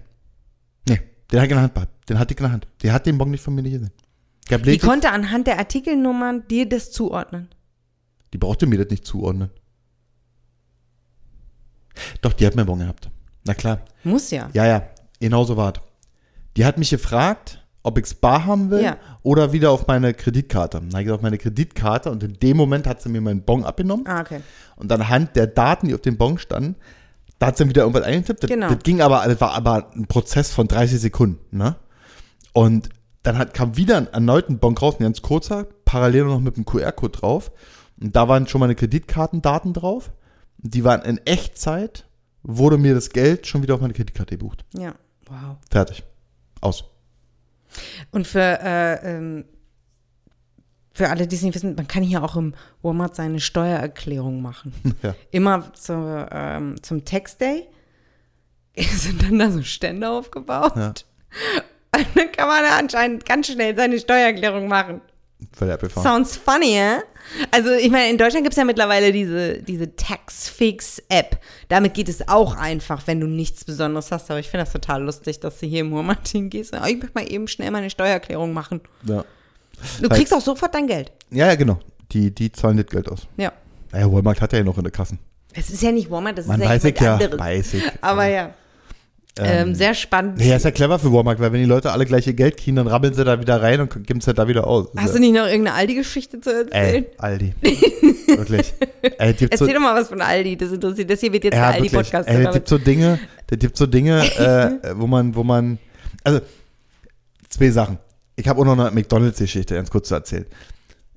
Nee, 0.87 0.99
den 1.31 1.39
hat 1.39 1.45
ich 1.45 1.51
in 1.51 1.55
der 1.57 1.61
Hand 1.63 1.73
gehabt. 1.75 2.09
Den 2.09 2.19
hatte 2.19 2.33
ich 2.33 2.39
in 2.39 2.43
der 2.43 2.51
Hand. 2.51 2.67
Die 2.81 2.91
hat 2.91 3.05
den 3.05 3.17
Bon 3.17 3.29
nicht 3.29 3.41
von 3.43 3.55
mir 3.55 3.61
nicht 3.61 3.73
gesehen. 3.73 3.91
Lediglich, 4.49 4.81
konnte 4.81 5.11
anhand 5.11 5.47
der 5.47 5.57
Artikelnummern 5.57 6.47
dir 6.47 6.69
das 6.69 6.91
zuordnen. 6.91 7.49
die 8.33 8.37
brauchte 8.37 8.67
mir 8.67 8.77
das 8.77 8.89
nicht 8.91 9.05
zuordnen. 9.05 9.49
Doch, 12.21 12.33
die 12.33 12.45
hat 12.45 12.55
mir 12.55 12.61
einen 12.61 12.67
Bon 12.67 12.79
gehabt. 12.79 13.09
Na 13.45 13.53
klar. 13.53 13.79
Muss 14.03 14.31
ja. 14.31 14.49
Ja, 14.53 14.65
ja, 14.65 14.83
genau 15.19 15.43
so 15.45 15.55
war 15.57 15.73
es. 15.75 15.81
Die 16.57 16.65
hat 16.65 16.77
mich 16.77 16.89
gefragt, 16.89 17.63
ob 17.83 17.97
ich 17.97 18.05
es 18.05 18.13
bar 18.13 18.45
haben 18.45 18.69
will 18.71 18.83
Ja. 18.83 18.97
oder 19.23 19.51
wieder 19.53 19.71
auf 19.71 19.87
meine 19.87 20.13
Kreditkarte. 20.13 20.79
Dann 20.79 20.89
habe 20.89 21.01
ich 21.01 21.05
gesagt, 21.05 21.19
auf 21.19 21.23
meine 21.23 21.37
Kreditkarte 21.37 22.11
und 22.11 22.23
in 22.23 22.33
dem 22.33 22.57
Moment 22.57 22.87
hat 22.87 23.01
sie 23.01 23.09
mir 23.09 23.21
meinen 23.21 23.43
Bon 23.43 23.63
abgenommen. 23.63 24.05
Ah, 24.07 24.21
okay. 24.21 24.41
Und 24.75 24.91
anhand 24.91 25.35
der 25.35 25.47
Daten, 25.47 25.87
die 25.87 25.93
auf 25.95 26.01
dem 26.01 26.17
Bon 26.17 26.37
standen, 26.37 26.75
da 27.39 27.47
hat 27.47 27.57
sie 27.57 27.63
dann 27.63 27.69
wieder 27.69 27.81
irgendwas 27.83 28.03
eingetippt. 28.03 28.43
Das, 28.43 28.49
Genau. 28.49 28.69
das 28.69 28.79
ging 28.83 29.01
aber, 29.01 29.23
das 29.27 29.39
war 29.41 29.53
aber 29.53 29.91
ein 29.95 30.07
Prozess 30.07 30.51
von 30.51 30.67
30 30.67 30.99
Sekunden, 30.99 31.57
ne? 31.57 31.75
Und 32.53 32.89
dann 33.23 33.37
hat, 33.37 33.53
kam 33.53 33.75
wieder 33.75 33.97
ein 33.97 34.07
erneuten 34.07 34.59
Bon 34.59 34.77
raus, 34.77 34.95
ein 34.99 35.03
ganz 35.03 35.21
kurzer, 35.21 35.65
parallel 35.83 36.25
noch 36.25 36.39
mit 36.39 36.55
einem 36.55 36.65
QR-Code 36.65 37.17
drauf. 37.19 37.51
Und 37.99 38.15
da 38.15 38.27
waren 38.27 38.47
schon 38.47 38.59
meine 38.59 38.75
Kreditkartendaten 38.75 39.73
drauf. 39.73 40.11
Die 40.57 40.83
waren 40.83 41.01
in 41.01 41.17
Echtzeit, 41.25 42.05
wurde 42.43 42.77
mir 42.77 42.93
das 42.93 43.09
Geld 43.09 43.47
schon 43.47 43.63
wieder 43.63 43.75
auf 43.75 43.81
meine 43.81 43.93
Kreditkarte 43.93 44.37
gebucht. 44.37 44.63
Ja. 44.73 44.93
Wow. 45.27 45.57
Fertig. 45.69 46.03
Aus. 46.61 46.85
Und 48.11 48.27
für, 48.27 48.39
äh, 48.61 49.15
ähm, 49.17 49.45
für 50.95 51.09
alle, 51.09 51.27
die 51.27 51.35
es 51.35 51.41
nicht 51.41 51.53
wissen, 51.53 51.75
man 51.75 51.87
kann 51.89 52.03
hier 52.03 52.23
auch 52.23 52.37
im 52.37 52.55
Walmart 52.81 53.15
seine 53.17 53.39
Steuererklärung 53.41 54.41
machen. 54.41 54.73
Ja. 55.03 55.13
Immer 55.31 55.73
zu, 55.73 55.93
ähm, 56.31 56.81
zum 56.81 57.03
Tax 57.03 57.37
Day 57.37 57.67
sind 58.77 59.21
dann 59.21 59.37
da 59.37 59.51
so 59.51 59.61
Stände 59.61 60.09
aufgebaut. 60.09 60.73
Ja. 60.75 60.87
Und 61.95 62.07
dann 62.15 62.31
kann 62.31 62.47
man 62.47 62.63
da 62.63 62.77
anscheinend 62.77 63.25
ganz 63.25 63.47
schnell 63.47 63.75
seine 63.75 63.99
Steuererklärung 63.99 64.67
machen. 64.67 65.01
Völlig 65.51 65.73
abgefahren. 65.73 66.03
Sounds 66.25 66.37
funny, 66.37 66.75
ja? 66.77 66.99
Also 67.51 67.71
ich 67.71 67.91
meine, 67.91 68.09
in 68.09 68.17
Deutschland 68.17 68.45
gibt 68.45 68.53
es 68.53 68.57
ja 68.57 68.63
mittlerweile 68.65 69.11
diese, 69.11 69.61
diese 69.61 69.95
Taxfix-App. 69.95 71.39
Damit 71.67 71.93
geht 71.93 72.07
es 72.09 72.27
auch 72.27 72.55
einfach, 72.55 73.05
wenn 73.07 73.19
du 73.19 73.27
nichts 73.27 73.65
Besonderes 73.65 74.11
hast. 74.11 74.31
Aber 74.31 74.39
ich 74.39 74.49
finde 74.49 74.63
das 74.63 74.73
total 74.73 75.03
lustig, 75.03 75.41
dass 75.41 75.59
du 75.59 75.65
hier 75.65 75.81
im 75.81 75.93
Walmart 75.93 76.27
hingehst. 76.27 76.73
und, 76.73 76.79
Oh, 76.81 76.85
ich 76.85 76.97
möchte 76.97 77.11
mal 77.19 77.29
eben 77.29 77.47
schnell 77.47 77.71
meine 77.71 77.89
Steuererklärung 77.89 78.53
machen. 78.53 78.81
Ja. 79.03 79.25
Du 80.01 80.09
kriegst 80.09 80.33
auch 80.33 80.41
sofort 80.41 80.73
dein 80.73 80.87
Geld. 80.87 81.11
ja, 81.31 81.47
ja, 81.47 81.55
genau. 81.55 81.79
Die, 82.11 82.33
die 82.33 82.51
zahlen 82.51 82.77
das 82.77 82.85
Geld 82.87 83.09
aus. 83.09 83.27
Ja. 83.37 83.51
Naja, 83.91 84.11
Walmart 84.11 84.41
hat 84.41 84.53
ja 84.53 84.63
noch 84.63 84.77
in 84.77 84.83
der 84.83 84.91
Kassen. 84.91 85.19
Es 85.53 85.69
ist 85.69 85.81
ja 85.81 85.91
nicht 85.91 86.11
Walmart, 86.11 86.37
das 86.37 86.47
Man 86.47 86.61
ist 86.61 86.65
ja 86.65 86.69
weiß 86.69 86.83
ich 86.83 86.99
ja, 86.99 87.13
anderes. 87.13 87.39
weiß 87.39 87.73
ich. 87.75 87.83
Aber 88.01 88.25
ja. 88.25 88.53
Ähm, 89.37 89.75
sehr 89.75 89.93
spannend. 89.93 90.41
Ja, 90.41 90.55
ist 90.55 90.63
ja 90.63 90.71
clever 90.71 90.97
für 90.97 91.11
Walmart, 91.11 91.41
weil 91.41 91.51
wenn 91.51 91.59
die 91.59 91.67
Leute 91.67 91.91
alle 91.91 92.05
gleiche 92.05 92.33
Geld 92.33 92.55
kriegen, 92.55 92.77
dann 92.77 92.87
rabbeln 92.87 93.13
sie 93.13 93.25
da 93.25 93.39
wieder 93.41 93.61
rein 93.61 93.81
und 93.81 94.07
geben 94.07 94.19
es 94.19 94.25
ja 94.25 94.33
da 94.33 94.47
wieder 94.47 94.65
aus. 94.65 94.87
Hast 94.95 95.13
du 95.13 95.19
nicht 95.19 95.33
noch 95.33 95.45
irgendeine 95.45 95.73
Aldi-Geschichte 95.73 96.39
zu 96.39 96.51
erzählen? 96.51 97.03
Ey, 97.03 97.09
Aldi. 97.17 97.53
wirklich. 98.27 98.73
Ey, 99.01 99.33
gibt 99.33 99.57
so, 99.57 99.65
Erzähl 99.65 99.75
doch 99.75 99.81
mal 99.81 99.93
was 99.93 100.07
von 100.07 100.21
Aldi, 100.21 100.55
das 100.55 100.71
interessiert. 100.71 101.09
Das 101.09 101.19
hier 101.19 101.33
wird 101.33 101.43
jetzt 101.43 101.55
ja, 101.55 101.71
der. 101.71 101.81
Aldi-Podcast. 101.81 102.29
Es 102.29 102.53
gibt 102.53 102.67
so 102.69 102.77
Dinge, 102.77 103.19
es 103.49 103.59
gibt 103.59 103.75
so 103.75 103.85
Dinge, 103.85 104.19
äh, 104.83 104.93
wo 104.95 105.05
man, 105.05 105.35
wo 105.35 105.43
man, 105.43 105.79
also 106.23 106.39
zwei 107.49 107.71
Sachen. 107.71 107.97
Ich 108.35 108.47
habe 108.47 108.61
auch 108.61 108.65
noch 108.65 108.77
eine 108.77 108.91
McDonalds-Geschichte, 108.91 109.75
ganz 109.75 109.89
kurz 109.89 110.09
zu 110.09 110.15
erzählen. 110.15 110.45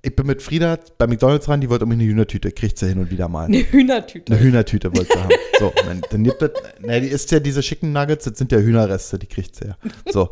Ich 0.03 0.15
bin 0.15 0.27
mit 0.27 0.43
Frieda 0.43 0.79
bei 0.97 1.09
McDonalds 1.09 1.49
rein, 1.49 1.61
die 1.61 1.69
wollte 1.69 1.83
irgendwie 1.83 2.03
eine 2.03 2.11
Hühnertüte, 2.11 2.53
kriegt 2.53 2.79
sie 2.79 2.87
hin 2.87 2.99
und 2.99 3.11
wieder 3.11 3.29
mal. 3.29 3.47
Eine 3.47 3.59
Hühnertüte. 3.59 4.33
Eine 4.33 4.41
Hühnertüte 4.41 4.97
wollte 4.97 5.13
sie 5.13 5.21
haben. 5.21 5.35
So, 5.59 5.73
dann, 5.85 6.01
dann 6.09 6.23
gibt 6.23 6.41
es, 6.41 6.51
na, 6.81 7.01
die 7.01 7.09
isst 7.09 7.33
ja 7.33 7.41
diese 7.41 7.63
schicken 7.65 7.93
Nuggets, 7.93 8.25
das 8.25 8.39
sind 8.39 8.53
ja 8.53 8.59
Hühnerreste, 8.59 9.19
die 9.19 9.27
kriegt 9.27 9.57
sie 9.57 9.67
ja. 9.67 9.77
So, 10.09 10.31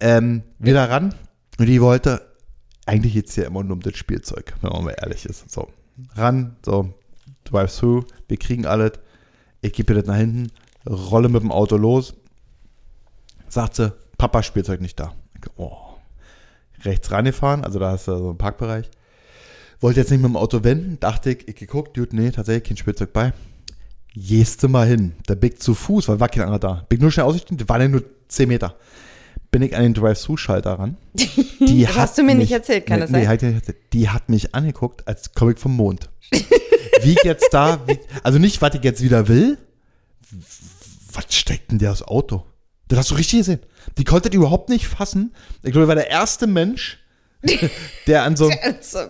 ähm, 0.00 0.42
wieder 0.58 0.90
ran 0.90 1.14
und 1.58 1.66
die 1.66 1.80
wollte, 1.80 2.20
eigentlich 2.84 3.14
geht 3.14 3.28
es 3.28 3.36
ja 3.36 3.44
immer 3.44 3.62
nur 3.62 3.74
um 3.74 3.80
das 3.80 3.96
Spielzeug, 3.96 4.54
wenn 4.60 4.72
man 4.72 4.84
mal 4.84 4.96
ehrlich 5.00 5.24
ist. 5.24 5.48
So, 5.50 5.68
ran, 6.16 6.56
so, 6.64 6.92
drive-through, 7.44 8.04
wir 8.26 8.36
kriegen 8.38 8.66
alles, 8.66 8.92
ich 9.60 9.72
gebe 9.72 9.92
ihr 9.92 10.00
das 10.00 10.08
nach 10.08 10.16
hinten, 10.16 10.50
rolle 10.88 11.28
mit 11.28 11.42
dem 11.42 11.52
Auto 11.52 11.76
los, 11.76 12.14
sagt 13.48 13.76
sie, 13.76 13.92
Papa, 14.18 14.42
Spielzeug 14.42 14.80
nicht 14.80 14.98
da. 14.98 15.14
Ich, 15.36 15.48
oh. 15.56 15.85
Rechts 16.86 17.10
rangefahren, 17.10 17.64
also 17.64 17.78
da 17.78 17.90
hast 17.92 18.08
du 18.08 18.16
so 18.16 18.28
einen 18.30 18.38
Parkbereich. 18.38 18.90
Wollte 19.80 20.00
jetzt 20.00 20.10
nicht 20.10 20.20
mit 20.22 20.30
dem 20.30 20.36
Auto 20.36 20.64
wenden, 20.64 20.98
dachte 21.00 21.30
ich, 21.32 21.48
ich 21.48 21.56
geguckt, 21.56 21.96
Dude, 21.96 22.16
nee, 22.16 22.30
tatsächlich 22.30 22.64
kein 22.64 22.76
Spielzeug 22.78 23.12
bei. 23.12 23.32
Gehste 24.14 24.68
mal 24.68 24.86
hin. 24.86 25.12
Da 25.26 25.34
bin 25.34 25.52
ich 25.52 25.58
zu 25.60 25.74
Fuß, 25.74 26.08
weil 26.08 26.18
war 26.20 26.28
kein 26.30 26.44
anderer 26.44 26.58
da. 26.58 26.86
Bin 26.88 26.96
ich 26.98 27.02
nur 27.02 27.10
schnell 27.10 27.26
ausgestiegen, 27.26 27.68
waren 27.68 27.82
ja 27.82 27.88
nur 27.88 28.04
10 28.28 28.48
Meter. 28.48 28.76
Bin 29.50 29.60
ich 29.62 29.76
an 29.76 29.82
den 29.82 29.94
Drive-Thru-Schalter 29.94 30.72
ran. 30.78 30.96
Die 31.60 31.82
Das 31.82 31.90
hat 31.90 31.96
hast 32.02 32.18
du 32.18 32.22
mir 32.22 32.34
nicht 32.34 32.44
mich- 32.50 32.52
erzählt, 32.52 32.86
kann 32.86 32.96
nee, 32.96 33.02
das 33.02 33.10
nee, 33.10 33.24
sein? 33.24 33.32
nicht 33.34 33.42
erzählt. 33.56 33.76
Die 33.92 34.08
hat 34.08 34.28
mich 34.30 34.54
angeguckt, 34.54 35.06
als 35.06 35.34
komme 35.34 35.52
ich 35.52 35.58
vom 35.58 35.76
Mond. 35.76 36.08
wie 37.02 37.12
ich 37.12 37.22
jetzt 37.24 37.48
da, 37.52 37.78
wie, 37.86 37.98
also 38.22 38.38
nicht, 38.38 38.62
was 38.62 38.74
ich 38.74 38.82
jetzt 38.82 39.02
wieder 39.02 39.28
will. 39.28 39.58
Was 41.12 41.26
steckt 41.34 41.70
denn 41.70 41.78
der 41.78 41.92
aus 41.92 42.02
Auto? 42.02 42.44
Das 42.88 42.98
hast 42.98 43.10
du 43.10 43.14
richtig 43.16 43.40
gesehen. 43.40 43.60
Die 43.98 44.04
konnte 44.04 44.30
die 44.30 44.36
überhaupt 44.36 44.68
nicht 44.68 44.86
fassen. 44.86 45.34
Ich 45.62 45.72
glaube, 45.72 45.84
ich 45.84 45.88
war 45.88 45.94
der 45.96 46.10
erste 46.10 46.46
Mensch, 46.46 46.98
der 48.06 48.22
an 48.22 48.36
so 48.36 48.50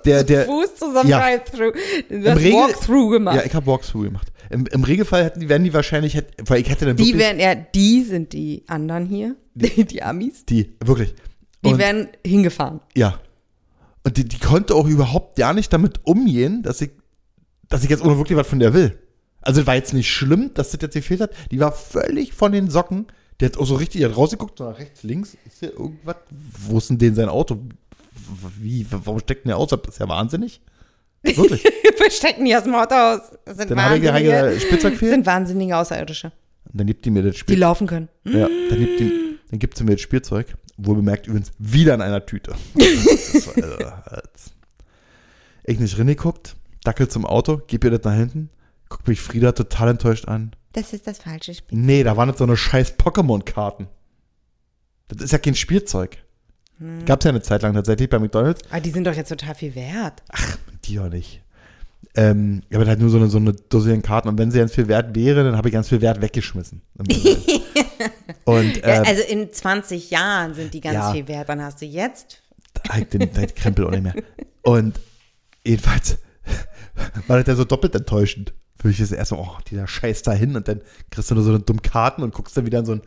der, 0.04 0.24
der, 0.24 0.44
Fuß 0.46 0.76
zusammen 0.76 1.08
ja. 1.08 1.18
Drive-Thru. 1.20 1.72
Du 2.08 2.30
hast 2.30 2.38
Regel- 2.38 2.52
Walkthrough 2.54 3.10
gemacht. 3.10 3.36
Ja, 3.36 3.44
ich 3.44 3.54
habe 3.54 3.66
Walkthrough 3.66 4.04
gemacht. 4.04 4.32
Im, 4.50 4.66
Im 4.66 4.84
Regelfall 4.84 5.24
hätten 5.24 5.40
die, 5.40 5.48
werden 5.48 5.64
die 5.64 5.72
wahrscheinlich, 5.74 6.16
weil 6.44 6.60
ich 6.60 6.68
hätte 6.68 6.86
dann 6.86 6.96
die 6.96 7.18
werden, 7.18 7.40
ja, 7.40 7.54
die 7.54 8.02
sind 8.04 8.32
die 8.32 8.64
anderen 8.66 9.06
hier, 9.06 9.36
die, 9.54 9.84
die 9.84 10.02
Amis. 10.02 10.44
die, 10.46 10.74
wirklich. 10.84 11.14
Die 11.64 11.70
Und- 11.72 11.78
werden 11.78 12.08
hingefahren. 12.24 12.80
Ja. 12.96 13.18
Und 14.04 14.16
die, 14.16 14.24
die 14.24 14.38
konnte 14.38 14.74
auch 14.74 14.86
überhaupt 14.86 15.36
gar 15.36 15.52
nicht 15.52 15.72
damit 15.72 16.00
umgehen, 16.04 16.62
dass 16.62 16.80
ich, 16.80 16.90
dass 17.68 17.82
ich 17.84 17.90
jetzt 17.90 18.02
auch 18.02 18.06
noch 18.06 18.18
wirklich 18.18 18.38
was 18.38 18.46
von 18.46 18.60
der 18.60 18.72
will. 18.72 18.98
Also 19.42 19.60
es 19.60 19.66
war 19.66 19.74
jetzt 19.74 19.92
nicht 19.94 20.10
schlimm, 20.10 20.52
dass 20.54 20.70
das 20.70 20.80
jetzt 20.82 20.94
gefehlt 20.94 21.20
hat. 21.20 21.30
Die 21.50 21.58
war 21.60 21.72
völlig 21.72 22.32
von 22.32 22.52
den 22.52 22.70
Socken. 22.70 23.06
Die 23.40 23.44
hat 23.44 23.56
auch 23.58 23.66
so 23.66 23.74
richtig, 23.74 24.00
die 24.00 24.04
hat 24.06 24.16
rausgeguckt, 24.16 24.58
so 24.58 24.68
nach 24.70 24.78
rechts, 24.78 25.02
links. 25.02 25.36
Ist 25.46 25.58
hier 25.60 25.72
irgendwas? 25.72 26.16
Wo 26.30 26.78
ist 26.78 26.88
denn 26.90 26.98
denn 26.98 27.14
sein 27.14 27.28
Auto? 27.28 27.58
Wie, 28.58 28.86
warum 28.90 29.20
steckt 29.20 29.44
denn 29.44 29.50
der 29.50 29.58
aus? 29.58 29.68
Das 29.68 29.80
ist 29.88 29.98
ja 29.98 30.08
wahnsinnig. 30.08 30.60
Wirklich. 31.22 31.62
Wir 31.98 32.10
stecken 32.10 32.44
die 32.44 32.56
aus 32.56 32.62
dem 32.62 32.74
Auto 32.74 32.94
aus. 32.94 33.20
Das 33.44 33.56
sind 33.58 33.70
Dann 33.70 33.78
ich 33.78 33.84
habe 33.84 33.98
ich 33.98 34.04
wahnsinnige, 34.30 34.58
das 34.70 34.82
fehlt. 34.98 34.98
sind 35.12 35.26
wahnsinnige 35.26 35.76
Außerirdische, 35.76 36.32
Und 36.72 36.80
dann 36.80 36.86
gibt 36.86 37.04
die 37.04 37.10
mir 37.10 37.22
das 37.22 37.32
die 37.34 37.38
Spielzeug. 37.40 37.60
laufen 37.60 37.86
können. 37.86 38.08
Ja, 38.24 38.48
dann 38.70 38.78
gibt, 38.78 39.00
die, 39.00 39.38
dann 39.50 39.58
gibt 39.58 39.76
sie 39.76 39.84
mir 39.84 39.92
das 39.92 40.00
Spielzeug. 40.00 40.54
Wohl 40.78 40.96
bemerkt 40.96 41.26
übrigens 41.26 41.50
wieder 41.58 41.94
in 41.94 42.00
einer 42.02 42.24
Tüte. 42.24 42.54
Das 42.74 43.46
war, 43.48 43.54
also, 43.64 43.84
als- 44.14 44.52
ich 45.64 45.80
nicht 45.80 45.98
reingeguckt, 45.98 46.54
dackel 46.84 47.08
zum 47.08 47.26
Auto, 47.26 47.60
gib 47.66 47.82
ihr 47.84 47.90
das 47.90 48.04
nach 48.04 48.14
hinten, 48.14 48.50
guckt 48.88 49.08
mich 49.08 49.20
Frieda 49.20 49.52
total 49.52 49.88
enttäuscht 49.88 50.26
an. 50.28 50.52
Das 50.76 50.92
ist 50.92 51.06
das 51.06 51.16
falsche 51.16 51.54
Spiel. 51.54 51.78
Nee, 51.78 52.04
da 52.04 52.18
waren 52.18 52.28
jetzt 52.28 52.36
so 52.36 52.44
eine 52.44 52.54
scheiß 52.54 52.98
Pokémon-Karten. 52.98 53.88
Das 55.08 55.22
ist 55.22 55.32
ja 55.32 55.38
kein 55.38 55.54
Spielzeug. 55.54 56.18
Gab's 57.06 57.24
ja 57.24 57.30
eine 57.30 57.40
Zeit 57.40 57.62
lang 57.62 57.72
tatsächlich 57.72 58.10
bei 58.10 58.18
McDonalds. 58.18 58.60
Aber 58.68 58.82
die 58.82 58.90
sind 58.90 59.06
doch 59.06 59.14
jetzt 59.14 59.30
total 59.30 59.54
viel 59.54 59.74
wert. 59.74 60.22
Die 60.84 61.00
auch 61.00 61.08
nicht. 61.08 61.40
Ähm, 62.14 62.60
aber 62.70 62.84
halt 62.84 63.00
nur 63.00 63.08
so 63.08 63.16
eine, 63.16 63.28
so 63.28 63.38
eine 63.38 63.54
Dose 63.54 63.90
an 63.94 64.02
Karten. 64.02 64.28
Und 64.28 64.36
wenn 64.36 64.50
sie 64.50 64.58
ganz 64.58 64.74
viel 64.74 64.86
wert 64.86 65.14
wäre, 65.14 65.44
dann 65.44 65.56
habe 65.56 65.70
ich 65.70 65.72
ganz 65.72 65.88
viel 65.88 66.02
Wert 66.02 66.20
weggeschmissen. 66.20 66.82
Und 68.44 68.76
Ja, 68.76 69.02
äh, 69.02 69.06
also 69.06 69.22
in 69.22 69.50
20 69.50 70.10
Jahren 70.10 70.52
sind 70.52 70.74
die 70.74 70.82
ganz 70.82 70.94
ja. 70.94 71.12
viel 71.12 71.26
wert. 71.26 71.48
Dann 71.48 71.62
hast 71.62 71.80
du 71.80 71.86
jetzt. 71.86 72.42
halt 72.90 73.14
den, 73.14 73.32
den 73.32 73.54
Krempel 73.54 73.86
auch 73.86 73.90
nicht 73.92 74.02
mehr. 74.02 74.14
Und 74.60 75.00
jedenfalls 75.64 76.18
war 77.28 77.38
das 77.38 77.46
ja 77.46 77.54
so 77.54 77.64
doppelt 77.64 77.94
enttäuschend. 77.94 78.52
Für 78.78 78.88
mich 78.88 79.00
ist 79.00 79.10
es 79.10 79.16
erstmal, 79.16 79.40
oh, 79.40 79.58
dieser 79.70 79.86
Scheiß 79.86 80.22
da 80.22 80.32
hin 80.32 80.56
und 80.56 80.68
dann 80.68 80.82
kriegst 81.10 81.30
du 81.30 81.34
nur 81.34 81.44
so 81.44 81.50
eine 81.50 81.60
dumme 81.60 81.80
Karten 81.80 82.22
und 82.22 82.34
guckst 82.34 82.56
dann 82.56 82.66
wieder 82.66 82.80
in 82.80 82.86
so 82.86 82.92
ein 82.92 83.02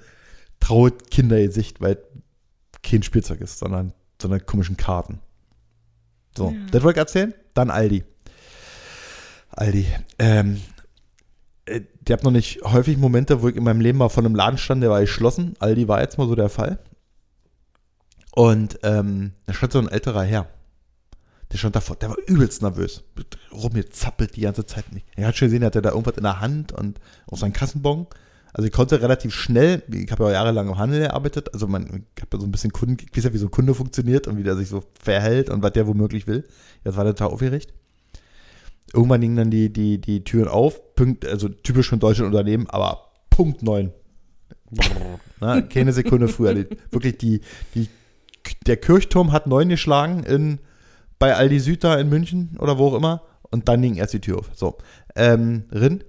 traue 0.60 0.92
Kindergesicht, 0.92 1.82
weil 1.82 1.98
kein 2.84 3.04
Spielzeug 3.04 3.42
ist, 3.42 3.60
sondern 3.60 3.94
so 4.22 4.28
eine 4.28 4.40
komischen 4.40 4.78
Karten. 4.78 5.20
So, 6.38 6.54
das 6.72 6.84
wollte 6.84 7.00
ich 7.00 7.02
erzählen. 7.02 7.34
Dann 7.54 7.70
Aldi. 7.70 8.04
Aldi. 9.50 9.88
Ähm, 10.20 10.62
äh, 11.66 11.82
die 12.02 12.14
habt 12.14 12.24
noch 12.24 12.32
nicht 12.32 12.62
häufig 12.64 12.98
Momente, 12.98 13.42
wo 13.42 13.50
ich 13.50 13.56
in 13.56 13.64
meinem 13.64 13.82
Leben 13.82 13.98
mal 13.98 14.10
von 14.10 14.26
einem 14.26 14.36
Laden 14.36 14.58
stand, 14.58 14.82
der 14.82 14.90
war 14.90 15.02
geschlossen. 15.02 15.56
Aldi 15.60 15.88
war 15.88 16.02
jetzt 16.02 16.18
mal 16.18 16.28
so 16.28 16.36
der 16.36 16.50
Fall. 16.50 16.80
Und 18.32 18.80
ähm, 18.84 19.34
da 19.46 19.54
stand 19.54 19.74
so 19.74 19.80
ein 19.80 19.90
älterer 19.90 20.24
Herr. 20.24 20.48
Der 21.52 21.58
stand 21.58 21.76
davor, 21.76 21.96
der 21.96 22.10
war 22.10 22.18
übelst 22.28 22.62
nervös. 22.62 23.04
Rumgezappelt 23.52 24.36
die 24.36 24.42
ganze 24.42 24.66
Zeit 24.66 24.92
nicht. 24.94 25.08
Er 25.16 25.28
hat 25.28 25.38
schon 25.38 25.48
gesehen, 25.48 25.64
er 25.64 25.68
hatte 25.68 25.82
da 25.82 25.90
irgendwas 25.90 26.18
in 26.18 26.24
der 26.24 26.40
Hand 26.40 26.72
und 26.72 27.00
auf 27.28 27.40
seinen 27.40 27.54
Kassenbon. 27.54 28.08
Also 28.54 28.68
ich 28.68 28.74
konnte 28.74 29.02
relativ 29.02 29.34
schnell, 29.34 29.84
ich 29.92 30.12
habe 30.12 30.24
ja 30.24 30.30
auch 30.30 30.34
jahrelang 30.34 30.70
im 30.70 30.78
Handel 30.78 31.02
gearbeitet, 31.02 31.54
also 31.54 31.68
man, 31.68 32.06
ich 32.16 32.22
habe 32.22 32.30
ja 32.34 32.40
so 32.40 32.46
ein 32.46 32.52
bisschen 32.52 32.72
Kunden, 32.72 32.98
ich 33.00 33.16
weiß 33.16 33.26
ja, 33.26 33.34
wie 33.34 33.38
so 33.38 33.46
ein 33.46 33.52
Kunde 33.52 33.76
funktioniert 33.76 34.28
und 34.28 34.38
wie 34.38 34.44
der 34.44 34.56
sich 34.56 34.70
so 34.70 34.84
verhält 35.00 35.50
und 35.50 35.62
was 35.62 35.74
der 35.74 35.88
womöglich 35.88 36.26
will. 36.26 36.48
Jetzt 36.84 36.98
war 36.98 37.04
der 37.04 37.16
total 37.16 37.34
aufgeregt. 37.34 37.74
Irgendwann 38.94 39.22
gingen 39.22 39.36
dann 39.36 39.52
die, 39.52 39.72
die, 39.72 40.02
die 40.02 40.24
Türen 40.24 40.48
auf, 40.48 40.96
Punkt, 40.96 41.26
also 41.26 41.48
typisch 41.48 41.90
für 41.90 41.98
ein 41.98 42.00
deutsches 42.00 42.26
Unternehmen, 42.26 42.68
aber 42.70 43.12
Punkt 43.30 43.62
9. 43.62 43.92
Na, 45.40 45.62
keine 45.62 45.94
Sekunde 45.94 46.28
früher. 46.28 46.56
Die, 46.56 46.68
wirklich 46.92 47.18
die, 47.18 47.42
die, 47.76 47.88
der 48.66 48.78
Kirchturm 48.78 49.32
hat 49.32 49.46
neun 49.46 49.70
geschlagen 49.70 50.24
in, 50.24 50.60
bei 51.20 51.36
Aldi 51.36 51.60
Süd 51.60 51.84
da 51.84 51.98
in 51.98 52.10
München 52.10 52.58
oder 52.60 52.78
wo 52.78 52.88
auch 52.88 52.96
immer 52.96 53.24
und 53.52 53.68
dann 53.68 53.82
ging 53.82 53.96
erst 53.96 54.14
die 54.14 54.22
Tür 54.22 54.40
auf. 54.40 54.50
So, 54.56 54.78
ähm, 55.16 55.66
Rin, 55.72 56.04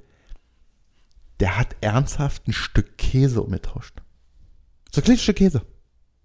der 1.40 1.58
hat 1.58 1.76
ernsthaft 1.80 2.46
ein 2.46 2.52
Stück 2.52 2.96
Käse 2.96 3.42
umgetauscht. 3.42 4.00
So 4.92 5.00
ein 5.00 5.04
kleines 5.04 5.22
Stück 5.22 5.36
Käse. 5.36 5.62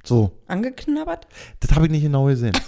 So, 0.03 0.39
Angeknabbert? 0.47 1.27
das 1.59 1.71
habe 1.73 1.85
ich 1.85 1.91
nicht 1.91 2.03
genau 2.03 2.25
gesehen. 2.25 2.53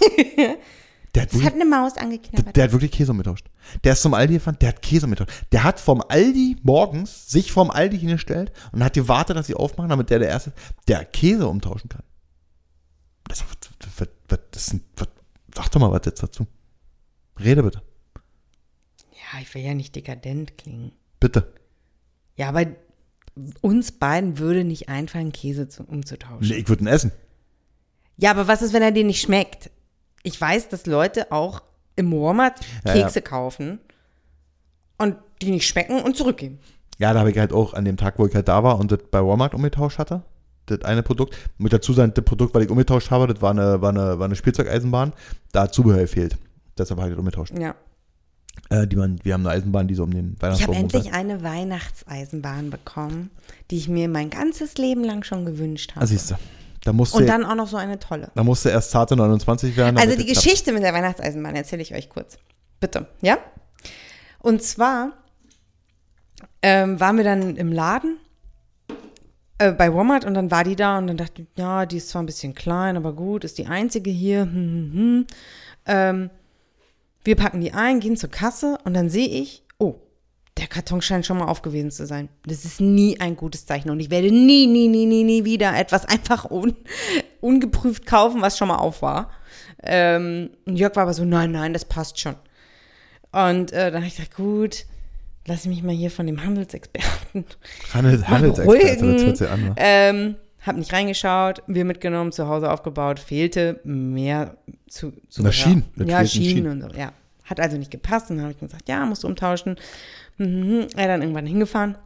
Der 1.14 1.22
hat, 1.22 1.32
hat 1.32 1.40
wirklich, 1.40 1.54
eine 1.54 1.64
Maus 1.64 1.94
der, 1.94 2.02
angeknabbert. 2.02 2.54
der 2.54 2.64
hat 2.64 2.72
wirklich 2.72 2.92
Käse 2.92 3.12
umgetauscht. 3.12 3.46
Der 3.82 3.94
ist 3.94 4.02
zum 4.02 4.12
Aldi 4.12 4.34
gefahren, 4.34 4.58
der 4.60 4.68
hat 4.68 4.82
Käse 4.82 5.06
umgetauscht. 5.06 5.32
Der 5.52 5.64
hat 5.64 5.80
vom 5.80 6.02
Aldi 6.06 6.58
morgens 6.62 7.30
sich 7.30 7.50
vom 7.50 7.70
Aldi 7.70 7.98
hingestellt 7.98 8.52
und 8.72 8.84
hat 8.84 8.92
gewartet, 8.92 9.36
dass 9.36 9.46
sie 9.46 9.54
aufmachen, 9.54 9.88
damit 9.88 10.10
der 10.10 10.18
der 10.18 10.28
Erste 10.28 10.52
der 10.86 11.06
Käse 11.06 11.48
umtauschen 11.48 11.88
kann. 11.88 12.02
Das, 13.26 13.42
was, 13.42 13.48
was, 13.98 14.08
was, 14.28 14.38
das 14.50 14.66
ist 14.66 14.74
ein, 14.74 14.84
was, 14.96 15.08
sag 15.58 15.68
doch 15.70 15.80
mal 15.80 15.90
was 15.90 16.06
jetzt 16.06 16.22
dazu. 16.22 16.46
Rede 17.38 17.62
bitte. 17.62 17.82
Ja, 19.12 19.40
ich 19.40 19.52
will 19.54 19.62
ja 19.62 19.74
nicht 19.74 19.94
dekadent 19.94 20.56
klingen. 20.56 20.92
Bitte. 21.20 21.52
Ja, 22.36 22.48
aber 22.48 22.66
uns 23.60 23.92
beiden 23.92 24.38
würde 24.38 24.64
nicht 24.64 24.88
einfallen, 24.88 25.32
Käse 25.32 25.68
zu, 25.68 25.82
umzutauschen. 25.82 26.48
Nee, 26.48 26.54
ich 26.54 26.68
würde 26.68 26.84
ihn 26.84 26.88
essen. 26.88 27.12
Ja, 28.16 28.30
aber 28.30 28.48
was 28.48 28.62
ist, 28.62 28.72
wenn 28.72 28.82
er 28.82 28.92
dir 28.92 29.04
nicht 29.04 29.20
schmeckt? 29.20 29.70
Ich 30.22 30.40
weiß, 30.40 30.68
dass 30.68 30.86
Leute 30.86 31.30
auch 31.32 31.62
im 31.96 32.12
Walmart 32.12 32.60
Ja, 32.84 32.92
Kekse 32.92 33.20
kaufen 33.22 33.80
und 34.96 35.16
die 35.42 35.50
nicht 35.50 35.66
schmecken 35.66 36.00
und 36.00 36.16
zurückgeben. 36.16 36.60
Ja, 36.98 37.12
da 37.12 37.20
habe 37.20 37.30
ich 37.30 37.38
halt 37.38 37.52
auch 37.52 37.74
an 37.74 37.84
dem 37.84 37.96
Tag, 37.96 38.18
wo 38.18 38.26
ich 38.26 38.34
halt 38.34 38.48
da 38.48 38.62
war 38.62 38.78
und 38.78 38.90
das 38.92 39.00
bei 39.10 39.24
Walmart 39.24 39.54
umgetauscht 39.54 39.98
hatte, 39.98 40.22
das 40.70 40.82
eine 40.82 41.02
Produkt, 41.02 41.36
mit 41.58 41.72
dazu 41.72 41.92
sein, 41.92 42.12
das 42.14 42.24
Produkt, 42.24 42.54
was 42.54 42.62
ich 42.62 42.70
umgetauscht 42.70 43.10
habe, 43.10 43.26
das 43.26 43.42
war 43.42 43.50
eine, 43.50 43.80
war 43.80 43.90
eine, 43.90 44.18
war 44.18 44.26
eine 44.26 44.36
Spielzeugeisenbahn, 44.36 45.12
da 45.52 45.62
hat 45.62 45.74
Zubehör 45.74 46.00
gefehlt. 46.00 46.36
Deshalb 46.76 47.00
habe 47.00 47.10
ich 47.10 47.14
das 47.14 47.20
umgetauscht. 47.20 47.58
Ja. 47.58 47.74
Äh, 48.70 48.86
die 48.86 48.96
man, 48.96 49.18
wir 49.24 49.34
haben 49.34 49.46
eine 49.46 49.54
Eisenbahn, 49.54 49.88
die 49.88 49.94
so 49.94 50.04
um 50.04 50.10
den 50.10 50.36
Ich 50.36 50.42
habe 50.42 50.42
Weihnachtsbaum 50.42 50.76
endlich 50.76 51.12
eine 51.12 51.42
Weihnachtseisenbahn 51.42 52.70
bekommen, 52.70 53.30
die 53.70 53.76
ich 53.76 53.88
mir 53.88 54.08
mein 54.08 54.30
ganzes 54.30 54.76
Leben 54.76 55.04
lang 55.04 55.22
schon 55.24 55.46
gewünscht 55.46 55.92
habe. 55.92 56.04
Ah, 56.04 56.06
siehst 56.06 56.30
du. 56.30 56.34
Da 56.84 56.92
musste, 56.92 57.18
und 57.18 57.26
dann 57.26 57.44
auch 57.44 57.54
noch 57.54 57.68
so 57.68 57.76
eine 57.76 57.98
tolle. 57.98 58.30
da 58.34 58.44
musste 58.44 58.70
erst 58.70 58.92
zarte 58.92 59.16
29 59.16 59.76
werden. 59.76 59.98
Also 59.98 60.16
die. 60.16 60.26
Geschichte 60.26 60.72
mit 60.72 60.82
der 60.82 60.94
Weihnachtseisenbahn 60.94 61.56
erzähle 61.56 61.82
ich 61.82 61.94
euch 61.94 62.08
kurz. 62.08 62.38
Bitte, 62.80 63.08
ja? 63.20 63.38
Und 64.38 64.62
zwar 64.62 65.12
ähm, 66.62 67.00
waren 67.00 67.16
wir 67.16 67.24
dann 67.24 67.56
im 67.56 67.72
Laden 67.72 68.18
äh, 69.58 69.72
bei 69.72 69.92
Walmart 69.92 70.24
und 70.24 70.34
dann 70.34 70.50
war 70.50 70.64
die 70.64 70.76
da 70.76 70.98
und 70.98 71.08
dann 71.08 71.16
dachte 71.16 71.42
ich, 71.42 71.48
ja, 71.56 71.86
die 71.86 71.98
ist 71.98 72.08
zwar 72.08 72.22
ein 72.22 72.26
bisschen 72.26 72.54
klein, 72.54 72.96
aber 72.96 73.12
gut, 73.12 73.44
ist 73.44 73.58
die 73.58 73.66
einzige 73.66 74.10
hier. 74.10 74.42
Hm, 74.42 74.52
hm, 74.52 74.92
hm. 74.92 75.26
Ähm, 75.86 76.30
wir 77.24 77.36
packen 77.36 77.60
die 77.60 77.72
ein, 77.72 78.00
gehen 78.00 78.16
zur 78.16 78.30
Kasse 78.30 78.78
und 78.84 78.94
dann 78.94 79.10
sehe 79.10 79.28
ich, 79.28 79.62
oh, 79.78 79.96
der 80.56 80.66
Karton 80.66 81.02
scheint 81.02 81.26
schon 81.26 81.38
mal 81.38 81.46
auf 81.46 81.62
gewesen 81.62 81.90
zu 81.90 82.06
sein. 82.06 82.28
Das 82.46 82.64
ist 82.64 82.80
nie 82.80 83.20
ein 83.20 83.36
gutes 83.36 83.66
Zeichen 83.66 83.90
und 83.90 84.00
ich 84.00 84.10
werde 84.10 84.30
nie, 84.30 84.66
nie, 84.66 84.88
nie, 84.88 85.06
nie, 85.06 85.24
nie 85.24 85.44
wieder 85.44 85.76
etwas 85.76 86.04
einfach 86.04 86.50
un, 86.50 86.76
ungeprüft 87.40 88.06
kaufen, 88.06 88.42
was 88.42 88.58
schon 88.58 88.68
mal 88.68 88.76
auf 88.76 89.02
war. 89.02 89.30
Ähm, 89.82 90.50
Jörg 90.66 90.96
war 90.96 91.04
aber 91.04 91.14
so, 91.14 91.24
nein, 91.24 91.52
nein, 91.52 91.72
das 91.72 91.84
passt 91.84 92.20
schon. 92.20 92.34
Und 93.30 93.72
äh, 93.72 93.90
dann 93.90 94.02
habe 94.02 94.06
ich 94.06 94.16
gedacht, 94.16 94.34
gut, 94.36 94.86
lass 95.48 95.66
mich 95.66 95.82
mal 95.82 95.94
hier 95.94 96.10
von 96.10 96.26
dem 96.26 96.44
Handelsexperten 96.44 97.44
Handels, 97.92 98.28
Handelsexperte, 98.28 99.50
an. 99.50 99.64
Ne? 99.64 99.74
Ähm, 99.76 100.36
hab 100.60 100.76
nicht 100.76 100.92
reingeschaut, 100.92 101.62
wir 101.66 101.84
mitgenommen, 101.84 102.30
zu 102.30 102.46
Hause 102.46 102.70
aufgebaut, 102.70 103.18
fehlte 103.18 103.80
mehr 103.84 104.56
zu, 104.88 105.12
zu 105.28 105.42
Na, 105.42 105.50
Schienen, 105.50 105.84
Ja, 105.96 106.24
Schienen 106.26 106.48
Schienen. 106.50 106.82
und 106.82 106.90
so, 106.92 106.96
ja. 106.96 107.12
Hat 107.44 107.60
also 107.60 107.78
nicht 107.78 107.90
gepasst. 107.90 108.30
Und 108.30 108.36
dann 108.36 108.44
habe 108.44 108.52
ich 108.52 108.60
gesagt, 108.60 108.88
ja, 108.88 109.04
musst 109.06 109.24
du 109.24 109.26
umtauschen. 109.26 109.76
Mhm. 110.36 110.86
Er 110.94 111.08
dann 111.08 111.22
irgendwann 111.22 111.46
hingefahren, 111.46 111.96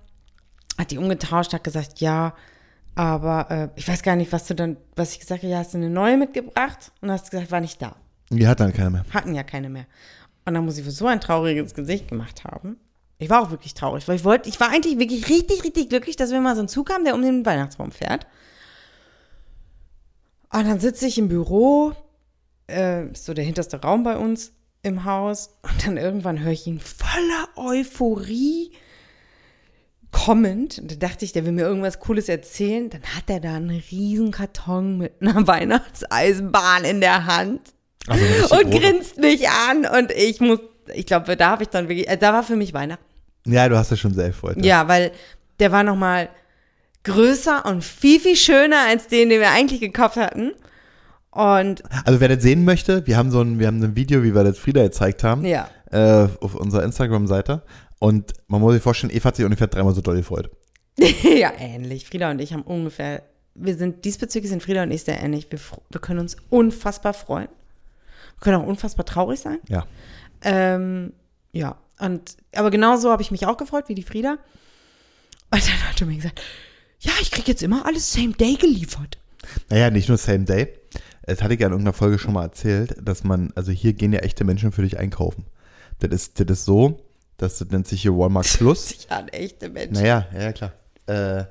hat 0.78 0.90
die 0.92 0.98
umgetauscht, 0.98 1.52
hat 1.52 1.64
gesagt, 1.64 2.00
ja, 2.00 2.34
aber 2.94 3.50
äh, 3.50 3.68
ich 3.74 3.88
weiß 3.88 4.02
gar 4.02 4.16
nicht, 4.16 4.32
was 4.32 4.46
du 4.46 4.54
dann, 4.54 4.76
was 4.94 5.12
ich 5.14 5.20
gesagt 5.20 5.42
habe, 5.42 5.50
ja, 5.52 5.58
hast 5.58 5.74
du 5.74 5.78
eine 5.78 5.90
neue 5.90 6.16
mitgebracht? 6.16 6.92
Und 7.00 7.10
hast 7.10 7.30
gesagt, 7.30 7.50
war 7.50 7.60
nicht 7.60 7.82
da. 7.82 7.96
Die 8.30 8.46
hat 8.46 8.60
dann 8.60 8.72
keiner 8.72 8.90
mehr. 8.90 9.04
Hatten 9.10 9.34
ja 9.34 9.42
keine 9.42 9.68
mehr. 9.68 9.86
Und 10.44 10.54
dann 10.54 10.64
muss 10.64 10.78
ich 10.78 10.84
für 10.84 10.90
so 10.90 11.06
ein 11.06 11.20
trauriges 11.20 11.74
Gesicht 11.74 12.08
gemacht 12.08 12.44
haben. 12.44 12.76
Ich 13.22 13.30
war 13.30 13.42
auch 13.42 13.50
wirklich 13.50 13.74
traurig, 13.74 14.06
weil 14.08 14.16
ich 14.16 14.24
wollte, 14.24 14.48
ich 14.48 14.60
war 14.60 14.70
eigentlich 14.70 14.98
wirklich 14.98 15.28
richtig, 15.28 15.64
richtig 15.64 15.88
glücklich, 15.88 16.16
dass 16.16 16.30
wir 16.30 16.40
mal 16.40 16.54
so 16.54 16.60
einen 16.60 16.68
Zug 16.68 16.90
haben, 16.92 17.04
der 17.04 17.14
um 17.14 17.22
den 17.22 17.46
Weihnachtsbaum 17.46 17.92
fährt. 17.92 18.26
Und 20.52 20.66
dann 20.66 20.80
sitze 20.80 21.06
ich 21.06 21.18
im 21.18 21.28
Büro, 21.28 21.92
äh, 22.68 23.06
ist 23.06 23.24
so 23.24 23.34
der 23.34 23.44
hinterste 23.44 23.80
Raum 23.80 24.02
bei 24.02 24.16
uns 24.16 24.52
im 24.82 25.04
Haus, 25.04 25.58
und 25.62 25.86
dann 25.86 25.96
irgendwann 25.96 26.40
höre 26.40 26.52
ich 26.52 26.66
ihn 26.66 26.80
voller 26.80 27.48
Euphorie 27.56 28.72
kommend. 30.10 30.78
Und 30.78 30.90
da 30.90 31.08
dachte 31.08 31.24
ich, 31.24 31.32
der 31.32 31.44
will 31.44 31.52
mir 31.52 31.62
irgendwas 31.62 32.00
Cooles 32.00 32.28
erzählen. 32.28 32.90
Dann 32.90 33.02
hat 33.02 33.24
er 33.28 33.40
da 33.40 33.54
einen 33.54 33.82
riesen 33.90 34.30
Karton 34.30 34.98
mit 34.98 35.20
einer 35.20 35.46
Weihnachtseisenbahn 35.46 36.84
in 36.84 37.00
der 37.00 37.26
Hand 37.26 37.60
Also 38.06 38.56
und 38.56 38.70
grinst 38.70 39.18
mich 39.18 39.48
an 39.48 39.86
und 39.86 40.12
ich 40.12 40.40
muss, 40.40 40.60
ich 40.92 41.06
glaube, 41.06 41.36
da 41.36 41.50
habe 41.50 41.62
ich 41.62 41.70
dann 41.70 41.88
wirklich, 41.88 42.08
äh, 42.08 42.18
da 42.18 42.32
war 42.32 42.42
für 42.42 42.56
mich 42.56 42.74
Weihnachten. 42.74 43.11
Ja, 43.46 43.68
du 43.68 43.76
hast 43.76 43.90
ja 43.90 43.96
schon 43.96 44.14
sehr 44.14 44.28
gefreut. 44.28 44.56
Ja, 44.64 44.88
weil 44.88 45.12
der 45.58 45.72
war 45.72 45.82
noch 45.82 45.96
mal 45.96 46.28
größer 47.04 47.64
und 47.66 47.82
viel, 47.82 48.20
viel 48.20 48.36
schöner 48.36 48.86
als 48.88 49.08
den, 49.08 49.28
den 49.28 49.40
wir 49.40 49.50
eigentlich 49.50 49.80
gekauft 49.80 50.16
hatten. 50.16 50.52
Und 51.30 51.82
Also 52.04 52.20
wer 52.20 52.28
das 52.28 52.42
sehen 52.42 52.64
möchte, 52.64 53.06
wir 53.06 53.16
haben 53.16 53.30
so 53.30 53.40
ein, 53.40 53.58
wir 53.58 53.66
haben 53.66 53.82
ein 53.82 53.96
Video, 53.96 54.22
wie 54.22 54.34
wir 54.34 54.44
das 54.44 54.58
Frieda 54.58 54.82
gezeigt 54.82 55.24
haben, 55.24 55.44
ja, 55.44 55.68
äh, 55.90 56.28
auf 56.40 56.54
unserer 56.54 56.84
Instagram-Seite. 56.84 57.62
Und 57.98 58.32
man 58.48 58.60
muss 58.60 58.74
sich 58.74 58.82
vorstellen, 58.82 59.12
Eva 59.14 59.28
hat 59.28 59.36
sich 59.36 59.44
ungefähr 59.44 59.68
dreimal 59.68 59.94
so 59.94 60.00
doll 60.00 60.16
gefreut. 60.16 60.50
ja, 60.98 61.52
ähnlich. 61.58 62.06
Frieda 62.06 62.30
und 62.30 62.40
ich 62.40 62.52
haben 62.52 62.62
ungefähr, 62.62 63.22
wir 63.54 63.76
sind, 63.76 64.04
diesbezüglich 64.04 64.50
sind 64.50 64.62
Frieda 64.62 64.82
und 64.82 64.90
ich 64.90 65.04
sehr 65.04 65.22
ähnlich. 65.22 65.46
Wir, 65.50 65.58
wir 65.90 66.00
können 66.00 66.20
uns 66.20 66.36
unfassbar 66.50 67.14
freuen. 67.14 67.48
Wir 67.48 68.40
können 68.40 68.56
auch 68.56 68.66
unfassbar 68.66 69.06
traurig 69.06 69.40
sein. 69.40 69.58
Ja. 69.68 69.86
Ähm, 70.42 71.12
ja, 71.52 71.76
und 71.98 72.36
aber 72.54 72.70
genauso 72.70 73.10
habe 73.10 73.22
ich 73.22 73.30
mich 73.30 73.46
auch 73.46 73.56
gefreut 73.56 73.84
wie 73.88 73.94
die 73.94 74.02
Frieda. 74.02 74.38
Und 75.50 75.68
dann 75.68 75.88
hat 75.88 76.00
er 76.00 76.06
mir 76.06 76.16
gesagt, 76.16 76.40
ja, 77.00 77.12
ich 77.20 77.30
kriege 77.30 77.50
jetzt 77.50 77.62
immer 77.62 77.84
alles 77.86 78.12
same 78.12 78.32
day 78.32 78.54
geliefert. 78.54 79.18
Naja, 79.68 79.90
nicht 79.90 80.08
nur 80.08 80.18
Same 80.18 80.44
Day. 80.44 80.68
Das 81.26 81.42
hatte 81.42 81.54
ich 81.54 81.60
ja 81.60 81.66
in 81.66 81.72
irgendeiner 81.72 81.92
Folge 81.94 82.18
schon 82.18 82.32
mal 82.32 82.44
erzählt, 82.44 82.94
dass 83.02 83.24
man, 83.24 83.52
also 83.56 83.72
hier 83.72 83.92
gehen 83.92 84.12
ja 84.12 84.20
echte 84.20 84.44
Menschen 84.44 84.70
für 84.72 84.82
dich 84.82 84.98
einkaufen. 84.98 85.44
Das 85.98 86.10
ist, 86.10 86.38
das 86.40 86.58
ist 86.60 86.64
so, 86.64 87.00
dass 87.38 87.58
das 87.58 87.68
nennt 87.70 87.86
sich 87.88 88.02
hier 88.02 88.16
Walmart 88.16 88.46
Plus. 88.56 88.88
Sich 88.88 89.10
an 89.10 89.28
echte 89.28 89.68
Menschen. 89.68 89.94
Naja, 89.94 90.26
ja, 90.36 90.52
klar. 90.52 90.72
Äh, 91.06 91.44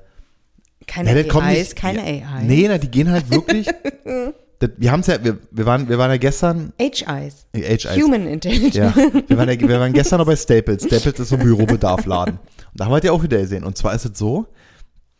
Keine 0.86 1.14
ja, 1.16 1.22
das 1.22 1.36
AIs, 1.36 1.58
nicht- 1.58 1.76
keine 1.76 2.18
ja, 2.20 2.26
AI. 2.28 2.42
Nee, 2.44 2.64
na, 2.68 2.78
die 2.78 2.90
gehen 2.90 3.10
halt 3.10 3.30
wirklich. 3.30 3.66
das, 4.62 4.70
wir 4.78 4.92
haben 4.92 5.00
es 5.00 5.06
ja, 5.08 5.22
wir, 5.24 5.38
wir, 5.50 5.66
waren, 5.66 5.88
wir 5.88 5.98
waren 5.98 6.10
ja 6.10 6.16
gestern. 6.16 6.72
HIs. 6.80 7.46
HIs. 7.54 7.84
Human 7.96 8.26
Intelligence. 8.26 8.74
Ja, 8.74 8.94
wir 8.96 9.36
waren, 9.36 9.48
ja, 9.48 9.60
wir 9.60 9.80
waren 9.80 9.92
gestern 9.92 10.18
noch 10.18 10.26
bei 10.26 10.36
Staples. 10.36 10.84
Staples 10.84 11.18
ist 11.20 11.28
so 11.28 11.36
ein 11.36 11.42
Bürobedarfladen. 11.42 12.34
Und 12.38 12.40
da 12.74 12.84
haben 12.84 12.90
wir 12.90 12.94
halt 12.94 13.04
ja 13.04 13.12
auch 13.12 13.22
wieder 13.22 13.38
gesehen. 13.38 13.64
Und 13.64 13.76
zwar 13.76 13.94
ist 13.94 14.04
es 14.04 14.18
so, 14.18 14.46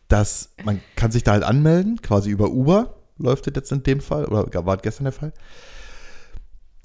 dass 0.07 0.49
man 0.63 0.79
kann 0.95 1.11
sich 1.11 1.23
da 1.23 1.31
halt 1.33 1.43
anmelden, 1.43 2.01
quasi 2.01 2.29
über 2.29 2.49
Uber 2.51 2.95
läuft 3.17 3.47
das 3.47 3.53
jetzt 3.55 3.71
in 3.71 3.83
dem 3.83 4.01
Fall, 4.01 4.25
oder 4.25 4.65
war 4.65 4.75
das 4.77 4.83
gestern 4.83 5.03
der 5.05 5.13
Fall. 5.13 5.33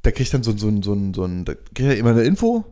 Da 0.03 0.11
kriegt 0.11 0.33
dann 0.33 0.43
so, 0.43 0.51
ein- 0.53 0.59
so, 0.59 0.69
ein- 0.69 0.83
so, 0.83 0.93
ein- 0.93 1.15
so 1.15 1.25
ein, 1.25 1.45
da 1.45 1.55
kriegt 1.55 1.81
er 1.81 1.97
immer 1.97 2.11
eine 2.11 2.23
Info. 2.23 2.65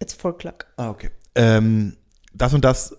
It's 0.00 0.14
four 0.14 0.32
o'clock. 0.32 0.66
Ah, 0.76 0.90
okay. 0.90 1.10
Ähm, 1.34 1.96
das 2.34 2.54
und 2.54 2.64
das 2.64 2.96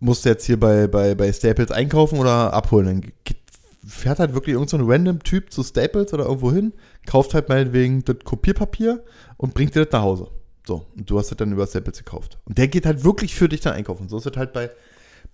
musst 0.00 0.24
du 0.24 0.30
jetzt 0.30 0.44
hier 0.46 0.58
bei, 0.58 0.86
bei, 0.86 1.14
bei 1.14 1.32
Staples 1.32 1.70
einkaufen 1.70 2.18
oder 2.18 2.52
abholen. 2.52 2.86
Dann 2.86 3.12
geht, 3.24 3.39
fährt 3.86 4.18
halt 4.18 4.34
wirklich 4.34 4.54
irgendein 4.54 4.80
so 4.80 4.86
random 4.86 5.22
Typ 5.22 5.52
zu 5.52 5.62
Staples 5.62 6.12
oder 6.12 6.24
irgendwo 6.26 6.52
hin, 6.52 6.72
kauft 7.06 7.34
halt 7.34 7.48
meinetwegen 7.48 8.04
das 8.04 8.16
Kopierpapier 8.24 9.04
und 9.36 9.54
bringt 9.54 9.74
dir 9.74 9.84
das 9.84 9.92
nach 9.92 10.02
Hause. 10.02 10.28
So, 10.66 10.86
und 10.96 11.08
du 11.08 11.18
hast 11.18 11.30
das 11.30 11.38
dann 11.38 11.52
über 11.52 11.66
Staples 11.66 11.98
gekauft. 11.98 12.38
Und 12.44 12.58
der 12.58 12.68
geht 12.68 12.86
halt 12.86 13.04
wirklich 13.04 13.34
für 13.34 13.48
dich 13.48 13.60
dann 13.60 13.74
einkaufen. 13.74 14.08
So 14.08 14.18
ist 14.18 14.26
es 14.26 14.36
halt 14.36 14.52
bei, 14.52 14.70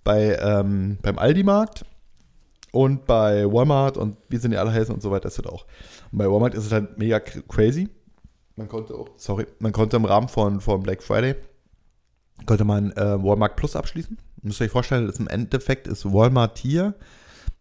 bei 0.03 0.37
ähm, 0.41 0.97
beim 1.01 1.19
Aldi-Markt 1.19 1.85
und 2.71 3.05
bei 3.05 3.45
Walmart 3.51 3.97
und 3.97 4.17
wie 4.29 4.37
sind 4.37 4.51
die 4.51 4.57
alle 4.57 4.71
heißen 4.71 4.93
und 4.93 5.01
so 5.01 5.11
weiter 5.11 5.27
ist 5.27 5.37
das 5.37 5.45
auch. 5.45 5.65
Und 6.11 6.19
bei 6.19 6.29
Walmart 6.29 6.55
ist 6.55 6.65
es 6.65 6.71
halt 6.71 6.97
mega 6.97 7.17
cr- 7.17 7.43
crazy. 7.47 7.89
Man 8.55 8.69
konnte 8.69 8.95
auch, 8.95 9.09
sorry, 9.17 9.45
man 9.59 9.71
konnte 9.73 9.97
im 9.97 10.05
Rahmen 10.05 10.29
von, 10.29 10.61
von 10.61 10.81
Black 10.81 11.03
Friday 11.03 11.35
konnte 12.45 12.65
man 12.65 12.91
äh, 12.91 13.21
Walmart 13.23 13.55
Plus 13.55 13.75
abschließen. 13.75 14.17
Müsst 14.43 14.61
ihr 14.61 14.65
euch 14.65 14.71
vorstellen, 14.71 15.07
das 15.07 15.19
im 15.19 15.27
Endeffekt 15.27 15.87
ist 15.87 16.05
Walmart 16.05 16.57
hier 16.57 16.93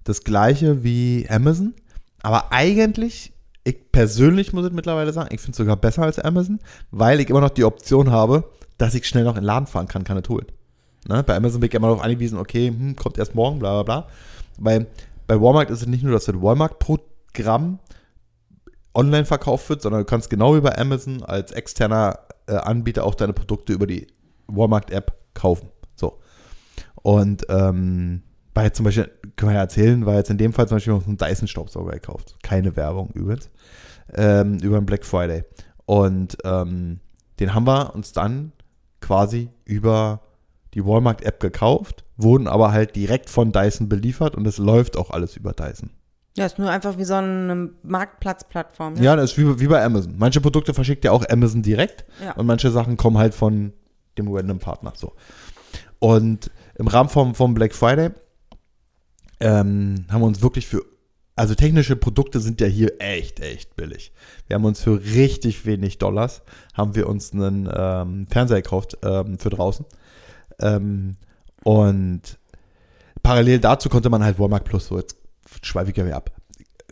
das 0.09 0.25
gleiche 0.25 0.83
wie 0.83 1.27
Amazon. 1.29 1.75
Aber 2.23 2.53
eigentlich, 2.53 3.33
ich 3.65 3.93
persönlich 3.93 4.53
muss 4.53 4.67
ich 4.67 4.73
mittlerweile 4.73 5.13
sagen, 5.13 5.29
ich 5.33 5.41
finde 5.41 5.53
es 5.53 5.59
sogar 5.59 5.77
besser 5.77 6.03
als 6.03 6.19
Amazon, 6.19 6.61
weil 6.91 7.21
ich 7.21 7.29
immer 7.29 7.41
noch 7.41 7.51
die 7.51 7.65
Option 7.65 8.11
habe, 8.11 8.45
dass 8.79 8.95
ich 8.95 9.07
schnell 9.07 9.25
noch 9.25 9.37
in 9.37 9.43
den 9.43 9.47
Laden 9.47 9.67
fahren 9.67 9.89
kann, 9.89 10.05
kann 10.05 10.19
ich 10.19 10.29
holen. 10.29 10.47
Ne? 11.09 11.23
Bei 11.23 11.37
Amazon 11.37 11.61
bin 11.61 11.69
ich 11.69 11.75
immer 11.75 11.89
darauf 11.89 12.03
angewiesen, 12.03 12.39
okay, 12.39 12.69
hm, 12.69 12.97
kommt 12.97 13.19
erst 13.19 13.35
morgen, 13.35 13.59
bla 13.59 13.83
bla 13.83 13.83
bla. 13.83 14.09
Bei, 14.59 14.87
bei 15.27 15.41
Walmart 15.41 15.71
ist 15.71 15.83
es 15.83 15.87
nicht 15.87 16.03
nur, 16.03 16.13
dass 16.13 16.25
das 16.25 16.41
Walmart-Programm 16.41 17.79
online 18.95 19.25
verkauft 19.25 19.69
wird, 19.69 19.83
sondern 19.83 20.03
du 20.03 20.07
kannst 20.07 20.31
genau 20.31 20.57
wie 20.57 20.61
bei 20.61 20.77
Amazon 20.79 21.23
als 21.23 21.53
externer 21.53 22.21
äh, 22.47 22.55
Anbieter 22.55 23.05
auch 23.05 23.15
deine 23.15 23.33
Produkte 23.33 23.73
über 23.73 23.87
die 23.87 24.07
Walmart-App 24.47 25.13
kaufen. 25.35 25.69
So. 25.97 26.19
Und 27.03 27.47
ähm, 27.49 28.23
jetzt 28.65 28.77
zum 28.77 28.85
Beispiel, 28.85 29.11
können 29.37 29.51
wir 29.53 29.57
ja 29.57 29.61
erzählen, 29.63 30.07
war 30.07 30.15
jetzt 30.15 30.31
in 30.31 30.39
dem 30.39 30.53
Fall 30.53 30.67
zum 30.69 30.77
Beispiel 30.77 30.95
einen 30.95 31.17
Dyson-Staubsauger 31.17 31.93
gekauft. 31.93 32.37
Keine 32.43 32.75
Werbung 32.77 33.11
übrigens. 33.15 33.51
Ähm, 34.15 34.59
über 34.63 34.79
den 34.81 34.87
Black 34.87 35.05
Friday. 35.05 35.45
Und 35.85 36.39
ähm, 36.45 37.01
den 37.41 37.55
haben 37.55 37.67
wir 37.67 37.95
uns 37.95 38.13
dann 38.13 38.53
quasi 39.01 39.51
über 39.65 40.21
die 40.75 40.85
Walmart-App 40.85 41.41
gekauft, 41.41 42.05
wurden 42.17 42.49
aber 42.49 42.73
halt 42.73 42.97
direkt 42.97 43.31
von 43.31 43.53
Dyson 43.53 43.89
beliefert 43.89 44.35
und 44.35 44.47
es 44.47 44.59
läuft 44.59 44.97
auch 44.97 45.11
alles 45.11 45.37
über 45.37 45.53
Dyson. 45.53 45.91
Ja, 46.37 46.45
ist 46.45 46.59
nur 46.59 46.69
einfach 46.71 46.99
wie 46.99 47.05
so 47.05 47.15
eine 47.15 47.71
Marktplatzplattform. 47.83 48.95
Ne? 48.95 49.03
Ja, 49.03 49.17
das 49.17 49.33
ist 49.33 49.39
wie, 49.39 49.59
wie 49.61 49.69
bei 49.69 49.83
Amazon. 49.83 50.15
Manche 50.19 50.41
Produkte 50.41 50.75
verschickt 50.75 51.05
ja 51.05 51.13
auch 51.13 51.25
Amazon 51.31 51.63
direkt 51.63 52.05
Ja. 52.23 52.33
und 52.33 52.47
manche 52.47 52.71
Sachen 52.71 52.97
kommen 52.99 53.17
halt 53.17 53.35
von 53.35 53.73
dem 54.19 54.29
random 54.31 54.59
Partner. 54.59 54.93
So. 54.97 55.13
Und 55.99 56.51
im 56.75 56.89
Rahmen 56.89 57.09
vom, 57.09 57.35
vom 57.35 57.55
Black 57.55 57.75
Friday 57.75 58.11
ähm, 59.41 60.07
haben 60.11 60.23
wir 60.23 60.27
uns 60.27 60.43
wirklich 60.43 60.67
für, 60.67 60.83
also 61.35 61.55
technische 61.55 61.97
Produkte 61.97 62.41
sind 62.41 62.61
ja 62.61 62.67
hier 62.67 63.01
echt, 63.01 63.41
echt 63.41 63.77
billig. 63.77 64.13
Wir 64.47 64.55
haben 64.55 64.65
uns 64.65 64.83
für 64.83 65.01
richtig 65.03 65.67
wenig 65.67 65.99
Dollars, 65.99 66.43
haben 66.75 66.95
wir 66.95 67.09
uns 67.09 67.33
einen 67.33 67.69
ähm, 67.73 68.27
Fernseher 68.29 68.63
gekauft 68.63 68.99
ähm, 69.03 69.39
für 69.39 69.51
draußen. 69.51 69.85
Ähm, 70.61 71.17
und 71.65 72.39
parallel 73.23 73.59
dazu 73.59 73.89
konnte 73.89 74.09
man 74.09 74.25
halt 74.25 74.39
Walmart 74.39 74.65
Plus, 74.65 74.87
so 74.87 74.99
jetzt 74.99 75.17
schweife 75.63 75.91
ich 75.91 75.97
ja 75.97 76.07
wieder 76.07 76.17
ab. 76.17 76.36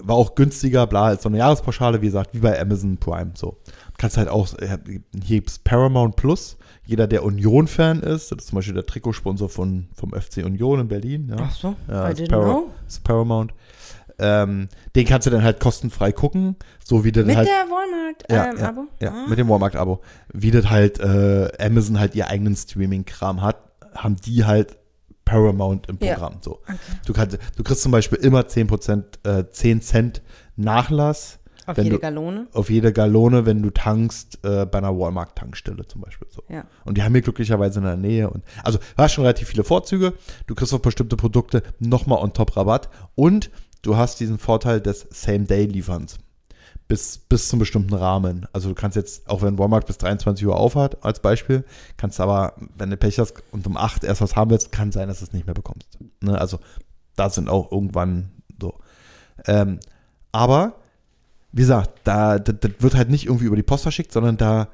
War 0.00 0.16
auch 0.16 0.34
günstiger, 0.34 0.86
bla, 0.88 1.12
ist 1.12 1.22
so 1.22 1.28
eine 1.28 1.38
Jahrespauschale, 1.38 2.02
wie 2.02 2.06
gesagt, 2.06 2.34
wie 2.34 2.40
bei 2.40 2.60
Amazon 2.60 2.96
Prime, 2.98 3.30
so. 3.34 3.58
Kannst 3.96 4.16
halt 4.16 4.28
auch, 4.28 4.52
äh, 4.58 4.76
hier 4.86 5.36
gibt's 5.38 5.58
Paramount 5.60 6.16
Plus, 6.16 6.56
jeder, 6.84 7.06
der 7.06 7.24
Union-Fan 7.24 8.00
ist, 8.00 8.32
das 8.32 8.38
ist 8.40 8.46
zum 8.48 8.56
Beispiel 8.56 8.74
der 8.74 8.86
Trikotsponsor 8.86 9.48
von, 9.48 9.86
vom 9.94 10.10
FC 10.12 10.38
Union 10.44 10.80
in 10.80 10.88
Berlin, 10.88 11.28
ja. 11.30 11.36
Ach 11.40 11.52
so, 11.54 11.76
Ja, 11.88 12.08
I 12.08 12.12
ist 12.12 12.20
didn't 12.20 12.30
Para- 12.30 12.42
know. 12.44 12.70
ist 12.88 13.04
Paramount. 13.04 13.54
Ähm, 14.18 14.68
den 14.94 15.06
kannst 15.06 15.26
du 15.26 15.30
dann 15.30 15.42
halt 15.42 15.58
kostenfrei 15.60 16.12
gucken, 16.12 16.54
so 16.84 17.04
wie 17.04 17.10
du 17.12 17.24
Mit 17.24 17.36
halt 17.36 17.48
der 17.48 17.66
Walmart 17.68 18.24
ja, 18.30 18.50
ähm, 18.52 18.58
ja, 18.58 18.68
Abo? 18.68 18.84
Ja, 19.00 19.10
Ah. 19.10 19.28
mit 19.28 19.38
dem 19.38 19.48
Walmart-Abo. 19.48 20.00
Wie 20.32 20.50
das 20.52 20.70
halt 20.70 21.00
äh, 21.00 21.50
Amazon 21.60 21.98
halt 21.98 22.14
ihr 22.14 22.28
eigenen 22.28 22.54
Streaming-Kram 22.54 23.42
hat, 23.42 23.56
haben 23.94 24.14
die 24.16 24.44
halt 24.44 24.76
Paramount 25.24 25.88
im. 25.88 25.98
Programm. 25.98 26.36
So. 26.42 26.60
Du, 27.06 27.12
kannst, 27.12 27.38
du 27.56 27.62
kriegst 27.62 27.82
zum 27.82 27.92
Beispiel 27.92 28.18
immer 28.18 28.40
10%, 28.42 29.02
äh, 29.26 29.44
10 29.50 29.80
Cent 29.82 30.22
Nachlass 30.56 31.38
Auf 31.66 31.78
jede 31.78 31.90
du- 31.90 31.98
Gallone. 31.98 32.46
auf 32.52 32.70
jede 32.70 32.92
Gallone, 32.92 33.46
wenn 33.46 33.62
du 33.62 33.70
tankst 33.70 34.38
äh, 34.44 34.66
bei 34.66 34.78
einer 34.78 34.96
Walmart-Tankstelle 34.98 35.86
zum 35.86 36.02
Beispiel. 36.02 36.28
So. 36.30 36.42
Ja. 36.48 36.64
Und 36.84 36.96
die 36.98 37.02
haben 37.02 37.12
hier 37.12 37.22
glücklicherweise 37.22 37.78
in 37.80 37.84
der 37.86 37.96
Nähe. 37.96 38.28
Und, 38.30 38.44
also 38.62 38.78
du 38.78 38.84
hast 39.02 39.12
schon 39.12 39.24
relativ 39.24 39.48
viele 39.48 39.64
Vorzüge. 39.64 40.12
Du 40.46 40.54
kriegst 40.54 40.72
auf 40.74 40.82
bestimmte 40.82 41.16
Produkte 41.16 41.62
nochmal 41.78 42.18
on 42.22 42.32
top 42.32 42.56
Rabatt. 42.56 42.88
Und 43.14 43.50
du 43.82 43.96
hast 43.96 44.20
diesen 44.20 44.38
Vorteil 44.38 44.80
des 44.80 45.06
Same-Day-Lieferns. 45.10 46.18
Bis, 46.94 47.18
bis 47.18 47.48
zum 47.48 47.58
bestimmten 47.58 47.92
Rahmen. 47.92 48.46
Also 48.52 48.68
du 48.68 48.76
kannst 48.76 48.94
jetzt, 48.94 49.28
auch 49.28 49.42
wenn 49.42 49.58
Walmart 49.58 49.84
bis 49.84 49.98
23 49.98 50.46
Uhr 50.46 50.56
aufhat, 50.56 51.04
als 51.04 51.18
Beispiel, 51.18 51.64
kannst 51.96 52.20
aber, 52.20 52.52
wenn 52.78 52.88
du 52.88 52.96
Pech 52.96 53.18
hast 53.18 53.34
und 53.50 53.66
um 53.66 53.76
8 53.76 54.04
erst 54.04 54.20
was 54.20 54.36
haben 54.36 54.52
willst, 54.52 54.70
kann 54.70 54.92
sein, 54.92 55.08
dass 55.08 55.18
du 55.18 55.24
es 55.24 55.32
nicht 55.32 55.44
mehr 55.44 55.56
bekommst. 55.56 55.98
Ne? 56.20 56.40
Also 56.40 56.60
da 57.16 57.30
sind 57.30 57.48
auch 57.48 57.72
irgendwann 57.72 58.30
so. 58.60 58.78
Ähm, 59.48 59.80
aber, 60.30 60.74
wie 61.50 61.62
gesagt, 61.62 61.90
da, 62.04 62.38
das, 62.38 62.54
das 62.60 62.70
wird 62.78 62.94
halt 62.94 63.10
nicht 63.10 63.26
irgendwie 63.26 63.46
über 63.46 63.56
die 63.56 63.64
Post 63.64 63.82
verschickt, 63.82 64.12
sondern 64.12 64.36
da, 64.36 64.68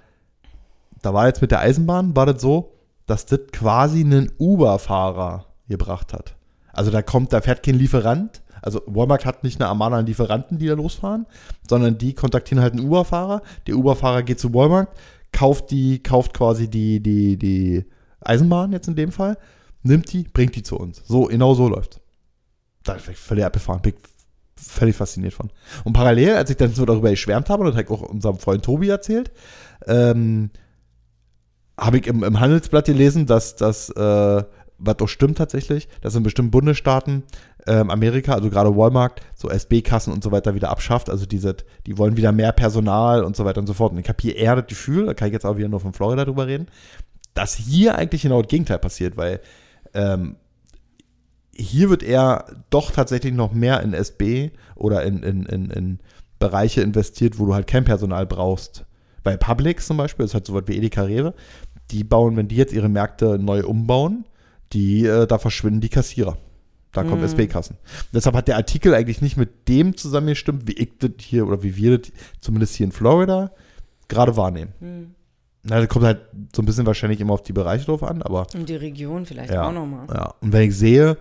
da 1.00 1.14
war 1.14 1.26
jetzt 1.26 1.40
mit 1.40 1.52
der 1.52 1.60
Eisenbahn, 1.60 2.14
war 2.14 2.26
das 2.26 2.42
so, 2.42 2.74
dass 3.06 3.24
das 3.24 3.40
quasi 3.50 4.00
einen 4.00 4.30
Uber-Fahrer 4.38 5.46
gebracht 5.68 6.12
hat. 6.12 6.34
Also 6.70 6.90
da 6.90 7.00
kommt, 7.00 7.32
da 7.32 7.40
fährt 7.40 7.62
kein 7.62 7.76
Lieferant. 7.76 8.42
Also 8.62 8.82
Walmart 8.86 9.24
hat 9.24 9.44
nicht 9.44 9.60
eine 9.60 9.68
Armada 9.68 9.96
an 9.96 10.06
Lieferanten, 10.06 10.58
die 10.58 10.66
da 10.66 10.74
losfahren, 10.74 11.26
sondern 11.68 11.98
die 11.98 12.14
kontaktieren 12.14 12.62
halt 12.62 12.74
einen 12.74 12.86
Uber-Fahrer. 12.86 13.42
Der 13.66 13.76
Uber-Fahrer 13.76 14.22
geht 14.22 14.40
zu 14.40 14.52
Walmart, 14.54 14.88
kauft 15.32 15.70
die, 15.70 16.02
kauft 16.02 16.34
quasi 16.34 16.68
die, 16.68 17.00
die, 17.00 17.36
die 17.36 17.84
Eisenbahn 18.20 18.72
jetzt 18.72 18.88
in 18.88 18.96
dem 18.96 19.12
Fall, 19.12 19.36
nimmt 19.82 20.12
die, 20.12 20.24
bringt 20.24 20.56
die 20.56 20.62
zu 20.62 20.76
uns. 20.76 21.02
So, 21.06 21.24
genau 21.24 21.54
so 21.54 21.68
läuft. 21.68 22.00
Da 22.84 22.94
bin 22.94 23.12
ich 23.12 23.18
völlig 23.18 23.44
abgefahren, 23.44 23.82
bin 23.82 23.94
völlig 24.56 24.96
fasziniert 24.96 25.34
von. 25.34 25.50
Und 25.84 25.92
parallel, 25.92 26.34
als 26.34 26.50
ich 26.50 26.56
dann 26.56 26.72
so 26.72 26.84
darüber 26.84 27.10
geschwärmt 27.10 27.48
habe, 27.48 27.62
und 27.62 27.68
das 27.68 27.76
habe 27.76 27.84
ich 27.84 27.90
auch 27.90 28.08
unserem 28.08 28.38
Freund 28.38 28.64
Tobi 28.64 28.88
erzählt, 28.88 29.30
ähm, 29.86 30.50
habe 31.78 31.98
ich 31.98 32.06
im, 32.06 32.22
im 32.22 32.40
Handelsblatt 32.40 32.84
gelesen, 32.86 33.26
dass 33.26 33.56
das, 33.56 33.88
äh, 33.90 34.44
was 34.78 34.96
doch 34.96 35.08
stimmt 35.08 35.38
tatsächlich, 35.38 35.88
dass 36.02 36.14
in 36.14 36.22
bestimmten 36.22 36.50
Bundesstaaten 36.50 37.22
ähm, 37.66 37.90
Amerika, 37.90 38.34
also 38.34 38.50
gerade 38.50 38.74
Walmart, 38.76 39.20
so 39.34 39.48
SB-Kassen 39.48 40.12
und 40.12 40.22
so 40.22 40.32
weiter 40.32 40.54
wieder 40.54 40.70
abschafft. 40.70 41.10
Also 41.10 41.26
diese, 41.26 41.56
die 41.86 41.98
wollen 41.98 42.16
wieder 42.16 42.32
mehr 42.32 42.52
Personal 42.52 43.24
und 43.24 43.36
so 43.36 43.44
weiter 43.44 43.60
und 43.60 43.66
so 43.66 43.74
fort. 43.74 43.92
Und 43.92 43.98
ich 43.98 44.08
habe 44.08 44.18
hier 44.20 44.36
eher 44.36 44.56
das 44.56 44.66
Gefühl, 44.66 45.06
da 45.06 45.14
kann 45.14 45.28
ich 45.28 45.34
jetzt 45.34 45.46
auch 45.46 45.56
wieder 45.56 45.68
nur 45.68 45.80
von 45.80 45.92
Florida 45.92 46.24
drüber 46.24 46.46
reden, 46.46 46.66
dass 47.34 47.54
hier 47.54 47.96
eigentlich 47.96 48.22
genau 48.22 48.42
das 48.42 48.50
Gegenteil 48.50 48.78
passiert, 48.78 49.16
weil 49.16 49.40
ähm, 49.94 50.36
hier 51.52 51.90
wird 51.90 52.02
eher 52.02 52.46
doch 52.70 52.90
tatsächlich 52.90 53.34
noch 53.34 53.52
mehr 53.52 53.82
in 53.82 53.92
SB 53.92 54.50
oder 54.74 55.02
in, 55.02 55.22
in, 55.22 55.44
in, 55.46 55.70
in 55.70 55.98
Bereiche 56.38 56.80
investiert, 56.80 57.38
wo 57.38 57.46
du 57.46 57.54
halt 57.54 57.66
kein 57.66 57.84
Personal 57.84 58.26
brauchst. 58.26 58.86
Bei 59.22 59.36
Publix 59.36 59.86
zum 59.86 59.98
Beispiel, 59.98 60.24
das 60.24 60.30
ist 60.30 60.34
halt 60.34 60.46
so 60.46 60.54
was 60.54 60.66
wie 60.66 60.76
Edeka 60.76 61.02
Rewe, 61.02 61.34
die 61.90 62.04
bauen, 62.04 62.36
wenn 62.36 62.48
die 62.48 62.56
jetzt 62.56 62.72
ihre 62.72 62.88
Märkte 62.88 63.38
neu 63.38 63.64
umbauen, 63.64 64.24
die, 64.72 65.04
äh, 65.04 65.26
da 65.26 65.38
verschwinden 65.38 65.80
die 65.80 65.88
Kassierer. 65.88 66.38
Da 66.92 67.02
kommen 67.04 67.18
Mhm. 67.18 67.24
SB-Kassen. 67.26 67.76
Deshalb 68.12 68.34
hat 68.34 68.48
der 68.48 68.56
Artikel 68.56 68.94
eigentlich 68.94 69.22
nicht 69.22 69.36
mit 69.36 69.68
dem 69.68 69.96
zusammengestimmt, 69.96 70.66
wie 70.66 70.72
ich 70.72 70.98
das 70.98 71.10
hier 71.20 71.46
oder 71.46 71.62
wie 71.62 71.76
wir 71.76 71.98
das 71.98 72.10
zumindest 72.40 72.74
hier 72.74 72.86
in 72.86 72.92
Florida 72.92 73.52
gerade 74.08 74.36
wahrnehmen. 74.36 74.72
Hm. 74.80 75.14
Na, 75.62 75.78
das 75.78 75.88
kommt 75.88 76.04
halt 76.06 76.20
so 76.56 76.62
ein 76.62 76.66
bisschen 76.66 76.86
wahrscheinlich 76.86 77.20
immer 77.20 77.34
auf 77.34 77.42
die 77.42 77.52
Bereiche 77.52 77.84
drauf 77.84 78.02
an, 78.02 78.22
aber 78.22 78.46
Und 78.54 78.68
die 78.68 78.74
Region 78.76 79.26
vielleicht 79.26 79.52
Ja. 79.52 79.68
auch 79.68 79.72
nochmal. 79.72 80.06
ja, 80.12 80.34
und 80.40 80.52
wenn 80.52 80.68
ich 80.68 80.76
sehe, 80.76 81.16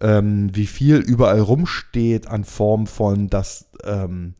ähm, 0.00 0.50
wie 0.54 0.66
viel 0.66 0.96
überall 0.96 1.40
rumsteht 1.40 2.26
an 2.26 2.44
Form 2.44 2.86
von, 2.86 3.28
dass 3.30 3.66
ähm, 3.84 4.34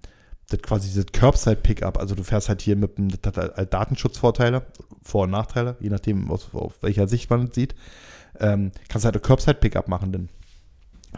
das 0.51 0.61
quasi 0.63 0.89
dieses 0.89 1.07
Curbside-Pickup, 1.13 1.99
also 1.99 2.15
du 2.15 2.25
fährst 2.25 2.49
halt 2.49 2.61
hier 2.63 2.77
mit 2.77 2.99
dem, 2.99 3.09
das 3.09 3.21
hat 3.37 3.57
halt 3.57 3.73
Datenschutzvorteile, 3.73 4.63
Vor- 5.03 5.25
und 5.25 5.31
Nachteile, 5.31 5.77
je 5.81 5.89
nachdem, 5.91 6.31
aus, 6.31 6.49
auf 6.53 6.75
welcher 6.83 7.07
Sicht 7.09 7.31
man 7.31 7.45
es 7.45 7.55
sieht, 7.55 7.75
ähm, 8.41 8.73
kannst 8.89 9.05
halt 9.05 9.15
ein 9.17 9.23
Curbside-Pickup 9.23 9.89
machen, 9.89 10.13
denn 10.13 10.29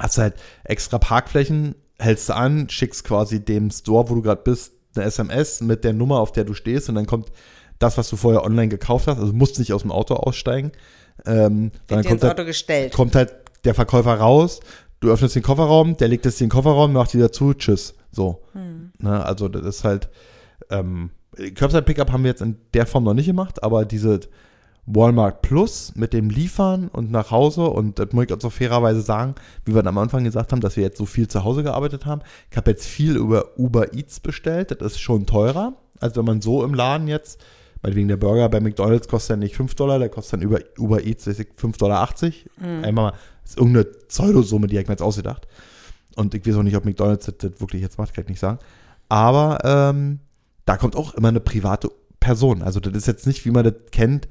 hast 0.01 0.19
halt 0.19 0.35
extra 0.65 0.99
Parkflächen, 0.99 1.75
hältst 1.99 2.29
du 2.29 2.35
an, 2.35 2.69
schickst 2.69 3.05
quasi 3.05 3.45
dem 3.45 3.71
Store, 3.71 4.09
wo 4.09 4.15
du 4.15 4.23
gerade 4.23 4.43
bist, 4.43 4.73
eine 4.97 5.05
SMS 5.05 5.61
mit 5.61 5.85
der 5.85 5.93
Nummer, 5.93 6.19
auf 6.19 6.33
der 6.33 6.45
du 6.45 6.55
stehst 6.55 6.89
und 6.89 6.97
dann 6.97 7.07
kommt 7.07 7.31
das, 7.79 7.97
was 7.97 8.09
du 8.09 8.17
vorher 8.17 8.45
online 8.45 8.69
gekauft 8.69 9.07
hast, 9.07 9.19
also 9.19 9.31
du 9.31 9.37
musst 9.37 9.59
nicht 9.59 9.73
aus 9.73 9.83
dem 9.83 9.93
Auto 9.93 10.15
aussteigen, 10.15 10.73
ähm, 11.27 11.71
dir 11.89 11.97
kommt 11.97 12.07
ins 12.07 12.23
halt, 12.23 12.33
Auto 12.33 12.45
gestellt. 12.45 12.93
kommt 12.93 13.15
halt 13.15 13.35
der 13.65 13.75
Verkäufer 13.75 14.15
raus, 14.15 14.61
du 15.01 15.11
öffnest 15.11 15.37
den 15.37 15.43
Kofferraum, 15.43 15.97
der 15.97 16.09
legt 16.09 16.27
es 16.27 16.41
in 16.41 16.47
den 16.47 16.51
Kofferraum, 16.51 16.93
macht 16.93 17.15
wieder 17.15 17.33
zu, 17.33 17.55
tschüss. 17.55 17.95
So. 18.11 18.43
Hm. 18.53 18.93
Ne, 18.99 19.25
also 19.25 19.49
das 19.49 19.65
ist 19.65 19.85
halt, 19.85 20.09
ähm, 20.71 21.11
Curbside 21.55 21.83
Pickup 21.83 22.11
haben 22.13 22.25
wir 22.25 22.31
jetzt 22.31 22.43
in 22.43 22.57
der 22.75 22.87
Form 22.87 23.05
noch 23.05 23.15
nicht 23.15 23.27
gemacht, 23.27 23.63
aber 23.63 23.85
diese 23.85 24.21
Walmart 24.87 25.43
Plus 25.43 25.93
mit 25.95 26.13
dem 26.13 26.31
Liefern 26.31 26.89
und 26.89 27.11
nach 27.11 27.31
Hause 27.31 27.63
und 27.65 27.99
das 27.99 28.13
muss 28.13 28.25
ich 28.25 28.33
auch 28.33 28.41
so 28.41 28.51
fairerweise 28.51 29.03
sagen, 29.03 29.35
wie 29.65 29.75
wir 29.75 29.87
am 29.87 29.99
Anfang 29.99 30.25
gesagt 30.25 30.53
haben, 30.53 30.61
dass 30.61 30.77
wir 30.77 30.83
jetzt 30.83 30.99
so 30.99 31.07
viel 31.07 31.29
zu 31.29 31.45
Hause 31.45 31.63
gearbeitet 31.63 32.07
haben. 32.07 32.23
Ich 32.51 32.57
habe 32.57 32.71
jetzt 32.71 32.87
viel 32.87 33.17
über 33.17 33.59
Uber 33.59 33.95
Eats 33.95 34.21
bestellt, 34.21 34.71
das 34.71 34.93
ist 34.93 35.01
schon 35.01 35.27
teurer, 35.27 35.75
als 36.01 36.17
wenn 36.17 36.25
man 36.25 36.41
so 36.41 36.65
im 36.65 36.75
Laden 36.75 37.09
jetzt, 37.09 37.41
weil 37.83 37.95
wegen 37.95 38.09
der 38.09 38.17
Burger 38.17 38.49
bei 38.49 38.61
McDonalds 38.61 39.09
kostet 39.09 39.31
ja 39.31 39.37
nicht 39.37 39.57
5 39.57 39.75
Dollar, 39.75 39.99
der 39.99 40.09
kostet 40.09 40.35
dann 40.35 40.43
über 40.43 40.61
Uber 40.79 41.05
Eats 41.05 41.27
weiß 41.27 41.39
ich, 41.39 41.49
5,80 41.49 41.79
Dollar. 41.79 42.09
Einmal 42.59 42.93
mal, 42.93 43.13
das 43.43 43.53
ist 43.53 43.59
irgendeine 43.59 43.85
Pseudosumme, 43.85 44.67
die 44.67 44.77
habe 44.77 44.83
ich 44.83 44.89
mir 44.89 44.95
jetzt 44.95 45.03
ausgedacht. 45.03 45.47
Und 46.17 46.35
ich 46.35 46.47
weiß 46.47 46.57
auch 46.57 46.63
nicht, 46.63 46.77
ob 46.77 46.85
McDonalds 46.85 47.27
das, 47.27 47.37
das 47.39 47.61
wirklich 47.61 47.83
jetzt 47.83 47.99
macht, 47.99 48.15
kann 48.15 48.25
ich 48.25 48.31
nicht 48.31 48.41
sagen. 48.41 48.59
Aber 49.09 49.59
ähm, 49.65 50.21
da 50.67 50.77
kommt 50.77 50.97
auch 50.97 51.15
immer 51.15 51.29
eine 51.29 51.41
private 51.41 51.91
Person. 52.21 52.63
Also 52.63 52.81
das 52.81 52.95
ist 52.95 53.07
jetzt 53.07 53.27
nicht, 53.27 53.45
wie 53.45 53.51
man 53.51 53.65
das 53.65 53.75
kennt, 53.91 54.29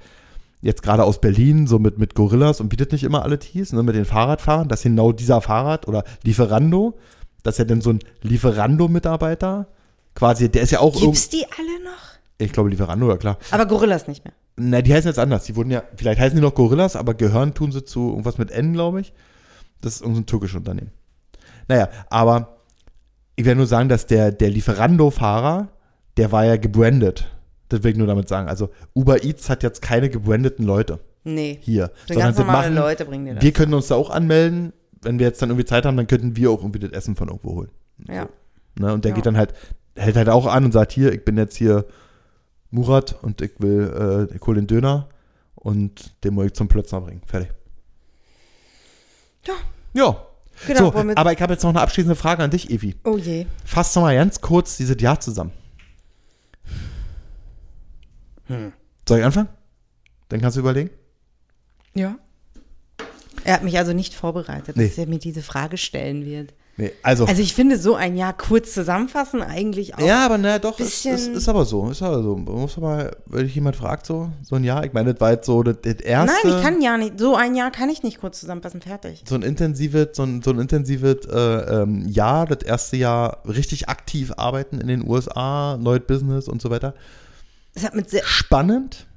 jetzt 0.61 0.83
gerade 0.83 1.03
aus 1.03 1.21
Berlin, 1.21 1.67
so 1.67 1.79
mit, 1.79 1.97
mit 1.97 2.15
Gorillas 2.15 2.59
und 2.59 2.69
bietet 2.69 2.91
nicht 2.91 3.03
immer 3.03 3.23
alle 3.23 3.39
Tees, 3.39 3.73
ne, 3.73 3.83
mit 3.83 3.95
den 3.95 4.05
Fahrradfahrern, 4.05 4.67
dass 4.67 4.83
genau 4.83 5.11
dieser 5.11 5.41
Fahrrad 5.41 5.87
oder 5.87 6.03
Lieferando, 6.23 6.97
dass 7.43 7.57
ja 7.57 7.65
dann 7.65 7.81
so 7.81 7.91
ein 7.91 7.99
Lieferando-Mitarbeiter 8.21 9.67
quasi, 10.15 10.49
der 10.49 10.63
ist 10.63 10.71
ja 10.71 10.79
auch 10.79 10.99
Gibt's 10.99 11.29
die 11.29 11.45
alle 11.45 11.83
noch? 11.83 12.09
ich 12.39 12.53
glaube 12.53 12.69
Lieferando, 12.69 13.09
ja 13.09 13.17
klar. 13.17 13.37
Aber 13.51 13.65
Gorillas 13.65 14.07
nicht 14.07 14.23
mehr. 14.25 14.33
Na, 14.55 14.81
die 14.81 14.93
heißen 14.93 15.09
jetzt 15.09 15.19
anders. 15.19 15.43
Die 15.45 15.55
wurden 15.55 15.71
ja, 15.71 15.83
vielleicht 15.95 16.19
heißen 16.19 16.35
die 16.35 16.41
noch 16.41 16.55
Gorillas, 16.55 16.95
aber 16.95 17.13
gehören 17.13 17.53
tun 17.53 17.71
sie 17.71 17.83
zu 17.83 18.09
irgendwas 18.09 18.37
mit 18.37 18.49
N, 18.51 18.73
glaube 18.73 19.01
ich. 19.01 19.13
Das 19.81 19.95
ist 19.95 20.01
irgendein 20.01 20.25
türkisches 20.25 20.57
Unternehmen. 20.57 20.91
Naja, 21.67 21.89
aber 22.09 22.59
ich 23.35 23.45
werde 23.45 23.57
nur 23.57 23.67
sagen, 23.67 23.89
dass 23.89 24.07
der, 24.07 24.31
der 24.31 24.49
Lieferando-Fahrer, 24.49 25.69
der 26.17 26.31
war 26.31 26.45
ja 26.45 26.57
gebrandet. 26.57 27.27
Das 27.69 27.83
will 27.83 27.91
ich 27.91 27.97
nur 27.97 28.07
damit 28.07 28.27
sagen. 28.27 28.47
Also 28.49 28.69
Uber 28.95 29.23
Eats 29.23 29.49
hat 29.49 29.63
jetzt 29.63 29.81
keine 29.81 30.09
gebrandeten 30.09 30.65
Leute 30.65 30.99
Nee. 31.23 31.59
hier. 31.61 31.91
So 32.07 32.15
ganz 32.19 32.37
sie 32.37 32.43
normale 32.43 32.73
Leute 32.73 33.05
bringen 33.05 33.25
dir 33.25 33.35
das. 33.35 33.43
wir 33.43 33.51
können 33.51 33.73
uns 33.73 33.87
da 33.87 33.95
auch 33.95 34.09
anmelden, 34.09 34.73
wenn 35.01 35.19
wir 35.19 35.27
jetzt 35.27 35.41
dann 35.41 35.49
irgendwie 35.49 35.65
Zeit 35.65 35.85
haben, 35.85 35.95
dann 35.97 36.07
könnten 36.07 36.35
wir 36.35 36.51
auch 36.51 36.59
irgendwie 36.59 36.79
das 36.79 36.91
Essen 36.91 37.15
von 37.15 37.27
irgendwo 37.29 37.55
holen. 37.55 37.69
Ja. 38.07 38.27
Ne? 38.77 38.93
Und 38.93 39.05
der 39.05 39.09
Ja. 39.11 39.15
geht 39.15 39.25
dann 39.25 39.37
halt, 39.37 39.53
hält 39.95 40.15
halt 40.15 40.29
auch 40.29 40.45
an 40.47 40.65
und 40.65 40.71
sagt, 40.71 40.91
hier, 40.91 41.13
ich 41.13 41.23
bin 41.23 41.37
jetzt 41.37 41.55
hier 41.55 41.85
Murat 42.71 43.15
und 43.21 43.41
ich 43.41 43.51
will, 43.59 44.27
äh, 44.31 44.35
ich 44.35 44.41
hol 44.45 44.55
den 44.55 44.67
Döner 44.67 45.07
und 45.55 46.13
den 46.23 46.33
muss 46.33 46.45
ich 46.47 46.53
zum 46.53 46.67
Plötzner 46.67 47.01
bringen. 47.01 47.21
Fertig. 47.25 47.49
Ja. 49.45 49.53
Ja. 49.93 50.25
Genau, 50.67 50.91
so, 50.91 51.03
aber 51.15 51.31
ich 51.31 51.41
habe 51.41 51.53
jetzt 51.53 51.63
noch 51.63 51.69
eine 51.69 51.79
abschließende 51.79 52.15
Frage 52.17 52.43
an 52.43 52.51
dich, 52.51 52.69
Evi. 52.69 52.95
Oh 53.05 53.17
je. 53.17 53.45
Fass 53.63 53.93
doch 53.93 54.01
mal 54.01 54.13
ganz 54.15 54.41
kurz 54.41 54.75
dieses 54.75 55.01
Jahr 55.01 55.17
zusammen. 55.19 55.51
Hm. 58.49 58.73
Soll 59.07 59.19
ich 59.19 59.25
anfangen? 59.25 59.49
Dann 60.27 60.41
kannst 60.41 60.57
du 60.57 60.61
überlegen. 60.61 60.89
Ja. 61.95 62.15
Er 63.45 63.53
hat 63.53 63.63
mich 63.63 63.77
also 63.77 63.93
nicht 63.93 64.13
vorbereitet, 64.13 64.75
Nee. 64.75 64.87
dass 64.87 64.97
er 64.97 65.07
mir 65.07 65.19
diese 65.19 65.41
Frage 65.41 65.77
stellen 65.77 66.25
wird. 66.25 66.53
Nee, 66.77 66.91
also. 67.03 67.25
Also 67.25 67.41
ich 67.41 67.53
finde 67.53 67.77
so 67.77 67.95
ein 67.95 68.15
Jahr 68.15 68.31
kurz 68.37 68.73
zusammenfassen 68.73 69.41
eigentlich 69.41 69.95
auch. 69.95 69.99
ja, 69.99 70.25
aber 70.25 70.37
na 70.37 70.59
doch, 70.59 70.79
es, 70.79 70.85
bisschen- 71.03 71.15
es 71.15 71.27
ist 71.27 71.49
aber 71.49 71.65
so. 71.65 71.89
Ist 71.89 72.01
aber 72.01 72.21
so. 72.23 72.37
Man 72.37 72.53
muss 72.55 72.77
aber, 72.77 73.11
wenn 73.25 73.43
dich 73.45 73.55
jemand 73.55 73.75
fragt, 73.75 74.05
so, 74.05 74.29
so 74.43 74.55
ein 74.55 74.63
Jahr, 74.63 74.85
ich 74.85 74.93
meine, 74.93 75.13
das 75.13 75.19
war 75.19 75.31
jetzt 75.31 75.45
so 75.45 75.61
das, 75.63 75.77
das 75.81 75.95
erste. 75.95 76.47
Nein, 76.47 76.55
ich 76.57 76.63
kann 76.63 76.81
ja 76.81 76.97
nicht. 76.97 77.19
So 77.19 77.35
ein 77.35 77.55
Jahr 77.55 77.71
kann 77.71 77.89
ich 77.89 78.01
nicht 78.03 78.19
kurz 78.21 78.39
zusammenfassen. 78.39 78.81
Fertig. 78.81 79.23
so 79.27 79.35
ein 79.35 79.41
intensives, 79.41 80.09
so 80.13 80.23
ein, 80.23 80.41
so 80.41 80.51
ein 80.51 80.59
intensives 80.59 81.25
äh, 81.25 81.81
ähm, 81.81 82.07
Jahr, 82.07 82.45
das 82.45 82.63
erste 82.63 82.95
Jahr 82.95 83.41
richtig 83.45 83.89
aktiv 83.89 84.31
arbeiten 84.37 84.79
in 84.79 84.87
den 84.87 85.05
USA, 85.05 85.75
neues 85.77 86.03
Business 86.07 86.47
und 86.47 86.61
so 86.61 86.69
weiter. 86.69 86.93
Es 87.79 87.85
hat 87.85 87.95
mit 87.95 88.09
sehr, 88.09 88.25
Spannend, 88.25 89.07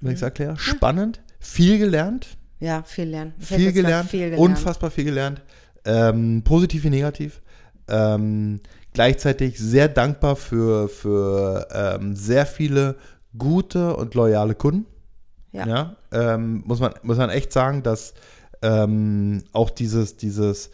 wenn 0.00 0.10
ich 0.10 0.16
es 0.16 0.22
erkläre, 0.22 0.58
spannend, 0.58 1.20
viel 1.38 1.78
gelernt, 1.78 2.36
ja, 2.58 2.82
viel 2.82 3.08
lernen. 3.08 3.34
Viel 3.38 3.72
gelernt, 3.72 4.10
viel 4.10 4.30
gelernt. 4.30 4.40
unfassbar 4.40 4.90
viel 4.90 5.04
gelernt, 5.04 5.40
ähm, 5.84 6.42
positiv 6.42 6.82
wie 6.82 6.90
negativ. 6.90 7.40
Ähm, 7.86 8.58
gleichzeitig 8.92 9.56
sehr 9.56 9.88
dankbar 9.88 10.34
für, 10.34 10.88
für 10.88 11.68
ähm, 11.70 12.16
sehr 12.16 12.44
viele 12.44 12.96
gute 13.36 13.94
und 13.94 14.14
loyale 14.14 14.56
Kunden. 14.56 14.86
Ja. 15.52 15.66
Ja, 15.66 15.96
ähm, 16.10 16.64
muss, 16.66 16.80
man, 16.80 16.94
muss 17.04 17.18
man 17.18 17.30
echt 17.30 17.52
sagen, 17.52 17.84
dass 17.84 18.14
ähm, 18.62 19.44
auch 19.52 19.70
dieses, 19.70 20.16
dieses, 20.16 20.70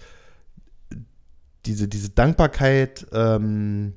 diese, 1.66 1.88
diese 1.88 2.08
Dankbarkeit 2.08 3.06
ähm, 3.12 3.92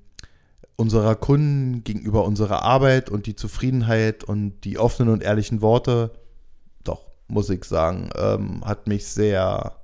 unserer 0.78 1.16
Kunden 1.16 1.84
gegenüber 1.84 2.24
unserer 2.24 2.62
Arbeit 2.64 3.10
und 3.10 3.26
die 3.26 3.36
Zufriedenheit 3.36 4.24
und 4.24 4.62
die 4.64 4.78
offenen 4.78 5.12
und 5.12 5.24
ehrlichen 5.24 5.62
Worte, 5.62 6.12
doch, 6.84 7.02
muss 7.28 7.50
ich 7.50 7.66
sagen, 7.66 8.10
ähm, 8.16 8.64
hat 8.64 8.88
mich 8.88 9.06
sehr, 9.08 9.76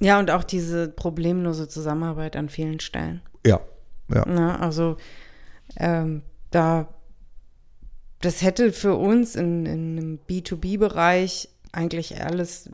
Ja, 0.00 0.18
und 0.18 0.30
auch 0.30 0.42
diese 0.44 0.88
problemlose 0.88 1.68
Zusammenarbeit 1.68 2.34
an 2.34 2.48
vielen 2.48 2.80
Stellen. 2.80 3.20
ja, 3.46 3.60
ja, 4.12 4.24
Na, 4.26 4.58
also 4.58 4.96
ähm, 5.76 6.22
da 6.50 6.88
das 8.20 8.42
hätte 8.42 8.72
für 8.72 8.94
uns 8.94 9.36
in, 9.36 9.66
in 9.66 9.98
einem 9.98 10.18
B2B-Bereich 10.28 11.50
eigentlich 11.72 12.20
alles 12.20 12.70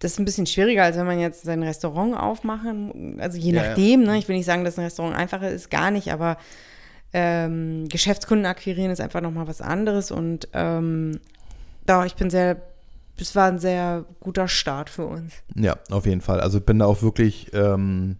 das 0.00 0.12
ist 0.12 0.18
ein 0.20 0.24
bisschen 0.24 0.46
schwieriger, 0.46 0.84
als 0.84 0.96
wenn 0.96 1.06
man 1.06 1.18
jetzt 1.18 1.42
sein 1.42 1.62
Restaurant 1.62 2.16
aufmachen, 2.16 3.18
also 3.20 3.36
je 3.36 3.52
Ja, 3.52 3.62
ja. 3.62 3.68
nachdem, 3.68 4.02
ne? 4.04 4.18
ich 4.18 4.28
will 4.28 4.36
nicht 4.36 4.46
sagen, 4.46 4.64
dass 4.64 4.78
ein 4.78 4.84
Restaurant 4.84 5.16
einfacher 5.16 5.50
ist, 5.50 5.70
gar 5.70 5.90
nicht, 5.90 6.12
aber 6.12 6.36
ähm, 7.12 7.88
Geschäftskunden 7.88 8.46
akquirieren 8.46 8.90
ist 8.90 9.00
einfach 9.00 9.20
nochmal 9.20 9.48
was 9.48 9.60
anderes 9.60 10.10
und 10.10 10.48
ähm, 10.52 11.20
da, 11.86 12.04
ich 12.04 12.14
bin 12.14 12.30
sehr, 12.30 12.60
es 13.18 13.34
war 13.34 13.48
ein 13.48 13.58
sehr 13.58 14.04
guter 14.20 14.46
Start 14.46 14.90
für 14.90 15.06
uns. 15.06 15.32
ja, 15.56 15.76
auf 15.90 16.06
jeden 16.06 16.20
Fall. 16.20 16.40
Also 16.40 16.58
ich 16.58 16.64
bin 16.64 16.78
da 16.78 16.84
auch 16.84 17.02
wirklich, 17.02 17.50
ähm, 17.54 18.18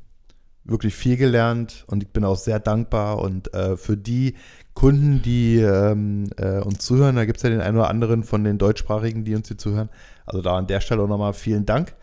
wirklich 0.65 0.95
viel 0.95 1.17
gelernt 1.17 1.85
und 1.87 2.03
ich 2.03 2.09
bin 2.11 2.25
auch 2.25 2.37
sehr 2.37 2.59
dankbar 2.61 3.19
und 3.21 3.53
äh, 3.55 3.77
für 3.77 3.97
die 3.97 4.35
Kunden, 4.79 5.23
die 5.23 5.57
ähm, 5.57 6.31
äh, 6.37 6.61
uns 6.61 6.85
zuhören, 6.85 7.17
da 7.17 7.25
gibt 7.25 7.39
es 7.39 7.43
ja 7.43 7.51
den 7.51 7.61
einen 7.61 7.77
oder 7.77 7.91
anderen 7.91 8.23
von 8.23 8.45
den 8.45 8.59
Deutschsprachigen, 8.59 9.25
die 9.25 9.35
uns 9.35 9.49
hier 9.49 9.59
zuhören. 9.59 9.89
Also 10.25 10.41
da 10.41 10.57
an 10.57 10.69
der 10.69 10.81
Stelle 10.81 11.03
auch 11.03 11.09
nochmal 11.09 11.33
vielen 11.33 11.67
Dank 11.67 11.97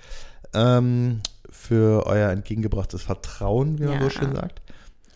ähm, 0.53 1.21
für 1.49 2.05
euer 2.05 2.31
entgegengebrachtes 2.31 3.01
Vertrauen, 3.01 3.79
wie 3.79 3.83
man 3.85 3.93
Ja. 3.93 4.01
so 4.01 4.09
schön 4.09 4.35
sagt. 4.35 4.61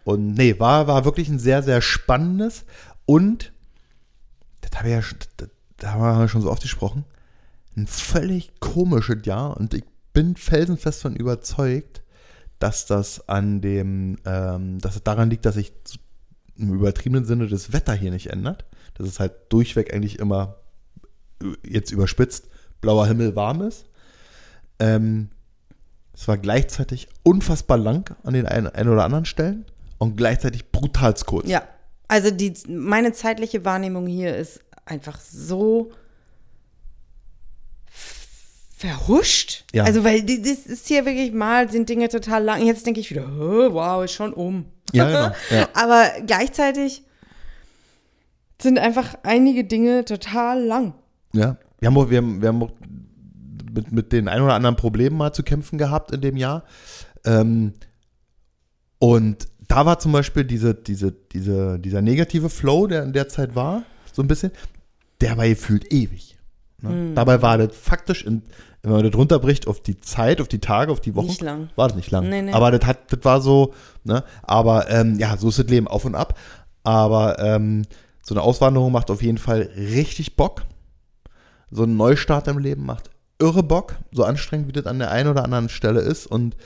Und 0.05 0.35
nee, 0.35 0.57
war, 0.57 0.87
war 0.87 1.03
wirklich 1.03 1.27
ein 1.27 1.37
sehr, 1.37 1.61
sehr 1.61 1.81
spannendes 1.81 2.63
und 3.05 3.51
das 4.61 4.79
habe 4.79 4.87
ich 4.87 4.93
ja 4.93 5.01
schon, 5.01 5.17
da 5.79 5.91
haben 5.91 6.19
wir 6.21 6.29
schon 6.29 6.41
so 6.41 6.49
oft 6.51 6.61
gesprochen, 6.61 7.03
ein 7.75 7.87
völlig 7.87 8.57
komisches 8.61 9.25
Jahr 9.25 9.57
und 9.57 9.73
ich 9.73 9.83
bin 10.13 10.37
felsenfest 10.37 11.01
von 11.01 11.13
überzeugt, 11.13 12.03
dass 12.59 12.85
das 12.85 13.27
an 13.27 13.59
dem, 13.59 14.15
ähm, 14.25 14.79
dass 14.79 14.95
es 14.95 15.03
daran 15.03 15.29
liegt, 15.29 15.45
dass 15.45 15.55
sich 15.55 15.73
im 16.59 16.73
übertriebenen 16.73 17.25
Sinne 17.25 17.47
das 17.47 17.73
Wetter 17.73 17.93
hier 17.93 18.11
nicht 18.11 18.27
ändert. 18.27 18.65
Dass 18.95 19.07
es 19.07 19.19
halt 19.19 19.33
durchweg 19.49 19.93
eigentlich 19.93 20.19
immer 20.19 20.57
jetzt 21.65 21.91
überspitzt 21.91 22.49
blauer 22.81 23.07
Himmel 23.07 23.35
warm 23.35 23.61
ist. 23.61 23.85
Ähm, 24.79 25.29
es 26.13 26.27
war 26.27 26.37
gleichzeitig 26.37 27.07
unfassbar 27.23 27.77
lang 27.77 28.15
an 28.23 28.33
den 28.33 28.45
ein, 28.45 28.67
ein 28.67 28.89
oder 28.89 29.03
anderen 29.03 29.25
Stellen 29.25 29.65
und 29.97 30.17
gleichzeitig 30.17 30.71
brutal 30.71 31.13
kurz. 31.25 31.47
Ja, 31.47 31.63
also 32.07 32.31
die, 32.31 32.53
meine 32.67 33.13
zeitliche 33.13 33.65
Wahrnehmung 33.65 34.07
hier 34.07 34.35
ist 34.35 34.61
einfach 34.85 35.19
so 35.19 35.91
verhuscht. 38.75 39.65
Ja. 39.73 39.83
Also, 39.83 40.03
weil 40.03 40.23
das 40.23 40.65
ist 40.65 40.87
hier 40.87 41.05
wirklich 41.05 41.33
mal, 41.33 41.69
sind 41.69 41.89
Dinge 41.89 42.07
total 42.09 42.43
lang. 42.43 42.65
Jetzt 42.65 42.85
denke 42.85 43.01
ich 43.01 43.09
wieder, 43.09 43.27
"Hä, 43.27 43.73
wow, 43.73 44.03
ist 44.03 44.13
schon 44.13 44.33
um. 44.33 44.65
Ja, 44.93 45.05
genau, 45.05 45.35
ja. 45.51 45.69
Aber 45.73 46.09
gleichzeitig 46.25 47.03
sind 48.61 48.79
einfach 48.79 49.15
einige 49.23 49.63
Dinge 49.63 50.05
total 50.05 50.63
lang. 50.63 50.93
Ja. 51.33 51.57
Wir 51.79 51.87
haben, 51.87 51.97
auch, 51.97 52.09
wir 52.09 52.17
haben, 52.17 52.41
wir 52.41 52.49
haben 52.49 52.67
mit, 53.73 53.91
mit 53.91 54.11
den 54.11 54.27
ein 54.27 54.41
oder 54.41 54.53
anderen 54.53 54.75
Problemen 54.75 55.17
mal 55.17 55.33
zu 55.33 55.43
kämpfen 55.43 55.77
gehabt 55.77 56.11
in 56.11 56.21
dem 56.21 56.35
Jahr. 56.35 56.63
Ähm, 57.25 57.73
und 58.99 59.47
da 59.67 59.85
war 59.85 59.99
zum 59.99 60.11
Beispiel 60.11 60.43
diese, 60.43 60.73
diese, 60.73 61.11
diese, 61.11 61.79
dieser 61.79 62.01
negative 62.01 62.49
Flow, 62.49 62.87
der 62.87 63.03
in 63.03 63.13
der 63.13 63.29
Zeit 63.29 63.55
war, 63.55 63.83
so 64.11 64.21
ein 64.21 64.27
bisschen, 64.27 64.51
der 65.21 65.37
war 65.37 65.47
gefühlt 65.47 65.93
ewig. 65.93 66.28
Ne? 66.81 67.13
Dabei 67.15 67.41
war 67.41 67.57
das 67.57 67.75
faktisch, 67.75 68.23
in, 68.23 68.43
wenn 68.81 68.91
man 68.91 69.03
das 69.03 69.13
runterbricht 69.13 69.67
auf 69.67 69.81
die 69.81 69.97
Zeit, 69.97 70.41
auf 70.41 70.47
die 70.47 70.59
Tage, 70.59 70.91
auf 70.91 71.01
die 71.01 71.15
Wochen, 71.15 71.27
Nicht 71.27 71.41
lang. 71.41 71.69
war 71.75 71.87
das 71.87 71.97
nicht 71.97 72.11
lang. 72.11 72.29
Nee, 72.29 72.41
nee. 72.41 72.53
Aber 72.53 72.71
das, 72.71 72.85
hat, 72.87 73.11
das 73.11 73.19
war 73.23 73.41
so, 73.41 73.73
ne? 74.03 74.23
aber 74.43 74.89
ähm, 74.89 75.19
ja, 75.19 75.35
so 75.37 75.49
ist 75.49 75.59
das 75.59 75.67
Leben 75.67 75.87
auf 75.87 76.05
und 76.05 76.15
ab. 76.15 76.37
Aber 76.83 77.39
ähm, 77.39 77.83
so 78.23 78.33
eine 78.33 78.41
Auswanderung 78.41 78.91
macht 78.91 79.11
auf 79.11 79.21
jeden 79.21 79.37
Fall 79.37 79.69
richtig 79.75 80.35
Bock. 80.35 80.63
So 81.71 81.83
ein 81.83 81.97
Neustart 81.97 82.47
im 82.47 82.57
Leben 82.57 82.85
macht 82.85 83.09
irre 83.39 83.63
Bock, 83.63 83.95
so 84.11 84.23
anstrengend 84.23 84.67
wie 84.67 84.73
das 84.73 84.85
an 84.85 84.99
der 84.99 85.11
einen 85.11 85.29
oder 85.29 85.43
anderen 85.43 85.69
Stelle 85.69 86.01
ist 86.01 86.27
und 86.27 86.57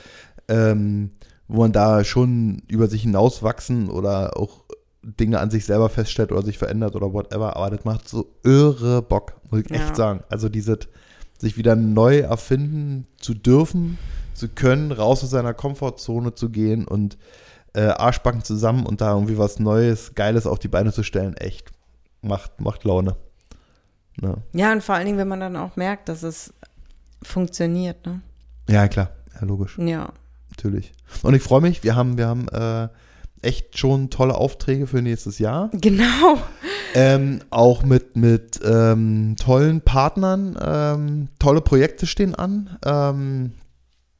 ähm, 0.48 1.10
wo 1.46 1.60
man 1.60 1.72
da 1.72 2.04
schon 2.04 2.62
über 2.68 2.88
sich 2.88 3.02
hinauswachsen 3.02 3.88
oder 3.90 4.36
auch 4.36 4.64
Dinge 5.04 5.38
an 5.40 5.50
sich 5.50 5.66
selber 5.66 5.88
feststellt 5.88 6.32
oder 6.32 6.42
sich 6.42 6.58
verändert 6.58 6.94
oder 6.96 7.12
whatever, 7.12 7.56
aber 7.56 7.76
das 7.76 7.84
macht 7.84 8.08
so 8.08 8.26
irre 8.42 9.02
Bock, 9.02 9.34
muss 9.50 9.60
ich 9.60 9.70
Ja. 9.70 9.76
echt 9.76 9.96
sagen. 9.96 10.22
Also 10.30 10.48
dieses 10.48 10.78
sich 11.38 11.56
wieder 11.56 11.76
neu 11.76 12.18
erfinden 12.20 13.06
zu 13.20 13.34
dürfen, 13.34 13.98
zu 14.34 14.48
können, 14.48 14.92
raus 14.92 15.22
aus 15.22 15.30
seiner 15.30 15.52
Komfortzone 15.54 16.34
zu 16.34 16.48
gehen 16.48 16.86
und 16.86 17.18
äh, 17.74 17.82
Arschbacken 17.88 18.42
zusammen 18.44 18.86
und 18.86 19.00
da 19.00 19.12
irgendwie 19.12 19.36
was 19.36 19.58
Neues, 19.58 20.14
Geiles 20.14 20.46
auf 20.46 20.58
die 20.58 20.68
Beine 20.68 20.92
zu 20.92 21.02
stellen, 21.02 21.36
echt 21.36 21.70
macht, 22.22 22.60
macht 22.60 22.84
Laune. 22.84 23.16
Ne? 24.20 24.36
Ja, 24.52 24.72
und 24.72 24.82
vor 24.82 24.94
allen 24.94 25.06
Dingen, 25.06 25.18
wenn 25.18 25.28
man 25.28 25.40
dann 25.40 25.56
auch 25.56 25.74
merkt, 25.76 26.08
dass 26.08 26.22
es 26.22 26.52
funktioniert, 27.22 28.04
ne? 28.06 28.20
Ja, 28.68 28.86
klar, 28.88 29.10
ja, 29.34 29.44
logisch, 29.46 29.76
Ja. 29.78 30.10
natürlich. 30.50 30.92
Und 31.22 31.34
ich 31.34 31.42
freue 31.42 31.60
mich, 31.60 31.82
wir 31.82 31.96
haben, 31.96 32.16
wir 32.16 32.28
haben 32.28 32.48
äh, 32.48 32.88
echt 33.44 33.78
schon 33.78 34.10
tolle 34.10 34.34
Aufträge 34.34 34.86
für 34.86 35.02
nächstes 35.02 35.38
Jahr. 35.38 35.70
Genau. 35.72 36.38
Ähm, 36.94 37.40
auch 37.50 37.82
mit, 37.82 38.16
mit 38.16 38.60
ähm, 38.64 39.36
tollen 39.38 39.80
Partnern, 39.80 40.56
ähm, 40.64 41.28
tolle 41.38 41.60
Projekte 41.60 42.06
stehen 42.06 42.34
an. 42.34 42.78
Ähm, 42.84 43.52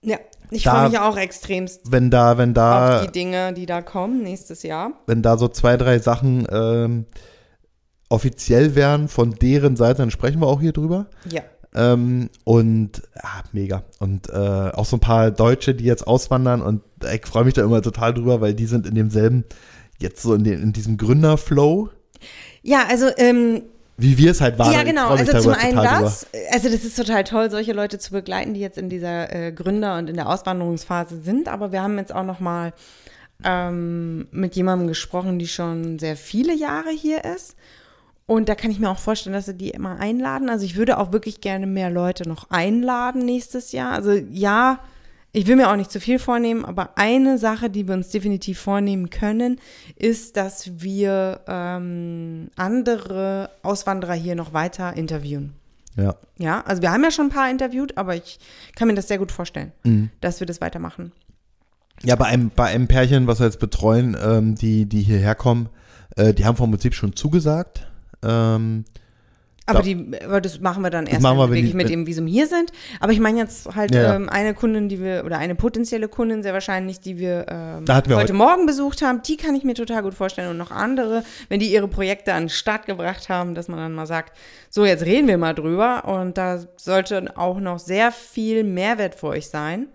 Ja. 0.03 0.19
Ich 0.51 0.65
freue 0.65 0.91
mich 0.91 0.99
auch 0.99 1.17
extremst 1.17 1.81
wenn 1.91 2.11
da, 2.11 2.37
wenn 2.39 2.55
da, 2.55 2.99
auf 2.99 3.07
die 3.07 3.13
Dinge, 3.13 3.53
die 3.55 3.67
da 3.67 3.81
kommen 3.83 4.23
nächstes 4.23 4.63
Jahr. 4.63 4.93
wenn 5.07 5.23
da 5.23 5.37
so 5.37 5.49
zwei, 5.49 5.77
drei 5.77 5.99
Sachen 5.99 6.47
ähm, 6.51 7.07
offiziell 8.09 8.75
wären 8.75 9.09
von 9.09 9.33
deren 9.33 9.75
Seite, 9.77 9.99
dann 9.99 10.11
sprechen 10.11 10.41
wir 10.41 10.47
auch 10.47 10.61
hier 10.61 10.73
drüber. 10.73 11.07
Ja. 11.29 11.43
Ähm, 11.75 12.31
und 12.45 13.03
ja, 13.17 13.43
mega. 13.53 13.83
Und 13.99 14.29
äh, 14.29 14.33
auch 14.33 14.85
so 14.85 14.97
ein 14.97 15.01
paar 15.01 15.31
Deutsche, 15.31 15.75
die 15.75 15.85
jetzt 15.85 16.07
auswandern 16.07 16.63
und 16.63 16.83
ich 17.13 17.27
freue 17.27 17.45
mich 17.45 17.55
da 17.55 17.63
immer 17.63 17.83
total 17.83 18.15
drüber, 18.15 18.41
weil 18.41 18.55
die 18.55 18.67
sind 18.67 18.87
in 18.87 18.95
demselben, 18.95 19.45
jetzt 19.99 20.23
so 20.23 20.35
in, 20.35 20.45
den, 20.45 20.63
in 20.63 20.73
diesem 20.73 20.97
Gründerflow. 20.97 21.91
Ja, 22.63 22.87
also 22.89 23.09
ähm, 23.17 23.63
wie 23.97 24.19
wir 24.19 24.33
es 24.33 24.41
halt 24.41 24.59
waren. 24.59 24.73
Ja, 24.73 24.83
genau. 24.83 25.11
Also 25.11 25.39
zum 25.41 25.53
einen 25.53 25.77
total 25.77 25.87
drüber. 25.87 26.01
das. 26.05 26.27
Also 26.53 26.69
das 26.69 26.85
ist 26.85 26.97
total 26.97 27.25
toll, 27.25 27.51
solche 27.51 27.73
Leute 27.73 27.99
zu 27.99 28.13
begleiten, 28.13 28.55
die 28.55 28.61
jetzt 28.61 28.79
in 28.79 28.89
dieser 28.89 29.33
äh, 29.33 29.53
Gründer- 29.53 29.99
und 29.99 30.09
in 30.09 30.17
der 30.17 30.29
Auswanderungsphase 30.29 31.21
sind. 31.21 31.49
Aber 31.49 31.73
wir 31.73 31.83
haben 31.83 31.99
jetzt 31.99 32.15
auch 32.15 32.25
noch 32.25 32.41
mal 32.41 32.73
ähm, 33.45 34.27
mit 34.33 34.57
jemandem 34.57 34.89
gesprochen, 34.89 35.39
die 35.39 35.47
schon 35.47 35.99
sehr 35.99 36.17
viele 36.17 36.55
Jahre 36.55 36.91
hier 36.91 37.25
ist. 37.25 37.57
Und 38.27 38.49
da 38.49 38.55
kann 38.55 38.71
ich 38.71 38.79
mir 38.79 38.91
auch 38.91 38.99
vorstellen, 38.99 39.35
dass 39.35 39.47
sie 39.47 39.55
die 39.55 39.71
immer 39.71 39.99
einladen. 40.01 40.49
Also 40.49 40.65
ich 40.65 40.77
würde 40.77 40.99
auch 40.99 41.13
wirklich 41.13 41.41
gerne 41.41 41.67
mehr 41.67 41.91
Leute 41.91 42.27
noch 42.29 42.49
einladen 42.51 43.25
nächstes 43.25 43.73
Jahr. 43.73 43.93
Also 43.93 44.13
ja, 44.13 44.79
ich 45.33 45.47
will 45.47 45.57
mir 45.57 45.69
auch 45.71 45.77
nicht 45.77 45.91
zu 45.91 46.01
viel 46.01 46.19
vornehmen, 46.19 46.65
aber 46.65 46.91
eine 46.97 47.39
Sache, 47.39 47.69
die 47.69 47.87
wir 47.87 47.95
uns 47.95 48.09
definitiv 48.11 48.61
vornehmen 48.61 49.11
können, 49.11 49.61
ist, 49.97 50.37
dass 50.37 50.81
wir 50.81 51.41
ähm, 51.49 52.51
andere 52.57 53.51
Auswanderer 53.63 54.15
hier 54.15 54.37
noch 54.37 54.53
weiter 54.53 54.97
interviewen. 54.97 55.53
Ja. 55.97 56.15
Ja, 56.39 56.63
also 56.63 56.83
wir 56.83 56.93
haben 56.93 57.05
ja 57.05 57.11
schon 57.11 57.27
ein 57.27 57.31
paar 57.31 57.51
interviewt, 57.51 57.99
aber 57.99 58.15
ich 58.17 58.39
kann 58.75 58.89
mir 58.89 58.95
das 58.95 59.09
sehr 59.09 59.19
gut 59.19 59.33
vorstellen, 59.33 59.73
Mhm. 59.85 60.11
dass 60.21 60.41
wir 60.41 60.47
das 60.47 60.61
weitermachen. 60.61 61.13
Ja, 62.03 62.17
bei 62.17 62.27
einem, 62.27 62.51
bei 62.55 62.67
einem 62.67 62.89
Pärchen, 62.89 63.27
was 63.27 63.39
wir 63.39 63.47
jetzt 63.47 63.61
betreuen, 63.61 64.17
ähm, 64.21 64.55
die, 64.55 64.87
die 64.87 65.03
hierher 65.03 65.35
kommen, 65.35 65.69
äh, 66.17 66.33
die 66.33 66.45
haben 66.45 66.57
vom 66.57 66.71
Prinzip 66.71 66.95
schon 66.95 67.15
zugesagt. 67.15 67.89
Ähm, 68.25 68.85
Aber, 69.67 69.79
Da- 69.79 69.83
die, 69.85 70.11
aber 70.23 70.43
das 70.43 70.61
machen 70.61 70.83
wir 70.83 70.91
dann 70.91 71.07
erst, 71.07 71.23
wir, 71.23 71.31
wenn 71.31 71.39
wir 71.39 71.51
wirklich 71.51 71.73
mit 71.73 71.89
dem 71.89 72.07
Visum 72.07 72.27
hier 72.27 72.47
sind. 72.47 72.71
Aber 73.01 73.13
ich 73.13 73.21
meine 73.21 73.39
jetzt 73.39 73.75
halt 73.75 73.95
Ja, 73.95 74.15
ähm, 74.15 74.29
eine 74.29 74.53
Kundin, 74.53 74.91
die 74.91 75.01
wir, 75.01 75.25
oder 75.25 75.39
eine 75.39 75.55
potenzielle 75.55 76.07
Kundin 76.09 76.43
sehr 76.43 76.53
wahrscheinlich, 76.53 77.01
die 77.01 77.17
wir, 77.19 77.47
ähm, 77.49 77.85
heute 77.89 78.15
heute- 78.15 78.33
Morgen 78.35 78.67
besucht 78.67 79.01
haben, 79.01 79.23
die 79.23 79.39
kann 79.39 79.55
ich 79.55 79.65
mir 79.65 79.73
total 79.73 80.03
gut 80.03 80.13
vorstellen. 80.13 80.51
Und 80.51 80.59
noch 80.59 80.71
andere, 80.71 81.25
wenn 81.49 81.61
die 81.61 81.73
ihre 81.73 81.89
Projekte 81.89 82.35
an 82.35 82.43
den 82.45 82.49
Start 82.51 82.85
gebracht 82.85 83.31
haben, 83.31 83.55
dass 83.55 83.69
man 83.69 83.79
dann 83.79 83.95
mal 83.95 84.05
sagt, 84.07 84.37
so 84.69 84.85
jetzt 84.85 85.07
reden 85.07 85.29
wir 85.29 85.39
mal 85.39 85.55
drüber. 85.55 86.05
Und 86.05 86.37
da 86.37 86.59
sollte 86.77 87.25
auch 87.37 87.59
noch 87.59 87.79
sehr 87.79 88.13
viel 88.13 88.65
Mehrwert 88.65 89.15
für 89.15 89.29
euch 89.29 89.49
sein. 89.49 89.89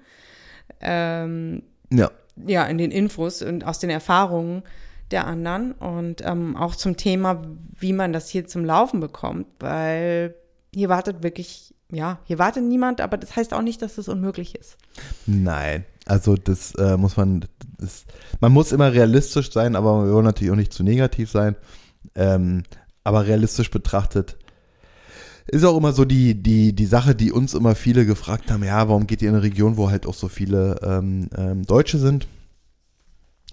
Ähm, 0.81 1.61
ja. 1.91 2.09
ja, 2.47 2.65
in 2.65 2.77
den 2.77 2.91
Infos 2.91 3.41
und 3.41 3.65
aus 3.65 3.79
den 3.79 3.89
Erfahrungen 3.89 4.63
der 5.11 5.25
anderen 5.25 5.71
und 5.73 6.21
ähm, 6.25 6.55
auch 6.55 6.75
zum 6.75 6.97
Thema, 6.97 7.41
wie 7.79 7.93
man 7.93 8.13
das 8.13 8.29
hier 8.29 8.47
zum 8.47 8.65
Laufen 8.65 8.99
bekommt, 8.99 9.47
weil 9.59 10.35
hier 10.73 10.89
wartet 10.89 11.23
wirklich, 11.23 11.73
ja, 11.91 12.19
hier 12.25 12.37
wartet 12.37 12.63
niemand, 12.63 13.01
aber 13.01 13.17
das 13.17 13.35
heißt 13.35 13.53
auch 13.53 13.61
nicht, 13.61 13.81
dass 13.81 13.97
es 13.97 14.07
unmöglich 14.07 14.55
ist. 14.55 14.77
Nein, 15.25 15.85
also 16.05 16.35
das 16.35 16.75
äh, 16.75 16.97
muss 16.97 17.17
man, 17.17 17.45
das, 17.79 18.05
man 18.39 18.51
muss 18.51 18.71
immer 18.71 18.93
realistisch 18.93 19.51
sein, 19.51 19.75
aber 19.75 20.05
wir 20.05 20.13
wollen 20.13 20.25
natürlich 20.25 20.51
auch 20.51 20.57
nicht 20.57 20.73
zu 20.73 20.83
negativ 20.83 21.31
sein. 21.31 21.55
Ähm, 22.15 22.63
aber 23.03 23.25
realistisch 23.25 23.71
betrachtet 23.71 24.37
ist 25.51 25.63
auch 25.65 25.77
immer 25.77 25.93
so 25.93 26.05
die, 26.05 26.35
die, 26.35 26.73
die 26.73 26.85
Sache, 26.85 27.15
die 27.15 27.31
uns 27.31 27.53
immer 27.53 27.75
viele 27.75 28.05
gefragt 28.05 28.51
haben, 28.51 28.63
ja, 28.63 28.87
warum 28.87 29.07
geht 29.07 29.21
ihr 29.21 29.29
in 29.29 29.35
eine 29.35 29.43
Region, 29.43 29.77
wo 29.77 29.89
halt 29.89 30.05
auch 30.05 30.13
so 30.13 30.27
viele 30.27 30.79
ähm, 30.83 31.29
ähm, 31.35 31.65
Deutsche 31.65 31.97
sind? 31.97 32.27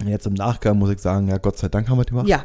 Und 0.01 0.09
jetzt 0.09 0.27
im 0.27 0.35
Nachgang 0.35 0.79
muss 0.79 0.91
ich 0.91 0.99
sagen, 1.01 1.29
ja, 1.29 1.39
Gott 1.39 1.57
sei 1.59 1.69
Dank 1.69 1.89
haben 1.89 1.99
wir 1.99 2.05
die 2.05 2.11
gemacht. 2.11 2.29
Ja, 2.29 2.45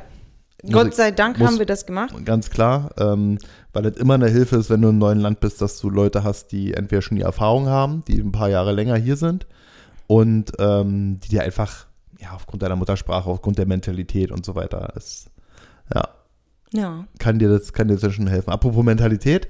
Muss 0.64 0.72
Gott 0.74 0.88
ich- 0.90 0.96
sei 0.96 1.12
Dank 1.12 1.38
muss- 1.38 1.48
haben 1.48 1.60
wir 1.60 1.66
das 1.66 1.86
gemacht. 1.86 2.14
Ganz 2.26 2.50
klar, 2.50 2.92
ähm, 2.98 3.40
weil 3.74 3.86
es 3.88 3.98
immer 3.98 4.14
eine 4.14 4.30
Hilfe 4.30 4.56
ist, 4.58 4.70
wenn 4.70 4.82
du 4.82 4.90
im 4.90 4.98
neuen 5.00 5.20
Land 5.20 5.40
bist, 5.42 5.62
dass 5.62 5.78
du 5.80 5.90
Leute 5.90 6.24
hast, 6.24 6.52
die 6.52 6.74
entweder 6.74 7.02
schon 7.02 7.18
die 7.18 7.24
Erfahrung 7.24 7.68
haben, 7.68 8.04
die 8.08 8.20
ein 8.20 8.32
paar 8.32 8.50
Jahre 8.50 8.72
länger 8.72 8.96
hier 8.96 9.18
sind 9.18 9.48
und 10.08 10.52
ähm, 10.60 11.20
die 11.20 11.30
dir 11.30 11.44
einfach, 11.44 11.88
ja, 12.20 12.32
aufgrund 12.34 12.62
deiner 12.64 12.76
Muttersprache, 12.76 13.30
aufgrund 13.30 13.58
der 13.58 13.66
Mentalität 13.66 14.32
und 14.32 14.46
so 14.46 14.56
weiter, 14.56 14.94
ist, 14.96 15.30
ja, 15.94 16.08
Ja. 16.74 17.06
kann 17.20 17.38
dir 17.40 17.50
das, 17.50 17.74
kann 17.74 17.88
dir 17.90 17.98
das 17.98 18.14
schon 18.14 18.28
helfen. 18.28 18.50
Apropos 18.52 18.84
Mentalität, 18.86 19.50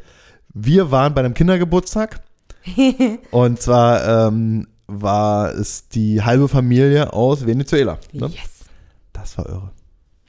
wir 0.54 0.90
waren 0.92 1.14
bei 1.14 1.22
einem 1.24 1.34
Kindergeburtstag 1.36 2.22
und 3.32 3.62
zwar 3.62 4.28
ähm, 4.28 4.68
war 4.92 5.54
es 5.54 5.88
die 5.88 6.22
halbe 6.22 6.48
Familie 6.48 7.14
aus 7.14 7.46
Venezuela. 7.46 7.98
Ne? 8.12 8.28
Yes. 8.28 8.66
Das 9.14 9.38
war 9.38 9.48
irre. 9.48 9.72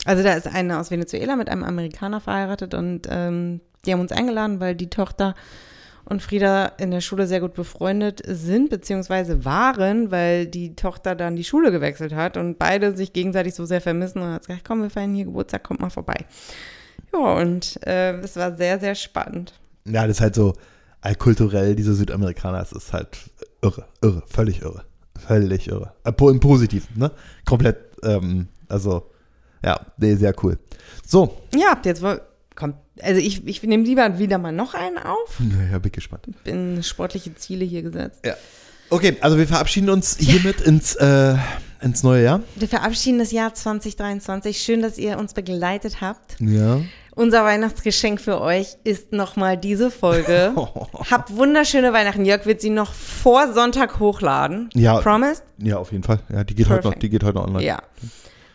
Also 0.05 0.23
da 0.23 0.35
ist 0.35 0.47
eine 0.49 0.79
aus 0.79 0.91
Venezuela 0.91 1.37
mit 1.37 1.49
einem 1.49 1.65
Amerikaner 1.65 2.21
verheiratet 2.21 2.75
und 2.75 3.07
ähm, 3.09 3.61
die 3.85 3.93
haben 3.93 4.01
uns 4.01 4.13
eingeladen, 4.13 4.61
weil 4.61 4.75
die 4.75 4.91
Tochter 4.91 5.35
und 6.05 6.23
Frieda 6.23 6.67
in 6.79 6.91
der 6.91 7.01
Schule 7.01 7.27
sehr 7.27 7.41
gut 7.41 7.55
befreundet 7.55 8.23
sind, 8.27 8.71
beziehungsweise 8.71 9.45
waren, 9.45 10.11
weil 10.11 10.47
die 10.47 10.75
Tochter 10.75 11.15
dann 11.15 11.37
die 11.37 11.45
Schule 11.45 11.71
gewechselt 11.71 12.15
hat 12.15 12.37
und 12.37 12.59
beide 12.59 12.97
sich 12.97 13.13
gegenseitig 13.13 13.55
so 13.55 13.65
sehr 13.65 13.81
vermissen 13.81 14.21
und 14.21 14.33
hat 14.33 14.47
gesagt, 14.47 14.65
komm, 14.67 14.83
wir 14.83 14.91
feiern 14.91 15.15
hier 15.15 15.27
Geburtstag, 15.27 15.63
kommt 15.63 15.81
mal 15.81 15.91
vorbei. 15.91 16.27
Ja, 17.13 17.35
und 17.35 17.79
äh, 17.87 18.15
es 18.19 18.37
war 18.37 18.57
sehr, 18.57 18.81
sehr 18.81 18.95
spannend. 18.95 19.61
Ja, 19.85 20.07
das 20.07 20.17
ist 20.17 20.21
halt 20.21 20.35
so 20.35 20.55
allkulturell, 21.01 21.77
diese 21.77 21.95
Südamerikaner, 21.95 22.61
es 22.61 22.73
ist 22.73 22.93
halt 22.93 23.19
irre, 23.63 23.87
irre, 24.03 24.23
völlig 24.27 24.63
irre. 24.63 24.85
Völlig 25.27 25.69
irre. 25.69 25.93
Äh, 26.05 26.13
Im 26.31 26.41
Positiven, 26.41 26.89
ne? 26.99 27.11
Komplett, 27.45 27.79
ähm, 28.03 28.49
also, 28.69 29.11
ja, 29.65 29.79
nee, 29.99 30.15
sehr 30.17 30.35
cool. 30.43 30.59
So, 31.07 31.39
Ja, 31.55 31.79
jetzt 31.85 32.03
woll- 32.03 32.21
kommt, 32.57 32.75
also 33.01 33.21
ich, 33.21 33.47
ich 33.47 33.63
nehme 33.63 33.85
lieber 33.85 34.19
wieder 34.19 34.39
mal 34.39 34.53
noch 34.53 34.75
einen 34.75 34.99
auf. 34.99 35.41
ja, 35.71 35.79
bin 35.79 35.93
gespannt. 35.93 36.27
Bin 36.45 36.83
sportliche 36.83 37.35
Ziele 37.37 37.65
hier 37.65 37.83
gesetzt. 37.83 38.21
Ja. 38.27 38.35
Okay, 38.91 39.17
also 39.21 39.39
wir 39.39 39.47
verabschieden 39.47 39.89
uns 39.91 40.19
hiermit 40.19 40.61
ins, 40.61 40.97
äh, 40.97 41.37
ins 41.81 42.03
neue 42.03 42.25
Jahr. 42.25 42.41
Wir 42.57 42.69
verabschieden 42.69 43.19
das 43.21 43.33
Jahr 43.33 43.55
2023. 43.55 44.61
Schön, 44.61 44.83
dass 44.83 44.99
ihr 44.99 45.19
uns 45.19 45.33
begleitet 45.35 46.01
habt. 46.03 46.37
Ja. 46.41 46.81
Unser 47.15 47.45
Weihnachtsgeschenk 47.45 48.21
für 48.21 48.41
euch 48.41 48.77
ist 48.85 49.13
nochmal 49.13 49.57
diese 49.59 49.91
Folge. 49.91 50.53
Habt 51.11 51.37
wunderschöne 51.37 51.93
Weihnachten. 51.93 52.25
Jörg 52.25 52.47
wird 52.47 52.61
sie 52.63 52.71
noch 52.71 52.93
vor 52.95 53.53
Sonntag 53.53 53.99
hochladen. 54.01 54.71
Ja. 54.75 54.99
Promised? 55.01 55.45
Ja, 55.59 55.77
auf 55.77 55.93
jeden 55.93 56.05
Fall. 56.05 56.21
Ja, 56.33 56.43
die 56.45 56.55
geht 56.55 56.69
heute 56.71 56.89
noch, 56.89 56.95
die 56.95 57.11
geht 57.11 57.23
heute 57.23 57.35
noch 57.39 57.47
online. 57.47 57.65
Ja. 57.65 57.83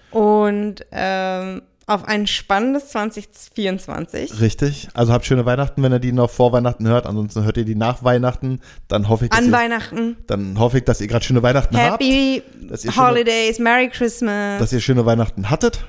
Und 0.10 0.86
ähm, 0.92 1.62
auf 1.86 2.06
ein 2.06 2.26
spannendes 2.28 2.90
2024. 2.90 4.42
Richtig. 4.42 4.90
Also 4.94 5.14
habt 5.14 5.26
schöne 5.26 5.46
Weihnachten, 5.46 5.84
wenn 5.84 5.92
ihr 5.94 6.00
die 6.00 6.12
noch 6.12 6.30
vor 6.32 6.52
Weihnachten 6.52 6.88
hört. 6.88 7.06
Ansonsten 7.06 7.44
hört 7.44 7.58
ihr 7.58 7.66
die 7.66 7.76
nach 7.76 8.04
Weihnachten. 8.04 8.60
Dann 8.88 9.08
hoffe 9.08 9.26
ich, 9.26 9.30
dass, 9.30 9.40
An 9.40 9.46
ihr, 9.46 9.52
Weihnachten. 9.52 10.18
dann 10.28 10.60
hoffe 10.60 10.80
ich, 10.80 10.84
dass 10.84 11.00
ihr 11.00 11.08
gerade 11.08 11.24
schöne 11.24 11.44
Weihnachten 11.44 11.78
habt. 11.78 11.94
Happy 12.02 12.42
ihr 12.70 12.78
schöne- 12.78 12.96
Holidays, 12.98 13.60
Merry 13.60 13.90
Christmas. 13.90 14.60
dass 14.60 14.74
ihr 14.74 14.80
schöne 14.82 15.06
Weihnachten 15.06 15.50
hattet. 15.50 15.86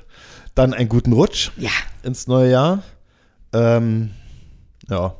Dann 0.54 0.74
einen 0.74 0.88
guten 0.88 1.12
Rutsch 1.12 1.50
ja. 1.56 1.70
ins 2.02 2.26
neue 2.26 2.50
Jahr. 2.50 2.82
Ähm, 3.52 4.10
ja. 4.88 5.14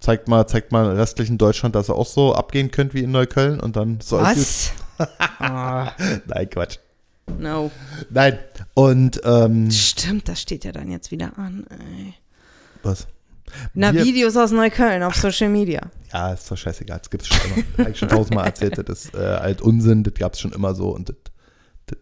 Zeigt 0.00 0.28
mal, 0.28 0.46
zeigt 0.46 0.72
mal 0.72 0.96
restlichen 0.96 1.36
Deutschland, 1.36 1.74
dass 1.74 1.90
ihr 1.90 1.94
auch 1.94 2.06
so 2.06 2.34
abgehen 2.34 2.70
könnt 2.70 2.94
wie 2.94 3.02
in 3.02 3.10
Neukölln 3.10 3.60
und 3.60 3.76
dann 3.76 4.00
so 4.00 4.18
alles 4.18 4.72
Was? 4.96 5.08
Nein, 5.38 6.50
Quatsch. 6.50 6.78
no. 7.38 7.70
Nein. 8.08 8.38
Und 8.74 9.20
ähm, 9.24 9.70
Stimmt, 9.70 10.28
das 10.28 10.40
steht 10.40 10.64
ja 10.64 10.72
dann 10.72 10.90
jetzt 10.90 11.10
wieder 11.10 11.36
an. 11.38 11.66
Ey. 11.70 12.14
was? 12.82 13.06
Na, 13.74 13.92
Wir- 13.92 14.04
Videos 14.04 14.36
aus 14.36 14.52
Neukölln 14.52 15.02
auf 15.02 15.16
Social 15.16 15.48
Media. 15.48 15.82
Ja, 16.12 16.32
ist 16.32 16.50
doch 16.50 16.56
scheißegal. 16.56 16.98
Das 16.98 17.10
gibt's 17.10 17.28
schon 17.28 17.38
immer. 17.52 17.64
Habe 17.78 17.90
ich 17.90 17.98
schon 17.98 18.08
tausendmal 18.08 18.46
erzählt. 18.46 18.78
Das 18.78 19.04
ist 19.04 19.14
äh, 19.14 19.18
alt 19.18 19.60
Unsinn. 19.60 20.02
Das 20.02 20.14
gab's 20.14 20.40
schon 20.40 20.52
immer 20.52 20.74
so 20.74 20.90
und 20.90 21.08
das, 21.10 21.16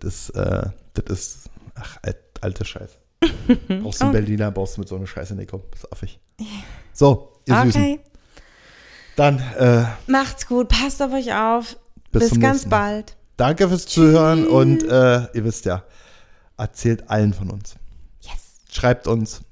das 0.01 0.29
ist, 0.29 0.31
äh, 0.31 0.71
das 0.95 1.05
ist, 1.19 1.48
ach, 1.81 1.99
alt, 2.03 2.19
alte 2.41 2.65
Scheiße. 2.65 2.97
Brauchst 3.23 3.69
du 3.69 3.77
einen 3.79 3.91
Okay. 3.91 4.13
Berliner, 4.13 4.51
brauchst 4.51 4.77
du 4.77 4.81
mit 4.81 4.89
so 4.89 4.97
einer 4.97 5.07
Scheiße 5.07 5.35
nicht 5.35 5.51
kommen. 5.51 5.65
Das 5.71 5.81
ist 5.81 5.93
affig. 5.93 6.21
So, 6.93 7.33
ihr 7.47 7.63
Süßen. 7.63 7.83
Okay. 7.83 8.01
Dann, 9.17 9.41
äh, 9.59 9.85
Macht's 10.07 10.47
gut, 10.47 10.69
passt 10.69 11.03
auf 11.03 11.13
euch 11.13 11.35
auf. 11.35 11.77
Bis 12.13 12.31
Bis, 12.31 12.41
ganz 12.41 12.69
bald. 12.69 13.17
Danke 13.37 13.69
fürs 13.69 13.87
Zuhören 13.87 14.47
und 14.47 14.83
äh, 14.85 15.23
ihr 15.33 15.45
wisst 15.45 15.65
ja, 15.65 15.83
erzählt 16.57 17.11
allen 17.11 17.35
von 17.35 17.51
uns. 17.51 17.77
Yes. 18.21 18.61
Schreibt 18.73 19.07
uns 19.07 19.43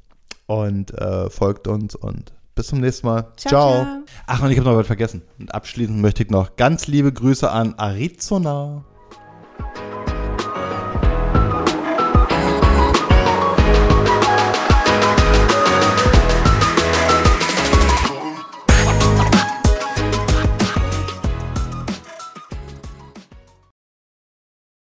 und 0.47 0.93
äh, 0.93 1.29
folgt 1.31 1.67
uns 1.69 1.95
und 1.95 2.33
bis 2.55 2.69
zum 2.69 2.81
nächsten 2.81 3.07
Mal. 3.07 3.33
Ciao, 3.37 3.51
ciao. 3.51 3.73
ciao. 3.83 4.03
Ach, 4.27 4.43
und 4.43 4.51
ich 4.51 4.59
habe 4.59 4.71
noch 4.71 4.77
was 4.77 4.87
vergessen. 4.87 5.23
Und 5.39 5.55
abschließend 5.55 6.01
möchte 6.01 6.23
ich 6.23 6.31
noch 6.31 6.57
ganz 6.57 6.87
liebe 6.87 7.13
Grüße 7.13 7.51
an 7.51 7.75
Arizona. 7.77 8.85